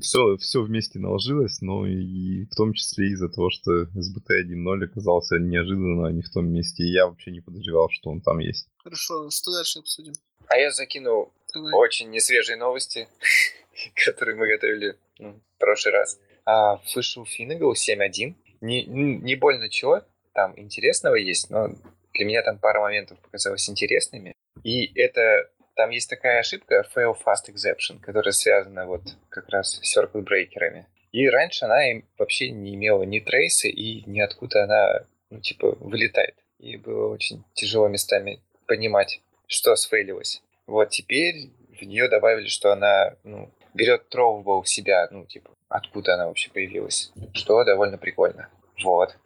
все, 0.00 0.36
все 0.38 0.62
вместе 0.62 0.98
наложилось, 0.98 1.60
но 1.60 1.86
и 1.86 2.46
в 2.46 2.54
том 2.56 2.72
числе 2.72 3.08
из-за 3.10 3.28
того, 3.28 3.50
что 3.50 3.82
SBT 3.82 4.42
1.0 4.48 4.84
оказался 4.84 5.38
неожиданно 5.38 6.08
не 6.08 6.22
в 6.22 6.30
том 6.30 6.48
месте, 6.48 6.82
и 6.82 6.90
я 6.90 7.06
вообще 7.06 7.30
не 7.30 7.40
подозревал, 7.40 7.88
что 7.90 8.10
он 8.10 8.20
там 8.20 8.40
есть. 8.40 8.68
Хорошо, 8.78 9.30
что 9.30 9.52
дальше 9.52 9.78
обсудим? 9.78 10.12
А 10.48 10.56
я 10.56 10.72
закину 10.72 11.32
Давай. 11.54 11.72
очень 11.74 12.10
несвежие 12.10 12.56
новости, 12.56 13.08
которые 14.04 14.36
мы 14.36 14.48
готовили 14.48 14.96
в 15.20 15.58
прошлый 15.58 15.94
раз. 15.94 16.18
А, 16.44 16.80
вышел 16.96 17.24
Finnegal 17.24 17.74
7.1. 17.74 18.34
Не, 18.60 18.84
не 18.86 19.36
больно 19.36 19.68
чего 19.68 20.02
там 20.36 20.52
интересного 20.56 21.14
есть, 21.14 21.48
но 21.50 21.70
для 22.12 22.26
меня 22.26 22.42
там 22.42 22.58
пара 22.58 22.80
моментов 22.80 23.18
показалось 23.20 23.68
интересными. 23.70 24.34
И 24.62 24.92
это 25.00 25.50
там 25.74 25.90
есть 25.90 26.10
такая 26.10 26.40
ошибка 26.40 26.86
fail 26.94 27.14
fast 27.14 27.48
exception, 27.48 27.98
которая 28.00 28.32
связана 28.32 28.86
вот 28.86 29.02
как 29.30 29.48
раз 29.48 29.80
с 29.82 29.98
circle 29.98 30.20
брейкерами. 30.20 30.86
И 31.12 31.26
раньше 31.28 31.64
она 31.64 31.90
им 31.90 32.04
вообще 32.18 32.50
не 32.50 32.74
имела 32.74 33.02
ни 33.04 33.20
трейса, 33.20 33.68
и 33.68 34.02
ниоткуда 34.08 34.64
она, 34.64 35.00
ну, 35.30 35.40
типа, 35.40 35.76
вылетает. 35.80 36.34
И 36.58 36.76
было 36.76 37.12
очень 37.12 37.42
тяжело 37.54 37.88
местами 37.88 38.42
понимать, 38.66 39.22
что 39.46 39.74
сфейлилось. 39.76 40.42
Вот 40.66 40.90
теперь 40.90 41.50
в 41.78 41.82
нее 41.82 42.08
добавили, 42.08 42.48
что 42.48 42.72
она, 42.72 43.14
ну, 43.24 43.50
берет 43.72 44.04
throwable 44.14 44.62
в 44.62 44.68
себя, 44.68 45.08
ну, 45.10 45.24
типа, 45.24 45.50
откуда 45.68 46.14
она 46.14 46.26
вообще 46.26 46.50
появилась. 46.50 47.12
Что 47.32 47.64
довольно 47.64 47.96
прикольно. 47.96 48.50
Вот. 48.82 49.16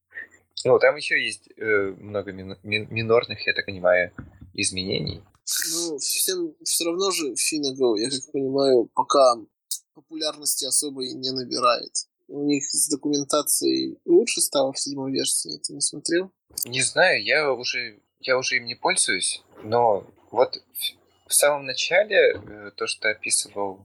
Ну, 0.64 0.78
там 0.78 0.96
еще 0.96 1.22
есть 1.22 1.48
э, 1.56 1.94
много 1.98 2.32
мин- 2.32 2.58
мин- 2.62 2.88
минорных, 2.90 3.46
я 3.46 3.54
так 3.54 3.66
понимаю, 3.66 4.12
изменений. 4.54 5.22
Ну, 5.72 5.98
всем 5.98 6.54
все 6.62 6.84
равно 6.84 7.10
же 7.10 7.34
Финагл, 7.34 7.96
я 7.96 8.10
как 8.10 8.32
понимаю, 8.32 8.88
пока 8.94 9.36
популярности 9.94 10.64
особой 10.64 11.12
не 11.12 11.30
набирает. 11.30 11.92
У 12.28 12.44
них 12.44 12.64
с 12.64 12.88
документацией 12.88 13.98
лучше 14.04 14.40
стало 14.40 14.72
в 14.72 14.78
седьмой 14.78 15.12
версии, 15.12 15.58
ты 15.58 15.72
не 15.72 15.80
смотрел? 15.80 16.30
Не 16.64 16.82
знаю, 16.82 17.22
я 17.24 17.52
уже, 17.52 18.00
я 18.20 18.38
уже 18.38 18.56
им 18.56 18.66
не 18.66 18.76
пользуюсь, 18.76 19.42
но 19.64 20.06
вот 20.30 20.62
в 21.26 21.34
самом 21.34 21.66
начале 21.66 22.34
э, 22.34 22.70
то, 22.76 22.86
что 22.86 23.08
описывал 23.08 23.84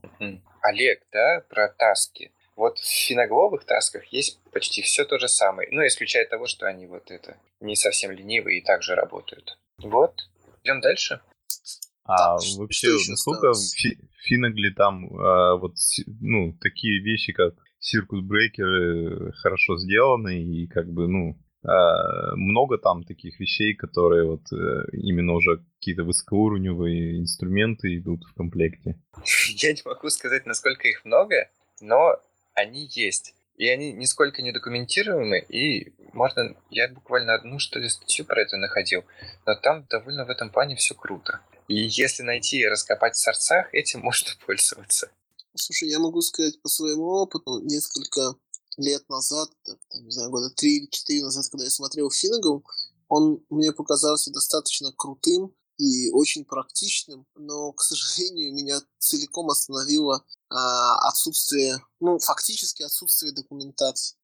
Олег, 0.62 1.02
да, 1.12 1.42
про 1.48 1.68
таски, 1.68 2.32
вот 2.56 2.78
в 2.78 3.06
финогловых 3.06 3.64
тасках 3.64 4.06
есть 4.06 4.40
почти 4.50 4.82
все 4.82 5.04
то 5.04 5.18
же 5.18 5.28
самое. 5.28 5.68
Ну, 5.70 5.86
исключая 5.86 6.26
того, 6.26 6.46
что 6.46 6.66
они 6.66 6.86
вот 6.86 7.10
это 7.10 7.36
не 7.60 7.76
совсем 7.76 8.10
ленивые 8.10 8.58
и 8.58 8.64
также 8.64 8.94
работают. 8.94 9.58
Вот. 9.78 10.28
Идем 10.64 10.80
дальше. 10.80 11.20
А 12.04 12.38
так, 12.38 12.46
вообще, 12.56 12.88
насколько 13.08 13.52
в 13.52 14.24
Финагли 14.24 14.70
там 14.70 15.14
а, 15.16 15.56
вот 15.56 15.74
ну 16.20 16.56
такие 16.60 17.02
вещи, 17.02 17.32
как 17.32 17.54
Circus 17.80 18.22
Breaker 18.22 19.32
хорошо 19.32 19.76
сделаны 19.76 20.42
и 20.42 20.66
как 20.68 20.88
бы 20.88 21.08
ну 21.08 21.36
а, 21.64 22.36
много 22.36 22.78
там 22.78 23.04
таких 23.04 23.40
вещей, 23.40 23.74
которые 23.74 24.24
вот 24.24 24.52
э, 24.52 24.84
именно 24.92 25.34
уже 25.34 25.64
какие-то 25.78 26.04
высокоуровневые 26.04 27.18
инструменты 27.18 27.96
идут 27.96 28.22
в 28.24 28.34
комплекте. 28.34 29.00
Я 29.56 29.72
не 29.72 29.82
могу 29.84 30.08
сказать, 30.10 30.46
насколько 30.46 30.86
их 30.86 31.04
много, 31.04 31.50
но 31.80 32.20
они 32.56 32.88
есть. 32.92 33.34
И 33.56 33.68
они 33.68 33.92
нисколько 33.92 34.42
не 34.42 34.52
документированы, 34.52 35.40
и 35.48 35.94
можно... 36.12 36.56
Я 36.68 36.88
буквально 36.88 37.34
одну, 37.34 37.58
что 37.58 37.78
ли, 37.78 37.88
статью 37.88 38.26
про 38.26 38.42
это 38.42 38.56
находил, 38.56 39.04
но 39.46 39.54
там 39.54 39.86
довольно 39.88 40.26
в 40.26 40.30
этом 40.30 40.50
плане 40.50 40.76
все 40.76 40.94
круто. 40.94 41.40
И 41.68 41.74
если 41.74 42.22
найти 42.22 42.58
и 42.58 42.66
раскопать 42.66 43.14
в 43.14 43.20
сорцах, 43.20 43.72
этим 43.72 44.00
можно 44.02 44.32
пользоваться. 44.44 45.10
Слушай, 45.54 45.88
я 45.88 45.98
могу 45.98 46.20
сказать 46.20 46.60
по 46.60 46.68
своему 46.68 47.06
опыту, 47.06 47.60
несколько 47.60 48.34
лет 48.76 49.08
назад, 49.08 49.48
там, 49.64 49.78
не 50.04 50.10
знаю, 50.10 50.30
года 50.30 50.50
три 50.50 50.78
или 50.78 50.86
четыре 50.90 51.24
назад, 51.24 51.46
когда 51.50 51.64
я 51.64 51.70
смотрел 51.70 52.10
Финнегал, 52.10 52.62
он 53.08 53.42
мне 53.48 53.72
показался 53.72 54.30
достаточно 54.30 54.92
крутым 54.92 55.54
и 55.78 56.10
очень 56.10 56.44
практичным, 56.44 57.26
но, 57.34 57.72
к 57.72 57.82
сожалению, 57.82 58.54
меня 58.54 58.80
целиком 58.98 59.50
остановило 59.50 60.24
а, 60.48 61.08
отсутствие, 61.08 61.78
ну, 62.00 62.18
фактически 62.18 62.82
отсутствие 62.82 63.32
документации. 63.32 64.16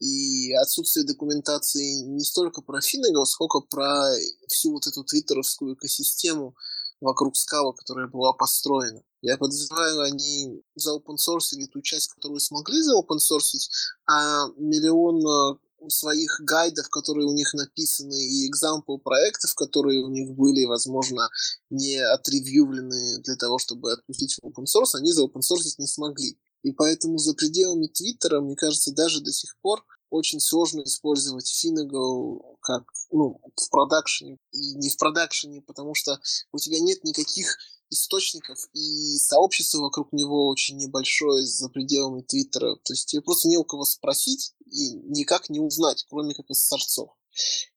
И 0.00 0.52
отсутствие 0.54 1.06
документации 1.06 1.94
не 2.02 2.24
столько 2.24 2.60
про 2.60 2.80
Финнегал, 2.80 3.26
сколько 3.26 3.60
про 3.60 4.10
всю 4.48 4.72
вот 4.72 4.86
эту 4.86 5.04
твиттеровскую 5.04 5.74
экосистему 5.74 6.54
вокруг 7.00 7.36
Скала, 7.36 7.72
которая 7.72 8.08
была 8.08 8.32
построена. 8.32 9.02
Я 9.22 9.38
подозреваю, 9.38 10.00
они 10.02 10.62
заопенсорсили 10.74 11.66
ту 11.66 11.80
часть, 11.80 12.12
которую 12.12 12.40
смогли 12.40 12.82
заопенсорсить, 12.82 13.70
а 14.06 14.48
миллион 14.56 15.18
э, 15.26 15.58
своих 15.90 16.40
гайдов, 16.40 16.88
которые 16.88 17.26
у 17.26 17.32
них 17.32 17.52
написаны, 17.54 18.14
и 18.14 18.48
экзампл 18.48 18.98
проектов, 18.98 19.54
которые 19.54 20.04
у 20.04 20.08
них 20.08 20.30
были, 20.30 20.64
возможно, 20.64 21.28
не 21.70 21.96
отревьювлены 21.96 23.20
для 23.22 23.36
того, 23.36 23.58
чтобы 23.58 23.92
отпустить 23.92 24.34
в 24.34 24.46
open 24.46 24.64
source, 24.64 24.94
они 24.94 25.12
заопенсорсить 25.12 25.78
не 25.78 25.86
смогли. 25.86 26.38
И 26.62 26.72
поэтому 26.72 27.18
за 27.18 27.34
пределами 27.34 27.86
Твиттера, 27.86 28.40
мне 28.40 28.56
кажется, 28.56 28.92
даже 28.92 29.20
до 29.20 29.32
сих 29.32 29.56
пор 29.60 29.84
очень 30.10 30.40
сложно 30.40 30.82
использовать 30.82 31.52
Finnegal 31.52 32.56
как 32.60 32.84
ну, 33.10 33.40
в 33.56 33.70
продакшене. 33.70 34.38
И 34.52 34.74
не 34.76 34.88
в 34.88 34.96
продакшене, 34.96 35.60
потому 35.62 35.94
что 35.94 36.18
у 36.52 36.58
тебя 36.58 36.80
нет 36.80 37.04
никаких 37.04 37.56
источников, 37.90 38.58
и 38.72 39.18
сообщество 39.18 39.80
вокруг 39.80 40.12
него 40.12 40.48
очень 40.48 40.76
небольшое 40.78 41.44
за 41.44 41.68
пределами 41.68 42.22
Твиттера. 42.22 42.76
То 42.76 42.92
есть 42.92 43.08
тебе 43.08 43.22
просто 43.22 43.48
не 43.48 43.56
у 43.56 43.64
кого 43.64 43.84
спросить 43.84 44.54
и 44.74 44.94
никак 45.06 45.48
не 45.48 45.60
узнать, 45.60 46.04
кроме 46.08 46.34
как 46.34 46.50
из 46.50 46.64
сорцов. 46.64 47.10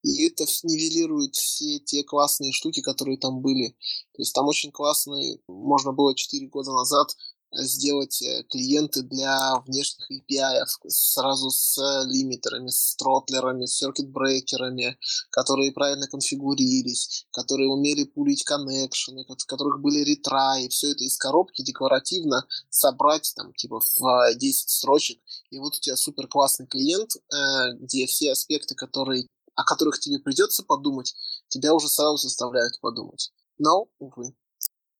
И 0.03 0.27
это 0.27 0.45
нивелирует 0.63 1.35
все 1.35 1.79
те 1.79 2.03
классные 2.03 2.51
штуки, 2.51 2.81
которые 2.81 3.17
там 3.17 3.41
были. 3.41 3.69
То 4.13 4.21
есть 4.21 4.33
там 4.33 4.47
очень 4.47 4.71
классные, 4.71 5.39
можно 5.47 5.93
было 5.93 6.15
4 6.15 6.47
года 6.47 6.71
назад 6.71 7.15
сделать 7.53 8.21
э, 8.21 8.43
клиенты 8.49 9.03
для 9.03 9.55
внешних 9.65 10.11
API 10.11 10.63
сразу 10.87 11.49
с 11.49 11.77
лимитерами, 12.07 12.69
с 12.69 12.95
тротлерами, 12.95 13.65
с 13.65 13.81
circuit-брейкерами, 13.81 14.97
которые 15.29 15.71
правильно 15.71 16.07
конфигурились, 16.07 17.25
которые 17.31 17.69
умели 17.69 18.03
пулить 18.03 18.43
коннекшены, 18.43 19.25
у 19.27 19.35
которых 19.47 19.81
были 19.81 20.03
ретраи, 20.03 20.67
все 20.67 20.91
это 20.91 21.03
из 21.03 21.17
коробки 21.17 21.63
декларативно 21.63 22.45
собрать 22.69 23.33
там 23.35 23.53
типа 23.53 23.79
в 23.79 24.35
10 24.35 24.69
строчек, 24.69 25.19
и 25.49 25.59
вот 25.59 25.75
у 25.75 25.79
тебя 25.79 25.95
супер 25.95 26.27
классный 26.27 26.67
клиент, 26.67 27.15
э, 27.15 27.73
где 27.79 28.05
все 28.05 28.31
аспекты, 28.31 28.75
которые, 28.75 29.27
о 29.55 29.63
которых 29.63 29.99
тебе 29.99 30.19
придется 30.19 30.63
подумать, 30.63 31.15
тебя 31.47 31.73
уже 31.73 31.87
сразу 31.87 32.17
заставляют 32.17 32.79
подумать. 32.81 33.31
Но, 33.57 33.87
увы. 33.99 34.33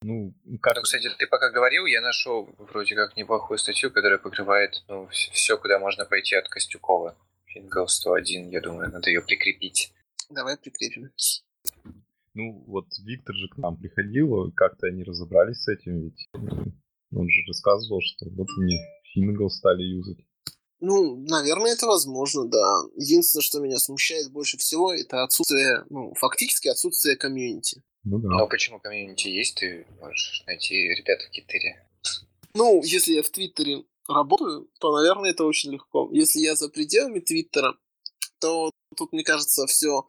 Ну, 0.02 0.34
как... 0.62 0.76
Ну, 0.76 0.82
кстати, 0.82 1.08
ты 1.18 1.26
пока 1.26 1.50
говорил, 1.50 1.86
я 1.86 2.00
нашел 2.00 2.48
вроде 2.58 2.94
как 2.94 3.16
неплохую 3.16 3.58
статью, 3.58 3.90
которая 3.90 4.18
покрывает 4.18 4.84
ну, 4.88 5.08
все, 5.08 5.58
куда 5.58 5.78
можно 5.78 6.04
пойти 6.04 6.36
от 6.36 6.48
Костюкова. 6.48 7.16
Фингал 7.46 7.88
101, 7.88 8.50
я 8.50 8.60
думаю, 8.60 8.90
надо 8.90 9.08
ее 9.08 9.22
прикрепить. 9.22 9.92
Давай 10.30 10.56
прикрепим. 10.56 11.10
Ну, 12.34 12.62
вот 12.66 12.86
Виктор 13.02 13.34
же 13.34 13.48
к 13.48 13.56
нам 13.56 13.76
приходил, 13.76 14.52
как-то 14.52 14.86
они 14.86 15.02
разобрались 15.02 15.62
с 15.62 15.68
этим, 15.68 16.02
ведь 16.02 16.28
он 16.32 17.28
же 17.28 17.40
рассказывал, 17.48 18.00
что 18.02 18.26
вот 18.30 18.46
они 18.60 18.78
Фингал 19.12 19.50
стали 19.50 19.82
юзать. 19.82 20.18
Ну, 20.80 21.16
наверное, 21.16 21.72
это 21.72 21.86
возможно, 21.86 22.44
да. 22.44 22.82
Единственное, 22.96 23.42
что 23.42 23.60
меня 23.60 23.78
смущает 23.78 24.30
больше 24.30 24.58
всего, 24.58 24.92
это 24.92 25.24
отсутствие, 25.24 25.84
ну, 25.90 26.14
фактически 26.14 26.68
отсутствие 26.68 27.16
комьюнити. 27.16 27.82
Ну 28.04 28.18
да. 28.18 28.28
Но 28.28 28.46
почему 28.46 28.78
комьюнити 28.78 29.28
есть, 29.28 29.56
ты 29.56 29.86
можешь 30.00 30.44
найти 30.46 30.74
ребят 30.74 31.20
в 31.22 31.30
Твиттере. 31.30 31.84
Ну, 32.54 32.82
если 32.84 33.12
я 33.12 33.22
в 33.22 33.30
Твиттере 33.30 33.84
работаю, 34.08 34.68
то, 34.80 34.96
наверное, 34.96 35.30
это 35.30 35.44
очень 35.44 35.72
легко. 35.72 36.08
Если 36.12 36.40
я 36.40 36.54
за 36.54 36.68
пределами 36.68 37.20
Твиттера, 37.20 37.74
то 38.40 38.70
тут, 38.96 39.12
мне 39.12 39.24
кажется, 39.24 39.66
все 39.66 40.06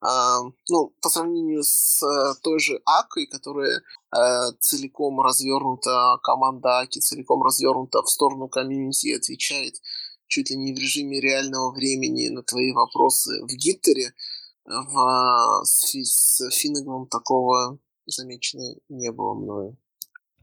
а, 0.00 0.42
ну, 0.68 0.92
по 1.02 1.08
сравнению 1.08 1.64
с 1.64 2.02
а, 2.02 2.34
той 2.42 2.60
же 2.60 2.80
Акой, 2.84 3.26
которая 3.26 3.82
а, 4.10 4.52
целиком 4.60 5.20
развернута, 5.20 6.18
команда 6.22 6.80
Аки 6.80 7.00
целиком 7.00 7.42
развернута 7.42 8.02
в 8.02 8.08
сторону 8.08 8.48
комьюнити 8.48 9.08
и 9.08 9.16
отвечает 9.16 9.80
чуть 10.28 10.50
ли 10.50 10.56
не 10.56 10.72
в 10.72 10.78
режиме 10.78 11.20
реального 11.20 11.72
времени 11.72 12.28
на 12.28 12.42
твои 12.42 12.72
вопросы 12.72 13.42
в 13.42 13.48
Гиттере. 13.48 14.12
В, 14.64 15.62
с, 15.64 15.94
с 15.94 16.50
Финнеговым 16.50 17.06
такого 17.06 17.78
замечено 18.06 18.76
не 18.88 19.10
было 19.10 19.34
мною. 19.34 19.76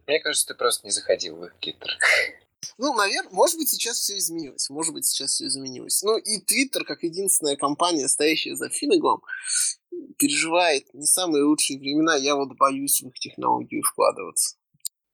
Мне 0.07 0.19
кажется, 0.19 0.47
ты 0.47 0.55
просто 0.55 0.85
не 0.87 0.91
заходил 0.91 1.37
в 1.37 1.45
их 1.45 1.55
Гиттер. 1.61 1.89
Ну, 2.77 2.93
наверное, 2.93 3.31
может 3.31 3.57
быть, 3.57 3.69
сейчас 3.69 3.97
все 3.99 4.17
изменилось. 4.17 4.69
Может 4.69 4.93
быть, 4.93 5.05
сейчас 5.05 5.31
все 5.31 5.45
изменилось. 5.45 6.01
Ну, 6.03 6.17
и 6.17 6.39
Твиттер, 6.39 6.83
как 6.83 7.03
единственная 7.03 7.55
компания, 7.55 8.09
стоящая 8.09 8.55
за 8.55 8.69
Финнеглом, 8.69 9.21
переживает 10.17 10.93
не 10.93 11.05
самые 11.05 11.45
лучшие 11.45 11.79
времена. 11.79 12.17
Я 12.17 12.35
вот 12.35 12.57
боюсь 12.57 13.01
в 13.01 13.07
их 13.07 13.19
технологию 13.19 13.81
вкладываться 13.81 14.57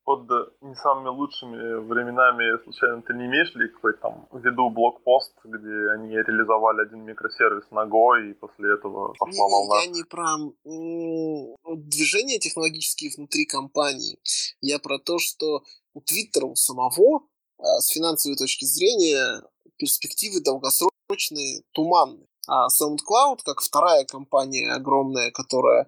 под 0.04 0.30
не 0.62 0.76
самыми 0.76 1.10
лучшими 1.10 1.80
временами, 1.88 2.62
случайно, 2.64 3.02
ты 3.02 3.14
не 3.14 3.26
имеешь 3.26 3.54
ли 3.56 3.70
какой-то 3.70 4.00
там 4.02 4.28
в 4.32 4.44
виду 4.44 4.70
блокпост, 4.70 5.34
где 5.44 5.92
они 5.94 6.16
реализовали 6.16 6.82
один 6.82 7.04
микросервис 7.04 7.70
ногой, 7.72 8.32
и 8.32 8.34
после 8.34 8.74
этого 8.74 9.14
пошла 9.20 9.46
не, 9.46 9.52
волна? 9.52 9.82
Я 9.82 9.88
не 9.88 10.04
про 10.04 11.76
движения 11.76 12.40
технологические 12.40 13.12
внутри 13.16 13.46
компании. 13.46 14.18
Я 14.62 14.80
про 14.80 14.98
то, 15.00 15.20
что 15.20 15.64
у 15.94 16.02
Твиттера 16.02 16.46
у 16.46 16.56
самого 16.56 17.24
а, 17.58 17.80
с 17.80 17.90
финансовой 17.90 18.38
точки 18.38 18.66
зрения 18.66 19.44
перспективы 19.78 20.42
долгосрочные 20.42 21.64
туманные. 21.72 22.28
А 22.48 22.68
SoundCloud, 22.68 23.40
как 23.46 23.62
вторая 23.62 24.06
компания 24.06 24.74
огромная, 24.74 25.32
которая 25.32 25.88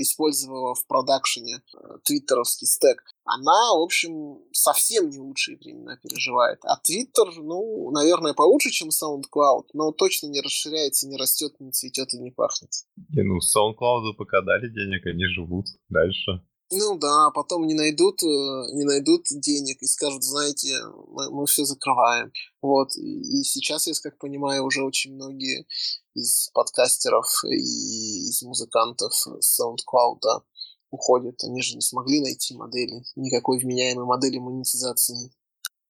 использовала 0.00 0.74
в 0.74 0.86
продакшене 0.86 1.56
э, 1.56 1.78
твиттеровский 2.04 2.66
стек, 2.66 3.02
она, 3.24 3.74
в 3.74 3.82
общем, 3.82 4.38
совсем 4.52 5.10
не 5.10 5.18
лучшие 5.18 5.58
времена 5.58 5.96
переживает. 6.02 6.58
А 6.64 6.76
Твиттер, 6.76 7.28
ну, 7.36 7.90
наверное, 7.90 8.34
получше, 8.34 8.70
чем 8.70 8.88
SoundCloud, 8.88 9.68
но 9.74 9.92
точно 9.92 10.28
не 10.28 10.40
расширяется, 10.40 11.06
не 11.06 11.16
растет, 11.16 11.52
не 11.60 11.70
цветет 11.70 12.14
и 12.14 12.18
не 12.18 12.30
пахнет. 12.30 12.70
Не, 13.10 13.22
ну, 13.22 13.38
SoundCloud 13.38 14.14
пока 14.16 14.40
дали 14.42 14.68
денег, 14.68 15.06
они 15.06 15.26
живут 15.26 15.66
дальше. 15.88 16.42
Ну 16.72 16.96
да, 16.98 17.30
потом 17.30 17.66
не 17.66 17.74
найдут, 17.74 18.22
э, 18.22 18.26
не 18.26 18.84
найдут 18.84 19.26
денег 19.28 19.82
и 19.82 19.86
скажут, 19.86 20.22
знаете, 20.22 20.80
мы, 21.08 21.30
мы 21.30 21.46
все 21.46 21.64
закрываем. 21.64 22.32
Вот. 22.62 22.94
И, 22.96 23.42
сейчас, 23.42 23.88
я 23.88 23.94
как 24.00 24.18
понимаю, 24.18 24.64
уже 24.64 24.84
очень 24.84 25.14
многие 25.14 25.66
из 26.14 26.48
подкастеров 26.54 27.26
и 27.44 28.28
из 28.28 28.42
музыкантов 28.42 29.12
SoundCloud 29.26 30.42
уходят. 30.90 31.42
Они 31.42 31.60
же 31.60 31.74
не 31.74 31.80
смогли 31.80 32.20
найти 32.20 32.54
модели, 32.54 33.02
никакой 33.16 33.58
вменяемой 33.58 34.06
модели 34.06 34.38
монетизации. 34.38 35.32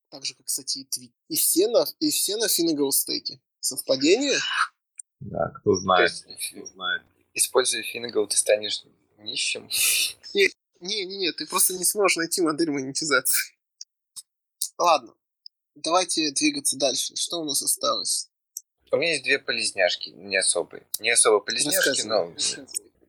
Так 0.09 0.25
же, 0.25 0.33
как, 0.33 0.47
кстати, 0.47 0.79
и 0.79 0.85
Твит. 0.85 1.13
И 1.29 1.35
все 1.35 1.67
на, 1.67 1.85
и 1.99 2.09
все 2.09 2.37
на 2.37 2.47
Финнегал 2.47 2.91
стеке. 2.91 3.39
Совпадение? 3.59 4.37
Да, 5.19 5.51
кто 5.59 5.75
знает. 5.75 6.09
Есть, 6.09 6.25
кто 6.51 6.65
знает. 6.65 7.03
Используя 7.35 7.83
Финнегал, 7.83 8.27
ты 8.27 8.35
станешь 8.35 8.83
нищим. 9.19 9.69
Не-не-не, 10.81 11.31
ты 11.31 11.45
просто 11.45 11.73
не 11.73 11.85
сможешь 11.85 12.17
найти 12.17 12.41
модель 12.41 12.71
монетизации. 12.71 13.53
Ладно, 14.77 15.13
давайте 15.75 16.31
двигаться 16.31 16.77
дальше. 16.77 17.15
Что 17.15 17.41
у 17.41 17.45
нас 17.45 17.61
осталось? 17.61 18.29
У 18.91 18.97
меня 18.97 19.11
есть 19.11 19.23
две 19.23 19.37
полезняшки, 19.39 20.09
не 20.09 20.37
особые. 20.37 20.83
Не 20.99 21.11
особо 21.11 21.39
полезняшки, 21.39 22.01
но... 22.01 22.33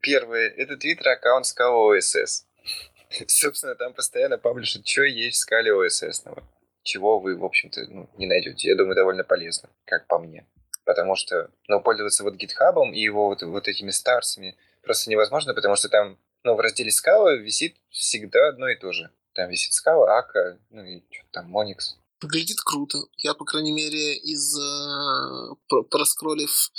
Первое, 0.01 0.49
это 0.49 0.77
твиттер 0.77 1.09
аккаунт 1.09 1.47
Scala 1.47 1.99
OSS. 1.99 2.44
Собственно, 3.27 3.74
там 3.74 3.94
постоянно 3.94 4.36
паблишат, 4.36 4.86
что 4.86 5.05
есть 5.05 5.39
в 5.39 5.40
скале 5.40 5.73
OSS. 5.73 6.43
Чего 6.82 7.20
вы, 7.20 7.36
в 7.36 7.44
общем-то, 7.44 7.86
ну, 7.89 8.11
не 8.19 8.27
найдете. 8.27 8.69
Я 8.69 8.77
думаю, 8.77 8.97
довольно 8.97 9.24
полезно, 9.24 9.70
как 9.86 10.07
по 10.09 10.19
мне. 10.19 10.47
Потому 10.85 11.16
что, 11.16 11.51
ну, 11.69 11.81
пользоваться 11.81 12.23
вот 12.23 12.35
гитхабом 12.35 12.93
и 12.93 13.01
его 13.01 13.28
вот, 13.28 13.43
вот 13.43 13.69
этими 13.69 13.90
старсами 13.90 14.57
просто 14.82 15.11
невозможно, 15.11 15.55
потому 15.55 15.77
что 15.77 15.89
там 15.89 16.19
но 16.44 16.55
в 16.55 16.60
разделе 16.60 16.90
Scala 16.90 17.36
висит 17.36 17.77
всегда 17.90 18.48
одно 18.48 18.69
и 18.69 18.77
то 18.77 18.93
же. 18.93 19.10
Там 19.35 19.48
висит 19.51 19.73
Scala, 19.73 20.06
Ака, 20.06 20.59
ну 20.70 20.85
и 20.85 21.02
что 21.10 21.24
там, 21.31 21.56
Monix. 21.56 21.97
Выглядит 22.20 22.60
круто. 22.60 22.98
Я, 23.16 23.35
по 23.35 23.44
крайней 23.44 23.73
мере, 23.73 24.16
из 24.16 24.56
э, 24.56 25.82
проскроллив 25.90 26.70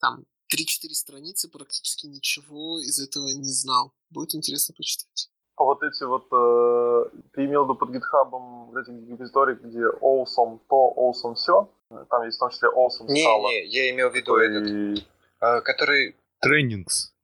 там 0.00 0.24
3-4 0.54 0.94
страницы 0.94 1.50
практически 1.50 2.06
ничего 2.06 2.78
из 2.80 2.98
этого 2.98 3.26
не 3.26 3.52
знал. 3.52 3.92
Будет 4.10 4.34
интересно 4.34 4.74
почитать. 4.76 5.30
А 5.56 5.64
вот 5.64 5.82
эти 5.82 6.04
вот, 6.04 6.26
э, 6.32 7.18
ты 7.32 7.46
имел 7.46 7.64
в 7.64 7.68
виду 7.68 7.76
под 7.76 7.90
гитхабом 7.90 8.66
вот 8.66 8.78
эти 8.78 8.90
репозитории, 8.90 9.54
где 9.54 9.80
awesome 10.00 10.60
то, 10.68 10.94
awesome 10.96 11.34
все? 11.34 11.70
Там 12.10 12.24
есть 12.24 12.36
в 12.36 12.40
том 12.40 12.50
числе 12.50 12.68
awesome 12.68 13.08
Не, 13.08 13.24
не, 13.24 13.66
я 13.66 13.90
имел 13.90 14.10
в 14.10 14.14
виду 14.14 14.34
который... 14.34 14.92
этот, 14.92 15.06
э, 15.40 15.60
который... 15.62 16.16
Тренингс. 16.40 17.15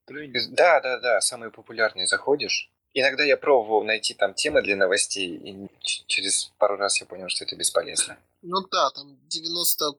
Да, 0.50 0.80
да, 0.80 0.98
да, 0.98 1.20
самые 1.20 1.50
популярные 1.50 2.06
заходишь. 2.06 2.70
Иногда 2.94 3.24
я 3.24 3.36
пробовал 3.38 3.84
найти 3.84 4.12
там 4.12 4.34
темы 4.34 4.60
для 4.62 4.76
новостей, 4.76 5.36
и 5.36 5.68
через 5.80 6.52
пару 6.58 6.76
раз 6.76 7.00
я 7.00 7.06
понял, 7.06 7.28
что 7.28 7.44
это 7.44 7.56
бесполезно. 7.56 8.18
Ну 8.42 8.60
да, 8.70 8.90
там 8.90 9.18
90%, 9.34 9.94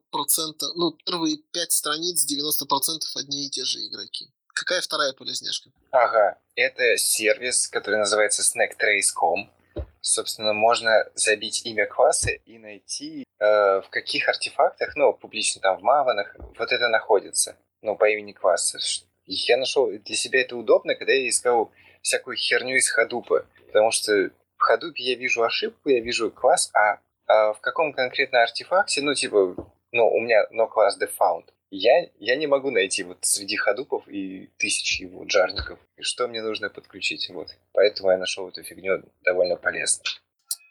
ну 0.76 0.92
первые 1.04 1.38
5 1.52 1.72
страниц 1.72 2.24
90% 2.30 3.00
одни 3.16 3.46
и 3.46 3.50
те 3.50 3.64
же 3.64 3.80
игроки. 3.80 4.30
Какая 4.54 4.80
вторая 4.80 5.12
полезняшка? 5.12 5.70
Ага, 5.90 6.38
это 6.54 6.96
сервис, 6.96 7.66
который 7.66 7.98
называется 7.98 8.42
snacktrace.com. 8.42 9.50
Собственно, 10.00 10.52
можно 10.52 11.04
забить 11.14 11.66
имя 11.66 11.86
класса 11.86 12.30
и 12.30 12.58
найти, 12.58 13.24
э, 13.40 13.80
в 13.80 13.88
каких 13.90 14.28
артефактах, 14.28 14.94
ну, 14.94 15.12
публично 15.14 15.60
там 15.62 15.78
в 15.78 15.82
маванах, 15.82 16.36
вот 16.38 16.70
это 16.70 16.88
находится, 16.88 17.56
ну, 17.80 17.96
по 17.96 18.08
имени 18.08 18.32
класса. 18.32 18.78
Я 19.26 19.56
нашел 19.56 19.90
для 19.90 20.16
себя 20.16 20.40
это 20.40 20.56
удобно, 20.56 20.94
когда 20.94 21.12
я 21.12 21.28
искал 21.28 21.72
всякую 22.02 22.36
херню 22.36 22.76
из 22.76 22.88
ходупа. 22.88 23.46
Потому 23.66 23.90
что 23.90 24.30
в 24.56 24.62
ходупе 24.62 25.02
я 25.02 25.16
вижу 25.16 25.42
ошибку, 25.42 25.88
я 25.88 26.00
вижу 26.00 26.30
класс, 26.30 26.70
а, 26.74 26.98
а 27.26 27.52
в 27.54 27.60
каком 27.60 27.92
конкретно 27.92 28.42
артефакте, 28.42 29.02
ну, 29.02 29.14
типа, 29.14 29.56
ну, 29.92 30.08
у 30.08 30.20
меня 30.20 30.46
no 30.52 30.68
class 30.68 30.92
defound. 31.00 31.44
Я, 31.70 32.08
я 32.20 32.36
не 32.36 32.46
могу 32.46 32.70
найти 32.70 33.02
вот 33.02 33.18
среди 33.22 33.56
ходупов 33.56 34.06
и 34.06 34.48
тысяч 34.58 35.00
его 35.00 35.24
джарников, 35.24 35.78
что 36.00 36.28
мне 36.28 36.40
нужно 36.40 36.70
подключить. 36.70 37.28
Вот. 37.30 37.48
Поэтому 37.72 38.10
я 38.10 38.18
нашел 38.18 38.48
эту 38.48 38.62
фигню 38.62 39.02
довольно 39.24 39.56
полезно. 39.56 40.04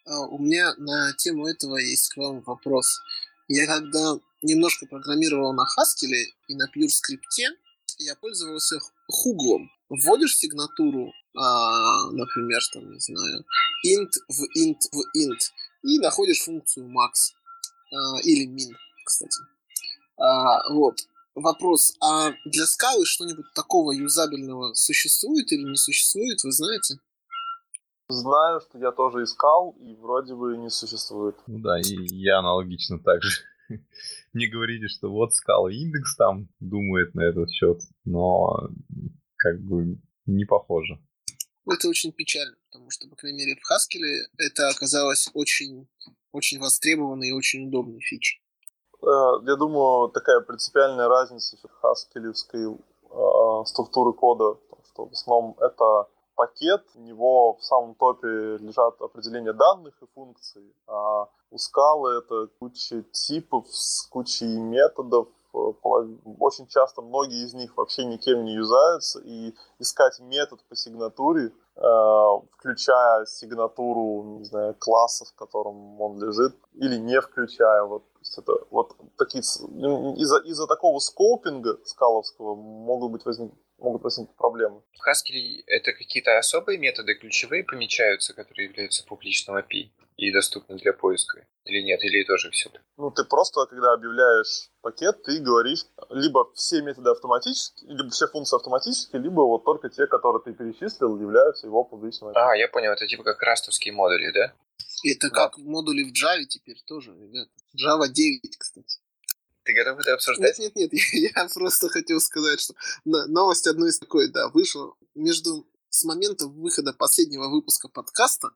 А, 0.06 0.28
у 0.28 0.38
меня 0.38 0.74
на 0.78 1.14
тему 1.18 1.48
этого 1.48 1.78
есть 1.78 2.14
к 2.14 2.18
вам 2.18 2.42
вопрос. 2.42 3.02
Я 3.50 3.68
когда 3.68 4.14
немножко 4.42 4.86
программировал 4.86 5.54
на 5.54 5.64
Haskell 5.64 6.14
и 6.48 6.56
на 6.56 6.70
Pure 6.74 6.88
скрипте, 6.88 7.50
я 8.06 8.16
пользовался 8.16 8.80
хуглом. 9.08 9.70
Вводишь 9.90 10.38
сигнатуру, 10.38 11.12
а, 11.36 12.12
например, 12.12 12.62
там, 12.74 12.92
не 12.92 13.00
знаю, 13.00 13.44
int 13.86 14.12
в 14.28 14.44
int 14.58 14.80
в 14.92 15.18
int, 15.18 15.40
и 15.84 16.00
находишь 16.00 16.44
функцию 16.44 16.88
max 16.88 17.34
а, 17.92 18.20
или 18.24 18.48
min, 18.48 18.74
кстати. 19.06 19.42
А, 20.18 20.74
вот. 20.74 21.00
Вопрос, 21.36 21.96
а 22.00 22.32
для 22.46 22.68
скалы 22.68 23.06
что-нибудь 23.06 23.48
такого 23.56 23.92
юзабельного 23.92 24.76
существует 24.76 25.52
или 25.52 25.64
не 25.64 25.78
существует, 25.78 26.44
вы 26.44 26.52
знаете? 26.52 27.00
Знаю, 28.08 28.62
что 28.62 28.78
я 28.78 28.92
тоже 28.92 29.24
искал, 29.24 29.76
и 29.80 29.96
вроде 29.96 30.36
бы 30.36 30.56
не 30.58 30.70
существует. 30.70 31.36
Ну 31.48 31.60
да, 31.60 31.80
и 31.80 31.96
я 32.16 32.38
аналогично 32.40 33.00
так 33.00 33.24
же. 33.24 33.42
не 34.34 34.48
говорите, 34.48 34.88
что 34.88 35.10
вот 35.10 35.30
Scala 35.30 35.72
индекс 35.72 36.16
там 36.16 36.50
думает 36.60 37.14
на 37.16 37.22
этот 37.22 37.52
счет, 37.52 37.80
но 38.06 38.70
как 39.38 39.62
бы 39.62 39.98
не 40.26 40.46
похоже. 40.46 41.00
Это 41.66 41.88
очень 41.88 42.12
печально, 42.12 42.56
потому 42.72 42.90
что, 42.92 43.08
по 43.08 43.16
крайней 43.16 43.40
мере, 43.40 43.56
в 43.56 43.72
Haskell 43.72 44.04
это 44.38 44.70
оказалось 44.70 45.30
очень, 45.34 45.88
очень 46.32 46.60
востребованной 46.60 47.30
и 47.30 47.34
очень 47.34 47.68
удобной 47.68 48.02
фичей. 48.02 48.42
Э, 49.02 49.06
я 49.46 49.56
думаю, 49.56 50.10
такая 50.10 50.42
принципиальная 50.42 51.08
разница 51.08 51.58
в 51.58 51.72
хаскелевской 51.82 52.66
э, 52.66 53.66
структуры 53.66 54.14
кода, 54.14 54.60
что 54.92 55.08
в 55.08 55.12
основном 55.12 55.58
это 55.60 56.10
пакет, 56.36 56.84
у 56.96 57.00
него 57.00 57.56
в 57.56 57.64
самом 57.64 57.96
топе 57.96 58.58
лежат 58.58 59.02
определения 59.02 59.54
данных 59.54 59.94
и 60.02 60.06
функций, 60.14 60.76
а 60.88 61.28
у 61.52 61.58
скалы 61.58 62.18
это 62.18 62.48
куча 62.60 63.04
типов 63.12 63.68
с 63.70 64.08
кучей 64.08 64.58
методов, 64.58 65.28
очень 65.54 66.68
часто 66.68 67.02
многие 67.02 67.46
из 67.46 67.54
них 67.54 67.78
вообще 67.78 68.06
никем 68.06 68.44
не 68.44 68.54
юзаются, 68.54 69.20
и 69.24 69.54
искать 69.78 70.20
метод 70.20 70.60
по 70.68 70.76
сигнатуре, 70.76 71.54
э, 71.76 71.82
включая 72.58 73.26
сигнатуру, 73.26 74.40
не 74.40 74.46
знаю, 74.46 74.76
класса, 74.80 75.26
в 75.26 75.36
котором 75.36 76.02
он 76.02 76.20
лежит, 76.20 76.56
или 76.74 76.98
не 76.98 77.22
включая, 77.22 77.84
вот, 77.84 78.04
это, 78.36 78.54
вот 78.72 78.96
такие, 79.18 79.42
из-за 79.42 80.40
из 80.40 80.66
такого 80.68 80.98
скопинга 80.98 81.78
скаловского 81.86 82.56
могут 82.56 83.12
быть 83.12 83.26
возник, 83.26 83.54
могут 83.84 84.04
возникнуть 84.04 84.36
проблемы. 84.38 84.82
В 84.98 85.08
Haskell 85.08 85.64
это 85.68 85.94
какие-то 85.94 86.38
особые 86.38 86.80
методы 86.80 87.14
ключевые 87.16 87.64
помечаются, 87.64 88.34
которые 88.34 88.70
являются 88.70 89.06
публичным 89.06 89.58
API 89.58 89.92
и 90.18 90.32
доступны 90.32 90.78
для 90.78 90.94
поиска? 90.94 91.46
Или 91.66 91.82
нет, 91.82 92.04
или 92.04 92.24
тоже 92.24 92.50
все? 92.52 92.70
Ну, 92.98 93.12
ты 93.12 93.24
просто, 93.24 93.66
когда 93.66 93.94
объявляешь 93.94 94.70
пакет, 94.82 95.24
ты 95.24 95.40
говоришь 95.40 95.86
либо 96.10 96.52
все 96.54 96.82
методы 96.82 97.10
автоматически, 97.12 97.86
либо 97.86 98.10
все 98.10 98.28
функции 98.28 98.56
автоматически, 98.56 99.16
либо 99.16 99.42
вот 99.42 99.64
только 99.64 99.90
те, 99.90 100.08
которые 100.08 100.42
ты 100.44 100.54
перечислил, 100.54 101.20
являются 101.20 101.68
его 101.68 101.84
публичным 101.84 102.30
API. 102.32 102.34
А, 102.36 102.56
я 102.56 102.68
понял, 102.68 102.92
это 102.92 103.08
типа 103.08 103.24
как 103.24 103.42
растовские 103.42 103.94
модули, 103.94 104.32
да? 104.34 104.54
Это 105.06 105.30
Да. 105.30 105.36
как 105.36 105.58
модули 105.58 106.04
в 106.04 106.12
Java 106.14 106.44
теперь 106.46 106.82
тоже, 106.86 107.12
ребята. 107.12 107.52
Java 107.76 108.08
9, 108.08 108.58
кстати. 108.58 109.00
Ты 109.66 109.74
готов 109.74 110.00
это 110.00 110.14
обсуждать? 110.14 110.60
Нет, 110.60 110.76
нет, 110.76 110.92
нет, 110.92 111.04
я, 111.14 111.30
я 111.36 111.50
просто 111.54 111.90
хотел 111.90 112.20
сказать, 112.20 112.60
что 112.60 112.74
новость 113.06 113.68
одной 113.68 113.90
из 113.90 114.00
такой, 114.00 114.32
да, 114.32 114.50
вышла 114.50 114.94
между 115.16 115.68
с 115.90 116.04
момента 116.06 116.48
выхода 116.48 116.92
последнего 116.92 117.50
выпуска 117.50 117.88
подкаста 117.88 118.50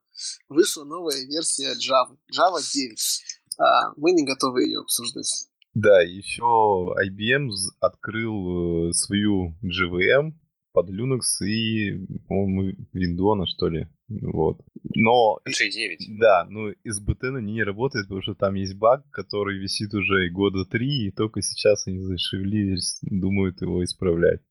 вышла 0.49 0.83
новая 0.83 1.23
версия 1.25 1.73
Java, 1.75 2.17
Java 2.35 2.59
9. 2.59 3.23
А, 3.59 3.93
мы 3.95 4.11
не 4.11 4.25
готовы 4.25 4.63
ее 4.63 4.79
обсуждать. 4.79 5.47
Да, 5.75 6.01
еще 6.01 6.95
IBM 7.05 7.49
открыл 7.79 8.89
э, 8.89 8.93
свою 8.93 9.55
GVM 9.63 10.33
под 10.77 10.91
Linux 10.91 11.43
и, 11.43 12.05
по-моему, 12.27 12.75
Windows, 12.93 13.45
что 13.47 13.67
ли. 13.67 13.87
Вот. 14.07 14.61
Но 14.93 15.39
G9. 15.49 15.95
Да, 16.19 16.45
ну 16.47 16.69
из 16.69 17.01
BTN 17.01 17.41
не 17.41 17.63
работает, 17.63 18.05
потому 18.05 18.21
что 18.21 18.35
там 18.35 18.53
есть 18.53 18.75
баг, 18.75 19.03
который 19.09 19.57
висит 19.57 19.91
уже 19.95 20.29
года 20.29 20.65
три, 20.65 21.07
и 21.07 21.11
только 21.11 21.41
сейчас 21.41 21.87
они 21.87 21.99
зашевелились, 21.99 22.99
думают 23.01 23.59
его 23.61 23.83
исправлять. 23.83 24.41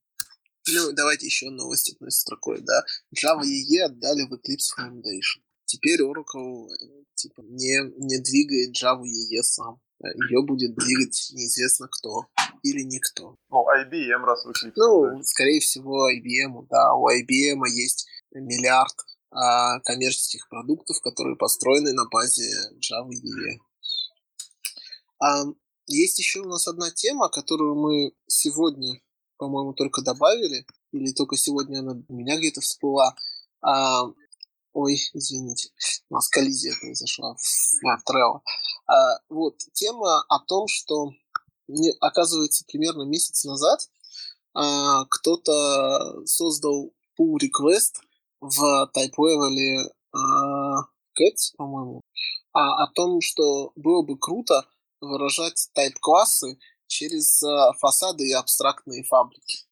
Ну, 0.69 0.91
давайте 0.91 1.27
еще 1.27 1.49
новость 1.49 1.93
одной 1.95 2.11
строкой, 2.11 2.59
да. 2.59 2.83
Java 3.15 3.43
EE 3.43 3.85
отдали 3.85 4.23
в 4.27 4.33
Eclipse 4.33 4.75
Foundation. 4.77 5.41
Теперь 5.63 6.01
Oracle 6.01 6.67
э, 6.67 7.03
типа 7.15 7.39
не, 7.39 7.89
не 8.05 8.21
двигает 8.21 8.75
Java 8.75 9.03
EE 9.03 9.41
сам. 9.43 9.79
Ее 10.03 10.45
будет 10.45 10.75
двигать 10.75 11.29
неизвестно 11.33 11.87
кто 11.87 12.27
или 12.63 12.83
никто. 12.83 13.35
Ну, 13.49 13.65
IBM 13.65 14.23
раз 14.23 14.45
вышли. 14.45 14.71
Ну, 14.75 15.21
скорее 15.23 15.59
всего, 15.59 16.09
IBM, 16.11 16.67
да, 16.69 16.93
у 16.93 17.09
IBM 17.09 17.67
есть 17.67 18.07
миллиард 18.31 18.93
а, 19.31 19.79
коммерческих 19.81 20.47
продуктов, 20.49 20.99
которые 21.01 21.35
построены 21.35 21.93
на 21.93 22.05
базе 22.09 22.49
Java 22.79 23.09
EE. 23.09 23.57
А, 25.19 25.43
есть 25.87 26.19
еще 26.19 26.41
у 26.41 26.47
нас 26.47 26.67
одна 26.67 26.91
тема, 26.91 27.29
которую 27.29 27.75
мы 27.75 28.11
сегодня, 28.27 29.01
по-моему, 29.37 29.73
только 29.73 30.01
добавили, 30.01 30.65
или 30.91 31.11
только 31.13 31.37
сегодня 31.37 31.79
она 31.79 32.01
у 32.07 32.13
меня 32.13 32.37
где-то 32.37 32.61
всплыла. 32.61 33.15
А, 33.61 34.05
ой, 34.77 34.95
извините, 35.13 35.71
у 36.09 36.13
нас 36.13 36.29
коллизия 36.29 36.71
произошла 36.79 37.35
в, 37.35 38.09
Trello. 38.09 38.41
А, 38.85 39.19
вот, 39.27 39.57
тема 39.73 40.23
о 40.29 40.39
том, 40.39 40.67
что 40.67 41.13
оказывается, 41.99 42.63
примерно 42.67 43.01
месяц 43.03 43.43
назад 43.43 43.89
а, 44.53 45.05
кто-то 45.05 46.25
создал 46.25 46.93
pull 47.19 47.37
request 47.41 47.95
в 48.39 48.91
TypeLevel 48.95 49.89
а, 50.13 50.81
Cat, 51.19 51.37
по-моему, 51.57 52.01
а, 52.53 52.83
о 52.83 52.91
том, 52.93 53.19
что 53.19 53.71
было 53.75 54.03
бы 54.03 54.15
круто 54.15 54.67
выражать 55.01 55.69
type-классы 55.75 56.59
через 56.85 57.41
фасады 57.79 58.27
и 58.27 58.33
абстрактные 58.33 59.03
фабрики. 59.03 59.65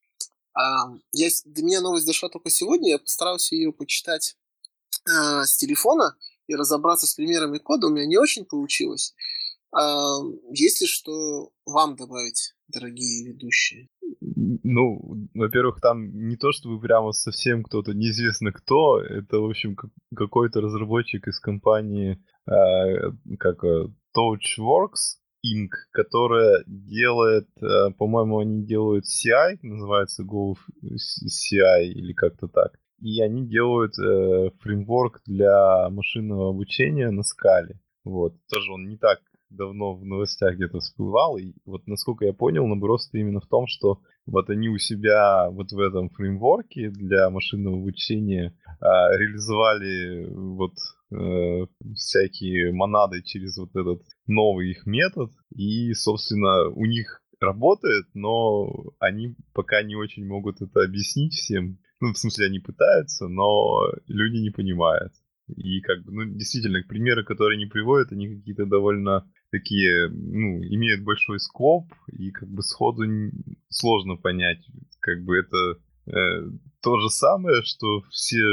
А, 0.56 0.95
я, 1.11 1.30
до 1.45 1.61
меня 1.61 1.82
новость 1.82 2.07
дошла 2.07 2.30
только 2.30 2.49
сегодня, 2.49 2.90
я 2.90 2.98
постарался 2.98 3.53
ее 3.53 3.72
почитать 3.72 4.36
а, 5.07 5.45
с 5.45 5.57
телефона 5.57 6.15
и 6.48 6.56
разобраться 6.56 7.07
с 7.07 7.14
примерами 7.14 7.57
кода, 7.57 7.88
у 7.88 7.90
меня 7.90 8.06
не 8.06 8.18
очень 8.18 8.45
получилось. 8.45 9.14
А, 9.72 10.19
есть 10.52 10.82
ли 10.82 10.88
что 10.88 11.52
вам 11.65 11.95
добавить, 11.95 12.53
дорогие 12.68 13.27
ведущие? 13.27 13.90
Ну, 14.22 15.27
во-первых, 15.34 15.82
там 15.82 16.27
не 16.27 16.38
то, 16.38 16.52
чтобы 16.52 16.80
прямо 16.80 17.11
совсем 17.11 17.64
кто-то 17.64 17.94
неизвестно 17.94 18.52
кто, 18.52 19.02
это, 19.02 19.40
в 19.40 19.45
общем, 19.49 19.76
как- 19.76 19.91
какой-то 20.15 20.61
разработчик 20.61 21.27
из 21.27 21.40
компании, 21.40 22.23
э, 22.48 23.11
как 23.40 23.64
э, 23.64 23.88
TouchWorks 24.18 25.19
Inc., 25.45 25.69
которая 25.91 26.64
делает, 26.65 27.48
э, 27.61 27.91
по-моему, 27.98 28.40
они 28.40 28.65
делают 28.65 29.06
CI, 29.06 29.57
называется 29.61 30.23
Go 30.23 30.56
CI 30.84 31.86
или 31.86 32.14
как-то 32.14 32.48
так. 32.48 32.80
И 32.99 33.22
они 33.22 33.47
делают 33.47 33.93
э, 33.99 34.51
фреймворк 34.61 35.22
для 35.26 35.89
машинного 35.89 36.49
обучения 36.49 37.11
на 37.11 37.23
скале. 37.23 37.80
Вот. 38.03 38.34
Тоже 38.49 38.72
он 38.72 38.88
не 38.88 38.97
так 38.97 39.19
давно 39.49 39.95
в 39.95 40.05
новостях 40.05 40.55
где-то 40.55 40.80
всплывал. 40.80 41.38
И 41.38 41.53
вот 41.65 41.88
насколько 41.88 42.26
я 42.26 42.34
понял, 42.34 42.67
наброс 42.67 43.09
именно 43.13 43.39
в 43.39 43.47
том, 43.47 43.65
что 43.67 43.99
вот 44.26 44.49
они 44.49 44.69
у 44.69 44.77
себя 44.77 45.49
вот 45.49 45.72
в 45.72 45.80
этом 45.80 46.09
фреймворке 46.09 46.89
для 46.89 47.30
машинного 47.30 47.77
обучения 47.77 48.57
а, 48.80 49.15
реализовали 49.17 50.27
вот 50.34 50.73
э, 51.11 51.67
всякие 51.93 52.72
монады 52.73 53.22
через 53.23 53.57
вот 53.57 53.76
этот 53.76 54.01
новый 54.27 54.72
их 54.72 54.85
метод. 54.85 55.31
И, 55.55 55.93
собственно, 55.93 56.69
у 56.69 56.85
них 56.85 57.22
работает, 57.39 58.05
но 58.13 58.93
они 58.99 59.35
пока 59.53 59.84
не 59.84 59.95
очень 59.95 60.26
могут 60.26 60.61
это 60.61 60.84
объяснить 60.84 61.34
всем. 61.34 61.77
Ну, 62.06 62.14
в 62.14 62.18
смысле, 62.18 62.45
они 62.45 62.60
пытаются, 62.60 63.27
но 63.27 63.91
люди 64.06 64.38
не 64.38 64.52
понимают. 64.52 65.11
И 65.48 65.82
как 65.82 66.03
бы, 66.03 66.11
ну, 66.11 66.26
действительно, 66.26 66.84
примеры, 66.88 67.23
которые 67.23 67.57
они 67.57 67.65
приводят, 67.65 68.11
они 68.11 68.27
какие-то 68.27 68.65
довольно 68.68 69.27
такие, 69.49 70.10
ну, 70.10 70.61
имеют 70.64 71.03
большой 71.03 71.40
скоп, 71.40 71.91
и 72.11 72.30
как 72.30 72.48
бы 72.49 72.61
сходу 72.61 73.03
сложно 73.69 74.18
понять, 74.18 74.60
как 74.99 75.23
бы 75.23 75.40
это 75.40 75.80
э, 76.06 76.49
то 76.84 76.99
же 76.99 77.10
самое, 77.10 77.64
что 77.64 78.02
все 78.11 78.44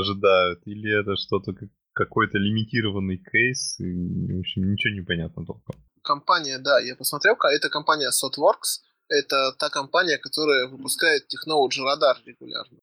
ожидают, 0.00 0.60
или 0.64 0.90
это 0.98 1.14
что-то 1.16 1.52
как 1.52 1.68
какой-то 1.92 2.38
лимитированный 2.38 3.18
кейс, 3.18 3.78
и, 3.78 3.92
в 4.32 4.40
общем, 4.40 4.72
ничего 4.72 4.94
не 4.94 5.02
понятно 5.02 5.44
толком. 5.44 5.76
Компания, 6.02 6.58
да, 6.58 6.80
я 6.80 6.96
посмотрел, 6.96 7.34
это 7.34 7.68
компания 7.68 8.08
SOTWORKS, 8.08 8.80
это 9.08 9.52
та 9.58 9.68
компания, 9.68 10.16
которая 10.16 10.68
выпускает 10.68 11.24
Technology 11.24 11.84
Radar 11.84 12.14
регулярно. 12.24 12.78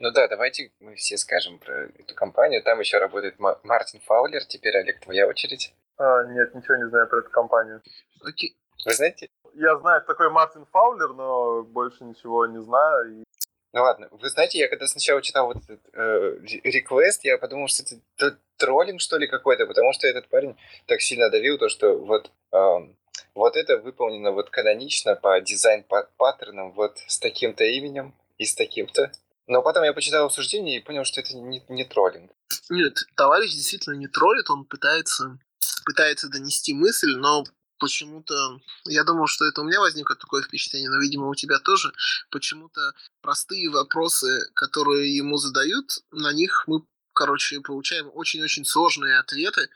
Ну 0.00 0.12
да, 0.12 0.28
давайте 0.28 0.70
мы 0.80 0.94
все 0.94 1.16
скажем 1.16 1.58
про 1.58 1.86
эту 1.86 2.14
компанию. 2.14 2.62
Там 2.62 2.78
еще 2.78 2.98
работает 2.98 3.38
Ма- 3.38 3.58
Мартин 3.64 4.00
Фаулер. 4.00 4.44
Теперь, 4.44 4.76
Олег, 4.76 5.00
твоя 5.00 5.26
очередь. 5.26 5.74
А, 5.96 6.24
нет, 6.24 6.54
ничего 6.54 6.76
не 6.76 6.88
знаю 6.88 7.08
про 7.08 7.18
эту 7.18 7.30
компанию. 7.30 7.82
Окей. 8.24 8.56
Вы 8.84 8.94
знаете? 8.94 9.28
Я 9.54 9.76
знаю, 9.78 10.02
такой 10.04 10.30
Мартин 10.30 10.66
Фаулер, 10.66 11.14
но 11.14 11.64
больше 11.64 12.04
ничего 12.04 12.46
не 12.46 12.62
знаю. 12.62 13.20
И... 13.20 13.24
Ну 13.72 13.82
ладно, 13.82 14.08
вы 14.12 14.28
знаете, 14.28 14.58
я 14.58 14.68
когда 14.68 14.86
сначала 14.86 15.20
читал 15.20 15.46
вот 15.46 15.56
этот 15.56 15.80
э, 15.92 16.38
request, 16.62 17.24
я 17.24 17.36
подумал, 17.36 17.66
что 17.66 17.82
это 18.16 18.38
троллинг, 18.56 19.00
что 19.00 19.18
ли, 19.18 19.26
какой-то, 19.26 19.66
потому 19.66 19.92
что 19.92 20.06
этот 20.06 20.28
парень 20.28 20.56
так 20.86 21.00
сильно 21.00 21.28
давил, 21.28 21.58
то, 21.58 21.68
что 21.68 21.98
вот, 21.98 22.30
эм, 22.52 22.96
вот 23.34 23.56
это 23.56 23.78
выполнено 23.78 24.30
вот 24.30 24.50
канонично 24.50 25.16
по 25.16 25.40
дизайн-паттернам 25.40 26.72
вот 26.72 26.98
с 27.06 27.18
таким-то 27.18 27.64
именем 27.64 28.14
и 28.38 28.44
с 28.44 28.54
таким-то. 28.54 29.10
Но 29.48 29.62
потом 29.62 29.84
я 29.84 29.94
почитал 29.94 30.26
обсуждение 30.26 30.78
и 30.78 30.82
понял, 30.82 31.04
что 31.04 31.20
это 31.20 31.34
не, 31.34 31.64
не 31.68 31.84
троллинг. 31.84 32.30
Нет, 32.68 32.98
товарищ 33.14 33.52
действительно 33.52 33.94
не 33.94 34.06
троллит, 34.06 34.50
он 34.50 34.66
пытается, 34.66 35.38
пытается 35.86 36.28
донести 36.28 36.74
мысль, 36.74 37.16
но 37.16 37.44
почему-то, 37.78 38.60
я 38.84 39.04
думал, 39.04 39.26
что 39.26 39.46
это 39.46 39.62
у 39.62 39.64
меня 39.64 39.80
возникло 39.80 40.16
такое 40.16 40.42
впечатление, 40.42 40.90
но, 40.90 40.98
видимо, 41.00 41.28
у 41.28 41.34
тебя 41.34 41.58
тоже, 41.58 41.92
почему-то 42.30 42.92
простые 43.22 43.70
вопросы, 43.70 44.50
которые 44.54 45.16
ему 45.16 45.38
задают, 45.38 45.98
на 46.10 46.32
них 46.32 46.64
мы, 46.66 46.82
короче, 47.14 47.60
получаем 47.60 48.10
очень-очень 48.12 48.66
сложные 48.66 49.18
ответы, 49.18 49.70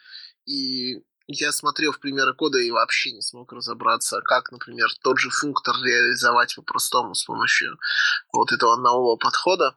и 0.44 1.02
я 1.26 1.52
смотрел 1.52 1.92
в 1.92 2.00
примеры 2.00 2.34
кода 2.34 2.58
и 2.58 2.70
вообще 2.70 3.12
не 3.12 3.22
смог 3.22 3.52
разобраться, 3.52 4.20
как, 4.22 4.50
например, 4.52 4.88
тот 5.02 5.18
же 5.18 5.30
функтор 5.30 5.74
реализовать 5.82 6.54
по-простому 6.56 7.14
с 7.14 7.24
помощью 7.24 7.78
вот 8.32 8.52
этого 8.52 8.76
нового 8.76 9.16
подхода. 9.16 9.76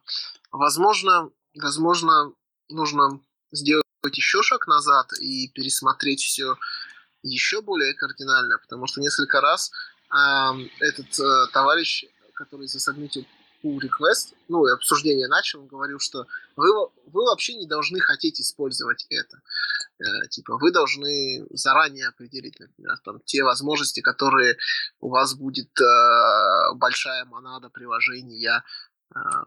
Возможно, 0.50 1.30
возможно, 1.54 2.32
нужно 2.68 3.20
сделать 3.52 3.84
еще 4.12 4.42
шаг 4.42 4.66
назад 4.66 5.12
и 5.20 5.48
пересмотреть 5.48 6.20
все 6.20 6.56
еще 7.22 7.60
более 7.60 7.94
кардинально, 7.94 8.58
потому 8.58 8.86
что 8.86 9.00
несколько 9.00 9.40
раз 9.40 9.70
э, 10.10 10.52
этот 10.80 11.18
э, 11.18 11.46
товарищ, 11.52 12.04
который 12.34 12.68
засобмитил 12.68 13.26
pull 13.62 13.78
request, 13.78 14.34
ну 14.48 14.66
и 14.66 14.72
обсуждение 14.72 15.28
начал, 15.28 15.60
он 15.60 15.66
говорил, 15.66 15.98
что 15.98 16.26
вы, 16.56 16.66
вы 17.06 17.24
вообще 17.24 17.54
не 17.54 17.66
должны 17.66 18.00
хотеть 18.00 18.40
использовать 18.40 19.06
это. 19.10 19.40
Э, 19.98 20.28
типа 20.28 20.56
вы 20.58 20.72
должны 20.72 21.46
заранее 21.50 22.08
определить, 22.08 22.58
например, 22.60 22.98
там, 23.04 23.20
те 23.24 23.42
возможности, 23.42 24.00
которые 24.00 24.56
у 25.00 25.08
вас 25.08 25.34
будет 25.34 25.70
э, 25.80 26.74
большая 26.74 27.24
монада 27.24 27.68
приложения 27.68 28.62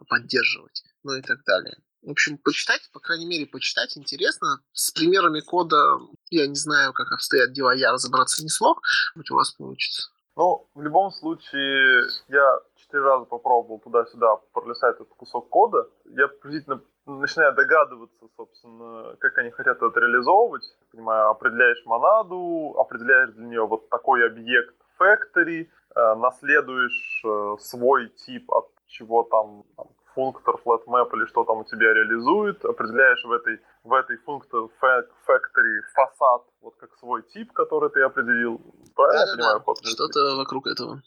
поддерживать, 0.08 0.84
ну 1.04 1.16
и 1.16 1.22
так 1.22 1.44
далее. 1.44 1.78
В 2.02 2.12
общем, 2.12 2.38
почитать, 2.38 2.90
по 2.94 3.00
крайней 3.00 3.26
мере, 3.26 3.46
почитать 3.46 3.98
интересно. 3.98 4.62
С 4.72 4.92
примерами 4.92 5.42
кода 5.42 6.00
я 6.30 6.48
не 6.48 6.56
знаю, 6.56 6.94
как 6.94 7.12
обстоят 7.12 7.52
дела, 7.52 7.74
я 7.74 7.92
разобраться 7.92 8.42
не 8.42 8.50
смог. 8.50 8.82
Быть 9.16 9.30
у 9.32 9.36
вас 9.36 9.52
получится. 9.52 10.10
Ну, 10.38 10.70
в 10.74 10.82
любом 10.82 11.12
случае, 11.12 12.08
я 12.30 12.60
четыре 12.90 13.04
раза 13.04 13.26
попробовал 13.26 13.80
туда-сюда 13.80 14.38
пролистать 14.52 14.96
этот 14.96 15.10
кусок 15.10 15.50
кода. 15.50 15.88
Я 16.06 16.28
приблизительно 16.28 16.82
начинаю 17.06 17.54
догадываться, 17.54 18.28
собственно, 18.36 19.16
как 19.20 19.38
они 19.38 19.52
хотят 19.52 19.78
это 19.82 20.00
реализовывать. 20.00 20.64
Понимаю, 20.92 21.30
определяешь 21.30 21.86
монаду, 21.86 22.76
определяешь 22.78 23.32
для 23.32 23.46
нее 23.46 23.68
вот 23.68 23.90
такой 23.90 24.26
объект 24.26 24.76
factory, 25.00 25.68
э, 25.96 26.16
наследуешь 26.16 27.24
э, 27.26 27.56
свой 27.60 28.10
тип 28.10 28.52
от 28.52 28.66
чего 28.88 29.24
там, 29.24 29.64
там 29.78 29.88
функтор 30.16 30.56
flatmap 30.66 31.10
или 31.14 31.26
что 31.26 31.44
там 31.46 31.60
у 31.60 31.64
тебя 31.66 31.94
реализует, 31.94 32.66
определяешь 32.66 33.24
в 33.24 33.32
этой, 33.32 33.60
в 33.84 33.94
этой 33.94 34.18
функтор 34.18 34.62
factory 34.82 35.82
фасад, 35.94 36.42
вот 36.62 36.76
как 36.78 36.90
свой 36.98 37.22
тип, 37.34 37.54
который 37.54 37.90
ты 37.92 38.02
определил. 38.02 38.60
Правильно 38.96 39.26
да, 39.26 39.32
я 39.32 39.38
понимаю? 39.38 39.64
Да. 39.66 39.90
Что-то 39.90 40.36
вокруг 40.38 40.68
этого. 40.68 41.02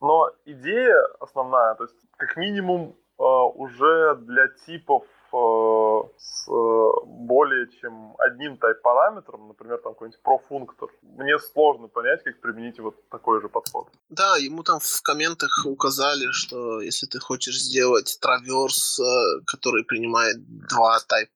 Но 0.00 0.30
идея 0.44 1.02
основная, 1.20 1.74
то 1.74 1.84
есть 1.84 1.96
как 2.16 2.36
минимум 2.36 2.96
э, 3.18 3.22
уже 3.22 4.16
для 4.16 4.48
типов 4.66 5.04
Э, 5.30 6.00
с 6.16 6.48
э, 6.48 7.06
более 7.06 7.66
чем 7.80 8.14
одним 8.18 8.56
тайп-параметром, 8.56 9.48
например, 9.48 9.78
там 9.78 9.92
какой-нибудь 9.92 10.22
профунктор, 10.22 10.88
мне 11.02 11.38
сложно 11.38 11.88
понять, 11.88 12.22
как 12.24 12.40
применить 12.40 12.78
вот 12.80 12.94
такой 13.10 13.42
же 13.42 13.48
подход. 13.48 13.88
Да, 14.08 14.36
ему 14.36 14.62
там 14.62 14.80
в 14.80 15.02
комментах 15.02 15.66
указали, 15.66 16.30
что 16.30 16.80
если 16.80 17.06
ты 17.06 17.18
хочешь 17.18 17.60
сделать 17.60 18.18
траверс, 18.22 18.98
который 19.46 19.84
принимает 19.84 20.36
два 20.68 20.98
тайп, 21.06 21.28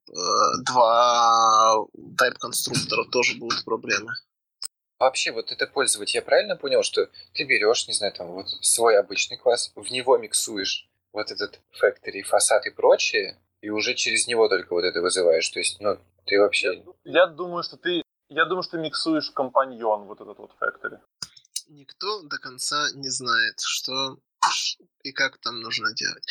два 0.65 1.85
тайп-конструктора, 2.17 3.05
тоже 3.11 3.39
будут 3.39 3.63
проблемы. 3.65 4.13
Вообще, 5.03 5.33
вот 5.33 5.51
это 5.51 5.67
пользователь, 5.67 6.19
я 6.19 6.23
правильно 6.23 6.55
понял, 6.55 6.85
что 6.85 7.11
ты 7.35 7.43
берешь, 7.43 7.89
не 7.89 7.93
знаю, 7.93 8.13
там 8.13 8.29
вот 8.29 8.49
свой 8.61 8.97
обычный 8.97 9.37
класс, 9.37 9.73
в 9.75 9.91
него 9.91 10.17
миксуешь 10.17 10.89
вот 11.13 11.33
этот 11.33 11.59
factory, 11.73 12.23
фасад 12.23 12.67
и 12.67 12.71
прочее, 12.71 13.37
и 13.63 13.71
уже 13.71 13.95
через 13.95 14.29
него 14.29 14.49
только 14.49 14.73
вот 14.75 14.85
это 14.85 15.01
вызываешь. 15.03 15.49
То 15.49 15.59
есть, 15.59 15.81
ну, 15.81 15.99
ты 16.25 16.39
вообще... 16.39 16.85
Я, 17.03 17.23
я 17.23 17.27
думаю, 17.27 17.65
что 17.65 17.77
ты... 17.77 18.05
Я 18.29 18.45
думаю, 18.45 18.63
что 18.63 18.77
ты 18.77 18.79
миксуешь 18.79 19.33
компаньон, 19.33 20.05
вот 20.05 20.21
этот 20.21 20.39
вот 20.39 20.53
Factory. 20.61 21.01
Никто 21.67 22.23
до 22.23 22.39
конца 22.39 22.87
не 22.95 23.09
знает, 23.09 23.59
что 23.59 24.19
и 25.03 25.11
как 25.11 25.39
там 25.39 25.63
нужно 25.63 25.93
делать. 25.95 26.25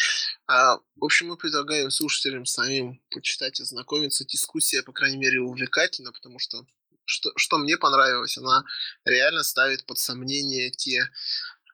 А, 0.47 0.77
в 0.95 1.03
общем, 1.03 1.27
мы 1.27 1.35
предлагаем 1.35 1.91
слушателям 1.91 2.45
самим 2.45 3.01
почитать 3.09 3.59
и 3.59 3.65
знакомиться. 3.65 4.23
Дискуссия, 4.23 4.81
по 4.81 4.93
крайней 4.93 5.17
мере, 5.17 5.41
увлекательна, 5.41 6.13
потому 6.13 6.39
что 6.39 6.65
что, 7.05 7.31
что 7.35 7.57
мне 7.57 7.77
понравилось, 7.77 8.37
она 8.37 8.63
реально 9.05 9.43
ставит 9.43 9.85
под 9.85 9.97
сомнение 9.97 10.71
те 10.71 11.09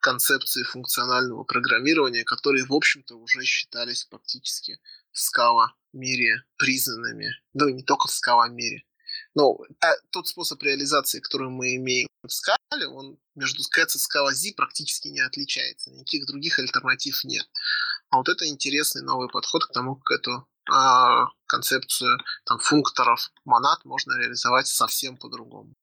концепции 0.02 0.64
функционального 0.64 1.44
программирования, 1.44 2.24
которые, 2.24 2.66
в 2.66 2.74
общем-то, 2.74 3.16
уже 3.16 3.44
считались 3.44 4.06
практически 4.06 4.80
в 5.12 5.20
скала 5.20 5.74
мире 5.94 6.44
признанными. 6.58 7.32
Ну, 7.54 7.70
не 7.70 7.84
только 7.84 8.08
в 8.08 8.12
скала 8.12 8.48
мире. 8.48 8.84
Но 9.36 9.58
а, 9.82 9.94
тот 10.12 10.28
способ 10.28 10.62
реализации, 10.64 11.20
который 11.20 11.50
мы 11.50 11.76
имеем 11.76 12.08
в 12.24 12.30
скале, 12.30 12.88
он 12.88 13.20
между 13.36 13.64
Cats 13.64 13.96
и 13.96 14.00
Scala 14.00 14.32
Z 14.32 14.54
практически 14.56 15.10
не 15.10 15.20
отличается. 15.20 15.92
Никаких 15.92 16.26
других 16.26 16.60
альтернатив 16.60 17.24
нет. 17.24 17.46
А 18.10 18.18
вот 18.18 18.30
это 18.30 18.48
интересный 18.48 19.02
новый 19.02 19.30
подход 19.30 19.66
к 19.66 19.74
тому, 19.74 19.96
как 19.96 20.20
эту 20.20 20.48
концепцию 21.48 22.18
там, 22.46 22.60
функторов 22.60 23.32
монад 23.46 23.86
можно 23.86 24.18
реализовать 24.18 24.68
совсем 24.68 25.18
по-другому. 25.18 25.74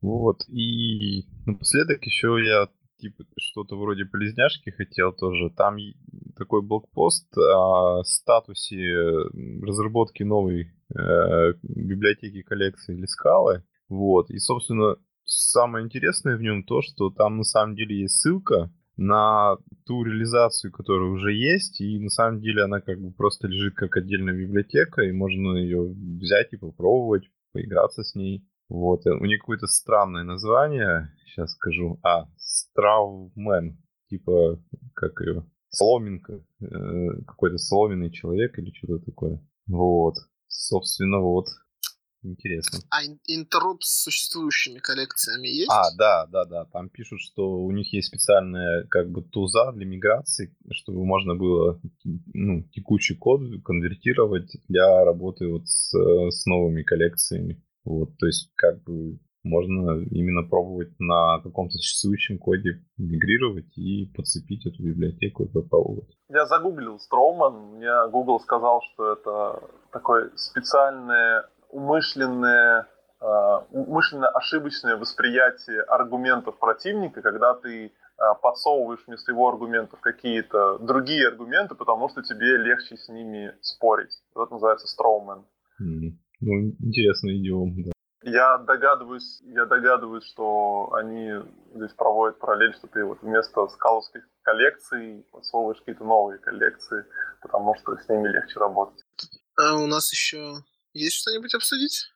Вот, 0.00 0.42
и 0.48 1.26
напоследок 1.46 2.02
еще 2.04 2.36
я 2.42 2.68
типа 3.00 3.24
что-то 3.38 3.76
вроде 3.76 4.04
полезняшки 4.04 4.70
хотел 4.70 5.12
тоже. 5.12 5.50
Там 5.56 5.76
такой 6.36 6.62
блокпост 6.62 7.26
о 7.36 8.02
статусе 8.04 8.94
разработки 9.62 10.22
новой 10.22 10.72
э, 10.94 11.52
библиотеки 11.62 12.42
коллекции 12.42 12.96
или 12.96 13.06
скалы. 13.06 13.64
Вот. 13.88 14.30
И, 14.30 14.38
собственно, 14.38 14.96
самое 15.24 15.84
интересное 15.84 16.36
в 16.36 16.42
нем 16.42 16.64
то, 16.64 16.82
что 16.82 17.10
там 17.10 17.38
на 17.38 17.44
самом 17.44 17.74
деле 17.74 18.02
есть 18.02 18.20
ссылка 18.20 18.70
на 19.00 19.56
ту 19.86 20.04
реализацию, 20.04 20.70
которая 20.70 21.08
уже 21.08 21.32
есть, 21.32 21.80
и 21.80 21.98
на 21.98 22.10
самом 22.10 22.40
деле 22.40 22.64
она 22.64 22.82
как 22.82 23.00
бы 23.00 23.10
просто 23.12 23.48
лежит 23.48 23.74
как 23.74 23.96
отдельная 23.96 24.34
библиотека, 24.34 25.00
и 25.02 25.10
можно 25.10 25.56
ее 25.56 25.94
взять 26.18 26.52
и 26.52 26.58
попробовать, 26.58 27.24
поиграться 27.52 28.02
с 28.02 28.14
ней. 28.14 28.44
Вот, 28.68 29.06
у 29.06 29.24
нее 29.24 29.38
какое-то 29.38 29.66
странное 29.66 30.22
название, 30.22 31.12
сейчас 31.24 31.52
скажу. 31.52 31.98
А, 32.02 32.28
Стравмен, 32.36 33.78
типа, 34.10 34.62
как 34.94 35.18
ее, 35.22 35.46
соломинка, 35.70 36.44
э, 36.60 37.22
какой-то 37.26 37.56
соломенный 37.56 38.10
человек 38.10 38.58
или 38.58 38.70
что-то 38.70 38.98
такое. 39.06 39.40
Вот, 39.66 40.16
собственно, 40.46 41.20
вот, 41.20 41.46
интересно. 42.22 42.78
А 42.90 43.04
интероп 43.26 43.82
с 43.82 44.02
существующими 44.02 44.78
коллекциями 44.78 45.48
есть? 45.48 45.70
А, 45.70 45.94
да, 45.96 46.26
да, 46.26 46.44
да, 46.44 46.64
там 46.66 46.88
пишут, 46.88 47.20
что 47.20 47.60
у 47.60 47.70
них 47.72 47.92
есть 47.92 48.08
специальная, 48.08 48.84
как 48.88 49.10
бы, 49.10 49.22
туза 49.22 49.72
для 49.72 49.86
миграции, 49.86 50.54
чтобы 50.72 51.04
можно 51.04 51.34
было, 51.34 51.80
ну, 52.04 52.62
текущий 52.72 53.16
код 53.16 53.40
конвертировать 53.64 54.50
для 54.68 55.04
работы 55.04 55.48
вот 55.48 55.66
с, 55.66 55.92
с 55.94 56.46
новыми 56.46 56.82
коллекциями. 56.82 57.62
Вот, 57.84 58.16
то 58.18 58.26
есть, 58.26 58.50
как 58.56 58.82
бы, 58.84 59.18
можно 59.42 60.02
именно 60.10 60.42
пробовать 60.46 60.92
на 60.98 61.40
каком-то 61.42 61.72
существующем 61.72 62.38
коде 62.38 62.84
мигрировать 62.98 63.76
и 63.78 64.06
подцепить 64.14 64.66
эту 64.66 64.82
библиотеку 64.82 65.44
и 65.44 65.48
попробовать. 65.48 66.14
Я 66.28 66.46
загуглил 66.46 66.98
Строуман, 66.98 67.76
мне 67.76 67.90
Google 68.10 68.40
сказал, 68.40 68.82
что 68.92 69.12
это 69.12 69.62
такое 69.92 70.30
специальное 70.36 71.48
умышленное 71.70 72.88
а, 73.20 73.66
умышленно 73.70 74.28
ошибочное 74.28 74.96
восприятие 74.96 75.82
аргументов 75.82 76.58
противника, 76.58 77.20
когда 77.20 77.54
ты 77.54 77.92
а, 78.16 78.34
подсовываешь 78.34 79.04
вместо 79.06 79.32
его 79.32 79.48
аргументов 79.48 80.00
какие-то 80.00 80.78
другие 80.78 81.28
аргументы, 81.28 81.74
потому 81.74 82.08
что 82.08 82.22
тебе 82.22 82.56
легче 82.56 82.96
с 82.96 83.08
ними 83.10 83.54
спорить. 83.60 84.22
Это 84.34 84.46
называется 84.50 84.86
строумен. 84.86 85.44
Ну, 85.78 86.74
интересный 86.80 87.38
идиом, 87.38 87.82
да. 87.82 87.92
Я 88.22 88.58
догадываюсь, 88.58 89.40
я 89.42 89.64
догадываюсь, 89.64 90.24
что 90.24 90.92
они 90.92 91.32
здесь 91.74 91.92
проводят 91.92 92.38
параллель, 92.38 92.74
что 92.74 92.86
ты 92.86 93.04
вот 93.04 93.22
вместо 93.22 93.66
скаловских 93.68 94.22
коллекций 94.42 95.26
подсовываешь 95.32 95.78
какие-то 95.78 96.04
новые 96.04 96.38
коллекции, 96.38 97.04
потому 97.40 97.74
что 97.76 97.96
с 97.96 98.08
ними 98.08 98.28
легче 98.28 98.58
работать. 98.60 99.02
А 99.56 99.76
у 99.76 99.86
нас 99.86 100.12
еще 100.12 100.56
есть 100.92 101.16
что-нибудь 101.16 101.54
обсудить? 101.54 102.10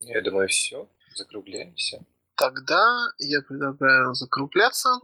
Я 0.00 0.20
думаю, 0.20 0.48
все. 0.48 0.88
Закругляемся. 1.14 2.04
Тогда 2.36 3.08
я 3.18 3.42
предлагаю 3.42 4.14
закругляться. 4.14 5.00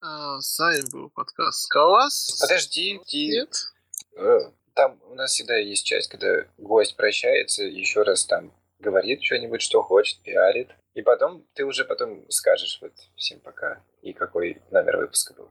А, 0.00 0.40
с 0.40 0.58
вами 0.58 0.82
был 0.92 1.10
подкаст 1.10 1.62
Скалас. 1.64 2.38
Подожди, 2.40 3.00
Нет? 3.12 3.72
Э, 4.16 4.50
там 4.74 5.00
у 5.10 5.14
нас 5.14 5.32
всегда 5.32 5.56
есть 5.56 5.84
часть, 5.84 6.08
когда 6.08 6.46
гость 6.58 6.96
прощается, 6.96 7.64
еще 7.64 8.02
раз 8.02 8.24
там 8.24 8.52
говорит 8.78 9.22
что-нибудь, 9.22 9.62
что 9.62 9.82
хочет, 9.82 10.20
пиарит. 10.20 10.70
И 10.94 11.02
потом 11.02 11.44
ты 11.54 11.64
уже 11.64 11.84
потом 11.84 12.30
скажешь 12.30 12.78
вот 12.80 12.92
всем 13.16 13.40
пока 13.40 13.82
и 14.02 14.12
какой 14.12 14.62
номер 14.70 14.98
выпуска 14.98 15.34
был. 15.34 15.50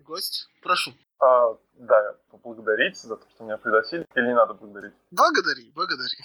Гость, 0.00 0.48
прошу. 0.62 0.92
А, 1.20 1.56
да, 1.74 2.16
поблагодарить 2.30 2.96
за 2.96 3.16
то, 3.16 3.28
что 3.30 3.44
меня 3.44 3.58
пригласили. 3.58 4.06
Или 4.14 4.28
не 4.28 4.34
надо 4.34 4.54
благодарить? 4.54 4.94
Благодари, 5.10 5.70
благодари. 5.74 6.16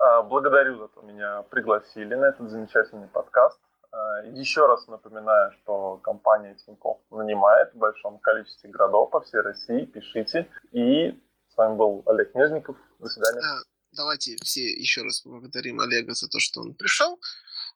А, 0.00 0.22
благодарю 0.22 0.78
за 0.78 0.88
то, 0.88 1.00
что 1.00 1.02
меня 1.02 1.42
пригласили 1.42 2.14
на 2.14 2.26
этот 2.26 2.50
замечательный 2.50 3.08
подкаст. 3.08 3.60
А, 3.92 4.22
еще 4.26 4.66
раз 4.66 4.88
напоминаю, 4.88 5.52
что 5.52 5.98
компания 5.98 6.56
Тинькофф 6.56 6.98
нанимает 7.10 7.72
в 7.74 7.78
большом 7.78 8.18
количестве 8.18 8.70
городов 8.70 9.10
по 9.10 9.20
всей 9.20 9.40
России. 9.40 9.84
Пишите. 9.84 10.50
И 10.72 11.12
с 11.52 11.56
вами 11.56 11.76
был 11.76 12.02
Олег 12.06 12.34
Нежников. 12.34 12.76
До 12.98 13.08
свидания. 13.08 13.40
А, 13.40 13.62
давайте 13.92 14.36
все 14.42 14.64
еще 14.64 15.02
раз 15.02 15.20
поблагодарим 15.20 15.80
Олега 15.80 16.12
за 16.14 16.28
то, 16.28 16.40
что 16.40 16.60
он 16.60 16.74
пришел. 16.74 17.20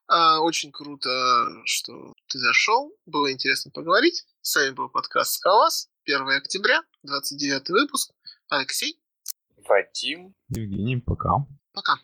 А, 0.08 0.40
очень 0.40 0.72
круто, 0.72 1.08
что 1.66 2.14
ты 2.26 2.38
зашел. 2.40 2.92
Было 3.06 3.30
интересно 3.30 3.70
поговорить. 3.72 4.26
С 4.40 4.56
вами 4.56 4.70
был 4.70 4.88
подкаст 4.88 5.34
«Скалас». 5.34 5.88
1 6.08 6.26
октября, 6.38 6.80
29 7.02 7.68
выпуск. 7.68 8.14
Алексей. 8.48 8.98
Вадим. 9.68 10.34
Евгений, 10.48 10.96
пока. 10.96 11.46
Пока. 11.74 11.98